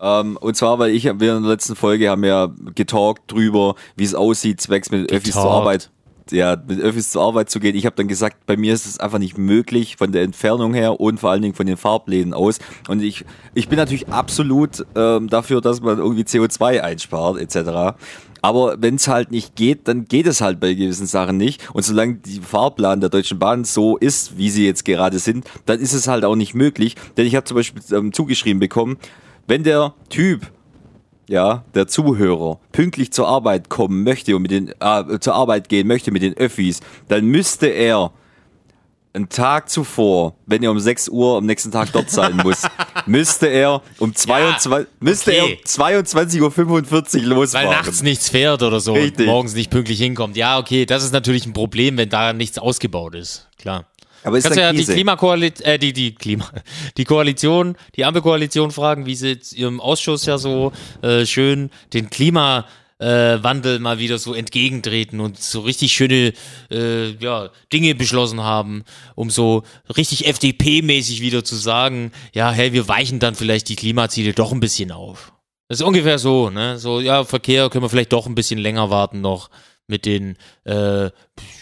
Ähm, 0.00 0.38
und 0.38 0.56
zwar, 0.56 0.78
weil 0.78 0.92
ich, 0.92 1.04
wir 1.04 1.36
in 1.36 1.42
der 1.42 1.50
letzten 1.50 1.76
Folge 1.76 2.08
haben 2.08 2.24
ja 2.24 2.48
getalkt 2.74 3.30
drüber, 3.32 3.74
wie 3.96 4.04
es 4.04 4.14
aussieht, 4.14 4.60
zwecks 4.60 4.90
mit 4.90 5.10
Öffis 5.10 5.32
zur 5.32 5.42
Getalkt. 5.42 5.60
Arbeit. 5.60 5.90
Ja, 6.30 6.56
mit 6.56 6.80
Öffis 6.80 7.10
zur 7.10 7.22
Arbeit 7.22 7.50
zu 7.50 7.60
gehen. 7.60 7.74
Ich 7.76 7.86
habe 7.86 7.96
dann 7.96 8.08
gesagt, 8.08 8.46
bei 8.46 8.56
mir 8.56 8.74
ist 8.74 8.86
es 8.86 8.98
einfach 9.00 9.18
nicht 9.18 9.38
möglich 9.38 9.96
von 9.96 10.12
der 10.12 10.22
Entfernung 10.22 10.74
her 10.74 11.00
und 11.00 11.20
vor 11.20 11.30
allen 11.30 11.42
Dingen 11.42 11.54
von 11.54 11.66
den 11.66 11.76
Fahrplänen 11.76 12.34
aus. 12.34 12.58
Und 12.88 13.02
ich, 13.02 13.24
ich 13.54 13.68
bin 13.68 13.76
natürlich 13.76 14.08
absolut 14.08 14.86
ähm, 14.94 15.28
dafür, 15.28 15.60
dass 15.60 15.80
man 15.80 15.98
irgendwie 15.98 16.22
CO2 16.22 16.80
einspart 16.80 17.38
etc. 17.38 17.96
Aber 18.42 18.76
wenn 18.80 18.94
es 18.94 19.08
halt 19.08 19.30
nicht 19.30 19.56
geht, 19.56 19.88
dann 19.88 20.06
geht 20.06 20.26
es 20.26 20.40
halt 20.40 20.60
bei 20.60 20.74
gewissen 20.74 21.06
Sachen 21.06 21.36
nicht. 21.36 21.62
Und 21.74 21.84
solange 21.84 22.14
die 22.14 22.40
Fahrplan 22.40 23.00
der 23.00 23.10
Deutschen 23.10 23.38
Bahn 23.38 23.64
so 23.64 23.96
ist, 23.96 24.38
wie 24.38 24.50
sie 24.50 24.66
jetzt 24.66 24.84
gerade 24.84 25.18
sind, 25.18 25.44
dann 25.66 25.80
ist 25.80 25.92
es 25.92 26.08
halt 26.08 26.24
auch 26.24 26.36
nicht 26.36 26.54
möglich. 26.54 26.96
Denn 27.16 27.26
ich 27.26 27.36
habe 27.36 27.44
zum 27.44 27.56
Beispiel 27.56 27.82
ähm, 27.92 28.12
zugeschrieben 28.12 28.60
bekommen, 28.60 28.98
wenn 29.46 29.64
der 29.64 29.94
Typ, 30.08 30.50
ja, 31.30 31.64
der 31.74 31.86
Zuhörer, 31.86 32.58
pünktlich 32.72 33.12
zur 33.12 33.28
Arbeit 33.28 33.68
kommen 33.68 34.02
möchte 34.02 34.34
und 34.34 34.42
mit 34.42 34.50
den, 34.50 34.74
äh, 34.80 35.20
zur 35.20 35.34
Arbeit 35.34 35.68
gehen 35.68 35.86
möchte 35.86 36.10
mit 36.10 36.22
den 36.22 36.36
Öffis, 36.36 36.80
dann 37.06 37.26
müsste 37.26 37.68
er 37.68 38.10
einen 39.12 39.28
Tag 39.28 39.70
zuvor, 39.70 40.34
wenn 40.46 40.62
er 40.64 40.72
um 40.72 40.80
6 40.80 41.08
Uhr 41.08 41.38
am 41.38 41.46
nächsten 41.46 41.70
Tag 41.70 41.92
dort 41.92 42.10
sein 42.10 42.36
muss, 42.42 42.62
müsste 43.06 43.46
er 43.46 43.80
um 43.98 44.12
22, 44.12 44.88
müsste 44.98 45.32
er 45.32 45.44
um 45.44 45.52
okay. 45.52 45.62
22.45 45.66 46.40
Uhr 46.40 46.52
Weil 47.12 47.22
losfahren. 47.22 47.70
nachts 47.70 48.02
nichts 48.02 48.28
fährt 48.28 48.64
oder 48.64 48.80
so 48.80 48.92
Richtig. 48.92 49.20
und 49.20 49.26
morgens 49.26 49.54
nicht 49.54 49.70
pünktlich 49.70 50.00
hinkommt. 50.00 50.36
Ja, 50.36 50.58
okay, 50.58 50.84
das 50.84 51.04
ist 51.04 51.12
natürlich 51.12 51.46
ein 51.46 51.52
Problem, 51.52 51.96
wenn 51.96 52.08
da 52.08 52.32
nichts 52.32 52.58
ausgebaut 52.58 53.14
ist. 53.14 53.48
Klar. 53.56 53.86
Aber 54.22 54.38
ist 54.38 54.44
Kannst 54.44 54.58
ja 54.58 54.72
die 54.72 54.78
Krise. 54.78 54.94
Klimakoalition, 54.94 55.66
äh, 55.66 55.78
die, 55.78 55.92
die 55.92 56.14
Klima, 56.14 56.50
die 56.96 57.04
Koalition, 57.04 57.76
die 57.96 58.04
Ampelkoalition 58.04 58.70
fragen, 58.70 59.06
wie 59.06 59.14
sie 59.14 59.28
jetzt 59.28 59.52
ihrem 59.52 59.80
Ausschuss 59.80 60.26
ja 60.26 60.38
so 60.38 60.72
äh, 61.02 61.24
schön 61.26 61.70
den 61.92 62.10
Klimawandel 62.10 62.64
äh, 63.00 63.42
Wandel 63.42 63.78
mal 63.78 63.98
wieder 63.98 64.18
so 64.18 64.34
entgegentreten 64.34 65.20
und 65.20 65.38
so 65.38 65.60
richtig 65.60 65.92
schöne 65.92 66.32
äh, 66.70 67.10
ja, 67.12 67.50
Dinge 67.72 67.94
beschlossen 67.94 68.42
haben, 68.42 68.84
um 69.14 69.30
so 69.30 69.62
richtig 69.96 70.26
FDP-mäßig 70.26 71.20
wieder 71.20 71.42
zu 71.42 71.56
sagen, 71.56 72.12
ja, 72.34 72.50
hey, 72.50 72.72
wir 72.72 72.88
weichen 72.88 73.18
dann 73.18 73.34
vielleicht 73.34 73.68
die 73.68 73.76
Klimaziele 73.76 74.34
doch 74.34 74.52
ein 74.52 74.60
bisschen 74.60 74.92
auf. 74.92 75.32
Das 75.68 75.80
ist 75.80 75.86
ungefähr 75.86 76.18
so, 76.18 76.50
ne? 76.50 76.78
So, 76.78 77.00
ja, 77.00 77.24
Verkehr 77.24 77.70
können 77.70 77.84
wir 77.84 77.88
vielleicht 77.88 78.12
doch 78.12 78.26
ein 78.26 78.34
bisschen 78.34 78.58
länger 78.58 78.90
warten 78.90 79.20
noch 79.20 79.50
mit 79.86 80.04
den 80.04 80.36
äh, 80.64 81.10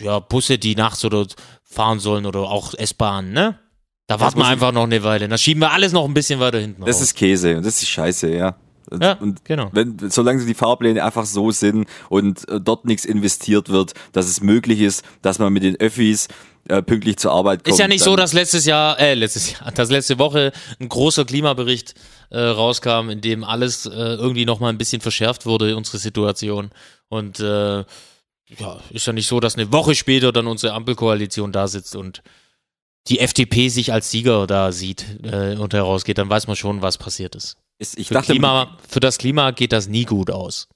ja, 0.00 0.18
Busse, 0.18 0.58
die 0.58 0.74
nachts 0.74 1.04
oder 1.04 1.26
fahren 1.68 2.00
sollen 2.00 2.26
oder 2.26 2.40
auch 2.40 2.74
S-Bahnen, 2.74 3.32
ne? 3.32 3.58
Da 4.06 4.18
warten 4.20 4.38
wir 4.38 4.46
einfach 4.46 4.72
noch 4.72 4.84
eine 4.84 5.02
Weile. 5.04 5.28
Da 5.28 5.36
schieben 5.36 5.60
wir 5.60 5.70
alles 5.72 5.92
noch 5.92 6.06
ein 6.06 6.14
bisschen 6.14 6.40
weiter 6.40 6.58
hinten 6.58 6.82
Das 6.84 6.96
raus. 6.96 7.02
ist 7.02 7.14
Käse 7.14 7.58
und 7.58 7.66
das 7.66 7.82
ist 7.82 7.88
scheiße, 7.88 8.34
ja. 8.34 8.56
Und, 8.90 9.02
Ja, 9.02 9.12
und 9.12 9.44
genau. 9.44 9.68
Wenn, 9.72 9.98
solange 10.08 10.42
die 10.46 10.54
Fahrpläne 10.54 11.04
einfach 11.04 11.26
so 11.26 11.50
sind 11.50 11.86
und 12.08 12.48
äh, 12.48 12.58
dort 12.58 12.86
nichts 12.86 13.04
investiert 13.04 13.68
wird, 13.68 13.92
dass 14.12 14.26
es 14.26 14.40
möglich 14.40 14.80
ist, 14.80 15.04
dass 15.20 15.38
man 15.38 15.52
mit 15.52 15.62
den 15.62 15.76
Öffis 15.78 16.28
äh, 16.68 16.80
pünktlich 16.80 17.18
zur 17.18 17.32
Arbeit 17.32 17.64
kommt. 17.64 17.74
Ist 17.74 17.78
ja 17.80 17.86
nicht 17.86 18.02
so, 18.02 18.16
dass 18.16 18.32
letztes 18.32 18.64
Jahr, 18.64 18.98
äh, 18.98 19.12
letztes 19.12 19.52
Jahr, 19.52 19.70
dass 19.74 19.90
letzte 19.90 20.18
Woche 20.18 20.52
ein 20.80 20.88
großer 20.88 21.26
Klimabericht 21.26 21.94
äh, 22.30 22.38
rauskam, 22.40 23.10
in 23.10 23.20
dem 23.20 23.44
alles 23.44 23.84
äh, 23.84 23.90
irgendwie 23.90 24.46
nochmal 24.46 24.72
ein 24.72 24.78
bisschen 24.78 25.02
verschärft 25.02 25.44
wurde, 25.44 25.76
unsere 25.76 25.98
Situation. 25.98 26.70
Und 27.10 27.40
äh, 27.40 27.84
ja, 28.58 28.80
ist 28.90 29.06
ja 29.06 29.12
nicht 29.12 29.26
so, 29.26 29.40
dass 29.40 29.56
eine 29.56 29.72
Woche 29.72 29.94
später 29.94 30.32
dann 30.32 30.46
unsere 30.46 30.72
Ampelkoalition 30.72 31.52
da 31.52 31.68
sitzt 31.68 31.96
und 31.96 32.22
die 33.08 33.20
FDP 33.20 33.68
sich 33.68 33.92
als 33.92 34.10
Sieger 34.10 34.46
da 34.46 34.72
sieht 34.72 35.04
äh, 35.22 35.56
und 35.56 35.72
herausgeht, 35.74 36.18
dann 36.18 36.28
weiß 36.28 36.46
man 36.46 36.56
schon, 36.56 36.82
was 36.82 36.98
passiert 36.98 37.34
ist. 37.36 37.56
ist, 37.78 37.98
ich 37.98 38.08
Für, 38.08 38.14
dachte, 38.14 38.32
Klima, 38.32 38.76
für 38.86 39.00
das 39.00 39.18
Klima 39.18 39.50
geht 39.50 39.72
das 39.72 39.88
nie 39.88 40.04
gut 40.04 40.30
aus. 40.30 40.68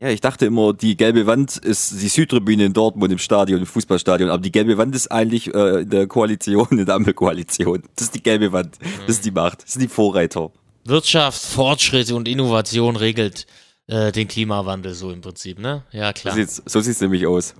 ja, 0.00 0.08
ich 0.08 0.20
dachte 0.20 0.46
immer, 0.46 0.72
die 0.72 0.96
gelbe 0.96 1.26
Wand 1.26 1.56
ist 1.58 1.92
die 2.00 2.08
Südtribüne 2.08 2.64
in 2.66 2.72
Dortmund 2.72 3.12
im 3.12 3.18
Stadion, 3.18 3.60
im 3.60 3.66
Fußballstadion, 3.66 4.30
aber 4.30 4.42
die 4.42 4.52
gelbe 4.52 4.78
Wand 4.78 4.94
ist 4.94 5.08
eigentlich 5.10 5.52
äh, 5.54 5.82
in 5.82 5.90
der 5.90 6.06
Koalition, 6.06 6.66
in 6.70 6.86
der 6.86 6.94
Ampelkoalition. 6.94 7.82
Das 7.96 8.06
ist 8.06 8.14
die 8.14 8.22
gelbe 8.22 8.52
Wand. 8.52 8.78
Das 9.06 9.16
ist 9.16 9.24
die 9.24 9.30
Macht. 9.30 9.64
Das 9.64 9.72
sind 9.72 9.82
die 9.82 9.88
Vorreiter. 9.88 10.50
Wirtschaft, 10.84 11.42
Fortschritt 11.42 12.12
und 12.12 12.28
Innovation 12.28 12.96
regelt 12.96 13.46
äh, 13.86 14.12
den 14.12 14.28
Klimawandel 14.28 14.94
so 14.94 15.10
im 15.10 15.20
Prinzip, 15.20 15.58
ne? 15.58 15.84
Ja, 15.92 16.08
So 16.08 16.12
klar. 16.22 16.34
sieht's, 16.34 16.62
so 16.66 16.80
sieht's 16.80 17.00
nämlich 17.00 17.26
aus. 17.26 17.54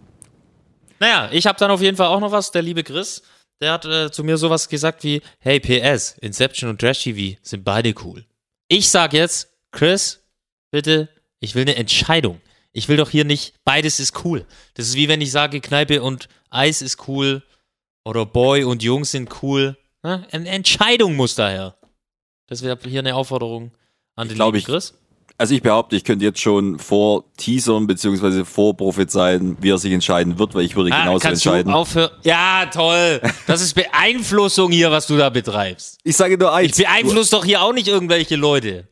Naja, 1.00 1.28
ich 1.32 1.46
habe 1.46 1.58
dann 1.58 1.70
auf 1.70 1.80
jeden 1.82 1.96
Fall 1.96 2.06
auch 2.08 2.20
noch 2.20 2.32
was. 2.32 2.50
Der 2.50 2.62
liebe 2.62 2.82
Chris, 2.84 3.22
der 3.60 3.72
hat 3.72 3.84
äh, 3.84 4.10
zu 4.10 4.24
mir 4.24 4.36
sowas 4.38 4.68
gesagt 4.68 5.02
wie: 5.04 5.20
Hey, 5.38 5.60
PS, 5.60 6.16
Inception 6.20 6.70
und 6.70 6.80
Trash 6.80 7.02
TV 7.02 7.38
sind 7.42 7.64
beide 7.64 7.94
cool. 8.04 8.24
Ich 8.68 8.88
sag 8.88 9.12
jetzt, 9.12 9.50
Chris, 9.72 10.22
bitte, 10.70 11.08
ich 11.40 11.54
will 11.54 11.62
eine 11.62 11.76
Entscheidung. 11.76 12.40
Ich 12.72 12.88
will 12.88 12.96
doch 12.96 13.10
hier 13.10 13.24
nicht, 13.24 13.54
beides 13.64 14.00
ist 14.00 14.24
cool. 14.24 14.46
Das 14.74 14.86
ist 14.88 14.94
wie 14.96 15.08
wenn 15.08 15.20
ich 15.20 15.30
sage, 15.30 15.60
Kneipe 15.60 16.02
und 16.02 16.28
Eis 16.50 16.82
ist 16.82 17.06
cool 17.08 17.42
oder 18.04 18.26
Boy 18.26 18.64
und 18.64 18.82
Jungs 18.82 19.10
sind 19.12 19.42
cool. 19.42 19.76
Ne? 20.02 20.26
Eine 20.32 20.48
Entscheidung 20.48 21.14
muss 21.14 21.34
daher. 21.34 21.76
Das 22.48 22.62
wäre 22.62 22.78
hier 22.88 23.00
eine 23.00 23.14
Aufforderung 23.14 23.72
an 24.16 24.28
den 24.28 24.34
glaub, 24.36 24.48
lieben 24.54 24.58
ich- 24.60 24.64
Chris. 24.64 24.94
Also 25.36 25.52
ich 25.54 25.62
behaupte, 25.62 25.96
ich 25.96 26.04
könnte 26.04 26.24
jetzt 26.24 26.40
schon 26.40 26.78
vor 26.78 27.24
Teasern 27.36 27.88
beziehungsweise 27.88 28.44
vor 28.44 28.76
prophezeien, 28.76 29.56
wie 29.60 29.70
er 29.70 29.78
sich 29.78 29.92
entscheiden 29.92 30.38
wird, 30.38 30.54
weil 30.54 30.62
ich 30.64 30.76
würde 30.76 30.92
Ah, 30.92 31.00
genauso 31.04 31.18
kannst 31.26 31.44
entscheiden. 31.44 31.72
du 31.72 31.76
aufhören? 31.78 32.10
Ja, 32.22 32.66
toll. 32.72 33.20
Das 33.48 33.60
ist 33.60 33.74
Beeinflussung 33.74 34.70
hier, 34.70 34.92
was 34.92 35.08
du 35.08 35.16
da 35.16 35.30
betreibst. 35.30 35.98
Ich 36.04 36.16
sage 36.16 36.38
nur 36.38 36.54
eins. 36.54 36.78
Ich 36.78 36.84
beeinflusse 36.84 37.32
doch 37.32 37.44
hier 37.44 37.62
auch 37.62 37.72
nicht 37.72 37.88
irgendwelche 37.88 38.36
Leute. 38.36 38.86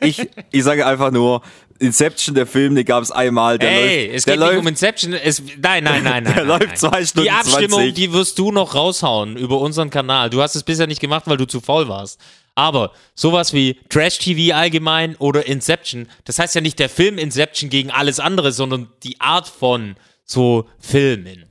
Ich, 0.00 0.28
ich 0.50 0.64
sage 0.64 0.86
einfach 0.86 1.10
nur, 1.10 1.42
Inception, 1.78 2.34
der 2.34 2.46
Film, 2.46 2.74
den 2.74 2.84
gab 2.84 3.02
es 3.02 3.10
einmal. 3.10 3.58
Der 3.58 3.70
Ey, 3.70 4.06
läuft, 4.06 4.16
es 4.16 4.24
geht 4.24 4.36
läuft, 4.38 4.52
nicht 4.52 4.60
um 4.60 4.66
Inception. 4.68 5.12
Es, 5.12 5.42
nein, 5.60 5.84
nein, 5.84 6.02
nein, 6.02 6.02
nein. 6.04 6.24
Der 6.24 6.34
nein, 6.36 6.46
läuft 6.46 6.66
nein. 6.66 6.76
zwei 6.76 7.04
Stunden 7.04 7.24
Die 7.24 7.30
Abstimmung, 7.30 7.80
20. 7.80 7.94
die 7.94 8.12
wirst 8.12 8.38
du 8.38 8.52
noch 8.52 8.74
raushauen 8.74 9.36
über 9.36 9.60
unseren 9.60 9.90
Kanal. 9.90 10.30
Du 10.30 10.42
hast 10.42 10.54
es 10.54 10.62
bisher 10.62 10.86
nicht 10.86 11.00
gemacht, 11.00 11.24
weil 11.26 11.36
du 11.36 11.46
zu 11.46 11.60
faul 11.60 11.88
warst. 11.88 12.20
Aber 12.54 12.92
sowas 13.14 13.52
wie 13.52 13.78
Trash 13.90 14.18
TV 14.18 14.56
allgemein 14.56 15.14
oder 15.16 15.46
Inception, 15.46 16.08
das 16.24 16.38
heißt 16.38 16.54
ja 16.54 16.62
nicht 16.62 16.78
der 16.78 16.88
Film 16.88 17.18
Inception 17.18 17.68
gegen 17.68 17.90
alles 17.90 18.18
andere, 18.18 18.50
sondern 18.52 18.88
die 19.02 19.20
Art 19.20 19.46
von 19.46 19.96
so 20.24 20.66
Filmen. 20.78 21.44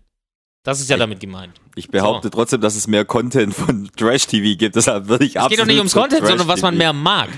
Das 0.63 0.81
ist 0.81 0.89
ja 0.89 0.97
damit 0.97 1.19
gemeint. 1.19 1.53
Ich 1.75 1.89
behaupte 1.89 2.31
trotzdem, 2.31 2.59
dass 2.59 2.75
es 2.75 2.87
mehr 2.87 3.05
Content 3.05 3.53
von 3.53 3.89
Trash 3.95 4.25
TV 4.25 4.57
gibt. 4.57 4.75
Deshalb 4.75 5.07
würde 5.07 5.25
ich 5.25 5.35
Es 5.35 5.47
geht 5.47 5.59
doch 5.59 5.65
nicht 5.65 5.77
ums 5.77 5.93
Content, 5.93 6.25
sondern 6.25 6.47
was 6.47 6.61
man 6.61 6.75
mehr 6.75 6.91
mag. 6.91 7.29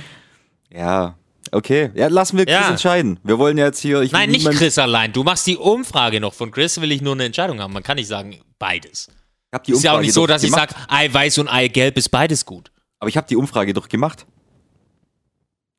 Ja, 0.69 1.17
okay. 1.51 1.91
Ja, 1.95 2.07
lassen 2.07 2.37
wir 2.37 2.45
Chris 2.45 2.55
Ja. 2.55 2.69
entscheiden. 2.69 3.19
Wir 3.23 3.37
wollen 3.39 3.57
ja 3.57 3.65
jetzt 3.65 3.79
hier. 3.79 4.07
Nein, 4.11 4.31
nicht 4.31 4.49
Chris 4.49 4.77
allein. 4.77 5.13
Du 5.13 5.23
machst 5.23 5.45
die 5.47 5.57
Umfrage 5.57 6.19
noch. 6.19 6.33
Von 6.33 6.51
Chris 6.51 6.79
will 6.81 6.91
ich 6.91 7.01
nur 7.01 7.13
eine 7.13 7.25
Entscheidung 7.25 7.59
haben. 7.61 7.73
Man 7.73 7.83
kann 7.83 7.97
nicht 7.97 8.07
sagen, 8.07 8.39
beides. 8.59 9.07
Ich 9.09 9.53
hab 9.53 9.63
die 9.63 9.71
Ist 9.71 9.83
ja 9.83 9.91
auch 9.91 9.95
Umfrage 9.95 10.05
nicht 10.07 10.13
so, 10.13 10.27
dass 10.27 10.43
ich 10.43 10.51
sage, 10.51 10.75
Eiweiß 10.87 11.37
und 11.37 11.47
Eigelb 11.47 11.97
ist 11.97 12.09
beides 12.09 12.45
gut. 12.45 12.71
Aber 12.99 13.09
ich 13.09 13.17
habe 13.17 13.27
die 13.27 13.35
Umfrage 13.35 13.73
doch 13.73 13.87
gemacht. 13.89 14.25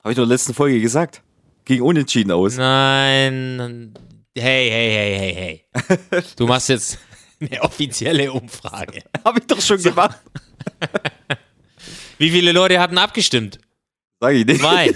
Habe 0.02 0.12
ich 0.12 0.16
doch 0.16 0.22
in 0.22 0.28
der 0.28 0.34
letzten 0.36 0.54
Folge 0.54 0.80
gesagt. 0.80 1.22
Ging 1.64 1.82
unentschieden 1.82 2.30
aus. 2.32 2.56
Nein. 2.56 3.92
Hey, 4.36 4.70
hey, 4.70 4.90
hey, 4.92 5.34
hey, 5.34 5.64
hey. 6.12 6.22
Du 6.36 6.46
machst 6.46 6.68
jetzt 6.68 6.98
eine 7.40 7.60
offizielle 7.62 8.32
Umfrage. 8.32 9.02
Habe 9.24 9.40
ich 9.40 9.46
doch 9.46 9.60
schon 9.60 9.82
gemacht. 9.82 10.18
Wie 12.18 12.30
viele 12.30 12.52
Leute 12.52 12.80
hatten 12.80 12.98
abgestimmt? 12.98 13.58
Sag 14.20 14.34
ich 14.34 14.46
nicht. 14.46 14.60
Zwei. 14.60 14.94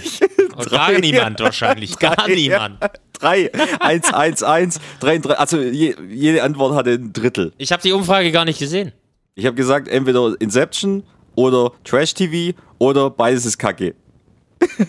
Gar 0.69 0.99
niemand 0.99 1.39
wahrscheinlich. 1.39 1.97
Gar 1.97 2.15
Drei. 2.15 2.35
niemand. 2.35 2.79
Drei. 3.13 3.51
Eins, 3.79 4.13
eins, 4.13 4.43
eins. 4.43 4.79
Drei, 4.99 5.17
drei. 5.17 5.35
Also 5.35 5.59
je, 5.59 5.95
jede 6.09 6.43
Antwort 6.43 6.75
hatte 6.75 6.91
ein 6.91 7.13
Drittel. 7.13 7.53
Ich 7.57 7.71
habe 7.71 7.81
die 7.81 7.93
Umfrage 7.93 8.31
gar 8.31 8.45
nicht 8.45 8.59
gesehen. 8.59 8.91
Ich 9.35 9.45
habe 9.45 9.55
gesagt, 9.55 9.87
entweder 9.87 10.35
Inception 10.39 11.03
oder 11.35 11.71
Trash 11.83 12.13
TV 12.13 12.57
oder 12.79 13.09
beides 13.09 13.45
ist 13.45 13.57
Kacke. 13.57 13.95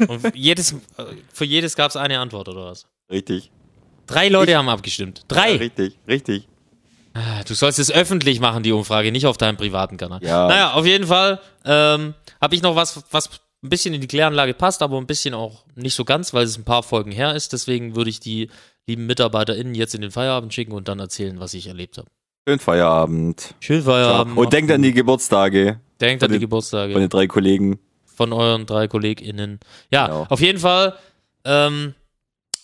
Und 0.09 0.35
jedes, 0.35 0.75
für 1.33 1.45
jedes 1.45 1.77
gab 1.77 1.91
es 1.91 1.97
eine 1.97 2.19
Antwort 2.19 2.49
oder 2.49 2.67
was? 2.67 2.87
Richtig. 3.11 3.51
Drei 4.07 4.29
Leute 4.29 4.57
haben 4.57 4.69
abgestimmt. 4.69 5.25
Drei. 5.29 5.53
Ja, 5.53 5.59
richtig, 5.59 5.99
richtig. 6.07 6.49
Du 7.47 7.55
sollst 7.55 7.79
es 7.79 7.93
öffentlich 7.93 8.41
machen, 8.41 8.65
die 8.65 8.73
Umfrage, 8.73 9.13
nicht 9.13 9.27
auf 9.27 9.37
deinem 9.39 9.57
privaten 9.57 9.97
Kanal. 9.97 10.19
Ja. 10.23 10.49
Naja, 10.49 10.73
auf 10.73 10.85
jeden 10.85 11.07
Fall 11.07 11.41
ähm, 11.65 12.15
habe 12.41 12.55
ich 12.57 12.63
noch 12.63 12.75
was, 12.75 13.05
was 13.13 13.31
ein 13.65 13.69
bisschen 13.71 13.95
in 13.95 14.01
die 14.03 14.07
Kläranlage 14.07 14.55
passt, 14.55 14.83
aber 14.83 14.99
ein 14.99 15.07
bisschen 15.07 15.35
auch 15.35 15.65
nicht 15.75 15.95
so 15.95 16.05
ganz, 16.05 16.35
weil 16.35 16.45
es 16.45 16.57
ein 16.59 16.65
paar 16.65 16.83
Folgen 16.83 17.11
her 17.11 17.35
ist. 17.35 17.53
Deswegen 17.53 17.97
würde 17.97 18.11
ich 18.11 18.21
die 18.21 18.51
lieben 18.87 19.07
MitarbeiterInnen 19.07 19.75
jetzt 19.75 19.95
in 19.95 20.03
den 20.03 20.11
Feierabend 20.11 20.53
schicken 20.53 20.73
und 20.73 20.87
dann 20.89 21.01
erzählen, 21.01 21.41
was 21.41 21.55
ich 21.55 21.67
erlebt 21.67 21.97
habe. 21.99 22.09
Schönen 22.47 22.61
Feierabend. 22.61 23.55
Schönen 23.61 23.83
Feierabend. 23.83 24.37
Und 24.37 24.53
denkt 24.53 24.71
an 24.71 24.83
die 24.83 24.93
Geburtstage 24.93 25.81
Denkt 26.01 26.23
an 26.23 26.29
die 26.29 26.35
den- 26.35 26.41
Geburtstage. 26.43 26.93
von 26.93 27.01
den 27.01 27.09
drei 27.09 27.27
Kollegen. 27.27 27.79
von 28.05 28.33
euren 28.33 28.67
drei 28.67 28.87
KollegInnen. 28.87 29.59
Ja, 29.91 30.07
Genau. 30.07 30.27
auf 30.29 30.41
jeden 30.41 30.59
Fall. 30.61 30.97
Ähm, 31.45 31.95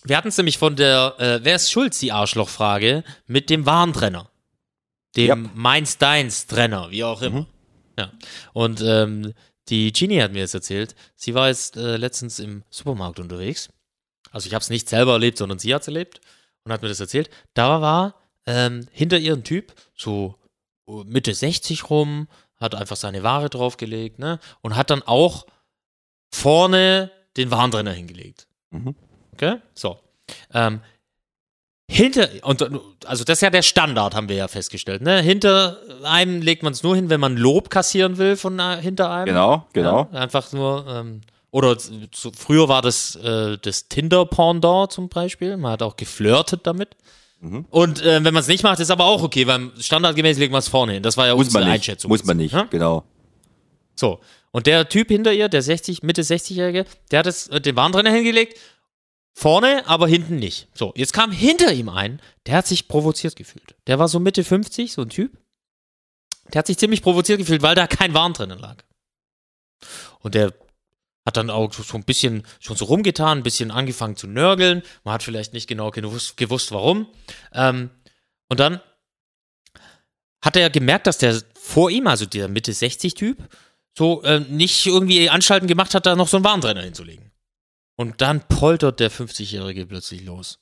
wir 0.04 0.16
hatten 0.16 0.28
es 0.28 0.36
nämlich 0.36 0.58
von 0.58 0.76
der 0.76 1.14
äh, 1.18 1.40
Wer 1.42 1.56
ist 1.56 1.70
schuld, 1.72 2.00
die 2.00 2.12
Arschlochfrage, 2.12 3.02
mit 3.26 3.48
dem 3.50 3.64
Warentrenner. 3.66 4.28
Dem 5.16 5.44
Yep. 5.44 5.50
Meins-Deins-Trenner, 5.54 6.90
wie 6.90 7.02
auch 7.04 7.22
immer. 7.22 7.46
Ja. 7.98 8.10
Und 8.52 8.80
ähm, 8.84 9.32
die 9.70 9.92
Genie 9.92 10.20
hat 10.20 10.32
mir 10.32 10.40
jetzt 10.40 10.54
erzählt, 10.54 10.94
sie 11.16 11.34
war 11.34 11.48
jetzt 11.48 11.76
äh, 11.76 11.96
letztens 11.96 12.38
im 12.38 12.64
Supermarkt 12.70 13.18
unterwegs. 13.20 13.70
Also 14.32 14.46
ich 14.46 14.54
habe 14.54 14.62
es 14.62 14.70
nicht 14.70 14.88
selber 14.88 15.12
erlebt, 15.12 15.38
sondern 15.38 15.58
sie 15.58 15.74
hat 15.74 15.82
es 15.82 15.88
erlebt 15.88 16.20
und 16.64 16.72
hat 16.72 16.82
mir 16.82 16.88
das 16.88 17.00
erzählt. 17.00 17.30
Da 17.54 17.80
war 17.80 18.14
ähm, 18.46 18.86
hinter 18.92 19.18
ihr 19.18 19.32
ein 19.32 19.44
Typ, 19.44 19.72
so 19.96 20.36
äh, 20.88 21.04
Mitte 21.04 21.34
60 21.34 21.88
rum, 21.88 22.28
hat 22.56 22.74
einfach 22.74 22.96
seine 22.96 23.22
Ware 23.22 23.48
draufgelegt, 23.48 24.18
ne? 24.18 24.38
Und 24.60 24.76
hat 24.76 24.90
dann 24.90 25.02
auch 25.02 25.46
vorne 26.30 27.10
den 27.36 27.50
Warentrenner 27.50 27.92
hingelegt. 27.92 28.46
Mhm. 28.70 28.94
Okay? 29.32 29.56
So. 29.74 29.98
Ähm, 30.52 30.80
hinter, 31.90 32.28
und, 32.42 32.62
also 33.04 33.24
das 33.24 33.38
ist 33.38 33.42
ja 33.42 33.50
der 33.50 33.62
Standard, 33.62 34.14
haben 34.14 34.28
wir 34.28 34.36
ja 34.36 34.46
festgestellt, 34.46 35.02
ne? 35.02 35.20
Hinter 35.20 35.78
einem 36.04 36.40
legt 36.40 36.62
man 36.62 36.72
es 36.72 36.84
nur 36.84 36.94
hin, 36.94 37.10
wenn 37.10 37.18
man 37.18 37.36
Lob 37.36 37.68
kassieren 37.68 38.16
will 38.16 38.36
von 38.36 38.58
äh, 38.60 38.80
hinter 38.80 39.10
einem. 39.10 39.26
Genau, 39.26 39.66
genau. 39.72 40.08
Ja, 40.12 40.20
einfach 40.20 40.52
nur, 40.52 40.86
ähm, 40.88 41.20
oder 41.50 41.76
zu, 41.76 42.30
früher 42.30 42.68
war 42.68 42.80
das 42.80 43.16
äh, 43.16 43.58
das 43.60 43.88
Tinder-Pendant 43.88 44.92
zum 44.92 45.08
Beispiel. 45.08 45.56
Man 45.56 45.72
hat 45.72 45.82
auch 45.82 45.96
geflirtet 45.96 46.60
damit. 46.64 46.90
Mhm. 47.40 47.64
Und 47.70 48.02
äh, 48.02 48.22
wenn 48.22 48.34
man 48.34 48.42
es 48.42 48.46
nicht 48.48 48.62
macht, 48.62 48.78
ist 48.78 48.90
aber 48.92 49.06
auch 49.06 49.24
okay, 49.24 49.48
weil 49.48 49.70
standardgemäß 49.80 50.38
legt 50.38 50.52
man 50.52 50.60
es 50.60 50.68
vorne 50.68 50.92
hin. 50.92 51.02
Das 51.02 51.16
war 51.16 51.26
ja 51.26 51.34
Muss 51.34 51.46
unsere 51.46 51.64
man 51.64 51.72
nicht. 51.72 51.80
Einschätzung. 51.80 52.08
Muss 52.08 52.24
man 52.24 52.36
nicht, 52.36 52.52
Ja? 52.52 52.68
genau. 52.70 53.02
So. 53.96 54.20
Und 54.52 54.66
der 54.66 54.88
Typ 54.88 55.08
hinter 55.08 55.32
ihr, 55.32 55.48
der 55.48 55.62
60, 55.62 56.02
Mitte 56.04 56.22
60-Jährige, 56.22 56.84
der 57.10 57.18
hat 57.18 57.26
es, 57.26 57.48
äh, 57.48 57.60
den 57.60 57.74
Warentrenner 57.74 58.12
hingelegt. 58.12 58.58
Vorne, 59.32 59.86
aber 59.86 60.08
hinten 60.08 60.36
nicht. 60.36 60.68
So, 60.74 60.92
jetzt 60.96 61.12
kam 61.12 61.32
hinter 61.32 61.72
ihm 61.72 61.88
ein, 61.88 62.20
der 62.46 62.56
hat 62.56 62.66
sich 62.66 62.88
provoziert 62.88 63.36
gefühlt. 63.36 63.74
Der 63.86 63.98
war 63.98 64.08
so 64.08 64.20
Mitte 64.20 64.44
50, 64.44 64.92
so 64.92 65.02
ein 65.02 65.08
Typ. 65.08 65.38
Der 66.52 66.58
hat 66.58 66.66
sich 66.66 66.78
ziemlich 66.78 67.02
provoziert 67.02 67.38
gefühlt, 67.38 67.62
weil 67.62 67.74
da 67.74 67.86
kein 67.86 68.12
Warentrenner 68.12 68.56
lag. 68.56 68.82
Und 70.20 70.34
der 70.34 70.52
hat 71.24 71.36
dann 71.36 71.50
auch 71.50 71.72
so 71.72 71.96
ein 71.96 72.04
bisschen 72.04 72.44
schon 72.58 72.76
so 72.76 72.86
rumgetan, 72.86 73.38
ein 73.38 73.42
bisschen 73.42 73.70
angefangen 73.70 74.16
zu 74.16 74.26
nörgeln. 74.26 74.82
Man 75.04 75.14
hat 75.14 75.22
vielleicht 75.22 75.52
nicht 75.52 75.68
genau 75.68 75.90
gewusst, 75.90 76.36
gewusst 76.36 76.72
warum. 76.72 77.06
Ähm, 77.52 77.90
und 78.48 78.58
dann 78.58 78.80
hat 80.42 80.56
er 80.56 80.70
gemerkt, 80.70 81.06
dass 81.06 81.18
der 81.18 81.40
vor 81.54 81.90
ihm, 81.90 82.06
also 82.06 82.26
der 82.26 82.48
Mitte 82.48 82.72
60-Typ, 82.72 83.38
so 83.96 84.22
äh, 84.22 84.40
nicht 84.40 84.86
irgendwie 84.86 85.28
Anstalten 85.28 85.68
gemacht 85.68 85.94
hat, 85.94 86.06
da 86.06 86.16
noch 86.16 86.28
so 86.28 86.36
einen 86.36 86.44
Warentrenner 86.44 86.82
hinzulegen. 86.82 87.29
Und 88.00 88.22
dann 88.22 88.40
poltert 88.48 88.98
der 88.98 89.10
50-Jährige 89.10 89.84
plötzlich 89.84 90.24
los. 90.24 90.58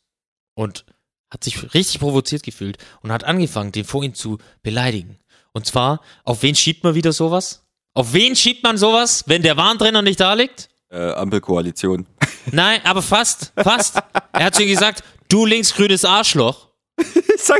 Und 0.56 0.84
hat 1.32 1.44
sich 1.44 1.72
richtig 1.72 2.00
provoziert 2.00 2.42
gefühlt 2.42 2.78
und 3.00 3.12
hat 3.12 3.22
angefangen, 3.22 3.70
den 3.70 3.84
vor 3.84 4.02
ihm 4.02 4.12
zu 4.12 4.38
beleidigen. 4.64 5.20
Und 5.52 5.64
zwar, 5.64 6.00
auf 6.24 6.42
wen 6.42 6.56
schiebt 6.56 6.82
man 6.82 6.96
wieder 6.96 7.12
sowas? 7.12 7.64
Auf 7.94 8.12
wen 8.12 8.34
schiebt 8.34 8.64
man 8.64 8.76
sowas, 8.76 9.22
wenn 9.28 9.42
der 9.42 9.56
Warentrenner 9.56 10.02
nicht 10.02 10.18
da 10.18 10.34
liegt? 10.34 10.68
Äh, 10.90 11.12
Ampelkoalition. 11.12 12.08
Nein, 12.50 12.80
aber 12.82 13.02
fast, 13.02 13.52
fast. 13.54 14.02
Er 14.32 14.46
hat 14.46 14.56
zu 14.56 14.64
ihm 14.64 14.70
gesagt, 14.70 15.04
du 15.28 15.46
linksgrünes 15.46 16.04
Arschloch. 16.04 16.66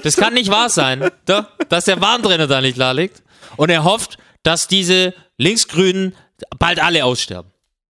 Das 0.03 0.17
kann 0.17 0.35
nicht 0.35 0.51
wahr 0.51 0.71
sein, 0.71 1.09
da, 1.25 1.53
dass 1.69 1.85
der 1.85 2.01
Warentrenner 2.01 2.49
da 2.49 2.61
nicht 2.61 2.81
da 2.81 2.91
liegt. 2.91 3.23
Und 3.57 3.71
er 3.71 3.85
hofft, 3.85 4.19
dass 4.43 4.67
diese 4.67 5.15
Linksgrünen 5.37 6.17
bald 6.59 6.83
alle 6.83 7.05
aussterben. 7.05 7.53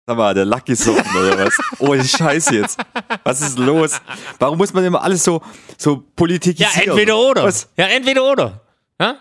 Sag 0.09 0.17
mal, 0.17 0.33
der 0.33 0.47
Lack 0.47 0.65
gesoffen 0.65 1.15
oder 1.15 1.37
was? 1.45 1.59
Oh, 1.81 1.95
die 1.95 2.09
Scheiße 2.09 2.55
jetzt. 2.55 2.79
Was 3.25 3.43
ist 3.43 3.59
los? 3.59 4.01
Warum 4.39 4.57
muss 4.57 4.73
man 4.73 4.83
immer 4.83 5.03
alles 5.03 5.23
so, 5.23 5.43
so 5.77 5.97
Ja, 5.97 6.03
politikisieren? 6.17 6.89
entweder 6.89 7.19
oder. 7.19 7.45
Was? 7.45 7.69
Ja, 7.77 7.89
entweder 7.89 8.25
oder. 8.25 8.63
Ja? 8.99 9.21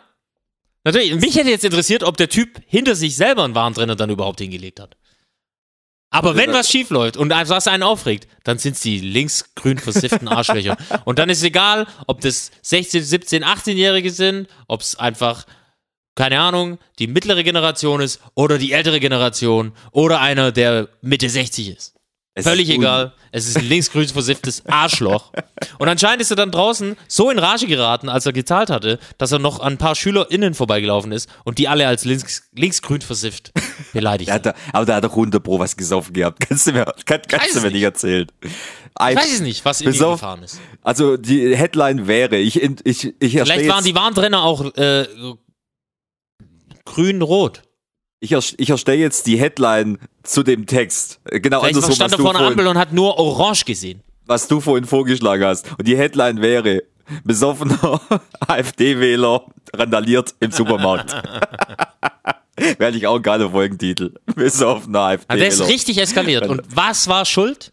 Natürlich, 0.86 1.14
mich 1.16 1.36
hätte 1.36 1.50
jetzt 1.50 1.66
interessiert, 1.66 2.04
ob 2.04 2.16
der 2.16 2.30
Typ 2.30 2.62
hinter 2.68 2.96
sich 2.96 3.18
selber 3.18 3.44
einen 3.44 3.54
Warentrenner 3.54 3.98
dann 3.98 4.10
überhaupt 4.10 4.40
hingelegt 4.40 4.80
hat. 4.80 4.96
Aber 6.10 6.38
wenn 6.38 6.54
was 6.54 6.70
schief 6.70 6.90
läuft 6.90 7.18
und 7.18 7.32
was 7.32 7.68
einen 7.68 7.84
aufregt, 7.84 8.30
dann 8.46 8.58
sind 8.58 8.78
es 8.78 8.82
die 8.82 9.00
linksgrün 9.02 9.80
versifften 9.80 10.30
Arschlöcher. 10.30 10.78
Und 11.04 11.20
dann 11.20 11.30
ist 11.30 11.44
egal, 11.44 11.86
ob 12.08 12.22
das 12.22 12.50
16, 12.62 13.04
17, 13.04 13.44
18-Jährige 13.44 14.10
sind, 14.10 14.48
ob 14.70 14.80
es 14.80 14.96
einfach, 14.96 15.46
keine 16.18 16.40
Ahnung, 16.40 16.80
die 16.98 17.08
mittlere 17.08 17.44
Generation 17.44 18.02
ist 18.02 18.20
oder 18.34 18.58
die 18.58 18.74
ältere 18.74 19.00
Generation 19.00 19.72
oder 19.92 20.20
einer, 20.20 20.52
der 20.52 20.90
Mitte 21.02 21.30
60 21.30 21.70
ist. 21.70 21.94
Es 22.34 22.46
Völlig 22.46 22.70
ist 22.70 22.76
egal. 22.76 23.14
Es 23.32 23.48
ist 23.48 23.58
ein 23.58 23.68
linksgrün 23.68 24.08
versifftes 24.08 24.64
Arschloch. 24.68 25.32
Und 25.80 25.88
anscheinend 25.88 26.22
ist 26.22 26.30
er 26.30 26.36
dann 26.36 26.52
draußen 26.52 26.96
so 27.08 27.32
in 27.32 27.40
Rage 27.40 27.66
geraten, 27.66 28.10
als 28.10 28.26
er 28.26 28.34
gezahlt 28.34 28.70
hatte, 28.70 29.00
dass 29.18 29.32
er 29.32 29.40
noch 29.40 29.60
an 29.60 29.74
ein 29.74 29.78
paar 29.78 29.96
SchülerInnen 29.96 30.54
vorbeigelaufen 30.54 31.12
ist 31.12 31.30
und 31.46 31.60
die 31.60 31.68
alle 31.68 31.88
als 31.88 32.04
links, 32.06 32.50
linksgrün 32.54 33.02
versifft 33.02 33.52
beleidigt 33.94 34.32
hat 34.32 34.46
da, 34.46 34.54
aber 34.74 34.86
der 34.86 34.96
hat 34.96 35.04
doch 35.04 35.16
Runde 35.16 35.40
pro 35.40 35.60
was 35.60 35.78
gesoffen 35.78 36.14
gehabt. 36.14 36.40
Kannst 36.48 36.68
du 36.68 36.74
mir, 36.74 36.86
kann, 37.06 37.22
kannst 37.28 37.56
du 37.56 37.62
mir 37.62 37.72
nicht 37.72 37.84
erzählen. 37.84 38.28
Ich 38.44 39.16
weiß 39.16 39.34
es 39.34 39.42
nicht, 39.42 39.66
was 39.66 39.82
in 39.82 39.94
ihm 39.94 40.00
gefahren 40.00 40.42
ist. 40.42 40.60
Also 40.82 41.18
die 41.18 41.56
Headline 41.56 42.08
wäre, 42.08 42.38
ich, 42.38 42.62
ich, 42.62 43.14
ich 43.20 43.32
Vielleicht 43.32 43.68
waren 43.68 43.84
die 43.84 43.96
Warntrenner 43.96 44.44
auch 44.44 44.76
äh, 44.76 45.06
grün-rot. 46.94 47.62
ich, 48.20 48.32
ich 48.58 48.70
erstelle 48.70 48.98
jetzt 49.00 49.28
die 49.28 49.38
Headline 49.38 50.00
zu 50.24 50.44
dem 50.44 50.66
Text. 50.66 51.20
Äh, 51.26 51.40
Genau 51.40 51.60
Vielleicht 51.62 51.76
andersrum, 51.76 51.96
stand 51.96 52.14
er 52.14 52.20
vor 52.20 52.36
einer 52.36 52.48
Ampel 52.48 52.68
und 52.68 52.78
hat 52.78 52.94
nur 52.94 53.18
orange 53.18 53.66
gesehen. 53.66 54.02
was 54.26 54.48
du 54.48 54.60
vorhin 54.60 54.86
vorgeschlagen 54.86 55.44
hast. 55.46 55.70
Und 55.78 55.88
die 55.88 55.96
Headline 55.98 56.42
wäre, 56.42 56.84
besoffener 57.24 58.02
AfD-Wähler 58.48 59.46
randaliert 59.74 60.34
im 60.40 60.52
Supermarkt. 60.52 61.16
wäre 62.78 62.92
ich 62.96 63.08
auch 63.08 63.22
geiler 63.22 63.50
Folgentitel. 63.52 64.14
Besoffener 64.36 65.00
Also 65.02 65.26
der 65.30 65.38
ist 65.48 65.54
AfD-Wähler. 65.62 65.70
richtig 65.74 65.98
eskaliert. 66.00 66.48
Und 66.48 66.62
was 66.76 67.08
war 67.08 67.26
schuld? 67.26 67.72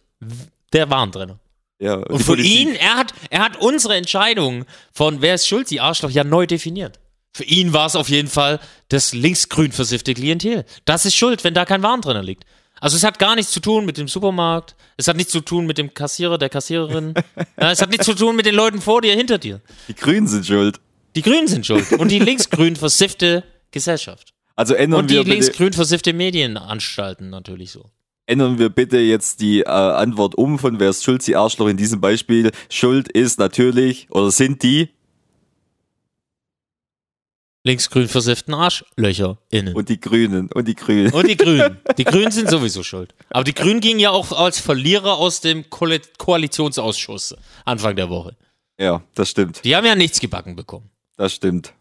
Der 0.73 0.91
Warntrenner. 0.91 1.39
Ja, 1.81 1.95
Und 1.97 2.19
für 2.21 2.33
Politik. 2.33 2.53
ihn, 2.53 2.75
er 2.77 2.95
hat, 2.97 3.15
er 3.31 3.41
hat 3.45 3.57
unsere 3.61 3.97
Entscheidung 3.97 4.65
von 4.93 5.21
wer 5.23 5.35
ist 5.35 5.47
schuld, 5.49 5.71
die 5.71 5.81
Arschloch, 5.81 6.11
ja 6.11 6.23
neu 6.25 6.47
definiert. 6.47 7.01
Für 7.37 7.45
ihn 7.45 7.73
war 7.73 7.87
es 7.87 7.97
auf 7.97 8.09
jeden 8.09 8.29
Fall 8.29 8.61
das 8.89 9.13
linksgrün 9.13 9.73
versiffte 9.73 10.15
Klientel. 10.15 10.65
Das 10.85 11.05
ist 11.05 11.17
schuld, 11.17 11.43
wenn 11.43 11.53
da 11.53 11.65
kein 11.65 11.83
Warentrenner 11.83 12.23
liegt. 12.23 12.45
Also 12.81 12.97
es 12.97 13.03
hat 13.03 13.19
gar 13.19 13.35
nichts 13.35 13.51
zu 13.51 13.61
tun 13.61 13.85
mit 13.87 13.99
dem 13.99 14.09
Supermarkt, 14.09 14.77
es 14.97 15.09
hat 15.09 15.17
nichts 15.17 15.33
zu 15.33 15.41
tun 15.41 15.67
mit 15.67 15.79
dem 15.79 15.95
Kassierer, 15.95 16.39
der 16.39 16.49
Kassiererin, 16.49 17.15
es 17.57 17.83
hat 17.83 17.91
nichts 17.91 18.07
zu 18.07 18.15
tun 18.15 18.37
mit 18.37 18.47
den 18.47 18.55
Leuten 18.55 18.81
vor 18.81 19.01
dir, 19.01 19.15
hinter 19.17 19.39
dir. 19.39 19.61
Die 19.89 19.95
Grünen 19.95 20.29
sind 20.29 20.47
schuld. 20.47 20.81
Die 21.17 21.23
Grünen 21.23 21.49
sind 21.49 21.67
schuld 21.67 21.93
und 21.93 22.11
die 22.11 22.19
linksgrün 22.19 22.77
versiffte 22.77 23.45
Gesellschaft. 23.71 24.33
Also 24.55 24.75
ändern 24.75 25.01
Und 25.01 25.11
die 25.11 25.15
wir 25.15 25.25
bitte, 25.25 25.35
linksgrün 25.35 25.73
versiffte 25.73 26.13
Medienanstalten 26.13 27.31
natürlich 27.31 27.73
so. 27.73 27.91
ändern 28.27 28.59
wir 28.59 28.69
bitte 28.69 28.99
jetzt 28.99 29.41
die 29.41 29.61
äh, 29.61 29.69
Antwort 29.69 30.37
um 30.37 30.59
von 30.59 30.79
wer 30.79 30.91
ist 30.91 31.03
schuld, 31.03 31.27
die 31.27 31.35
Arschloch 31.35 31.69
in 31.69 31.77
diesem 31.77 32.01
Beispiel. 32.01 32.53
Schuld 32.69 33.09
ist 33.11 33.39
natürlich 33.39 34.09
oder 34.11 34.31
sind 34.31 34.63
die 34.63 34.91
Linksgrün 37.67 38.09
versifften 38.09 38.53
Arschlöcher 38.53 39.39
innen. 39.51 39.75
und 39.75 39.89
die 39.89 39.99
Grünen 39.99 40.51
und 40.53 40.69
die 40.69 40.75
Grünen. 40.75 41.11
Und 41.13 41.27
die 41.27 41.37
Grünen. 41.37 41.79
Die 41.97 42.05
Grünen 42.05 42.31
sind 42.31 42.51
sowieso 42.51 42.83
schuld. 42.83 43.15
Aber 43.31 43.45
die 43.45 43.55
Grünen 43.55 43.81
gingen 43.81 44.01
ja 44.01 44.11
auch 44.11 44.33
als 44.33 44.61
Verlierer 44.61 45.17
aus 45.17 45.41
dem 45.41 45.71
Ko 45.71 45.87
Koalitionsausschuss 46.19 47.35
Anfang 47.65 47.97
der 47.97 48.11
Woche. 48.11 48.37
Ja, 48.79 49.03
das 49.15 49.31
stimmt. 49.31 49.65
Die 49.65 49.75
haben 49.75 49.87
ja 49.87 49.95
nichts 49.95 50.21
gebacken 50.21 50.57
bekommen. 50.57 50.91
Das 51.17 51.33
stimmt. 51.33 51.73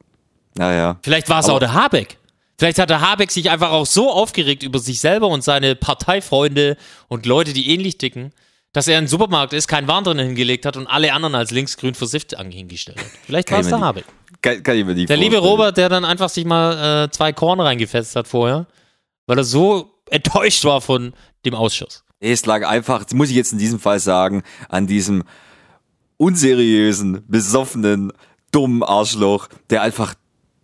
Naja. 0.56 1.00
Vielleicht 1.02 1.28
war 1.30 1.40
es 1.40 1.50
auch 1.50 1.60
der 1.60 1.74
Habeck. 1.74 2.18
Vielleicht 2.58 2.80
hat 2.80 2.90
der 2.90 3.02
Habeck 3.02 3.32
sich 3.32 3.50
einfach 3.50 3.72
auch 3.72 3.86
so 3.86 4.12
aufgeregt 4.12 4.64
über 4.64 4.80
sich 4.80 5.00
selber 5.00 5.28
und 5.28 5.44
seine 5.44 5.76
Parteifreunde 5.76 6.78
und 7.08 7.26
Leute, 7.26 7.52
die 7.52 7.72
ähnlich 7.72 7.98
ticken, 7.98 8.32
dass 8.72 8.88
er 8.88 9.00
in 9.00 9.06
den 9.06 9.10
Supermarkt 9.10 9.54
ist, 9.54 9.68
keinen 9.68 9.88
Warentrenner 9.88 10.24
hingelegt 10.24 10.66
hat 10.66 10.78
und 10.78 10.88
alle 10.88 11.14
anderen 11.14 11.36
als 11.36 11.52
linksgrün 11.52 11.96
versifft 11.96 12.36
hingestellt 12.38 13.00
hat. 13.00 13.06
Vielleicht 13.26 13.52
war 13.52 13.60
es 13.60 13.68
der 13.68 13.80
Habeck. 13.80 14.06
Kann, 14.44 14.62
kann 14.62 14.76
ich 14.78 14.86
mir 14.86 14.94
nicht 14.94 15.10
Der 15.10 15.18
liebe. 15.18 15.38
Robert, 15.38 15.78
der 15.78 15.89
dann 15.89 16.06
einfach 16.06 16.30
sich 16.30 16.46
mal 16.46 17.06
äh, 17.06 17.10
zwei 17.12 17.34
Korn 17.34 17.60
reingefetzt 17.60 18.16
hat 18.16 18.28
vorher, 18.28 18.68
weil 19.26 19.38
er 19.39 19.44
so 19.44 19.89
enttäuscht 20.12 20.64
war 20.66 20.82
von 20.82 21.14
dem 21.46 21.56
Ausschuss. 21.56 22.04
Nee, 22.20 22.32
Es 22.34 22.46
lag 22.46 22.68
einfach, 22.68 23.04
das 23.04 23.14
muss 23.16 23.30
ich 23.30 23.36
jetzt 23.36 23.54
in 23.54 23.58
diesem 23.58 23.80
Fall 23.80 24.00
sagen, 24.00 24.44
an 24.70 24.86
diesem 24.86 25.24
unseriösen, 26.18 27.24
besoffenen, 27.28 28.12
dummen 28.52 28.84
Arschloch, 28.84 29.48
der 29.70 29.82
einfach 29.82 30.14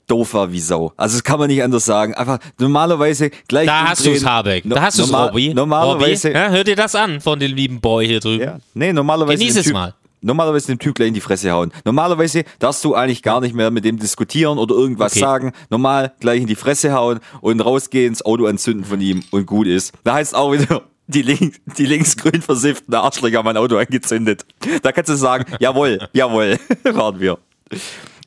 doof 0.08 0.34
war 0.34 0.52
wie 0.52 0.60
Sau. 0.60 0.94
Also 0.98 1.18
das 1.18 1.24
kann 1.24 1.40
man 1.40 1.48
nicht 1.50 1.62
anders 1.64 1.86
sagen. 1.86 2.14
Einfach 2.16 2.40
normalerweise 2.60 3.30
gleich. 3.48 3.68
Da 3.68 3.88
hast 3.90 4.06
du 4.06 4.10
umdrehen. 4.10 4.24
es, 4.26 4.30
Habeck. 4.30 4.66
No- 4.66 4.76
Da 4.76 4.82
hast 4.82 4.98
du 4.98 5.04
es, 5.04 5.10
normal- 5.12 5.28
Robby. 5.30 5.54
Normalerweise. 5.54 6.28
Robby, 6.30 6.40
ja, 6.40 6.50
hör 6.50 6.64
dir 6.64 6.76
das 6.76 6.96
an 6.96 7.22
von 7.22 7.40
dem 7.40 7.54
lieben 7.56 7.80
Boy 7.82 8.08
hier 8.08 8.20
drüben. 8.20 8.44
Ja. 8.44 8.58
Nee, 8.74 8.94
normalerweise. 8.94 9.38
Genieß 9.38 9.58
es 9.58 9.72
mal. 9.72 9.94
Normalerweise 10.22 10.68
dem 10.68 10.80
Typ 10.80 10.96
gleich 10.96 11.10
in 11.10 11.14
die 11.14 11.22
Fresse 11.22 11.52
hauen. 11.52 11.72
Normalerweise 11.86 12.44
darfst 12.60 12.84
du 12.84 12.94
eigentlich 12.96 13.24
gar 13.24 13.40
nicht 13.42 13.56
mehr 13.56 13.72
mit 13.72 13.86
dem 13.86 13.98
diskutieren 13.98 14.58
oder 14.58 14.76
irgendwas 14.76 15.14
Okay. 15.14 15.20
sagen. 15.22 15.54
Normal 15.70 16.14
gleich 16.20 16.42
in 16.42 16.48
die 16.48 16.56
Fresse 16.56 16.92
hauen 16.94 17.20
und 17.42 17.62
rausgehen, 17.62 18.14
das 18.14 18.26
Auto 18.26 18.46
anzünden 18.46 18.86
von 18.86 19.00
ihm 19.02 19.24
und 19.32 19.46
gut 19.46 19.68
ist. 19.68 19.94
Da 20.04 20.16
heißt 20.16 20.36
auch 20.36 20.52
wieder, 20.52 20.84
die, 21.08 21.22
links, 21.22 21.60
die 21.78 21.86
linksgrün 21.86 22.42
versifften 22.42 22.94
Arschlöcher 22.94 23.38
haben 23.40 23.46
mein 23.46 23.58
Auto 23.58 23.78
angezündet. 23.78 24.46
Da 24.82 24.92
kannst 24.92 25.10
du 25.10 25.16
sagen, 25.16 25.46
jawohl, 25.60 26.00
jawohl, 26.14 26.60
waren 26.84 27.20
wir. 27.20 27.38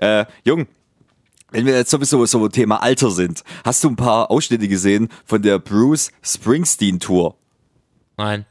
Äh, 0.00 0.24
Jung, 0.44 0.66
wenn 1.50 1.66
wir 1.66 1.74
jetzt 1.76 1.90
sowieso 1.90 2.24
so 2.24 2.48
Thema 2.48 2.82
Alter 2.82 3.10
sind, 3.10 3.42
hast 3.64 3.84
du 3.84 3.88
ein 3.90 3.96
paar 3.96 4.30
Ausschnitte 4.30 4.66
gesehen 4.68 5.08
von 5.26 5.42
der 5.42 5.58
Bruce 5.58 6.10
Springsteen 6.22 6.98
Tour? 6.98 7.36
Nein. 8.16 8.46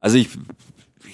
Also 0.00 0.18
ich, 0.18 0.28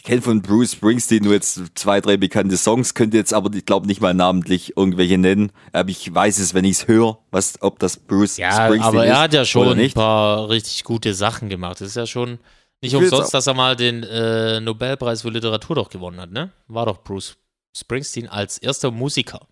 ich 0.03 0.07
kenne 0.09 0.21
von 0.21 0.43
Bruce 0.43 0.73
Springsteen 0.73 1.23
nur 1.23 1.33
jetzt 1.33 1.61
zwei, 1.77 2.01
drei 2.01 2.17
bekannte 2.17 2.57
Songs, 2.57 2.95
könnte 2.95 3.17
jetzt 3.17 3.33
aber, 3.33 3.55
ich 3.55 3.65
glaube, 3.65 3.87
nicht 3.87 4.01
mal 4.01 4.13
namentlich 4.13 4.77
irgendwelche 4.77 5.17
nennen. 5.17 5.53
Aber 5.73 5.91
ich 5.91 6.13
weiß 6.13 6.41
es, 6.41 6.55
wenn 6.55 6.65
ich 6.65 6.73
es 6.73 6.89
höre, 6.89 7.19
was, 7.31 7.63
ob 7.63 7.79
das 7.79 7.99
Bruce 7.99 8.37
Ja, 8.37 8.51
Springsteen 8.51 8.83
aber 8.83 9.05
ist 9.05 9.11
er 9.13 9.21
hat 9.21 9.33
ja 9.33 9.45
schon 9.45 9.79
ein 9.79 9.93
paar 9.93 10.49
richtig 10.49 10.83
gute 10.83 11.15
Sachen 11.15 11.49
gemacht. 11.49 11.81
Das 11.81 11.87
ist 11.87 11.95
ja 11.95 12.09
schon 12.09 12.41
nicht 12.81 12.97
umsonst, 12.97 13.33
dass 13.33 13.47
er 13.47 13.55
mal 13.55 13.77
den 13.77 14.03
äh, 14.03 14.59
Nobelpreis 14.61 15.23
für 15.23 15.31
Literatur 15.31 15.77
doch 15.77 15.89
gewonnen 15.89 16.21
hat, 16.21 16.33
ne? 16.33 16.51
War 16.67 16.87
doch 16.87 17.05
Bruce 17.05 17.37
Springsteen 17.77 18.27
als 18.29 18.59
erster 18.59 18.91
Musiker. 18.91 19.47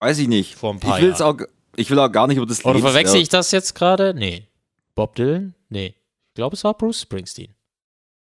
Weiß 0.00 0.18
ich 0.18 0.26
nicht. 0.26 0.56
Vor 0.56 0.72
ein 0.72 0.80
paar 0.80 0.98
ich 0.98 1.04
will's 1.04 1.20
auch, 1.20 1.36
ich 1.76 1.88
will 1.90 2.00
auch 2.00 2.10
gar 2.10 2.26
nicht 2.26 2.38
über 2.38 2.46
das 2.46 2.64
Oder 2.64 2.74
Lebens- 2.74 2.90
verwechsel 2.90 3.20
ich 3.20 3.28
das 3.28 3.52
jetzt 3.52 3.76
gerade? 3.76 4.14
Nee. 4.14 4.48
Bob 4.96 5.14
Dylan? 5.14 5.54
Nee. 5.68 5.94
Ich 6.30 6.34
glaube, 6.34 6.56
es 6.56 6.64
war 6.64 6.74
Bruce 6.74 7.02
Springsteen. 7.02 7.54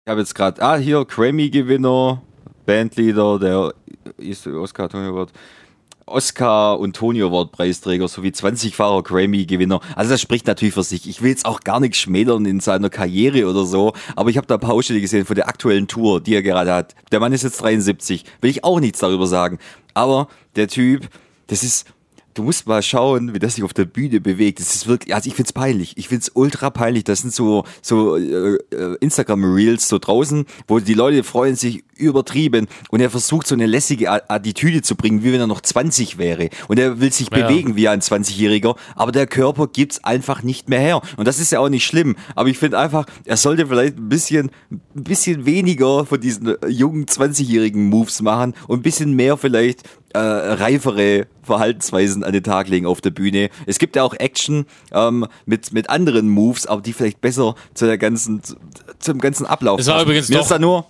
Ich 0.07 0.09
habe 0.09 0.21
jetzt 0.21 0.35
gerade, 0.35 0.61
ah, 0.61 0.77
hier, 0.77 1.03
Grammy-Gewinner, 1.03 2.21
Bandleader, 2.65 3.39
der 3.39 3.73
ist 4.15 4.47
Oscar, 4.47 4.87
Tony 4.87 5.05
Award, 5.05 5.33
Oscar 6.05 6.79
und 6.79 6.95
Tony 6.95 7.21
Award 7.21 7.51
Preisträger 7.51 8.07
sowie 8.07 8.29
20-facher 8.29 9.03
Grammy-Gewinner. 9.03 9.81
Also 9.97 10.11
das 10.11 10.21
spricht 10.21 10.47
natürlich 10.47 10.75
für 10.75 10.83
sich. 10.83 11.09
Ich 11.09 11.21
will 11.21 11.31
jetzt 11.31 11.45
auch 11.45 11.59
gar 11.59 11.81
nichts 11.81 11.97
schmälern 11.97 12.45
in 12.45 12.61
seiner 12.61 12.89
Karriere 12.89 13.49
oder 13.49 13.65
so, 13.65 13.91
aber 14.15 14.29
ich 14.29 14.37
habe 14.37 14.47
da 14.47 14.55
Ausschnitte 14.55 15.01
gesehen 15.01 15.25
von 15.25 15.35
der 15.35 15.49
aktuellen 15.49 15.89
Tour, 15.89 16.21
die 16.21 16.35
er 16.35 16.41
gerade 16.41 16.73
hat. 16.73 16.95
Der 17.11 17.19
Mann 17.19 17.33
ist 17.33 17.43
jetzt 17.43 17.61
73, 17.61 18.23
will 18.39 18.49
ich 18.49 18.63
auch 18.63 18.79
nichts 18.79 18.99
darüber 18.99 19.27
sagen. 19.27 19.59
Aber 19.93 20.29
der 20.55 20.69
Typ, 20.69 21.09
das 21.47 21.63
ist, 21.63 21.85
du 22.37 22.43
musst 22.43 22.67
mal 22.67 22.81
schauen, 22.81 23.33
wie 23.33 23.39
das 23.39 23.55
sich 23.55 23.63
auf 23.63 23.73
der 23.73 23.85
Bühne 23.85 24.21
bewegt. 24.21 24.59
Das 24.59 24.75
ist 24.75 24.87
wirklich, 24.87 25.15
also 25.15 25.27
ich 25.27 25.35
find's 25.35 25.53
peinlich. 25.53 25.97
Ich 25.97 26.07
find's 26.07 26.31
ultra 26.33 26.69
peinlich. 26.69 27.03
Das 27.03 27.19
sind 27.19 27.33
so, 27.33 27.63
so 27.81 28.15
äh, 28.17 28.57
äh, 28.71 28.97
Instagram-Reels 28.99 29.87
so 29.87 29.97
draußen, 29.97 30.45
wo 30.67 30.79
die 30.79 30.93
Leute 30.93 31.23
freuen 31.23 31.55
sich 31.55 31.83
übertrieben 31.97 32.67
und 32.89 32.99
er 33.01 33.09
versucht 33.09 33.47
so 33.47 33.55
eine 33.55 33.65
lässige 33.65 34.09
Attitüde 34.29 34.81
zu 34.81 34.95
bringen, 34.95 35.23
wie 35.23 35.33
wenn 35.33 35.39
er 35.39 35.47
noch 35.47 35.61
20 35.61 36.17
wäre. 36.17 36.49
Und 36.67 36.79
er 36.79 36.99
will 36.99 37.11
sich 37.11 37.29
Ja. 37.31 37.47
bewegen 37.47 37.75
wie 37.75 37.87
ein 37.87 38.01
20-Jähriger, 38.01 38.75
aber 38.95 39.11
der 39.11 39.27
Körper 39.27 39.67
gibt's 39.67 40.03
einfach 40.03 40.43
nicht 40.43 40.69
mehr 40.69 40.79
her. 40.79 41.01
Und 41.17 41.27
das 41.27 41.39
ist 41.39 41.51
ja 41.51 41.59
auch 41.59 41.69
nicht 41.69 41.85
schlimm. 41.85 42.15
Aber 42.35 42.49
ich 42.49 42.57
finde 42.57 42.79
einfach, 42.79 43.05
er 43.25 43.37
sollte 43.37 43.67
vielleicht 43.67 43.97
ein 43.97 44.09
bisschen, 44.09 44.51
ein 44.71 45.03
bisschen 45.03 45.45
weniger 45.45 46.05
von 46.05 46.19
diesen 46.19 46.47
äh, 46.61 46.67
jungen 46.67 47.05
20-jährigen 47.05 47.85
Moves 47.89 48.21
machen 48.21 48.53
und 48.67 48.79
ein 48.79 48.83
bisschen 48.83 49.13
mehr 49.13 49.37
vielleicht 49.37 49.83
äh, 50.13 50.19
reifere 50.19 51.27
Verhaltensweisen 51.43 52.23
an 52.23 52.33
den 52.33 52.43
Tag 52.43 52.67
legen 52.69 52.85
auf 52.85 53.01
der 53.01 53.09
Bühne. 53.11 53.49
Es 53.65 53.79
gibt 53.79 53.95
ja 53.95 54.03
auch 54.03 54.13
Action 54.13 54.65
ähm, 54.91 55.25
mit, 55.45 55.73
mit 55.73 55.89
anderen 55.89 56.29
Moves, 56.29 56.65
aber 56.65 56.81
die 56.81 56.93
vielleicht 56.93 57.21
besser 57.21 57.55
zu 57.73 57.85
der 57.85 57.97
ganzen, 57.97 58.43
zu- 58.43 58.55
zum 58.99 59.19
ganzen 59.19 59.45
Ablauf 59.45 59.79
Es 59.79 59.87
war 59.87 59.95
passen. 59.95 60.05
übrigens 60.07 60.29
Mir 60.29 60.35
doch- 60.37 60.41
ist 60.43 60.51
da 60.51 60.59
nur, 60.59 60.85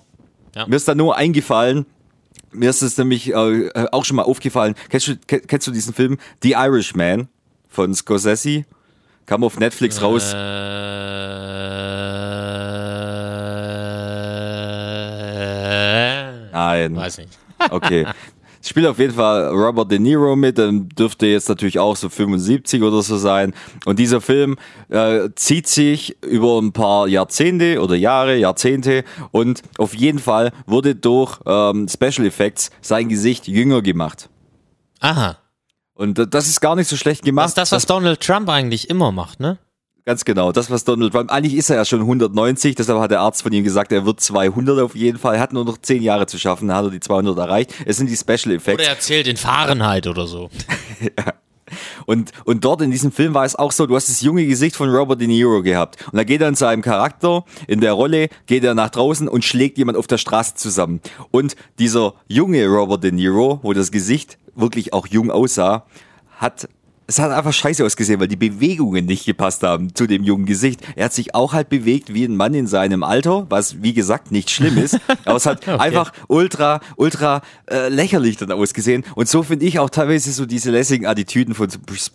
Ja. 0.57 0.67
mir 0.67 0.75
ist 0.75 0.87
da 0.87 0.95
nur 0.95 1.15
eingefallen, 1.15 1.85
mir 2.51 2.69
ist 2.69 2.81
es 2.81 2.97
nämlich 2.97 3.33
äh, 3.33 3.67
äh, 3.67 3.87
auch 3.91 4.05
schon 4.05 4.15
mal 4.15 4.23
aufgefallen. 4.23 4.75
Kennst 4.89 5.07
du, 5.07 5.17
ke- 5.17 5.41
kennst 5.41 5.67
du 5.67 5.71
diesen 5.71 5.93
Film 5.93 6.17
The 6.41 6.53
Irishman 6.53 7.27
von 7.69 7.93
Scorsese? 7.93 8.65
Kam 9.25 9.43
auf 9.43 9.59
Netflix 9.59 10.01
raus. 10.01 10.33
Äh, 10.33 10.37
Nein. 16.51 16.95
weiß 16.95 17.17
nicht. 17.19 17.37
Okay. 17.69 18.05
Spielt 18.67 18.85
auf 18.85 18.99
jeden 18.99 19.13
Fall 19.13 19.47
Robert 19.47 19.89
De 19.89 19.97
Niro 19.97 20.35
mit, 20.35 20.57
dann 20.57 20.89
dürfte 20.89 21.25
jetzt 21.27 21.47
natürlich 21.47 21.79
auch 21.79 21.95
so 21.95 22.09
75 22.09 22.83
oder 22.83 23.01
so 23.01 23.17
sein. 23.17 23.53
Und 23.85 23.97
dieser 23.97 24.19
Film 24.19 24.57
äh, 24.89 25.29
zieht 25.35 25.67
sich 25.67 26.21
über 26.21 26.59
ein 26.59 26.73
paar 26.73 27.07
Jahrzehnte 27.07 27.81
oder 27.81 27.95
Jahre, 27.95 28.35
Jahrzehnte 28.35 29.05
und 29.31 29.61
auf 29.77 29.93
jeden 29.93 30.19
Fall 30.19 30.51
wurde 30.65 30.95
durch 30.95 31.39
ähm, 31.45 31.87
Special 31.87 32.27
Effects 32.27 32.69
sein 32.81 33.07
Gesicht 33.07 33.47
jünger 33.47 33.81
gemacht. 33.81 34.29
Aha. 34.99 35.37
Und 35.93 36.19
äh, 36.19 36.27
das 36.27 36.47
ist 36.47 36.59
gar 36.59 36.75
nicht 36.75 36.89
so 36.89 36.97
schlecht 36.97 37.23
gemacht. 37.23 37.45
Das 37.45 37.51
ist 37.51 37.57
das, 37.57 37.71
was 37.71 37.85
Donald 37.85 38.19
Trump 38.19 38.49
eigentlich 38.49 38.89
immer 38.89 39.11
macht, 39.11 39.39
ne? 39.39 39.57
Ganz 40.07 40.23
genau, 40.23 40.53
das 40.53 40.71
was 40.71 40.85
Donald 40.85 41.11
Trump, 41.11 41.33
eigentlich 41.33 41.53
ist 41.53 41.69
er 41.69 41.75
ja 41.75 41.83
schon 41.83 41.99
190, 41.99 42.75
deshalb 42.75 43.01
hat 43.01 43.11
der 43.11 43.19
Arzt 43.19 43.43
von 43.43 43.51
ihm 43.51 43.65
gesagt, 43.65 43.91
er 43.91 44.05
wird 44.05 44.21
200 44.21 44.79
auf 44.79 44.95
jeden 44.95 45.17
Fall, 45.17 45.35
er 45.35 45.41
hat 45.41 45.51
nur 45.51 45.65
noch 45.65 45.77
10 45.77 46.01
Jahre 46.01 46.27
zu 46.27 46.39
schaffen, 46.39 46.69
dann 46.69 46.77
hat 46.77 46.85
er 46.85 46.91
die 46.91 47.01
200 47.01 47.37
erreicht. 47.37 47.73
Es 47.85 47.97
sind 47.97 48.09
die 48.09 48.15
Special 48.15 48.55
Effects. 48.55 48.81
Oder 48.81 48.87
er 48.87 48.99
zählt 49.01 49.27
in 49.27 49.35
Fahrenheit 49.35 50.07
oder 50.07 50.25
so. 50.25 50.49
Und, 52.05 52.31
und 52.45 52.63
dort 52.63 52.81
in 52.81 52.91
diesem 52.91 53.11
Film 53.11 53.33
war 53.33 53.43
es 53.43 53.57
auch 53.57 53.73
so, 53.73 53.85
du 53.85 53.97
hast 53.97 54.07
das 54.07 54.21
junge 54.21 54.45
Gesicht 54.45 54.77
von 54.77 54.89
Robert 54.89 55.19
De 55.19 55.27
Niro 55.27 55.61
gehabt. 55.61 55.97
Und 56.05 56.15
da 56.15 56.23
geht 56.23 56.39
er 56.39 56.47
in 56.47 56.55
seinem 56.55 56.81
Charakter, 56.81 57.43
in 57.67 57.81
der 57.81 57.91
Rolle, 57.91 58.29
geht 58.45 58.63
er 58.63 58.73
nach 58.73 58.89
draußen 58.89 59.27
und 59.27 59.43
schlägt 59.43 59.77
jemand 59.77 59.97
auf 59.97 60.07
der 60.07 60.17
Straße 60.17 60.55
zusammen. 60.55 61.01
Und 61.29 61.57
dieser 61.77 62.13
junge 62.29 62.65
Robert 62.67 63.03
De 63.03 63.11
Niro, 63.11 63.59
wo 63.63 63.73
das 63.73 63.91
Gesicht 63.91 64.37
wirklich 64.55 64.93
auch 64.93 65.07
jung 65.07 65.29
aussah, 65.29 65.85
hat 66.37 66.69
es 67.07 67.19
hat 67.19 67.31
einfach 67.31 67.53
scheiße 67.53 67.85
ausgesehen, 67.85 68.19
weil 68.19 68.27
die 68.27 68.35
Bewegungen 68.35 69.05
nicht 69.05 69.25
gepasst 69.25 69.63
haben 69.63 69.95
zu 69.95 70.07
dem 70.07 70.23
jungen 70.23 70.45
Gesicht. 70.45 70.81
Er 70.95 71.05
hat 71.05 71.13
sich 71.13 71.33
auch 71.33 71.53
halt 71.53 71.69
bewegt 71.69 72.13
wie 72.13 72.25
ein 72.25 72.35
Mann 72.35 72.53
in 72.53 72.67
seinem 72.67 73.03
Alter, 73.03 73.45
was 73.49 73.81
wie 73.81 73.93
gesagt 73.93 74.31
nicht 74.31 74.49
schlimm 74.49 74.77
ist, 74.77 74.99
aber 75.23 75.37
es 75.37 75.45
hat 75.45 75.67
einfach 75.79 76.11
ultra, 76.27 76.81
ultra 76.97 77.41
äh, 77.71 77.87
lächerlich 77.87 78.35
dann 78.37 78.51
ausgesehen. 78.51 79.05
Und 79.15 79.29
so 79.29 79.43
finde 79.43 79.65
ich 79.65 79.79
auch 79.79 79.89
teilweise 79.89 80.31
so 80.33 80.45
diese 80.45 80.69
lässigen 80.71 81.05
Attitüden 81.05 81.53
von 81.53 81.69
so 81.69 81.79
Bruce, 81.79 82.09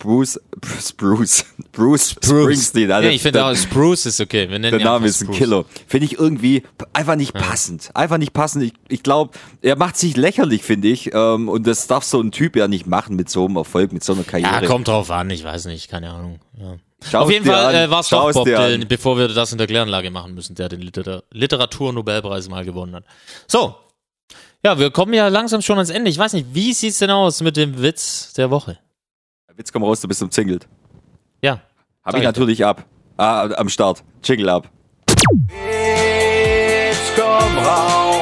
Bruce, 0.95 1.45
Bruce, 1.71 2.11
Springsteen. 2.11 2.89
Ja, 2.89 2.97
Alter. 2.97 3.11
ich 3.11 3.21
finde 3.23 3.45
auch 3.45 3.55
Spruce 3.55 4.05
ist 4.05 4.21
okay. 4.21 4.49
Wir 4.49 4.59
nennen 4.59 4.77
der 4.77 4.85
Name 4.85 5.07
ist 5.07 5.21
ein 5.21 5.25
Spruce. 5.25 5.37
Killer. 5.37 5.65
Finde 5.87 6.05
ich 6.05 6.19
irgendwie 6.19 6.63
einfach 6.93 7.15
nicht 7.15 7.33
passend. 7.33 7.89
Einfach 7.95 8.17
nicht 8.17 8.33
passend. 8.33 8.63
Ich, 8.63 8.73
ich 8.89 9.01
glaube, 9.03 9.31
er 9.61 9.75
macht 9.75 9.97
sich 9.97 10.15
lächerlich, 10.17 10.63
finde 10.63 10.89
ich. 10.89 11.11
Ähm, 11.13 11.49
und 11.49 11.65
das 11.65 11.87
darf 11.87 12.03
so 12.03 12.21
ein 12.21 12.31
Typ 12.31 12.55
ja 12.55 12.67
nicht 12.67 12.85
machen 12.85 13.15
mit 13.15 13.29
so 13.29 13.45
einem 13.45 13.55
Erfolg, 13.55 13.91
mit 13.91 14.03
so 14.03 14.13
einer 14.13 14.23
Karriere. 14.23 14.61
Ja, 14.61 14.67
kommt 14.83 14.95
drauf 14.95 15.11
an, 15.11 15.29
ich 15.29 15.43
weiß 15.43 15.65
nicht, 15.65 15.89
keine 15.89 16.11
Ahnung. 16.11 16.39
Ja. 16.57 16.77
Schau's 17.09 17.25
Auf 17.25 17.31
jeden 17.31 17.45
dir 17.45 17.51
Fall 17.51 17.75
äh, 17.75 17.89
war 17.89 17.99
es 17.99 18.09
doch 18.09 18.31
Bob 18.31 18.45
dir 18.45 18.59
an. 18.59 18.71
Dylan, 18.71 18.87
bevor 18.87 19.17
wir 19.17 19.27
das 19.27 19.51
in 19.51 19.57
der 19.57 19.67
Kläranlage 19.67 20.09
machen 20.09 20.33
müssen, 20.33 20.55
der 20.55 20.69
den 20.69 20.81
Liter 20.81 21.23
Literatur-Nobelpreis 21.31 22.49
mal 22.49 22.63
gewonnen 22.63 22.95
hat. 22.95 23.03
So. 23.47 23.75
Ja, 24.63 24.79
wir 24.79 24.91
kommen 24.91 25.13
ja 25.13 25.27
langsam 25.27 25.61
schon 25.61 25.77
ans 25.77 25.89
Ende. 25.89 26.09
Ich 26.09 26.17
weiß 26.17 26.33
nicht, 26.33 26.47
wie 26.53 26.73
sieht's 26.73 26.99
denn 26.99 27.09
aus 27.09 27.41
mit 27.41 27.57
dem 27.57 27.81
Witz 27.81 28.33
der 28.33 28.49
Woche? 28.49 28.79
Witz, 29.55 29.71
komm 29.71 29.83
raus, 29.83 29.99
du 30.01 30.07
bist 30.07 30.23
umzingelt. 30.23 30.67
Ja. 31.41 31.61
Hab 32.03 32.13
ich 32.13 32.21
ich 32.21 32.25
natürlich 32.25 32.65
ab. 32.65 32.85
Ah, 33.17 33.49
am 33.57 33.69
Start. 33.69 34.03
Jingle 34.23 34.49
ab. 34.49 34.69
Bitch, 35.47 36.97
komm 37.15 37.57
raus. 37.57 38.12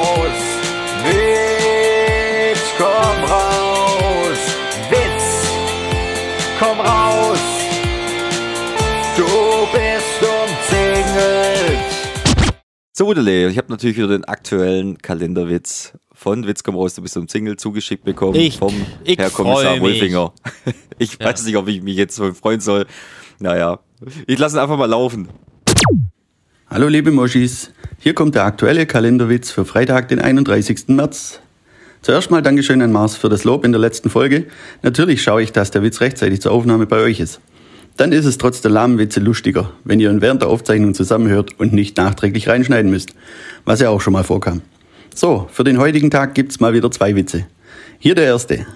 Umzingelt. 13.02 13.16
So, 13.16 13.20
Udele, 13.22 13.48
ich 13.48 13.58
habe 13.58 13.70
natürlich 13.70 13.96
wieder 13.96 14.08
den 14.08 14.24
aktuellen 14.24 14.98
Kalenderwitz 14.98 15.92
von 16.14 16.46
Witz 16.46 16.62
komm 16.62 16.76
raus, 16.76 16.94
du 16.94 17.02
bist 17.02 17.16
umzingelt 17.16 17.58
zugeschickt 17.60 18.04
bekommen 18.04 18.36
Ich- 18.36 18.58
vom 18.58 18.74
ich 19.04 19.18
Herr 19.18 19.30
Kommissar. 19.30 19.80
Wolfinger. 19.80 20.32
Ich 20.98 21.18
Ja. 21.18 21.26
weiß 21.26 21.44
nicht, 21.46 21.56
ob 21.56 21.66
ich 21.66 21.82
mich 21.82 21.96
jetzt 21.96 22.14
so 22.14 22.32
freuen 22.32 22.60
soll. 22.60 22.86
Naja, 23.40 23.80
ich 24.28 24.38
lasse 24.38 24.56
ihn 24.56 24.60
einfach 24.60 24.76
mal 24.76 24.86
laufen. 24.86 25.28
Hallo 26.70 26.86
liebe 26.88 27.10
Moschis, 27.10 27.72
hier 27.98 28.14
kommt 28.14 28.34
der 28.36 28.44
aktuelle 28.44 28.86
Kalenderwitz 28.86 29.50
für 29.50 29.64
Freitag, 29.64 30.08
den 30.08 30.20
31. 30.20 30.94
März. 30.94 31.40
Zuerst 32.02 32.30
mal 32.30 32.40
Dankeschön 32.40 32.80
an 32.82 32.92
Mars 32.92 33.16
für 33.16 33.28
das 33.28 33.42
Lob 33.44 33.64
in 33.64 33.72
der 33.72 33.80
letzten 33.80 34.10
Folge. 34.10 34.46
Natürlich 34.82 35.22
schaue 35.22 35.42
ich, 35.42 35.50
dass 35.52 35.70
der 35.72 35.82
Witz 35.82 36.00
rechtzeitig 36.00 36.40
zur 36.40 36.52
Aufnahme 36.52 36.86
bei 36.86 36.98
euch 37.00 37.18
ist. 37.20 37.40
Dann 37.96 38.12
ist 38.12 38.24
es 38.24 38.38
trotz 38.38 38.60
der 38.60 38.70
lahmen 38.70 38.98
Witze 38.98 39.20
lustiger, 39.20 39.70
wenn 39.84 40.00
ihr 40.00 40.10
ihn 40.10 40.20
während 40.20 40.42
der 40.42 40.48
Aufzeichnung 40.48 40.94
zusammenhört 40.94 41.58
und 41.58 41.72
nicht 41.72 41.96
nachträglich 41.96 42.48
reinschneiden 42.48 42.90
müsst, 42.90 43.10
was 43.64 43.80
ja 43.80 43.90
auch 43.90 44.00
schon 44.00 44.14
mal 44.14 44.24
vorkam. 44.24 44.62
So, 45.14 45.48
für 45.52 45.64
den 45.64 45.78
heutigen 45.78 46.10
Tag 46.10 46.34
gibt's 46.34 46.60
mal 46.60 46.72
wieder 46.72 46.90
zwei 46.90 47.14
Witze. 47.14 47.46
Hier 47.98 48.14
der 48.14 48.24
erste. 48.24 48.66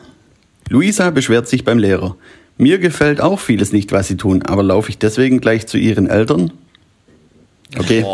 Luisa 0.68 1.10
beschwert 1.10 1.48
sich 1.48 1.64
beim 1.64 1.78
Lehrer. 1.78 2.16
Mir 2.58 2.78
gefällt 2.78 3.20
auch 3.20 3.40
vieles 3.40 3.72
nicht, 3.72 3.92
was 3.92 4.08
sie 4.08 4.16
tun, 4.16 4.42
aber 4.42 4.62
laufe 4.62 4.90
ich 4.90 4.98
deswegen 4.98 5.40
gleich 5.40 5.66
zu 5.66 5.78
ihren 5.78 6.08
Eltern? 6.08 6.52
Okay, 7.78 8.04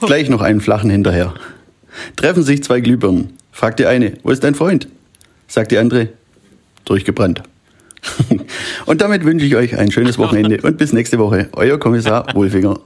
gleich 0.00 0.28
noch 0.28 0.40
einen 0.40 0.60
flachen 0.60 0.90
hinterher. 0.90 1.34
Treffen 2.16 2.42
sich 2.42 2.62
zwei 2.62 2.80
Glühbirnen. 2.80 3.34
Fragt 3.50 3.78
die 3.78 3.86
eine, 3.86 4.14
wo 4.22 4.30
ist 4.30 4.44
dein 4.44 4.54
Freund? 4.54 4.88
Sagt 5.48 5.70
die 5.72 5.78
andere, 5.78 6.08
durchgebrannt. 6.84 7.42
und 8.86 9.00
damit 9.00 9.24
wünsche 9.24 9.46
ich 9.46 9.56
euch 9.56 9.76
ein 9.76 9.90
schönes 9.90 10.18
Wochenende 10.18 10.60
und 10.62 10.76
bis 10.78 10.92
nächste 10.92 11.18
Woche. 11.18 11.48
Euer 11.52 11.78
Kommissar 11.78 12.26
Wohlfinger. 12.34 12.78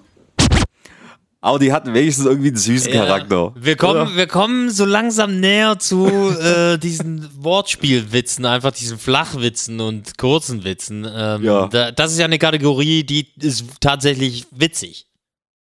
Aber 1.41 1.61
die 1.61 1.73
hatten 1.73 1.95
wenigstens 1.95 2.27
irgendwie 2.27 2.49
einen 2.49 2.57
süßen 2.57 2.93
Charakter. 2.93 3.53
Wir 3.57 3.77
kommen, 3.77 4.16
wir 4.16 4.27
kommen 4.27 4.71
so 4.71 4.85
langsam 4.85 5.39
näher 5.39 5.79
zu 5.79 6.09
äh, 6.09 6.79
diesen 6.79 7.29
Wortspielwitzen, 7.37 8.45
einfach 8.45 8.73
diesen 8.73 8.99
Flachwitzen 8.99 9.79
und 9.81 10.19
kurzen 10.19 10.64
Witzen. 10.64 11.07
Ähm, 11.09 11.45
Ja. 11.45 11.69
da, 11.69 11.93
das 11.93 12.11
ist 12.12 12.19
ja 12.19 12.25
eine 12.25 12.39
Kategorie, 12.41 13.05
die 13.05 13.29
ist 13.41 13.64
tatsächlich 13.81 14.47
witzig. 14.51 15.07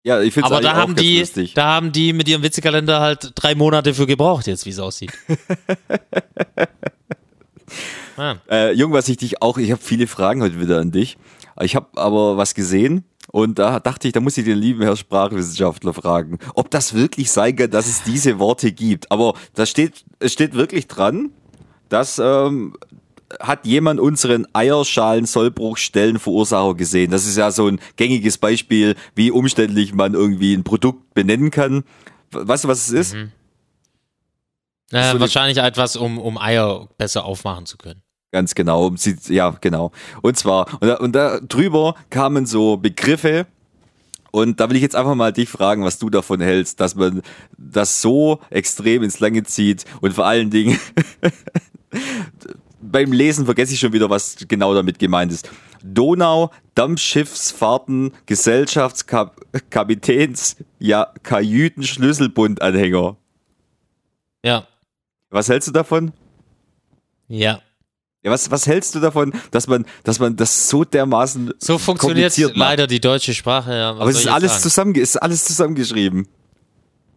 Ja, 0.05 0.23
ich 0.23 0.33
finde 0.33 0.47
Aber 0.47 0.63
da 0.63 0.73
auch 0.73 0.77
haben 0.77 0.95
ganz 0.95 1.07
die, 1.07 1.19
lustig. 1.19 1.53
da 1.53 1.67
haben 1.67 1.93
die 1.93 2.15
mit 2.15 2.29
ihrem 2.29 2.43
Witzekalender 2.43 3.01
halt 3.01 3.33
drei 3.35 3.55
Monate 3.55 3.93
für 3.93 4.07
gebraucht 4.07 4.47
jetzt, 4.47 4.65
wie 4.65 4.71
es 4.71 4.79
aussieht. 4.79 5.13
ah. 8.19 8.37
Äh, 8.51 8.73
Jung, 8.73 8.93
was 8.93 9.09
ich 9.09 9.17
dich 9.17 9.43
auch, 9.43 9.59
ich 9.59 9.71
habe 9.71 9.83
viele 9.83 10.07
Fragen 10.07 10.43
heute 10.43 10.61
wieder 10.61 10.79
an 10.79 10.91
dich. 10.91 11.17
Ich 11.61 11.75
habe 11.75 11.89
aber 11.97 12.37
was 12.37 12.55
gesehen 12.55 13.05
und 13.31 13.59
da 13.59 13.81
dachte 13.81 14.09
ich, 14.09 14.13
da 14.13 14.21
muss 14.21 14.39
ich 14.39 14.45
den 14.45 14.59
lieben 14.59 14.83
Herr 14.83 14.97
Sprachwissenschaftler 14.97 15.93
fragen, 15.93 16.39
ob 16.55 16.71
das 16.71 16.95
wirklich 16.95 17.31
sein 17.31 17.57
kann, 17.57 17.71
dass 17.71 17.87
es 17.87 18.03
diese 18.03 18.39
Worte 18.39 18.73
gibt. 18.73 19.11
Aber 19.11 19.35
da 19.55 19.67
steht, 19.67 20.05
es 20.19 20.33
steht 20.33 20.55
wirklich 20.55 20.87
dran, 20.87 21.31
dass 21.89 22.19
ähm, 22.19 22.75
hat 23.41 23.67
jemand 23.67 24.01
unseren 24.01 24.47
Eierschalen-Sollbruchstellenverursacher 24.55 26.75
gesehen. 26.75 27.11
Das 27.11 27.27
ist 27.27 27.37
ja 27.37 27.51
so 27.51 27.67
ein 27.67 27.79
gängiges 27.97 28.39
Beispiel, 28.39 28.95
wie 29.15 29.31
umständlich 29.31 29.93
man 29.93 30.15
irgendwie 30.15 30.55
ein 30.55 30.65
Produkt 30.65 31.13
benennen 31.15 31.51
kann. 31.51 31.85
Weißt 32.31 32.65
du, 32.65 32.69
was 32.69 32.89
es 32.89 32.95
ist? 32.95 33.15
Äh, 34.91 35.13
so 35.13 35.21
wahrscheinlich 35.21 35.59
etwas, 35.59 35.97
um, 35.97 36.19
um 36.19 36.39
Eier 36.39 36.89
besser 36.97 37.27
aufmachen 37.27 37.67
zu 37.67 37.77
können. 37.77 38.01
Ganz 38.31 38.55
genau. 38.55 38.95
Sie, 38.97 39.17
ja, 39.29 39.57
genau. 39.61 39.93
Und 40.23 40.37
zwar, 40.37 40.67
und 40.81 40.89
da, 40.89 40.95
und 40.97 41.13
da 41.13 41.41
drüber 41.41 41.95
kamen 42.11 42.47
so 42.47 42.77
Begriffe, 42.77 43.47
und 44.31 44.61
da 44.61 44.69
will 44.69 44.77
ich 44.77 44.83
jetzt 44.83 44.97
einfach 44.97 45.15
mal 45.15 45.33
dich 45.33 45.49
fragen, 45.49 45.85
was 45.85 45.99
du 45.99 46.11
davon 46.11 46.41
hältst, 46.41 46.81
dass 46.81 46.95
man 46.95 47.23
das 47.57 48.03
so 48.03 48.41
extrem 48.51 49.03
ins 49.03 49.21
Lange 49.21 49.45
zieht 49.45 49.87
und 50.03 50.13
vor 50.13 50.27
allen 50.27 50.51
Dingen 50.51 50.79
beim 52.81 53.13
Lesen 53.13 53.47
vergesse 53.47 53.73
ich 53.73 53.81
schon 53.81 53.95
wieder, 53.95 54.11
was 54.11 54.37
genau 54.47 54.75
damit 54.75 54.99
gemeint 54.99 55.33
ist. 55.33 55.51
Donau, 55.83 56.51
Dampfschiffsfahrten, 56.75 58.13
Gesellschaftskapitäns, 58.27 60.57
ja, 60.79 61.11
Kajüten-Schlüsselbundanhänger. 61.23 63.17
Ja, 64.45 64.67
Was 65.31 65.49
hältst 65.49 65.69
du 65.69 65.73
davon? 65.73 66.13
ja. 67.29 67.63
Ja, 68.29 68.35
was, 68.35 68.51
was 68.51 68.67
hältst 68.67 68.95
du 68.95 69.01
davon, 69.01 69.33
dass 69.51 69.67
man, 69.67 69.87
dass 70.05 70.19
man 70.19 70.37
das 70.37 70.69
so 70.69 70.85
dermaßen 70.85 71.53
So 71.59 71.79
funktioniert 71.79 72.37
leider 72.55 72.87
die 72.87 73.01
deutsche 73.01 73.35
Sprache. 73.35 73.73
Ja, 73.73 73.95
was 73.95 74.01
Aber 74.03 74.11
es 74.11 74.19
ist 74.21 74.27
alles 74.29 74.53
sagen? 74.53 74.63
zusammen, 74.63 74.95
ist 74.95 75.17
alles 75.17 75.45
zusammengeschrieben. 75.45 76.29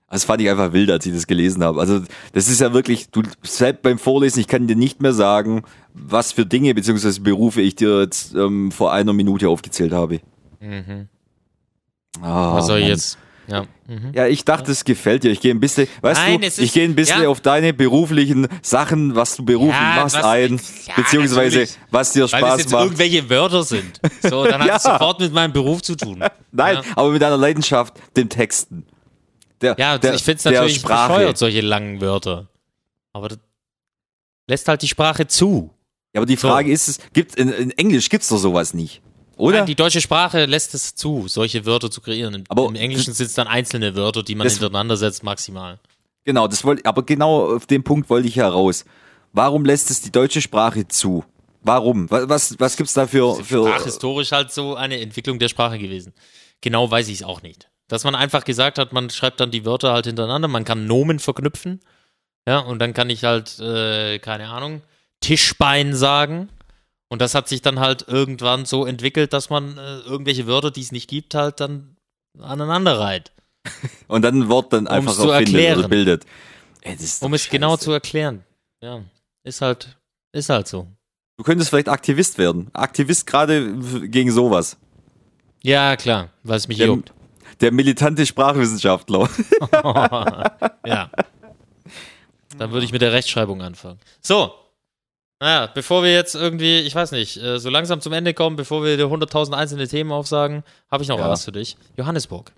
Ja. 0.07 0.13
Das 0.13 0.23
fand 0.23 0.41
ich 0.41 0.49
einfach 0.49 0.71
wild, 0.73 0.89
als 0.91 1.05
ich 1.05 1.13
das 1.13 1.27
gelesen 1.27 1.63
habe. 1.63 1.79
Also, 1.79 2.01
das 2.33 2.47
ist 2.47 2.61
ja 2.61 2.73
wirklich, 2.73 3.09
du 3.09 3.23
selbst 3.43 3.81
beim 3.81 3.97
Vorlesen, 3.97 4.39
ich 4.39 4.47
kann 4.47 4.67
dir 4.67 4.75
nicht 4.75 5.01
mehr 5.01 5.13
sagen, 5.13 5.63
was 5.93 6.31
für 6.31 6.45
Dinge 6.45 6.73
bzw. 6.75 7.19
Berufe 7.21 7.61
ich 7.61 7.75
dir 7.75 8.01
jetzt 8.01 8.33
ähm, 8.35 8.71
vor 8.71 8.93
einer 8.93 9.13
Minute 9.13 9.49
aufgezählt 9.49 9.91
habe. 9.93 10.19
Ah, 12.21 12.55
Was 12.55 12.67
soll 12.67 12.79
ich 12.79 12.87
jetzt? 12.87 13.17
Ja. 13.47 13.65
Mhm. 13.87 14.11
Ja, 14.13 14.25
ich 14.25 14.43
dachte, 14.43 14.71
es 14.71 14.85
gefällt 14.85 15.23
dir. 15.23 15.29
Ich 15.31 15.39
gehe 15.39 15.53
ein 15.53 15.59
bisschen, 15.59 15.87
weißt 16.01 16.19
Nein, 16.19 16.41
du, 16.41 16.47
ich 16.63 16.73
gehe 16.73 16.83
ein 16.83 16.95
bisschen 16.95 17.21
ja. 17.23 17.29
auf 17.29 17.41
deine 17.41 17.73
beruflichen 17.73 18.47
Sachen, 18.63 19.15
was 19.15 19.35
du 19.35 19.45
beruflich 19.45 19.75
Ja, 19.75 19.97
machst, 20.01 20.15
was- 20.15 20.23
ein, 20.25 20.59
ja, 20.87 20.93
beziehungsweise 20.95 21.57
natürlich. 21.59 21.77
was 21.91 22.11
dir 22.13 22.21
Weil 22.23 22.29
das 22.29 22.39
Spaß 22.39 22.59
jetzt 22.61 22.71
macht. 22.71 22.83
irgendwelche 22.85 23.29
Wörter 23.29 23.63
sind. 23.63 23.99
So, 24.23 24.45
dann 24.45 24.63
hat 24.63 24.71
es 24.77 24.83
sofort 24.83 25.19
mit 25.19 25.31
meinem 25.31 25.53
Beruf 25.53 25.83
zu 25.83 25.95
tun. 25.95 26.23
Nein, 26.51 26.79
aber 26.95 27.11
mit 27.11 27.21
deiner 27.21 27.37
Leidenschaft, 27.37 27.93
dem 28.17 28.29
Texten. 28.29 28.87
Der, 29.61 29.75
Ja, 29.79 29.97
der, 29.97 30.13
ich 30.15 30.23
finde 30.23 30.37
es 30.39 30.45
natürlich 30.45 30.75
Sprache. 30.79 31.13
bescheuert, 31.13 31.37
solche 31.37 31.61
langen 31.61 32.01
Wörter. 32.01 32.47
Aber 33.13 33.29
das 33.29 33.39
lässt 34.47 34.67
halt 34.67 34.81
die 34.81 34.87
Sprache 34.87 35.27
zu. 35.27 35.71
Ja, 36.13 36.19
aber 36.19 36.25
die 36.25 36.35
So. 36.35 36.47
Frage 36.47 36.71
ist, 36.71 36.87
es 36.87 36.99
gibt 37.13 37.35
in, 37.35 37.49
in 37.49 37.71
Englisch 37.71 38.09
gibt's 38.09 38.29
doch 38.29 38.37
sowas 38.37 38.73
nicht, 38.73 39.01
oder? 39.37 39.57
Nein, 39.59 39.65
die 39.65 39.75
deutsche 39.75 40.01
Sprache 40.01 40.45
lässt 40.45 40.73
es 40.73 40.95
zu, 40.95 41.27
solche 41.27 41.65
Wörter 41.65 41.89
zu 41.91 41.99
kreieren. 42.01 42.33
Im, 42.35 42.43
Aber 42.49 42.65
Im 42.67 42.75
Englischen 42.75 43.13
sind 43.13 43.25
es 43.27 43.33
dann 43.33 43.47
einzelne 43.47 43.95
Wörter, 43.95 44.23
die 44.23 44.35
man 44.35 44.45
das- 44.45 44.53
hintereinander 44.53 44.95
setzt, 44.97 45.23
maximal. 45.23 45.79
genau, 46.23 46.47
das 46.47 46.63
wollte, 46.63 46.85
aber 46.85 47.03
genau 47.03 47.55
auf 47.55 47.65
den 47.65 47.83
Punkt 47.83 48.09
wollte 48.09 48.27
ich 48.27 48.35
heraus. 48.37 48.85
Warum 49.33 49.65
lässt 49.65 49.91
es 49.91 50.01
die 50.01 50.11
deutsche 50.11 50.41
Sprache 50.41 50.87
zu? 50.87 51.25
Warum? 51.61 52.09
Was, 52.11 52.29
was, 52.29 52.59
was 52.59 52.77
gibt's 52.77 52.93
da 52.93 53.07
für, 53.07 53.35
für 53.43 53.65
Sprachhistorisch 53.67 54.31
halt 54.31 54.51
so 54.53 54.75
eine 54.75 54.99
Entwicklung 55.01 55.39
der 55.39 55.49
Sprache 55.49 55.79
gewesen. 55.79 56.13
Genau 56.61 56.89
weiß 56.89 57.07
ich 57.09 57.15
es 57.15 57.23
auch 57.23 57.41
nicht. 57.41 57.69
Dass 57.87 58.03
man 58.03 58.15
einfach 58.15 58.45
gesagt 58.45 58.79
hat, 58.79 58.93
man 58.93 59.09
schreibt 59.09 59.39
dann 59.39 59.51
die 59.51 59.65
Wörter 59.65 59.93
halt 59.93 60.05
hintereinander, 60.07 60.47
man 60.47 60.65
kann 60.65 60.87
Nomen 60.87 61.19
verknüpfen. 61.19 61.81
Ja, 62.47 62.59
und 62.59 62.79
dann 62.79 62.93
kann 62.93 63.09
ich 63.09 63.23
halt, 63.23 63.59
äh, 63.59 64.19
keine 64.19 64.49
Ahnung, 64.49 64.81
Tischbein 65.21 65.95
sagen. 65.95 66.49
Und 67.09 67.21
das 67.21 67.35
hat 67.35 67.47
sich 67.47 67.61
dann 67.61 67.79
halt 67.79 68.07
irgendwann 68.07 68.65
so 68.65 68.85
entwickelt, 68.85 69.33
dass 69.33 69.49
man 69.49 69.77
äh, 69.77 69.99
irgendwelche 69.99 70.47
Wörter, 70.47 70.71
die 70.71 70.81
es 70.81 70.91
nicht 70.91 71.09
gibt, 71.09 71.35
halt 71.35 71.59
dann 71.59 71.95
aneinander 72.39 72.99
reiht. 72.99 73.31
und 74.07 74.21
dann 74.21 74.39
ein 74.41 74.49
Wort 74.49 74.73
dann 74.73 74.87
einfach 74.87 75.13
zu 75.13 75.29
erfindet 75.29 75.53
oder 75.53 75.63
erklären. 75.63 75.89
bildet. 75.89 76.25
Ey, 76.81 76.97
Um 77.21 77.33
es 77.33 77.49
genau 77.49 77.71
scheiße. 77.71 77.83
zu 77.83 77.91
erklären. 77.91 78.43
Ja, 78.81 79.01
ist 79.43 79.61
halt, 79.61 79.97
ist 80.31 80.49
halt 80.49 80.67
so. 80.67 80.87
Du 81.37 81.43
könntest 81.43 81.69
vielleicht 81.69 81.89
Aktivist 81.89 82.37
werden. 82.37 82.69
Aktivist 82.73 83.25
gerade 83.25 83.73
gegen 84.07 84.31
sowas. 84.31 84.77
Ja, 85.63 85.95
klar, 85.95 86.29
weil 86.43 86.57
es 86.57 86.67
mich 86.67 86.77
Der, 86.77 86.87
juckt. 86.87 87.11
Der 87.61 87.71
militante 87.71 88.25
Sprachwissenschaftler. 88.25 89.29
ja. 90.85 91.09
Dann 92.57 92.71
würde 92.71 92.85
ich 92.85 92.91
mit 92.91 93.01
der 93.01 93.11
Rechtschreibung 93.13 93.61
anfangen. 93.61 93.99
So. 94.21 94.53
Naja, 95.41 95.67
bevor 95.73 96.01
wir 96.03 96.13
jetzt 96.13 96.33
irgendwie, 96.35 96.79
ich 96.79 96.95
weiß 96.95 97.11
nicht, 97.11 97.35
äh, 97.37 97.59
so 97.59 97.69
langsam 97.69 97.99
zum 97.99 98.13
Ende 98.13 98.33
kommen, 98.33 98.55
bevor 98.55 98.83
wir 98.85 98.95
dir 98.95 99.07
100.000 99.07 99.51
einzelne 99.53 99.85
Themen 99.87 100.11
aufsagen, 100.13 100.63
habe 100.89 101.03
ich 101.03 101.09
noch 101.09 101.19
Ja. 101.19 101.29
was 101.29 101.43
für 101.43 101.51
dich. 101.51 101.75
Johannesburg. 101.97 102.53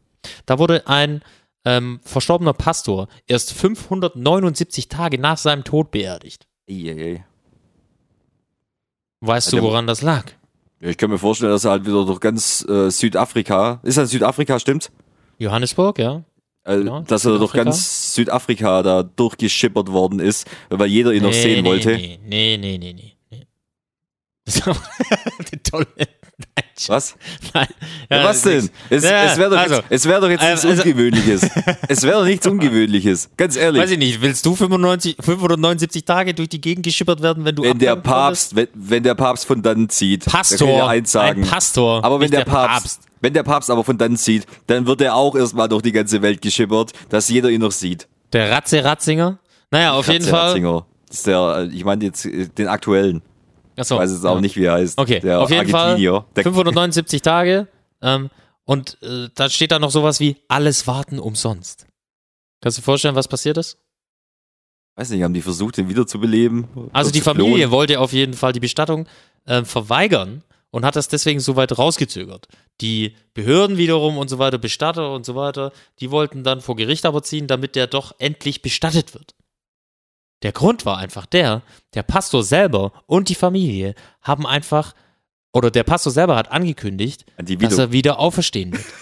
Da 0.46 0.60
wurde 0.60 0.88
ein 0.88 1.24
ähm, 1.66 2.00
verstorbener 2.04 2.54
Pastor 2.54 3.08
erst 3.26 3.52
579 3.54 4.90
Tage 4.90 5.18
nach 5.20 5.38
seinem 5.38 5.64
Tod 5.64 5.90
beerdigt. 5.90 6.46
Eieiei. 6.70 7.26
Weißt 9.22 9.48
Ja, 9.48 9.52
du, 9.52 9.56
der- 9.58 9.64
woran 9.64 9.88
das 9.88 10.02
lag? 10.04 10.26
Ja, 10.80 10.90
ich 10.90 10.98
kann 10.98 11.10
mir 11.10 11.18
vorstellen, 11.18 11.52
dass 11.52 11.66
er 11.66 11.72
halt 11.72 11.86
wieder 11.86 12.06
durch 12.06 12.20
ganz 12.20 12.66
äh, 12.70 12.92
Südafrika, 12.92 13.80
ist 13.84 13.98
das 13.98 14.12
Südafrika, 14.12 14.60
stimmt's? 14.60 14.92
Johannesburg, 15.40 15.98
ja? 16.00 16.24
Äh, 16.64 16.78
Genau, 16.78 17.02
dass 17.02 17.26
er 17.26 17.40
durch 17.40 17.54
ganz 17.54 18.14
Südafrika 18.14 18.84
da 18.84 19.02
durchgeschippert 19.04 19.92
worden 19.92 20.20
ist, 20.20 20.48
weil 20.70 20.88
jeder 20.88 21.14
ihn 21.14 21.24
noch 21.24 21.34
sehen 21.34 21.64
nee, 21.64 21.70
wollte. 21.70 21.96
Nee, 21.96 22.20
nee, 22.24 22.58
nee, 22.58 22.78
nee, 22.78 22.94
nee. 22.94 23.14
nee. 23.32 23.48
Das 24.46 24.66
war 24.68 24.76
eine 25.40 25.64
tolle, 25.64 25.88
Was? 26.88 27.16
Nein. 27.54 27.68
Ja, 28.10 28.24
was 28.24 28.44
denn? 28.44 28.70
Es, 28.90 29.04
Ja, 29.04 29.24
es 29.26 29.38
wäre 29.38 29.50
doch, 29.50 29.58
also, 29.58 30.10
wär 30.10 30.22
doch 30.22 30.30
jetzt 30.30 30.44
nichts 30.44 30.66
also- 30.66 30.84
Ungewöhnliches. 30.84 31.42
es 31.88 32.04
wäre 32.04 32.20
doch 32.20 32.26
nichts 32.26 32.46
Ungewöhnliches. 32.46 33.30
Ganz 33.36 33.56
ehrlich. 33.56 33.82
Weiß 33.82 33.92
ich 33.92 33.98
nicht, 33.98 34.22
willst 34.22 34.46
du 34.46 34.56
95, 34.56 35.18
579 35.20 36.06
Tage 36.06 36.34
durch 36.36 36.50
die 36.50 36.62
Gegend 36.62 36.86
geschippert 36.86 37.22
werden, 37.22 37.46
wenn 37.46 37.56
du 37.56 37.64
wenn 37.64 37.80
der 37.80 37.96
Papst, 37.96 38.56
wenn, 38.56 38.68
wenn 38.76 39.04
der 39.04 39.16
Papst 39.16 39.46
von 39.46 39.64
dann 39.64 39.90
zieht, 39.90 40.26
Pastor, 40.26 40.88
eins 40.88 41.12
sagen. 41.12 41.44
ein 41.44 41.50
Pastor, 41.50 42.04
aber 42.04 42.20
wenn 42.20 42.30
der, 42.30 42.46
der 42.46 42.52
Papst, 42.52 42.84
Papst. 42.84 43.02
wenn 43.22 43.34
der 43.34 43.44
Papst 43.44 43.72
aber 43.72 43.84
von 43.84 43.98
dann 43.98 44.16
zieht, 44.16 44.46
dann 44.68 44.86
wird 44.86 45.02
er 45.02 45.16
auch 45.16 45.36
erstmal 45.36 45.68
durch 45.68 45.82
die 45.82 45.92
ganze 45.92 46.22
Welt 46.22 46.42
geschippert, 46.42 46.94
dass 47.10 47.30
jeder 47.30 47.50
ihn 47.50 47.62
noch 47.62 47.72
sieht. 47.72 48.08
Der 48.34 48.52
Ratze 48.52 48.84
Ratzinger? 48.84 49.40
Naja, 49.72 49.94
auf 49.94 50.08
jeden 50.08 50.24
Ratze 50.26 50.30
Fall. 50.32 50.48
Ratzinger. 50.50 50.86
Das 51.08 51.18
ist 51.18 51.28
der, 51.28 51.70
ich 51.74 51.84
meine 51.84 52.06
jetzt 52.06 52.26
äh, 52.26 52.48
den 52.48 52.68
aktuellen. 52.68 53.22
Achso, 53.78 53.96
Ich 53.96 54.02
weiß 54.02 54.12
jetzt 54.12 54.26
auch 54.26 54.36
ja. 54.36 54.42
nicht, 54.42 54.56
wie 54.56 54.66
er 54.66 54.74
heißt. 54.74 54.98
Okay, 54.98 55.20
der 55.20 55.40
auf 55.40 55.50
jeden 55.50 55.74
Argentinier. 55.74 56.14
Fall 56.14 56.26
Der, 56.36 56.44
579 56.44 57.22
Tage 57.22 57.68
ähm, 58.02 58.30
und 58.66 58.98
äh, 59.02 59.30
da 59.36 59.50
steht 59.50 59.72
da 59.72 59.80
noch 59.80 59.92
sowas 59.92 60.20
wie 60.20 60.38
alles 60.48 60.88
warten 60.88 61.20
umsonst. 61.20 61.88
Kannst 62.62 62.78
du 62.78 62.82
dir 62.82 62.86
vorstellen, 62.86 63.16
was 63.16 63.28
passiert 63.28 63.58
ist? 63.58 63.78
weiß 64.98 65.12
nicht, 65.12 65.22
haben 65.24 65.34
die 65.34 65.42
versucht, 65.42 65.78
ihn 65.78 65.90
wiederzubeleben? 65.90 66.68
Also 66.92 67.12
die 67.12 67.22
Familie 67.22 67.54
klonen? 67.54 67.72
wollte 67.72 68.00
auf 68.00 68.14
jeden 68.14 68.34
Fall 68.34 68.52
die 68.52 68.60
Bestattung 68.60 69.08
äh, 69.46 69.64
verweigern 69.64 70.44
und 70.72 70.84
hat 70.84 70.96
das 70.96 71.08
deswegen 71.08 71.40
so 71.40 71.56
weit 71.56 71.78
rausgezögert. 71.78 72.48
Die 72.82 73.16
Behörden 73.34 73.78
wiederum 73.78 74.18
und 74.18 74.28
so 74.28 74.40
weiter, 74.40 74.58
Bestatter 74.58 75.14
und 75.14 75.26
so 75.26 75.36
weiter, 75.36 75.72
die 76.00 76.12
wollten 76.12 76.44
dann 76.44 76.62
vor 76.62 76.76
Gericht 76.76 77.06
aber 77.06 77.22
ziehen, 77.24 77.48
damit 77.48 77.76
der 77.76 77.88
doch 77.88 78.16
endlich 78.18 78.62
bestattet 78.62 79.14
wird. 79.14 79.36
Der 80.44 80.52
Grund 80.52 80.86
war 80.86 80.98
einfach 80.98 81.26
der, 81.26 81.64
der 81.94 82.04
Pastor 82.04 82.44
selber 82.44 82.92
und 83.08 83.30
die 83.30 83.36
Familie 83.36 83.96
haben 84.22 84.46
einfach, 84.46 84.94
oder 85.52 85.72
der 85.72 85.84
Pastor 85.84 86.12
selber 86.12 86.36
hat 86.36 86.52
angekündigt, 86.52 87.26
dass 87.38 87.78
er 87.78 87.92
wieder 87.92 88.20
auferstehen 88.20 88.74
wird. 88.74 88.86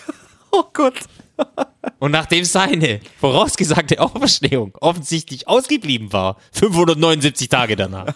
Oh 0.52 0.64
Gott. 0.72 0.94
Und 2.00 2.12
nachdem 2.12 2.46
seine 2.46 3.02
vorausgesagte 3.20 4.00
Auferstehung 4.00 4.74
offensichtlich 4.80 5.50
ausgeblieben 5.50 6.14
war, 6.14 6.38
579 6.54 7.50
Tage 7.50 7.76
danach, 7.76 8.16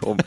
Komm. 0.00 0.18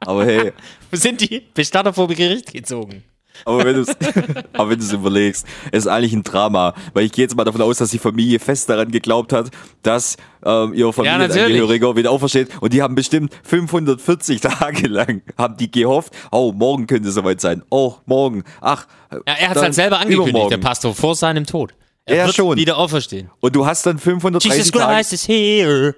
Aber 0.00 0.24
hey, 0.24 0.52
sind 0.92 1.20
die 1.20 1.42
Bestatter 1.54 1.92
vor 1.92 2.08
Gericht 2.08 2.52
gezogen. 2.52 3.04
Aber 3.44 3.64
wenn 3.64 3.74
du 3.74 3.80
es 3.82 3.88
aber 4.52 4.70
wenn 4.70 4.80
überlegst, 4.80 5.46
es 5.72 5.84
ist 5.84 5.86
eigentlich 5.86 6.12
ein 6.12 6.22
Drama, 6.22 6.74
weil 6.94 7.04
ich 7.04 7.12
gehe 7.12 7.24
jetzt 7.24 7.36
mal 7.36 7.44
davon 7.44 7.62
aus, 7.62 7.78
dass 7.78 7.90
die 7.90 7.98
Familie 7.98 8.38
fest 8.38 8.68
daran 8.68 8.90
geglaubt 8.90 9.32
hat, 9.32 9.50
dass 9.82 10.16
ähm, 10.44 10.74
ihr 10.74 10.92
Familienangehöriger 10.92 11.96
wieder 11.96 12.10
aufersteht 12.10 12.48
und 12.60 12.72
die 12.72 12.82
haben 12.82 12.94
bestimmt 12.94 13.32
540 13.44 14.40
Tage 14.40 14.88
lang 14.88 15.22
haben 15.36 15.56
die 15.56 15.70
gehofft, 15.70 16.12
oh, 16.30 16.52
morgen 16.52 16.86
könnte 16.86 17.08
es 17.08 17.14
soweit 17.14 17.40
sein. 17.40 17.62
Oh, 17.70 17.94
morgen. 18.06 18.44
Ach, 18.60 18.86
Ja, 19.12 19.18
er 19.24 19.34
hat 19.34 19.48
es 19.48 19.54
dann 19.54 19.62
halt 19.64 19.74
selber 19.74 19.96
angekündigt, 19.98 20.30
übermorgen. 20.30 20.50
der 20.60 20.68
Pastor, 20.68 20.94
vor 20.94 21.14
seinem 21.14 21.46
Tod. 21.46 21.74
Er 22.04 22.16
Ja, 22.16 22.26
wird 22.26 22.36
schon. 22.36 22.56
wieder 22.56 22.78
auferstehen. 22.78 23.30
Und 23.40 23.56
du 23.56 23.66
hast 23.66 23.84
dann 23.84 23.98
530 23.98 24.52
Jesus 24.52 24.70
Tage, 24.70 24.94
Christ 24.94 25.12
is 25.12 25.28
here. 25.28 25.94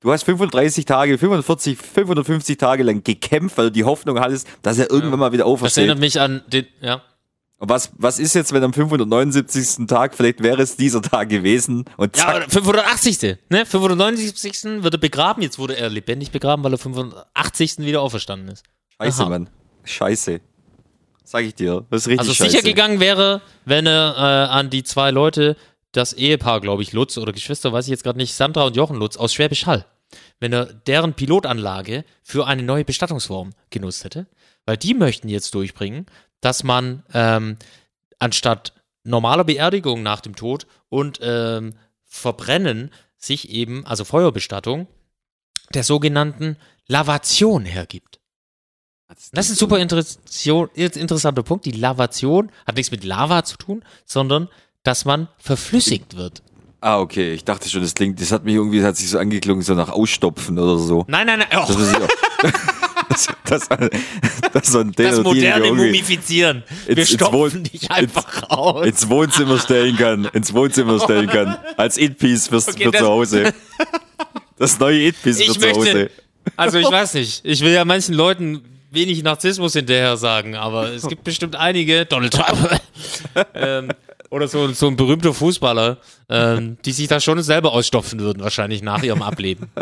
Du 0.00 0.12
hast 0.12 0.24
35 0.24 0.84
Tage, 0.84 1.18
45, 1.18 1.76
550 1.78 2.56
Tage 2.56 2.82
lang 2.82 3.02
gekämpft, 3.02 3.58
weil 3.58 3.66
du 3.66 3.72
die 3.72 3.84
Hoffnung 3.84 4.18
hattest, 4.20 4.46
dass 4.62 4.78
er 4.78 4.90
irgendwann 4.90 5.18
mal 5.20 5.32
wieder 5.32 5.44
Das 5.44 5.52
aufersteht. 5.52 5.82
erinnert 5.84 5.98
mich 6.00 6.20
an 6.20 6.42
den, 6.48 6.66
ja. 6.80 7.02
Und 7.58 7.70
was, 7.70 7.90
was 7.96 8.18
ist 8.18 8.34
jetzt, 8.34 8.52
wenn 8.52 8.62
am 8.62 8.74
579. 8.74 9.86
Tag, 9.86 10.14
vielleicht 10.14 10.42
wäre 10.42 10.60
es 10.60 10.76
dieser 10.76 11.00
Tag 11.00 11.30
gewesen 11.30 11.86
und 11.96 12.14
Ja, 12.16 12.24
zack, 12.26 12.36
aber 12.42 12.50
580. 12.50 13.38
Ne? 13.48 13.64
590. 13.64 14.82
wird 14.82 14.92
er 14.94 14.98
begraben. 14.98 15.42
Jetzt 15.42 15.58
wurde 15.58 15.74
er 15.76 15.88
lebendig 15.88 16.30
begraben, 16.32 16.62
weil 16.64 16.72
er 16.74 16.78
580. 16.78 17.78
wieder 17.78 18.02
auferstanden 18.02 18.48
ist. 18.48 18.62
Scheiße, 19.00 19.22
Aha. 19.22 19.30
Mann. 19.30 19.48
Scheiße. 19.84 20.40
Sag 21.24 21.44
ich 21.44 21.54
dir. 21.54 21.86
Das 21.90 22.02
ist 22.02 22.08
richtig 22.08 22.20
Also 22.20 22.34
scheiße. 22.34 22.50
sicher 22.50 22.62
gegangen 22.62 23.00
wäre, 23.00 23.40
wenn 23.64 23.86
er 23.86 24.14
äh, 24.16 24.52
an 24.52 24.68
die 24.68 24.84
zwei 24.84 25.10
Leute, 25.10 25.56
das 25.96 26.12
Ehepaar, 26.12 26.60
glaube 26.60 26.82
ich, 26.82 26.92
Lutz 26.92 27.16
oder 27.18 27.32
Geschwister, 27.32 27.72
weiß 27.72 27.86
ich 27.86 27.90
jetzt 27.90 28.04
gerade 28.04 28.18
nicht, 28.18 28.34
Sandra 28.34 28.64
und 28.64 28.76
Jochen 28.76 28.96
Lutz 28.96 29.16
aus 29.16 29.32
Schwäbisch 29.32 29.66
Hall, 29.66 29.86
wenn 30.40 30.52
er 30.52 30.66
deren 30.66 31.14
Pilotanlage 31.14 32.04
für 32.22 32.46
eine 32.46 32.62
neue 32.62 32.84
Bestattungsform 32.84 33.52
genutzt 33.70 34.04
hätte. 34.04 34.26
Weil 34.66 34.76
die 34.76 34.94
möchten 34.94 35.28
jetzt 35.28 35.54
durchbringen, 35.54 36.06
dass 36.40 36.64
man 36.64 37.04
ähm, 37.14 37.56
anstatt 38.18 38.72
normaler 39.04 39.44
Beerdigung 39.44 40.02
nach 40.02 40.20
dem 40.20 40.36
Tod 40.36 40.66
und 40.88 41.20
ähm, 41.22 41.74
Verbrennen 42.04 42.90
sich 43.16 43.50
eben, 43.50 43.86
also 43.86 44.04
Feuerbestattung, 44.04 44.86
der 45.74 45.84
sogenannten 45.84 46.56
Lavation 46.86 47.64
hergibt. 47.64 48.20
Das 49.08 49.48
ist 49.48 49.50
ein 49.50 49.56
super 49.56 49.78
interessanter 49.78 51.42
Punkt. 51.44 51.64
Die 51.64 51.72
Lavation 51.72 52.50
hat 52.66 52.76
nichts 52.76 52.90
mit 52.90 53.04
Lava 53.04 53.44
zu 53.44 53.56
tun, 53.56 53.84
sondern 54.04 54.48
dass 54.86 55.04
man 55.04 55.28
verflüssigt 55.38 56.16
wird. 56.16 56.42
Ah, 56.80 57.00
okay. 57.00 57.32
Ich 57.32 57.44
dachte 57.44 57.68
schon, 57.68 57.82
das 57.82 57.94
klingt, 57.94 58.20
das 58.20 58.30
hat 58.32 58.44
mich 58.44 58.54
irgendwie, 58.54 58.78
das 58.78 58.86
hat 58.88 58.96
sich 58.96 59.08
so 59.10 59.18
angeklungen, 59.18 59.62
so 59.62 59.74
nach 59.74 59.88
Ausstopfen 59.88 60.58
oder 60.58 60.78
so. 60.78 61.04
Nein, 61.08 61.26
nein, 61.26 61.40
nein. 61.40 61.48
Oh, 61.60 61.64
Das, 61.66 61.76
ist 61.80 61.96
das, 63.46 63.68
das, 63.68 63.68
das, 64.52 64.66
so 64.68 64.80
ein 64.80 64.92
das 64.92 65.20
moderne 65.22 65.72
Mumifizieren. 65.72 66.62
Wir 66.86 66.98
ins- 66.98 67.10
ins 67.10 67.20
stopfen 67.20 67.64
dich 67.64 67.90
einfach 67.90 68.50
raus. 68.50 68.86
ins 68.86 69.08
Wohnzimmer 69.08 69.58
stellen 69.58 69.96
kann. 69.96 70.26
Ins 70.32 70.52
Wohnzimmer 70.52 71.00
stellen 71.00 71.28
kann. 71.28 71.56
Als 71.76 71.96
It-Piece 71.98 72.48
fürs, 72.48 72.68
Okay, 72.68 72.84
für 72.84 72.92
zu 72.92 73.06
Hause. 73.06 73.54
Das 74.58 74.78
neue 74.78 75.00
It-Piece 75.08 75.42
für 75.44 75.58
zu 75.58 75.70
Hause. 75.70 76.10
also 76.56 76.78
ich 76.78 76.90
weiß 76.90 77.14
nicht, 77.14 77.40
ich 77.44 77.60
will 77.62 77.72
ja 77.72 77.84
manchen 77.84 78.14
Leuten 78.14 78.62
wenig 78.90 79.22
Narzissmus 79.22 79.72
hinterher 79.72 80.16
sagen, 80.16 80.54
aber 80.54 80.90
es 80.92 81.06
gibt 81.08 81.24
bestimmt 81.24 81.56
einige, 81.56 82.06
Donald 82.06 82.32
Trump, 82.34 82.80
ähm, 83.54 83.88
oder 84.36 84.48
so, 84.48 84.68
so 84.68 84.86
ein 84.86 84.96
berühmter 84.96 85.32
Fußballer, 85.32 85.98
ähm, 86.28 86.76
die 86.84 86.92
sich 86.92 87.08
da 87.08 87.20
schon 87.20 87.42
selber 87.42 87.72
ausstopfen 87.72 88.20
würden, 88.20 88.42
wahrscheinlich 88.42 88.82
nach 88.82 89.02
ihrem 89.02 89.22
Ableben. 89.22 89.70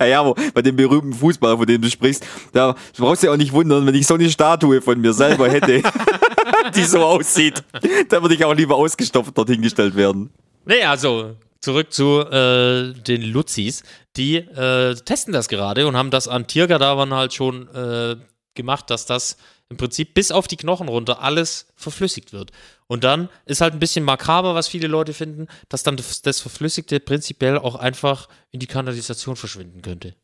Ja, 0.00 0.06
ja, 0.06 0.34
bei 0.52 0.60
dem 0.60 0.74
berühmten 0.74 1.14
Fußballer, 1.14 1.56
von 1.56 1.66
dem 1.66 1.80
du 1.80 1.88
sprichst, 1.88 2.26
da 2.52 2.74
brauchst 2.98 3.22
du 3.22 3.28
ja 3.28 3.32
auch 3.32 3.36
nicht 3.38 3.52
wundern, 3.52 3.86
wenn 3.86 3.94
ich 3.94 4.06
so 4.06 4.14
eine 4.14 4.28
Statue 4.28 4.82
von 4.82 5.00
mir 5.00 5.14
selber 5.14 5.48
hätte, 5.48 5.82
die 6.74 6.82
so 6.82 7.02
aussieht, 7.04 7.62
dann 8.08 8.22
würde 8.22 8.34
ich 8.34 8.44
auch 8.44 8.54
lieber 8.54 8.74
ausgestopft 8.74 9.38
dorthin 9.38 9.62
gestellt 9.62 9.94
werden. 9.94 10.30
Nee, 10.66 10.82
also 10.82 11.36
zurück 11.60 11.92
zu 11.92 12.20
äh, 12.20 12.92
den 12.92 13.22
Luzis. 13.22 13.82
Die 14.16 14.36
äh, 14.36 14.94
testen 14.94 15.32
das 15.32 15.48
gerade 15.48 15.86
und 15.86 15.96
haben 15.96 16.10
das 16.10 16.28
an 16.28 16.46
Tierkadavern 16.46 17.14
halt 17.14 17.32
schon 17.32 17.68
äh, 17.74 18.16
gemacht, 18.54 18.90
dass 18.90 19.06
das 19.06 19.36
im 19.70 19.76
Prinzip 19.76 20.14
bis 20.14 20.30
auf 20.30 20.46
die 20.46 20.56
Knochen 20.56 20.88
runter 20.88 21.22
alles 21.22 21.66
verflüssigt 21.74 22.32
wird. 22.32 22.52
Und 22.86 23.02
dann 23.04 23.28
ist 23.46 23.60
halt 23.62 23.72
ein 23.72 23.78
bisschen 23.80 24.04
makaber, 24.04 24.54
was 24.54 24.68
viele 24.68 24.88
Leute 24.88 25.14
finden, 25.14 25.46
dass 25.68 25.82
dann 25.82 25.96
das, 25.96 26.20
das 26.22 26.40
Verflüssigte 26.40 27.00
prinzipiell 27.00 27.56
auch 27.58 27.76
einfach 27.76 28.28
in 28.50 28.60
die 28.60 28.66
Kanalisation 28.66 29.36
verschwinden 29.36 29.80
könnte. 29.82 30.14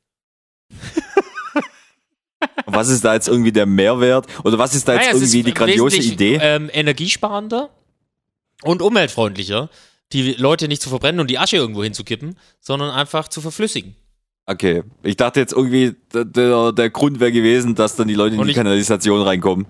Was 2.66 2.88
ist 2.88 3.04
da 3.04 3.14
jetzt 3.14 3.28
irgendwie 3.28 3.52
der 3.52 3.66
Mehrwert? 3.66 4.26
Oder 4.44 4.58
was 4.58 4.74
ist 4.74 4.86
da 4.88 4.94
jetzt 4.94 5.06
Naja, 5.06 5.14
irgendwie 5.16 5.42
die 5.42 5.52
grandiose 5.54 5.98
Idee? 5.98 6.38
Ähm, 6.40 6.70
energiesparender 6.72 7.68
und 8.62 8.80
umweltfreundlicher, 8.80 9.68
die 10.12 10.32
Leute 10.34 10.68
nicht 10.68 10.80
zu 10.80 10.88
verbrennen 10.88 11.20
und 11.20 11.28
die 11.30 11.38
Asche 11.38 11.56
irgendwo 11.56 11.82
hinzukippen, 11.82 12.38
sondern 12.60 12.90
einfach 12.90 13.28
zu 13.28 13.40
verflüssigen. 13.40 13.94
Okay, 14.46 14.84
ich 15.02 15.16
dachte 15.16 15.40
jetzt 15.40 15.52
irgendwie, 15.52 15.96
der, 16.14 16.24
der, 16.24 16.72
der 16.72 16.90
Grund 16.90 17.20
wäre 17.20 17.32
gewesen, 17.32 17.74
dass 17.74 17.96
dann 17.96 18.08
die 18.08 18.14
Leute 18.14 18.34
in 18.34 18.40
Und 18.40 18.46
die 18.46 18.52
ich- 18.52 18.56
Kanalisation 18.56 19.20
reinkommen. 19.22 19.66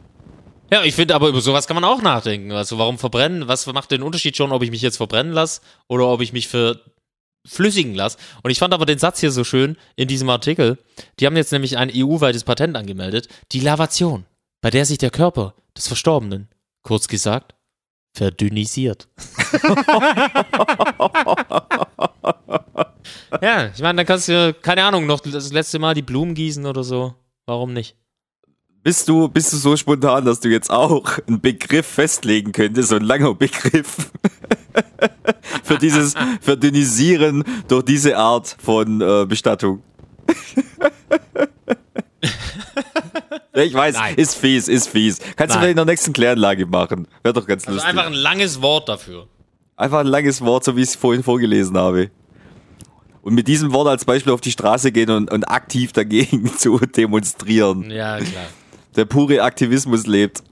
Ja, 0.73 0.85
ich 0.85 0.95
finde 0.95 1.17
aber 1.17 1.29
über 1.29 1.41
sowas 1.41 1.67
kann 1.67 1.75
man 1.75 1.85
auch 1.85 2.01
nachdenken. 2.01 2.53
Also 2.53 2.79
warum 2.79 2.99
verbrennen? 2.99 3.49
Was 3.49 3.67
macht 3.67 3.91
den 3.91 4.03
Unterschied 4.03 4.37
schon, 4.37 4.53
ob 4.53 4.63
ich 4.63 4.71
mich 4.71 4.83
jetzt 4.83 4.99
verbrennen 4.99 5.33
lasse 5.33 5.63
oder 5.89 6.07
ob 6.07 6.21
ich 6.21 6.33
mich 6.33 6.47
verflüssigen 6.49 7.95
lasse? 7.95 8.19
Und 8.43 8.53
ich 8.53 8.61
fand 8.61 8.73
aber 8.73 8.87
den 8.87 8.99
Satz 8.99 9.19
hier 9.19 9.33
so 9.33 9.43
schön 9.43 9.77
in 9.97 10.07
diesem 10.07 10.31
Artikel. 10.31 10.79
Die 11.19 11.27
haben 11.27 11.37
jetzt 11.37 11.51
nämlich 11.51 11.77
ein 11.77 11.91
EU-weites 11.93 12.45
Patent 12.45 12.77
angemeldet. 12.77 13.29
Die 13.51 13.59
Lavation, 13.61 14.27
bei 14.61 14.71
der 14.71 14.85
sich 14.87 14.99
der 14.99 15.11
Körper 15.11 15.55
des 15.77 15.89
Verstorbenen, 15.89 16.49
kurz 16.83 17.09
gesagt, 17.09 17.57
verdünnisiert. 18.15 19.09
ja, 23.43 23.71
ich 23.75 23.81
meine, 23.81 23.97
dann 23.97 24.07
kannst 24.07 24.29
du, 24.29 24.55
keine 24.55 24.85
Ahnung, 24.85 25.07
noch 25.07 25.21
das 25.21 25.53
letzte 25.53 25.81
Mal 25.81 25.95
die 25.95 26.03
Blumen 26.03 26.35
gießen 26.35 26.65
oder 26.67 26.85
so. 26.85 27.15
Warum 27.47 27.73
nicht? 27.73 27.97
Bist 28.83 29.09
du, 29.09 29.29
bist 29.29 29.53
du 29.53 29.59
so 29.59 29.77
spontan, 29.77 30.25
dass 30.25 30.41
du 30.41 30.49
jetzt 30.49 30.71
auch 30.71 31.19
einen 31.29 31.41
Begriff 31.41 31.87
festlegen 31.87 32.53
könntest, 32.53 32.89
so 32.89 32.97
ein 32.97 33.03
langer 33.03 33.35
Begriff 33.35 34.11
für 35.63 35.77
dieses 35.77 36.15
Verdünnisieren 36.41 37.45
durch 37.69 37.85
diese 37.85 38.17
Art 38.17 38.57
von 38.63 39.01
äh, 39.01 39.27
Bestattung? 39.27 39.83
Ich 43.53 43.75
weiß, 43.75 43.95
Nein. 43.97 44.15
ist 44.15 44.37
fies, 44.37 44.69
ist 44.69 44.89
fies. 44.89 45.19
Kannst 45.19 45.39
du 45.39 45.45
Nein. 45.45 45.51
vielleicht 45.59 45.71
in 45.73 45.77
der 45.77 45.85
nächsten 45.85 46.13
Kläranlage 46.13 46.67
machen. 46.67 47.07
Wäre 47.23 47.35
doch 47.35 47.47
ganz 47.47 47.67
Also 47.67 47.75
lustig. 47.75 47.91
einfach 47.91 48.07
ein 48.07 48.15
langes 48.15 48.63
Wort 48.63 48.89
dafür. 48.89 49.27
Einfach 49.77 49.99
ein 49.99 50.07
langes 50.07 50.41
Wort, 50.41 50.65
so 50.65 50.77
wie 50.77 50.83
ich 50.83 50.91
es 50.91 50.95
vorhin 50.95 51.23
vorgelesen 51.23 51.77
habe. 51.77 52.11
Und 53.23 53.35
mit 53.35 53.49
diesem 53.49 53.73
Wort 53.73 53.89
als 53.89 54.05
Beispiel 54.05 54.33
auf 54.33 54.41
die 54.41 54.53
Straße 54.53 54.93
gehen 54.93 55.11
und, 55.11 55.31
und 55.31 55.45
aktiv 55.45 55.93
dagegen 55.93 56.47
zu 56.59 56.79
demonstrieren. 56.79 57.91
Ja, 57.91 58.19
klar. 58.19 58.47
Der 59.01 59.07
pure 59.07 59.43
Aktivismus 59.43 60.07
lebt. 60.07 60.43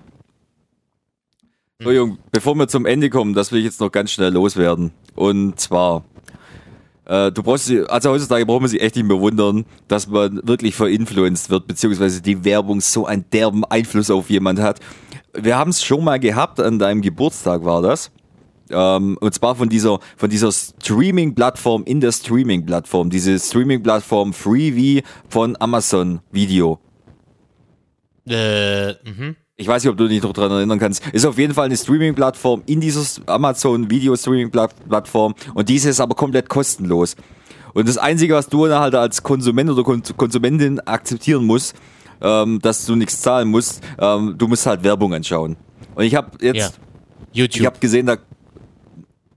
So, 1.83 1.91
Jung, 1.91 2.17
bevor 2.33 2.55
wir 2.55 2.67
zum 2.67 2.87
Ende 2.87 3.11
kommen, 3.11 3.35
das 3.35 3.53
will 3.53 3.59
ich 3.59 3.67
jetzt 3.67 3.79
noch 3.79 3.93
ganz 3.93 4.11
schnell 4.11 4.33
loswerden. 4.33 4.91
Und 5.15 5.61
zwar, 5.61 6.03
äh, 7.05 7.31
du 7.31 7.43
brauchst, 7.43 7.71
also 7.71 8.11
heutzutage 8.11 8.47
braucht 8.47 8.63
man 8.63 8.71
sich 8.71 8.81
echt 8.81 8.97
nicht 8.97 9.05
mehr 9.05 9.21
wundern, 9.21 9.67
dass 9.87 10.09
man 10.09 10.41
wirklich 10.45 10.75
verinfluenced 10.75 11.51
wird, 11.51 11.67
beziehungsweise 11.67 12.23
die 12.23 12.43
Werbung 12.43 12.81
so 12.81 13.05
einen 13.05 13.27
derben 13.31 13.67
Einfluss 13.67 14.11
auf 14.11 14.31
jemand 14.31 14.61
hat. 14.61 14.81
Wir 15.35 15.59
haben 15.59 15.71
es 15.71 15.85
schon 15.85 16.03
mal 16.03 16.19
gehabt, 16.19 16.59
an 16.59 16.79
deinem 16.79 17.03
Geburtstag 17.03 17.67
war 17.67 17.83
das. 17.83 18.11
Ähm, 18.71 19.19
und 19.21 19.35
zwar 19.35 19.57
von 19.57 19.69
dieser, 19.69 20.01
von 20.17 20.31
dieser 20.31 20.51
Streaming-Plattform 20.53 21.85
in 21.85 22.01
der 22.01 22.13
Streaming-Plattform. 22.13 23.11
Diese 23.11 23.39
Streaming-Plattform 23.39 24.33
Freevee 24.33 25.03
von 25.29 25.55
Amazon 25.61 26.21
Video. 26.33 26.81
Äh, 28.31 28.95
mhm. 29.05 29.37
Ich 29.57 29.67
weiß 29.67 29.83
nicht, 29.83 29.91
ob 29.91 29.97
du 29.97 30.07
dich 30.07 30.23
noch 30.23 30.33
daran 30.33 30.53
erinnern 30.53 30.79
kannst. 30.79 31.05
Ist 31.09 31.27
auf 31.27 31.37
jeden 31.37 31.53
Fall 31.53 31.65
eine 31.67 31.77
Streaming-Plattform 31.77 32.63
in 32.67 32.81
dieser 32.81 33.03
Amazon 33.27 33.91
Video 33.91 34.15
Streaming-Plattform 34.15 35.35
und 35.55 35.69
diese 35.69 35.91
ist 35.91 36.01
aber 36.01 36.15
komplett 36.15 36.49
kostenlos. 36.49 37.17
Und 37.75 37.89
das 37.89 37.99
Einzige, 37.99 38.35
was 38.35 38.49
du 38.49 38.69
halt 38.69 38.95
als 38.95 39.23
Konsument 39.23 39.69
oder 39.71 39.83
Kon- 39.83 40.03
Konsumentin 40.17 40.79
akzeptieren 40.81 41.45
musst, 41.45 41.75
ähm, 42.21 42.61
dass 42.63 42.87
du 42.87 42.95
nichts 42.97 43.21
zahlen 43.21 43.49
musst, 43.49 43.83
ähm, 43.99 44.37
du 44.39 44.47
musst 44.49 44.65
halt 44.67 44.85
Werbung 44.85 45.13
anschauen. 45.15 45.57
Und 45.95 46.05
ich 46.05 46.15
habe 46.15 46.31
jetzt, 46.41 46.57
Ja. 46.57 46.69
ich 47.33 47.39
YouTube. 47.39 47.67
habe 47.67 47.79
gesehen, 47.81 48.07
da 48.07 48.17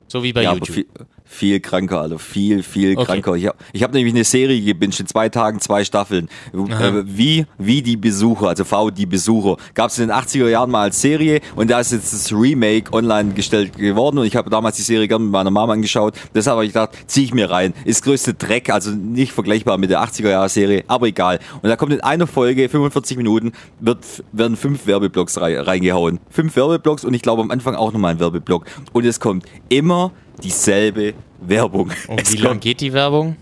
so 0.08 0.22
wie 0.24 0.34
bei 0.34 0.44
ja, 0.44 0.54
YouTube. 0.54 0.76
viel, 0.76 0.86
viel 1.32 1.60
kranker, 1.62 2.02
Alter. 2.02 2.20
Viel, 2.20 2.62
viel 2.62 2.98
Okay. 2.98 3.06
kranker. 3.06 3.36
Ich 3.36 3.48
habe 3.48 3.58
ich 3.72 3.84
hab 3.84 3.94
nämlich 3.94 4.14
eine 4.14 4.24
Serie 4.26 4.62
gebinged 4.62 5.00
in 5.00 5.08
zwei 5.08 5.30
Tagen, 5.30 5.60
zwei 5.62 5.84
Staffeln. 5.86 6.28
Äh, 6.54 7.04
wie, 7.06 7.46
wie 7.58 7.82
die 7.82 7.96
Besucher, 7.98 8.50
also 8.50 8.64
V, 8.66 8.92
die 8.92 9.06
Besucher. 9.06 9.56
Gab 9.74 9.90
es 9.90 9.98
in 9.98 10.10
den 10.10 10.16
80er 10.16 10.50
Jahren 10.50 10.70
mal 10.70 10.84
als 10.84 11.02
Serie 11.02 11.40
und 11.56 11.70
da 11.72 11.80
ist 11.80 11.94
jetzt 11.94 12.14
das 12.14 12.32
Remake 12.34 12.92
online 12.94 13.34
gestellt 13.34 13.78
geworden 13.78 14.18
und 14.18 14.26
ich 14.26 14.36
habe 14.36 14.50
damals 14.50 14.76
die 14.76 14.82
Serie 14.84 15.08
gerne 15.08 15.24
mit 15.24 15.32
meiner 15.32 15.52
Mama 15.52 15.74
angeschaut. 15.74 16.16
Deshalb 16.36 16.56
habe 16.56 16.66
ich 16.66 16.74
gedacht, 16.74 16.92
zieh 17.08 17.24
ich 17.24 17.34
mir 17.34 17.50
rein. 17.50 17.74
Ist 17.86 18.04
größte 18.04 18.34
Dreck, 18.34 18.70
also 18.70 18.92
nicht 18.92 19.32
vergleichbar 19.32 19.78
mit 19.78 19.90
der 19.90 20.04
80er 20.04 20.30
Jahre 20.30 20.50
Serie, 20.50 20.84
aber 20.88 21.08
egal. 21.08 21.40
Und 21.62 21.70
da 21.70 21.76
kommt 21.78 21.94
in 21.94 22.02
einer 22.02 22.28
Folge, 22.28 22.68
45 22.68 23.16
Minuten, 23.18 23.54
wird, 23.80 24.00
werden 24.34 24.58
fünf 24.58 24.86
Werbeblocks 24.86 25.40
rei 25.40 25.60
reingehauen. 25.60 26.20
Fünf 26.30 26.56
Werbeblocks 26.56 27.06
und 27.06 27.14
ich 27.14 27.22
glaube 27.22 27.42
am 27.42 27.52
Anfang 27.52 27.76
auch 27.76 27.94
nochmal 27.94 28.12
ein 28.14 28.20
Werbeblock. 28.20 28.66
Und 28.92 29.06
es 29.06 29.20
kommt 29.20 29.46
immer 29.70 30.12
dieselbe 30.44 31.14
Werbung. 31.40 31.92
Und 32.08 32.22
es 32.22 32.34
wie 32.34 32.38
lang 32.38 32.52
kommt 32.54 32.62
geht 32.62 32.82
die 32.82 32.94
Werbung? 32.94 33.36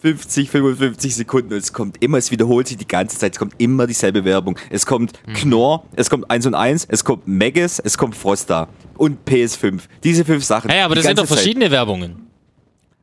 50, 0.00 0.50
55 0.50 1.14
Sekunden 1.14 1.54
und 1.54 1.58
es 1.58 1.72
kommt 1.72 2.02
immer, 2.02 2.18
es 2.18 2.30
wiederholt 2.30 2.68
sich 2.68 2.76
die 2.76 2.86
ganze 2.86 3.18
Zeit, 3.18 3.32
es 3.32 3.38
kommt 3.38 3.54
immer 3.56 3.86
dieselbe 3.86 4.22
Werbung. 4.26 4.58
Es 4.68 4.84
kommt 4.84 5.12
Mhm. 5.26 5.32
Knorr, 5.32 5.84
es 5.96 6.10
kommt 6.10 6.30
1 6.30 6.44
und 6.46 6.54
1, 6.54 6.86
es 6.90 7.04
kommt 7.04 7.26
Megas, 7.26 7.78
es 7.78 7.96
kommt 7.96 8.14
Frosta 8.14 8.68
und 8.98 9.26
PS5. 9.26 9.80
Diese 10.02 10.26
fünf 10.26 10.44
Sachen. 10.44 10.70
Hey, 10.70 10.82
aber 10.82 10.94
das 10.94 11.06
sind 11.06 11.18
doch 11.18 11.24
Zeit. 11.26 11.38
verschiedene 11.38 11.70
Werbungen. 11.70 12.26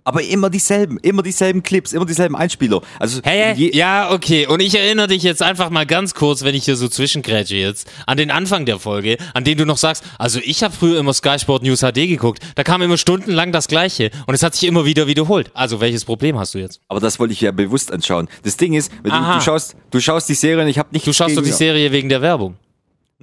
Aber 0.04 0.24
immer 0.24 0.50
dieselben, 0.50 0.98
immer 0.98 1.22
dieselben 1.22 1.64
Clips, 1.64 1.94
immer 1.94 2.06
dieselben 2.06 2.36
Einspieler. 2.36 2.82
Also 3.00 3.22
Hey, 3.24 3.76
ja, 3.76 4.12
okay. 4.12 4.48
Und 4.48 4.60
ich 4.60 4.76
erinnere 4.76 5.08
dich 5.08 5.24
jetzt 5.24 5.44
einfach 5.44 5.70
mal 5.70 5.86
ganz 5.86 6.14
kurz, 6.16 6.44
wenn 6.44 6.56
ich 6.56 6.66
hier 6.66 6.76
so 6.76 6.88
zwischengrätsche 6.88 7.56
jetzt, 7.56 7.90
an 8.08 8.18
den 8.18 8.32
Anfang 8.32 8.66
der 8.66 8.80
Folge, 8.80 9.18
an 9.34 9.44
dem 9.44 9.58
du 9.58 9.66
noch 9.66 9.78
sagst, 9.78 10.04
also 10.18 10.40
ich 10.44 10.64
habe 10.64 10.74
früher 10.74 11.00
immer 11.00 11.14
Sky 11.14 11.38
Sport 11.40 11.64
News 11.64 11.82
HD 11.82 12.08
geguckt, 12.08 12.42
da 12.56 12.64
kam 12.64 12.82
immer 12.82 12.98
stundenlang 12.98 13.52
das 13.52 13.68
Gleiche 13.68 14.10
und 14.26 14.34
es 14.34 14.44
hat 14.44 14.56
sich 14.56 14.68
immer 14.68 14.86
wieder 14.86 15.08
wiederholt. 15.08 15.52
Also 15.54 15.80
welches 15.82 16.06
Problem 16.06 16.38
hast 16.40 16.54
du 16.56 16.60
jetzt? 16.60 16.82
aber 16.88 17.00
das 17.00 17.20
wollte 17.20 17.34
ich 17.34 17.42
ja 17.42 17.52
bewusst 17.52 17.92
anschauen. 17.92 18.28
Das 18.44 18.58
Ding 18.58 18.74
ist, 18.74 18.92
wenn 19.04 19.12
du, 19.12 19.34
du 19.34 19.42
schaust, 19.42 19.76
du 19.92 20.00
schaust 20.00 20.28
die 20.30 20.34
Serie 20.34 20.64
und 20.64 20.70
ich 20.70 20.80
habe 20.80 20.90
nicht 20.92 21.06
Du 21.06 21.14
schaust 21.14 21.38
doch 21.38 21.44
die 21.44 21.52
Serie 21.52 21.92
wegen 21.92 22.10
der 22.10 22.22
Werbung. 22.22 22.56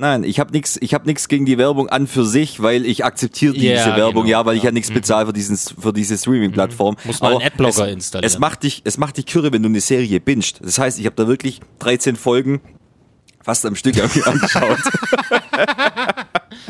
Nein, 0.00 0.22
ich 0.22 0.38
habe 0.38 0.52
nichts 0.52 0.78
ich 0.80 0.94
hab 0.94 1.06
nix 1.06 1.26
gegen 1.26 1.44
die 1.44 1.58
Werbung 1.58 1.88
an 1.88 2.06
für 2.06 2.24
sich, 2.24 2.62
weil 2.62 2.86
ich 2.86 3.04
akzeptiere 3.04 3.56
Ja, 3.56 3.84
diese 3.84 3.96
Werbung, 3.96 4.26
genau, 4.26 4.38
ja, 4.38 4.46
weil 4.46 4.56
ich 4.56 4.62
ja. 4.62 4.68
ja 4.68 4.72
nichts 4.72 4.92
bezahle 4.92 5.26
für, 5.26 5.32
diesen, 5.32 5.56
für 5.56 5.92
diese 5.92 6.16
Streaming-Plattform. 6.16 6.96
Muss 7.02 7.20
mal 7.20 7.32
einen 7.32 7.42
Adblocker 7.42 7.88
es, 7.88 7.92
installieren. 7.94 8.26
Es 8.26 8.38
macht, 8.38 8.62
dich, 8.62 8.82
es 8.84 8.96
macht 8.96 9.16
dich 9.16 9.26
kürre, 9.26 9.52
wenn 9.52 9.64
du 9.64 9.68
eine 9.68 9.80
Serie 9.80 10.20
bingst. 10.20 10.60
Das 10.62 10.78
heißt, 10.78 11.00
ich 11.00 11.06
habe 11.06 11.16
da 11.16 11.26
wirklich 11.26 11.58
13 11.80 12.14
Folgen 12.14 12.60
fast 13.42 13.66
am 13.66 13.74
Stück 13.74 13.96
angeschaut. 14.26 14.78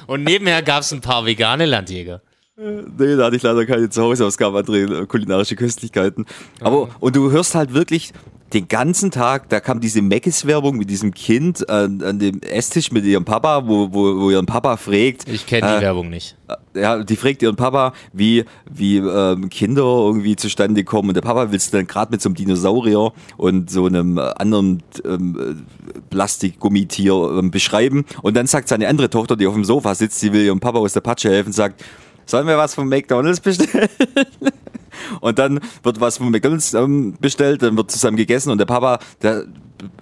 Und 0.07 0.25
nebenher 0.25 0.63
gab 0.63 0.81
es 0.81 0.93
ein 0.95 1.03
paar 1.03 1.27
vegane 1.27 1.67
Landjäger. 1.67 2.23
Nee, 2.59 3.17
da 3.17 3.27
hatte 3.27 3.37
ich 3.37 3.43
leider 3.43 3.65
keine 3.67 3.89
Zuhauseausgabe, 3.89 4.59
andere 4.59 5.03
äh, 5.03 5.07
kulinarische 5.07 5.57
Köstlichkeiten. 5.57 6.27
Aber, 6.61 6.89
und 7.01 7.17
du 7.17 7.31
hörst 7.31 7.55
halt 7.55 7.75
wirklich 7.75 8.13
den 8.53 8.67
ganzen 8.67 9.11
Tag, 9.11 9.49
da 9.51 9.61
kam 9.61 9.81
diese 9.81 10.01
Meckes-Werbung 10.01 10.79
mit 10.79 10.89
diesem 10.89 11.13
Kind 11.13 11.69
an, 11.69 12.03
an 12.03 12.19
dem 12.19 12.41
Esstisch 12.41 12.91
mit 12.93 13.05
ihrem 13.05 13.25
Papa, 13.25 13.67
wo, 13.67 13.93
wo, 13.93 14.21
wo 14.21 14.31
ihren 14.31 14.47
Papa 14.47 14.79
fragt. 14.79 15.29
Ich 15.29 15.47
kenne 15.47 15.69
die 15.69 15.79
äh, 15.79 15.81
Werbung 15.83 16.09
nicht. 16.09 16.35
ja, 16.75 17.03
die 17.03 17.17
fragt 17.17 17.43
ihren 17.43 17.57
Papa, 17.57 17.93
wie, 18.13 18.45
wie 18.71 18.97
ähm, 18.99 19.51
Kinder 19.51 19.83
irgendwie 19.83 20.35
zustande 20.37 20.83
kommen. 20.85 21.11
Und 21.11 21.15
der 21.15 21.21
Papa 21.21 21.51
will 21.51 21.59
es 21.59 21.71
dann 21.71 21.87
gerade 21.87 22.11
mit 22.11 22.23
so 22.23 22.31
einem 22.31 22.37
Dinosaurier 22.37 23.13
und 23.37 23.71
so 23.71 23.85
einem 23.85 24.17
äh, 24.17 24.23
anderen 24.39 24.83
ähm, 25.05 25.39
äh, 25.39 26.01
Plastikgummitier 26.09 27.39
ähm, 27.39 27.51
beschreiben. 27.51 28.07
Und 28.23 28.35
dann 28.35 28.47
sagt 28.47 28.69
seine 28.69 28.89
andere 28.89 29.11
Tochter, 29.11 29.37
die 29.37 29.47
auf 29.47 29.55
dem 29.55 29.65
Sofa 29.65 29.95
sitzt, 29.95 30.21
sie 30.21 30.33
will 30.33 30.45
ihrem 30.45 30.61
Papa 30.61 30.79
aus 30.79 30.95
der 30.95 31.03
Patsche 31.03 31.29
helfen, 31.29 31.53
sagt, 31.53 31.85
sollen 32.29 32.47
wir 32.47 32.59
was 32.59 32.75
von 32.75 32.89
McDonalds 32.89 33.41
bestellen? 33.41 33.89
Und 35.21 35.39
dann 35.39 35.61
wird 35.83 36.01
was 36.01 36.19
von 36.19 36.31
McDonalds 36.31 36.75
ähm, 36.75 37.15
bestellt, 37.21 37.63
dann 37.63 37.77
wird 37.77 37.91
zusammen 37.91 38.17
gegessen 38.17 38.51
und 38.51 38.59
der 38.59 38.67
Papa, 38.67 38.99
der 39.23 39.45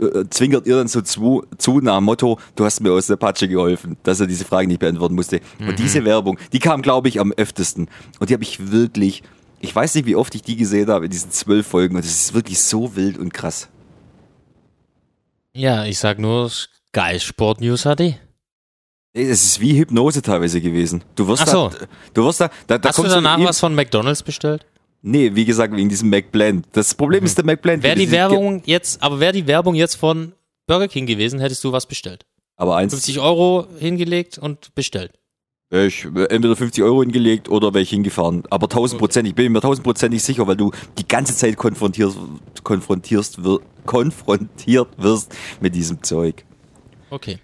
äh, 0.01 0.25
zwinkert 0.31 0.67
ihr 0.67 0.77
dann 0.77 0.89
so 0.89 1.03
zu, 1.03 1.45
zu 1.59 1.81
nach 1.81 1.97
dem 1.99 2.05
Motto, 2.05 2.39
du 2.55 2.65
hast 2.65 2.81
mir 2.81 2.93
aus 2.93 3.07
der 3.07 3.17
Patsche 3.17 3.47
geholfen, 3.47 3.97
dass 4.03 4.21
er 4.21 4.27
diese 4.27 4.45
Frage 4.45 4.69
nicht 4.69 4.81
beantworten 4.81 5.15
musste. 5.15 5.41
Und 5.61 5.79
diese 5.79 6.05
Werbung, 6.05 6.39
die 6.53 6.59
kam, 6.59 6.83
glaube 6.83 7.09
ich, 7.09 7.21
am 7.21 7.33
öftesten. 7.33 7.89
Und 8.19 8.31
die 8.31 8.35
habe 8.35 8.43
ich 8.43 8.71
wirklich, 8.71 9.23
ich 9.61 9.75
weiß 9.75 9.95
nicht, 9.95 10.07
wie 10.07 10.17
oft 10.17 10.35
ich 10.35 10.43
die 10.43 10.57
gesehen 10.57 10.89
habe 10.89 11.05
in 11.05 11.11
diesen 11.11 11.31
zwölf 11.31 11.67
Folgen. 11.67 11.97
Und 11.97 12.05
das 12.05 12.11
ist 12.11 12.35
wirklich 12.35 12.61
so 12.61 12.97
wild 12.97 13.19
und 13.19 13.35
krass. 13.35 13.69
Ja, 15.53 15.85
ich 15.85 15.99
sag 15.99 16.19
nur 16.19 16.51
Sky 16.51 17.21
Sport 17.21 17.61
News 17.61 17.83
HD. 17.83 18.19
Es 19.19 19.43
ist 19.43 19.61
wie 19.63 19.79
Hypnose 19.79 20.21
teilweise 20.21 20.61
gewesen. 20.61 21.03
Du 21.15 21.27
wirst 21.27 21.45
Ach 21.45 21.49
so. 21.49 21.69
da, 21.71 21.87
du 22.13 22.25
wirst 22.27 22.41
da, 22.41 22.51
da, 22.67 22.77
da 22.77 22.91
Hast 22.91 22.99
du 22.99 23.05
danach 23.05 23.41
was 23.41 23.59
von 23.59 23.75
McDonalds 23.75 24.23
bestellt? 24.23 24.67
Nee, 25.01 25.35
wie 25.35 25.47
gesagt, 25.47 25.75
wegen 25.75 25.89
diesem 25.89 26.11
McBlend. 26.11 26.67
Das 26.73 26.95
Problem 26.95 27.25
ist 27.25 27.39
der 27.39 27.47
McBlend. 27.47 27.83
Wäre 27.83 27.97
die 27.97 28.11
Werbung 28.11 28.63
jetzt, 28.67 29.03
aber 29.03 29.19
wäre 29.19 29.33
die 29.33 29.47
Werbung 29.47 29.75
jetzt 29.75 29.95
von 29.95 30.33
Burger 30.67 30.89
King 30.89 31.07
gewesen, 31.07 31.41
hättest 31.41 31.65
du 31.65 31.73
was 31.73 31.87
bestellt. 31.87 32.27
Aber 32.57 32.77
eins, 32.77 32.93
50 32.93 33.19
Euro 33.21 33.67
hingelegt 33.79 34.37
und 34.37 34.75
bestellt. 34.75 35.13
Ich 35.71 36.05
entweder 36.05 36.55
50 36.55 36.85
Euro 36.85 37.03
hingelegt 37.03 37.49
oder 37.49 37.73
wäre 37.73 37.83
ich 37.83 37.91
hingefahren. 37.91 38.43
Aber 38.51 38.67
1000 38.67 38.99
Prozent, 38.99 39.27
ich 39.27 39.35
bin 39.35 39.51
mir 39.51 39.63
tausendprozentig 39.63 40.23
sicher, 40.23 40.47
weil 40.47 40.57
du 40.57 40.73
die 40.99 41.09
ganze 41.09 41.35
Zeit 41.35 41.57
konfrontierst, 41.57 42.19
konfrontierst, 42.63 43.43
wir, 43.43 43.61
konfrontiert 43.87 44.89
wirst 44.99 45.35
mit 45.61 45.75
diesem 45.75 46.03
Zeug. 46.03 46.45
Okay. 47.09 47.39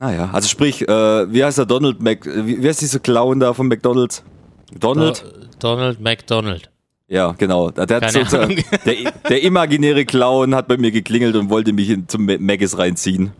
Naja, 0.00 0.30
also 0.32 0.48
sprich, 0.48 0.82
äh, 0.88 1.32
wie 1.32 1.44
heißt 1.44 1.58
der 1.58 1.66
Donald 1.66 2.00
Mac, 2.00 2.24
wie, 2.24 2.62
wie 2.62 2.66
heißt 2.68 2.80
dieser 2.80 2.98
Clown 3.00 3.38
da 3.38 3.52
von 3.54 3.68
McDonalds? 3.68 4.22
Donald? 4.78 5.22
Do- 5.22 5.46
Donald 5.58 6.00
McDonald. 6.00 6.70
Ja, 7.06 7.32
genau. 7.32 7.70
Der, 7.70 7.86
der, 7.86 8.00
der 9.28 9.42
imaginäre 9.42 10.04
Clown 10.06 10.54
hat 10.54 10.68
bei 10.68 10.76
mir 10.78 10.90
geklingelt 10.90 11.36
und 11.36 11.50
wollte 11.50 11.72
mich 11.72 11.90
in, 11.90 12.08
zum 12.08 12.24
Maggis 12.24 12.78
reinziehen. 12.78 13.32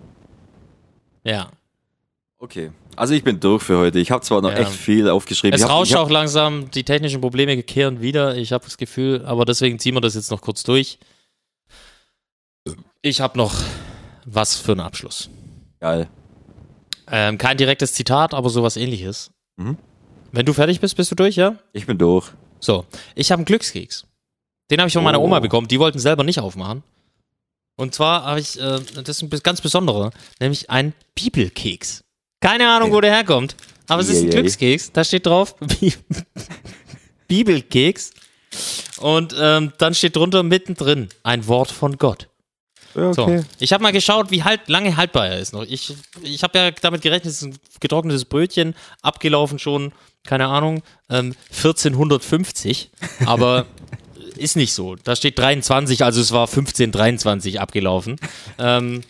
Ja. 1.24 1.48
Okay. 2.38 2.72
Also 2.96 3.14
ich 3.14 3.22
bin 3.24 3.38
durch 3.40 3.62
für 3.62 3.78
heute. 3.78 3.98
Ich 4.00 4.10
habe 4.10 4.22
zwar 4.22 4.42
noch 4.42 4.50
Ja. 4.50 4.58
echt 4.58 4.72
viel 4.72 5.08
aufgeschrieben. 5.08 5.54
Es 5.56 5.62
hab, 5.64 5.70
rauscht 5.70 5.94
auch 5.94 6.10
langsam, 6.10 6.70
die 6.72 6.84
technischen 6.84 7.20
Probleme 7.22 7.62
kehren 7.62 8.02
wieder. 8.02 8.36
Ich 8.36 8.52
habe 8.52 8.64
das 8.64 8.76
Gefühl, 8.76 9.24
aber 9.24 9.44
deswegen 9.46 9.78
ziehen 9.78 9.94
wir 9.94 10.00
das 10.02 10.14
jetzt 10.14 10.30
noch 10.30 10.42
kurz 10.42 10.62
durch. 10.64 10.98
Ich 13.02 13.20
habe 13.20 13.38
noch 13.38 13.54
was 14.26 14.56
für 14.56 14.72
einen 14.72 14.80
Abschluss. 14.80 15.30
Geil. 15.78 16.08
Ähm, 17.10 17.38
kein 17.38 17.56
direktes 17.56 17.92
Zitat, 17.94 18.34
aber 18.34 18.50
sowas 18.50 18.76
ähnliches. 18.76 19.30
Mhm. 19.56 19.76
Wenn 20.32 20.46
du 20.46 20.52
fertig 20.52 20.80
bist, 20.80 20.96
bist 20.96 21.10
du 21.10 21.14
durch, 21.16 21.36
ja? 21.36 21.56
Ich 21.72 21.86
bin 21.86 21.98
durch. 21.98 22.28
So, 22.60 22.84
ich 23.14 23.32
habe 23.32 23.40
einen 23.40 23.46
Glückskeks. 23.46 24.06
Den 24.70 24.78
habe 24.80 24.86
ich 24.88 24.94
von 24.94 25.02
meiner 25.02 25.20
Oh. 25.20 25.24
Oma 25.24 25.40
bekommen. 25.40 25.66
Die 25.66 25.80
wollten 25.80 25.98
selber 25.98 26.22
nicht 26.22 26.38
aufmachen. 26.38 26.82
Und 27.76 27.94
zwar 27.94 28.24
habe 28.24 28.38
ich, 28.40 28.60
äh, 28.60 28.78
das 29.02 29.08
ist 29.08 29.22
ein 29.22 29.30
ganz 29.42 29.60
besonderer, 29.60 30.10
nämlich 30.38 30.70
ein 30.70 30.92
Bibelkeks. 31.14 32.04
Keine 32.40 32.68
Ahnung, 32.70 32.92
wo 32.92 33.00
der 33.00 33.12
herkommt. 33.12 33.56
Aber 33.88 34.00
es 34.02 34.08
ist 34.08 34.18
ein 34.18 34.24
Eieiei. 34.28 34.40
Glückskeks. 34.42 34.92
Da 34.92 35.02
steht 35.02 35.26
drauf 35.26 35.56
Bi- 35.56 35.94
Bibelkeks. 37.28 38.12
Und 38.98 39.34
ähm, 39.38 39.72
dann 39.78 39.94
steht 39.94 40.16
drunter 40.16 40.42
mittendrin 40.42 41.08
ein 41.22 41.46
Wort 41.48 41.70
von 41.70 41.98
Gott. 41.98 42.28
Okay. 43.08 43.38
So, 43.38 43.44
ich 43.58 43.72
habe 43.72 43.82
mal 43.82 43.92
geschaut, 43.92 44.30
wie 44.30 44.44
halt, 44.44 44.68
lange 44.68 44.96
haltbar 44.96 45.28
er 45.28 45.38
ist 45.38 45.52
noch. 45.52 45.64
Ich, 45.64 45.94
ich 46.22 46.42
habe 46.42 46.58
ja 46.58 46.70
damit 46.70 47.02
gerechnet, 47.02 47.32
es 47.32 47.42
ist 47.42 47.48
ein 47.48 47.58
getrocknetes 47.80 48.24
Brötchen, 48.24 48.74
abgelaufen 49.02 49.58
schon, 49.58 49.92
keine 50.24 50.46
Ahnung, 50.46 50.82
ähm, 51.08 51.34
1450, 51.50 52.90
aber 53.26 53.66
ist 54.36 54.56
nicht 54.56 54.72
so. 54.72 54.96
Da 54.96 55.16
steht 55.16 55.38
23, 55.38 56.04
also 56.04 56.20
es 56.20 56.32
war 56.32 56.48
1523 56.48 57.60
abgelaufen. 57.60 58.16
Ähm, 58.58 59.02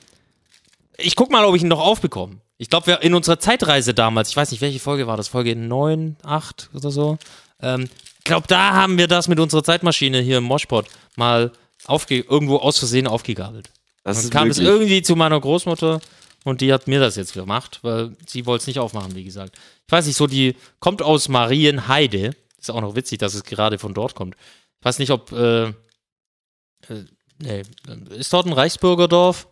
ich 0.99 1.17
guck 1.17 1.31
mal, 1.31 1.45
ob 1.45 1.55
ich 1.55 1.63
ihn 1.63 1.69
noch 1.69 1.81
aufbekomme. 1.81 2.37
Ich 2.59 2.69
glaube, 2.69 2.89
wir 2.89 3.03
in 3.03 3.15
unserer 3.15 3.39
Zeitreise 3.39 3.95
damals, 3.95 4.29
ich 4.29 4.37
weiß 4.37 4.51
nicht, 4.51 4.61
welche 4.61 4.81
Folge 4.81 5.07
war 5.07 5.17
das, 5.17 5.29
Folge 5.29 5.57
9, 5.57 6.17
8 6.23 6.71
oder 6.75 6.91
so. 6.91 7.19
Ähm, 7.63 7.89
ich 8.19 8.25
glaube, 8.25 8.47
da 8.49 8.75
haben 8.75 8.99
wir 8.99 9.09
das 9.09 9.29
mit 9.29 9.41
unserer 9.41 9.65
Zeitmaschine 9.65 10.21
hier 10.21 10.39
im 10.39 10.45
Moshpot 10.45 10.87
mal 11.17 11.53
aufge 11.87 12.21
irgendwo 12.21 12.57
aus 12.57 12.79
Versehen 12.79 13.07
aufgegabelt. 13.07 13.71
Das 14.03 14.23
Dann 14.23 14.31
kam 14.31 14.49
es 14.49 14.59
irgendwie 14.59 15.03
zu 15.03 15.17
meiner 15.17 15.41
Großmutter 15.41 16.01
und 16.45 16.61
die 16.61 16.73
hat 16.73 16.89
mir 16.89 17.01
das 17.01 17.17
jetzt 17.17 17.35
gemacht, 17.35 17.81
weil 17.83 18.17
sie 18.27 18.47
wollte 18.47 18.63
es 18.63 18.67
nicht 18.67 18.79
aufmachen, 18.79 19.15
wie 19.15 19.25
gesagt. 19.25 19.57
Ich 19.87 19.93
weiß 19.93 20.07
nicht, 20.07 20.17
so 20.17 20.27
die 20.27 20.57
kommt 20.79 21.03
aus 21.03 21.29
Marienheide. 21.29 22.35
Ist 22.59 22.71
auch 22.71 22.81
noch 22.81 22.95
witzig, 22.97 23.19
dass 23.19 23.35
es 23.35 23.45
gerade 23.45 23.79
von 23.79 23.95
dort 23.95 24.15
kommt. 24.15 24.37
Ich 24.81 24.85
weiß 24.85 24.99
nicht, 24.99 25.11
ob 25.11 25.33
äh, 25.33 25.65
äh, 26.89 27.05
nee, 27.39 27.63
ist 28.17 28.33
dort 28.33 28.47
ein 28.47 28.53
Reichsbürgerdorf? 28.53 29.47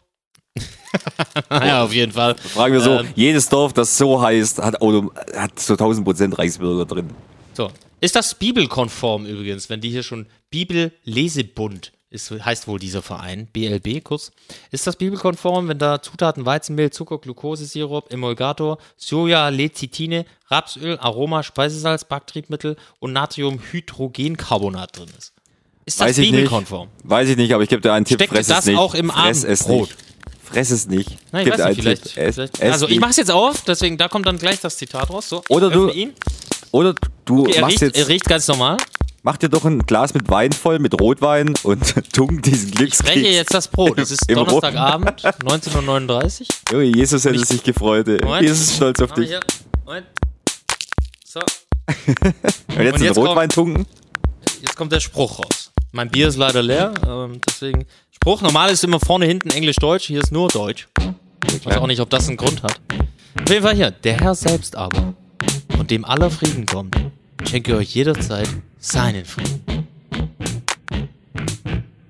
naja, 1.50 1.84
auf 1.84 1.92
jeden 1.92 2.12
Fall. 2.12 2.34
Fragen 2.36 2.74
wir 2.74 2.80
so, 2.80 3.00
Ähm, 3.00 3.08
jedes 3.14 3.48
Dorf, 3.48 3.72
das 3.72 3.96
so 3.96 4.20
heißt, 4.20 4.58
hat, 4.58 4.80
Auto, 4.80 5.12
hat 5.36 5.58
so 5.58 5.74
1000 5.74 6.04
Prozent 6.04 6.38
Reichsbürger 6.38 6.86
drin. 6.86 7.10
So. 7.54 7.70
Ist 8.00 8.14
das 8.14 8.34
bibelkonform 8.34 9.26
übrigens, 9.26 9.68
wenn 9.68 9.80
die 9.80 9.90
hier 9.90 10.04
schon 10.04 10.26
Bibellesebund 10.50 11.92
ist, 12.10 12.30
heißt 12.30 12.66
wohl 12.68 12.78
dieser 12.78 13.02
Verein, 13.02 13.48
BLB 13.52 14.02
kurz. 14.02 14.30
Ist 14.70 14.86
das 14.86 14.96
bibelkonform, 14.96 15.68
wenn 15.68 15.78
da 15.78 16.00
Zutaten 16.00 16.46
Weizenmehl, 16.46 16.90
Zucker, 16.90 17.18
Glukosesirup, 17.18 18.12
Emulgator, 18.12 18.78
Soja, 18.96 19.48
Lecithine, 19.50 20.24
Rapsöl, 20.48 20.98
Aroma, 20.98 21.42
Speisesalz, 21.42 22.04
Backtriebmittel 22.04 22.76
und 23.00 23.12
Natriumhydrogencarbonat 23.12 24.96
drin 24.96 25.08
ist? 25.18 25.32
Ist 25.84 26.00
das 26.00 26.08
Weiß 26.08 26.18
ich 26.18 26.30
nicht. 26.30 26.36
bibelkonform? 26.40 26.88
Weiß 27.04 27.28
ich 27.28 27.36
nicht, 27.36 27.52
aber 27.52 27.62
ich 27.62 27.68
gebe 27.68 27.80
dir 27.82 27.92
einen 27.92 28.04
Tipp, 28.04 28.16
Steckt 28.18 28.32
fress 28.34 28.46
das 28.46 28.60
es 28.60 28.66
nicht. 28.66 28.78
auch 28.78 28.94
im 28.94 29.10
fress 29.10 29.44
es 29.44 29.62
Abendbrot? 29.62 29.88
nicht. 29.88 29.98
Fress 30.44 30.70
es 30.70 30.86
nicht. 30.86 31.10
Nein, 31.32 31.46
ich 31.46 31.52
weiß 31.52 31.66
nicht, 31.68 31.80
vielleicht. 31.80 32.02
Tipp. 32.04 32.16
Es, 32.16 32.34
vielleicht 32.36 32.54
es 32.60 32.72
also 32.72 32.86
ich 32.86 32.92
nicht. 32.92 33.00
mach's 33.00 33.16
jetzt 33.16 33.30
auf, 33.30 33.62
deswegen 33.64 33.98
da 33.98 34.08
kommt 34.08 34.26
dann 34.26 34.38
gleich 34.38 34.60
das 34.60 34.76
Zitat 34.78 35.10
raus. 35.10 35.28
So, 35.28 35.42
Oder 35.48 35.70
du- 35.70 35.90
ihn. 35.90 36.14
Oder 36.70 36.94
du 37.24 37.46
Er 37.46 37.62
machst 37.62 37.72
riecht, 37.72 37.82
jetzt, 37.82 37.96
er 37.96 38.08
riecht 38.08 38.24
ganz 38.26 38.46
normal. 38.48 38.76
Mach 39.22 39.36
dir 39.36 39.48
doch 39.48 39.64
ein 39.64 39.80
Glas 39.80 40.14
mit 40.14 40.28
Wein 40.30 40.52
voll, 40.52 40.78
mit 40.78 41.00
Rotwein 41.00 41.54
und 41.62 41.94
tunk 42.12 42.42
diesen 42.42 42.68
Ich 42.68 42.74
Glückskeks. 42.74 43.12
breche 43.12 43.28
jetzt 43.28 43.54
das 43.54 43.68
Brot. 43.68 43.98
Es 43.98 44.10
ist 44.10 44.28
Donnerstagabend, 44.30 45.20
19.39 45.22 46.74
Uhr. 46.74 46.82
Jesus 46.82 47.24
hätte 47.24 47.44
sich 47.44 47.62
gefreut. 47.62 48.08
ey. 48.08 48.18
Moment. 48.22 48.42
Jesus 48.42 48.60
ist 48.60 48.76
stolz 48.76 49.00
auf 49.00 49.12
dich. 49.12 49.30
Moment. 49.84 50.06
So, 51.24 51.40
Und 52.68 52.82
jetzt 52.84 52.94
Und 52.96 53.02
jetzt 53.02 53.16
Rotwein 53.18 53.48
tunken? 53.48 53.86
jetzt 54.60 54.76
kommt 54.76 54.92
der 54.92 55.00
Spruch 55.00 55.38
raus. 55.38 55.72
Mein 55.92 56.10
Bier 56.10 56.28
ist 56.28 56.36
leider 56.36 56.62
leer, 56.62 56.92
ähm, 57.06 57.40
deswegen 57.46 57.86
Spruch. 58.10 58.42
Normal 58.42 58.70
ist 58.70 58.84
immer 58.84 59.00
vorne, 59.00 59.24
hinten 59.26 59.50
Englisch-Deutsch, 59.50 60.06
hier 60.06 60.20
ist 60.22 60.32
nur 60.32 60.48
Deutsch. 60.48 60.86
Ich 61.46 61.64
weiß 61.64 61.76
auch 61.78 61.86
nicht, 61.86 62.00
ob 62.00 62.10
das 62.10 62.28
einen 62.28 62.36
Grund 62.36 62.62
hat. 62.62 62.78
Auf 63.42 63.48
jeden 63.48 63.62
Fall 63.62 63.74
hier. 63.74 63.90
Der 63.90 64.20
Herr 64.20 64.34
selbst 64.34 64.76
aber, 64.76 65.14
von 65.74 65.86
dem 65.86 66.04
aller 66.04 66.30
Frieden 66.30 66.66
kommt, 66.66 66.94
schenke 67.48 67.74
euch 67.76 67.94
jederzeit 67.94 68.48
seinen 68.78 69.24
Frieden. 69.24 69.86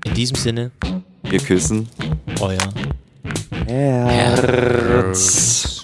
In 0.04 0.14
diesem 0.14 0.36
Sinne, 0.36 0.70
wir 1.22 1.40
küssen 1.40 1.88
euer 2.40 2.58
Herz. 3.66 4.42
Herz. 4.42 5.82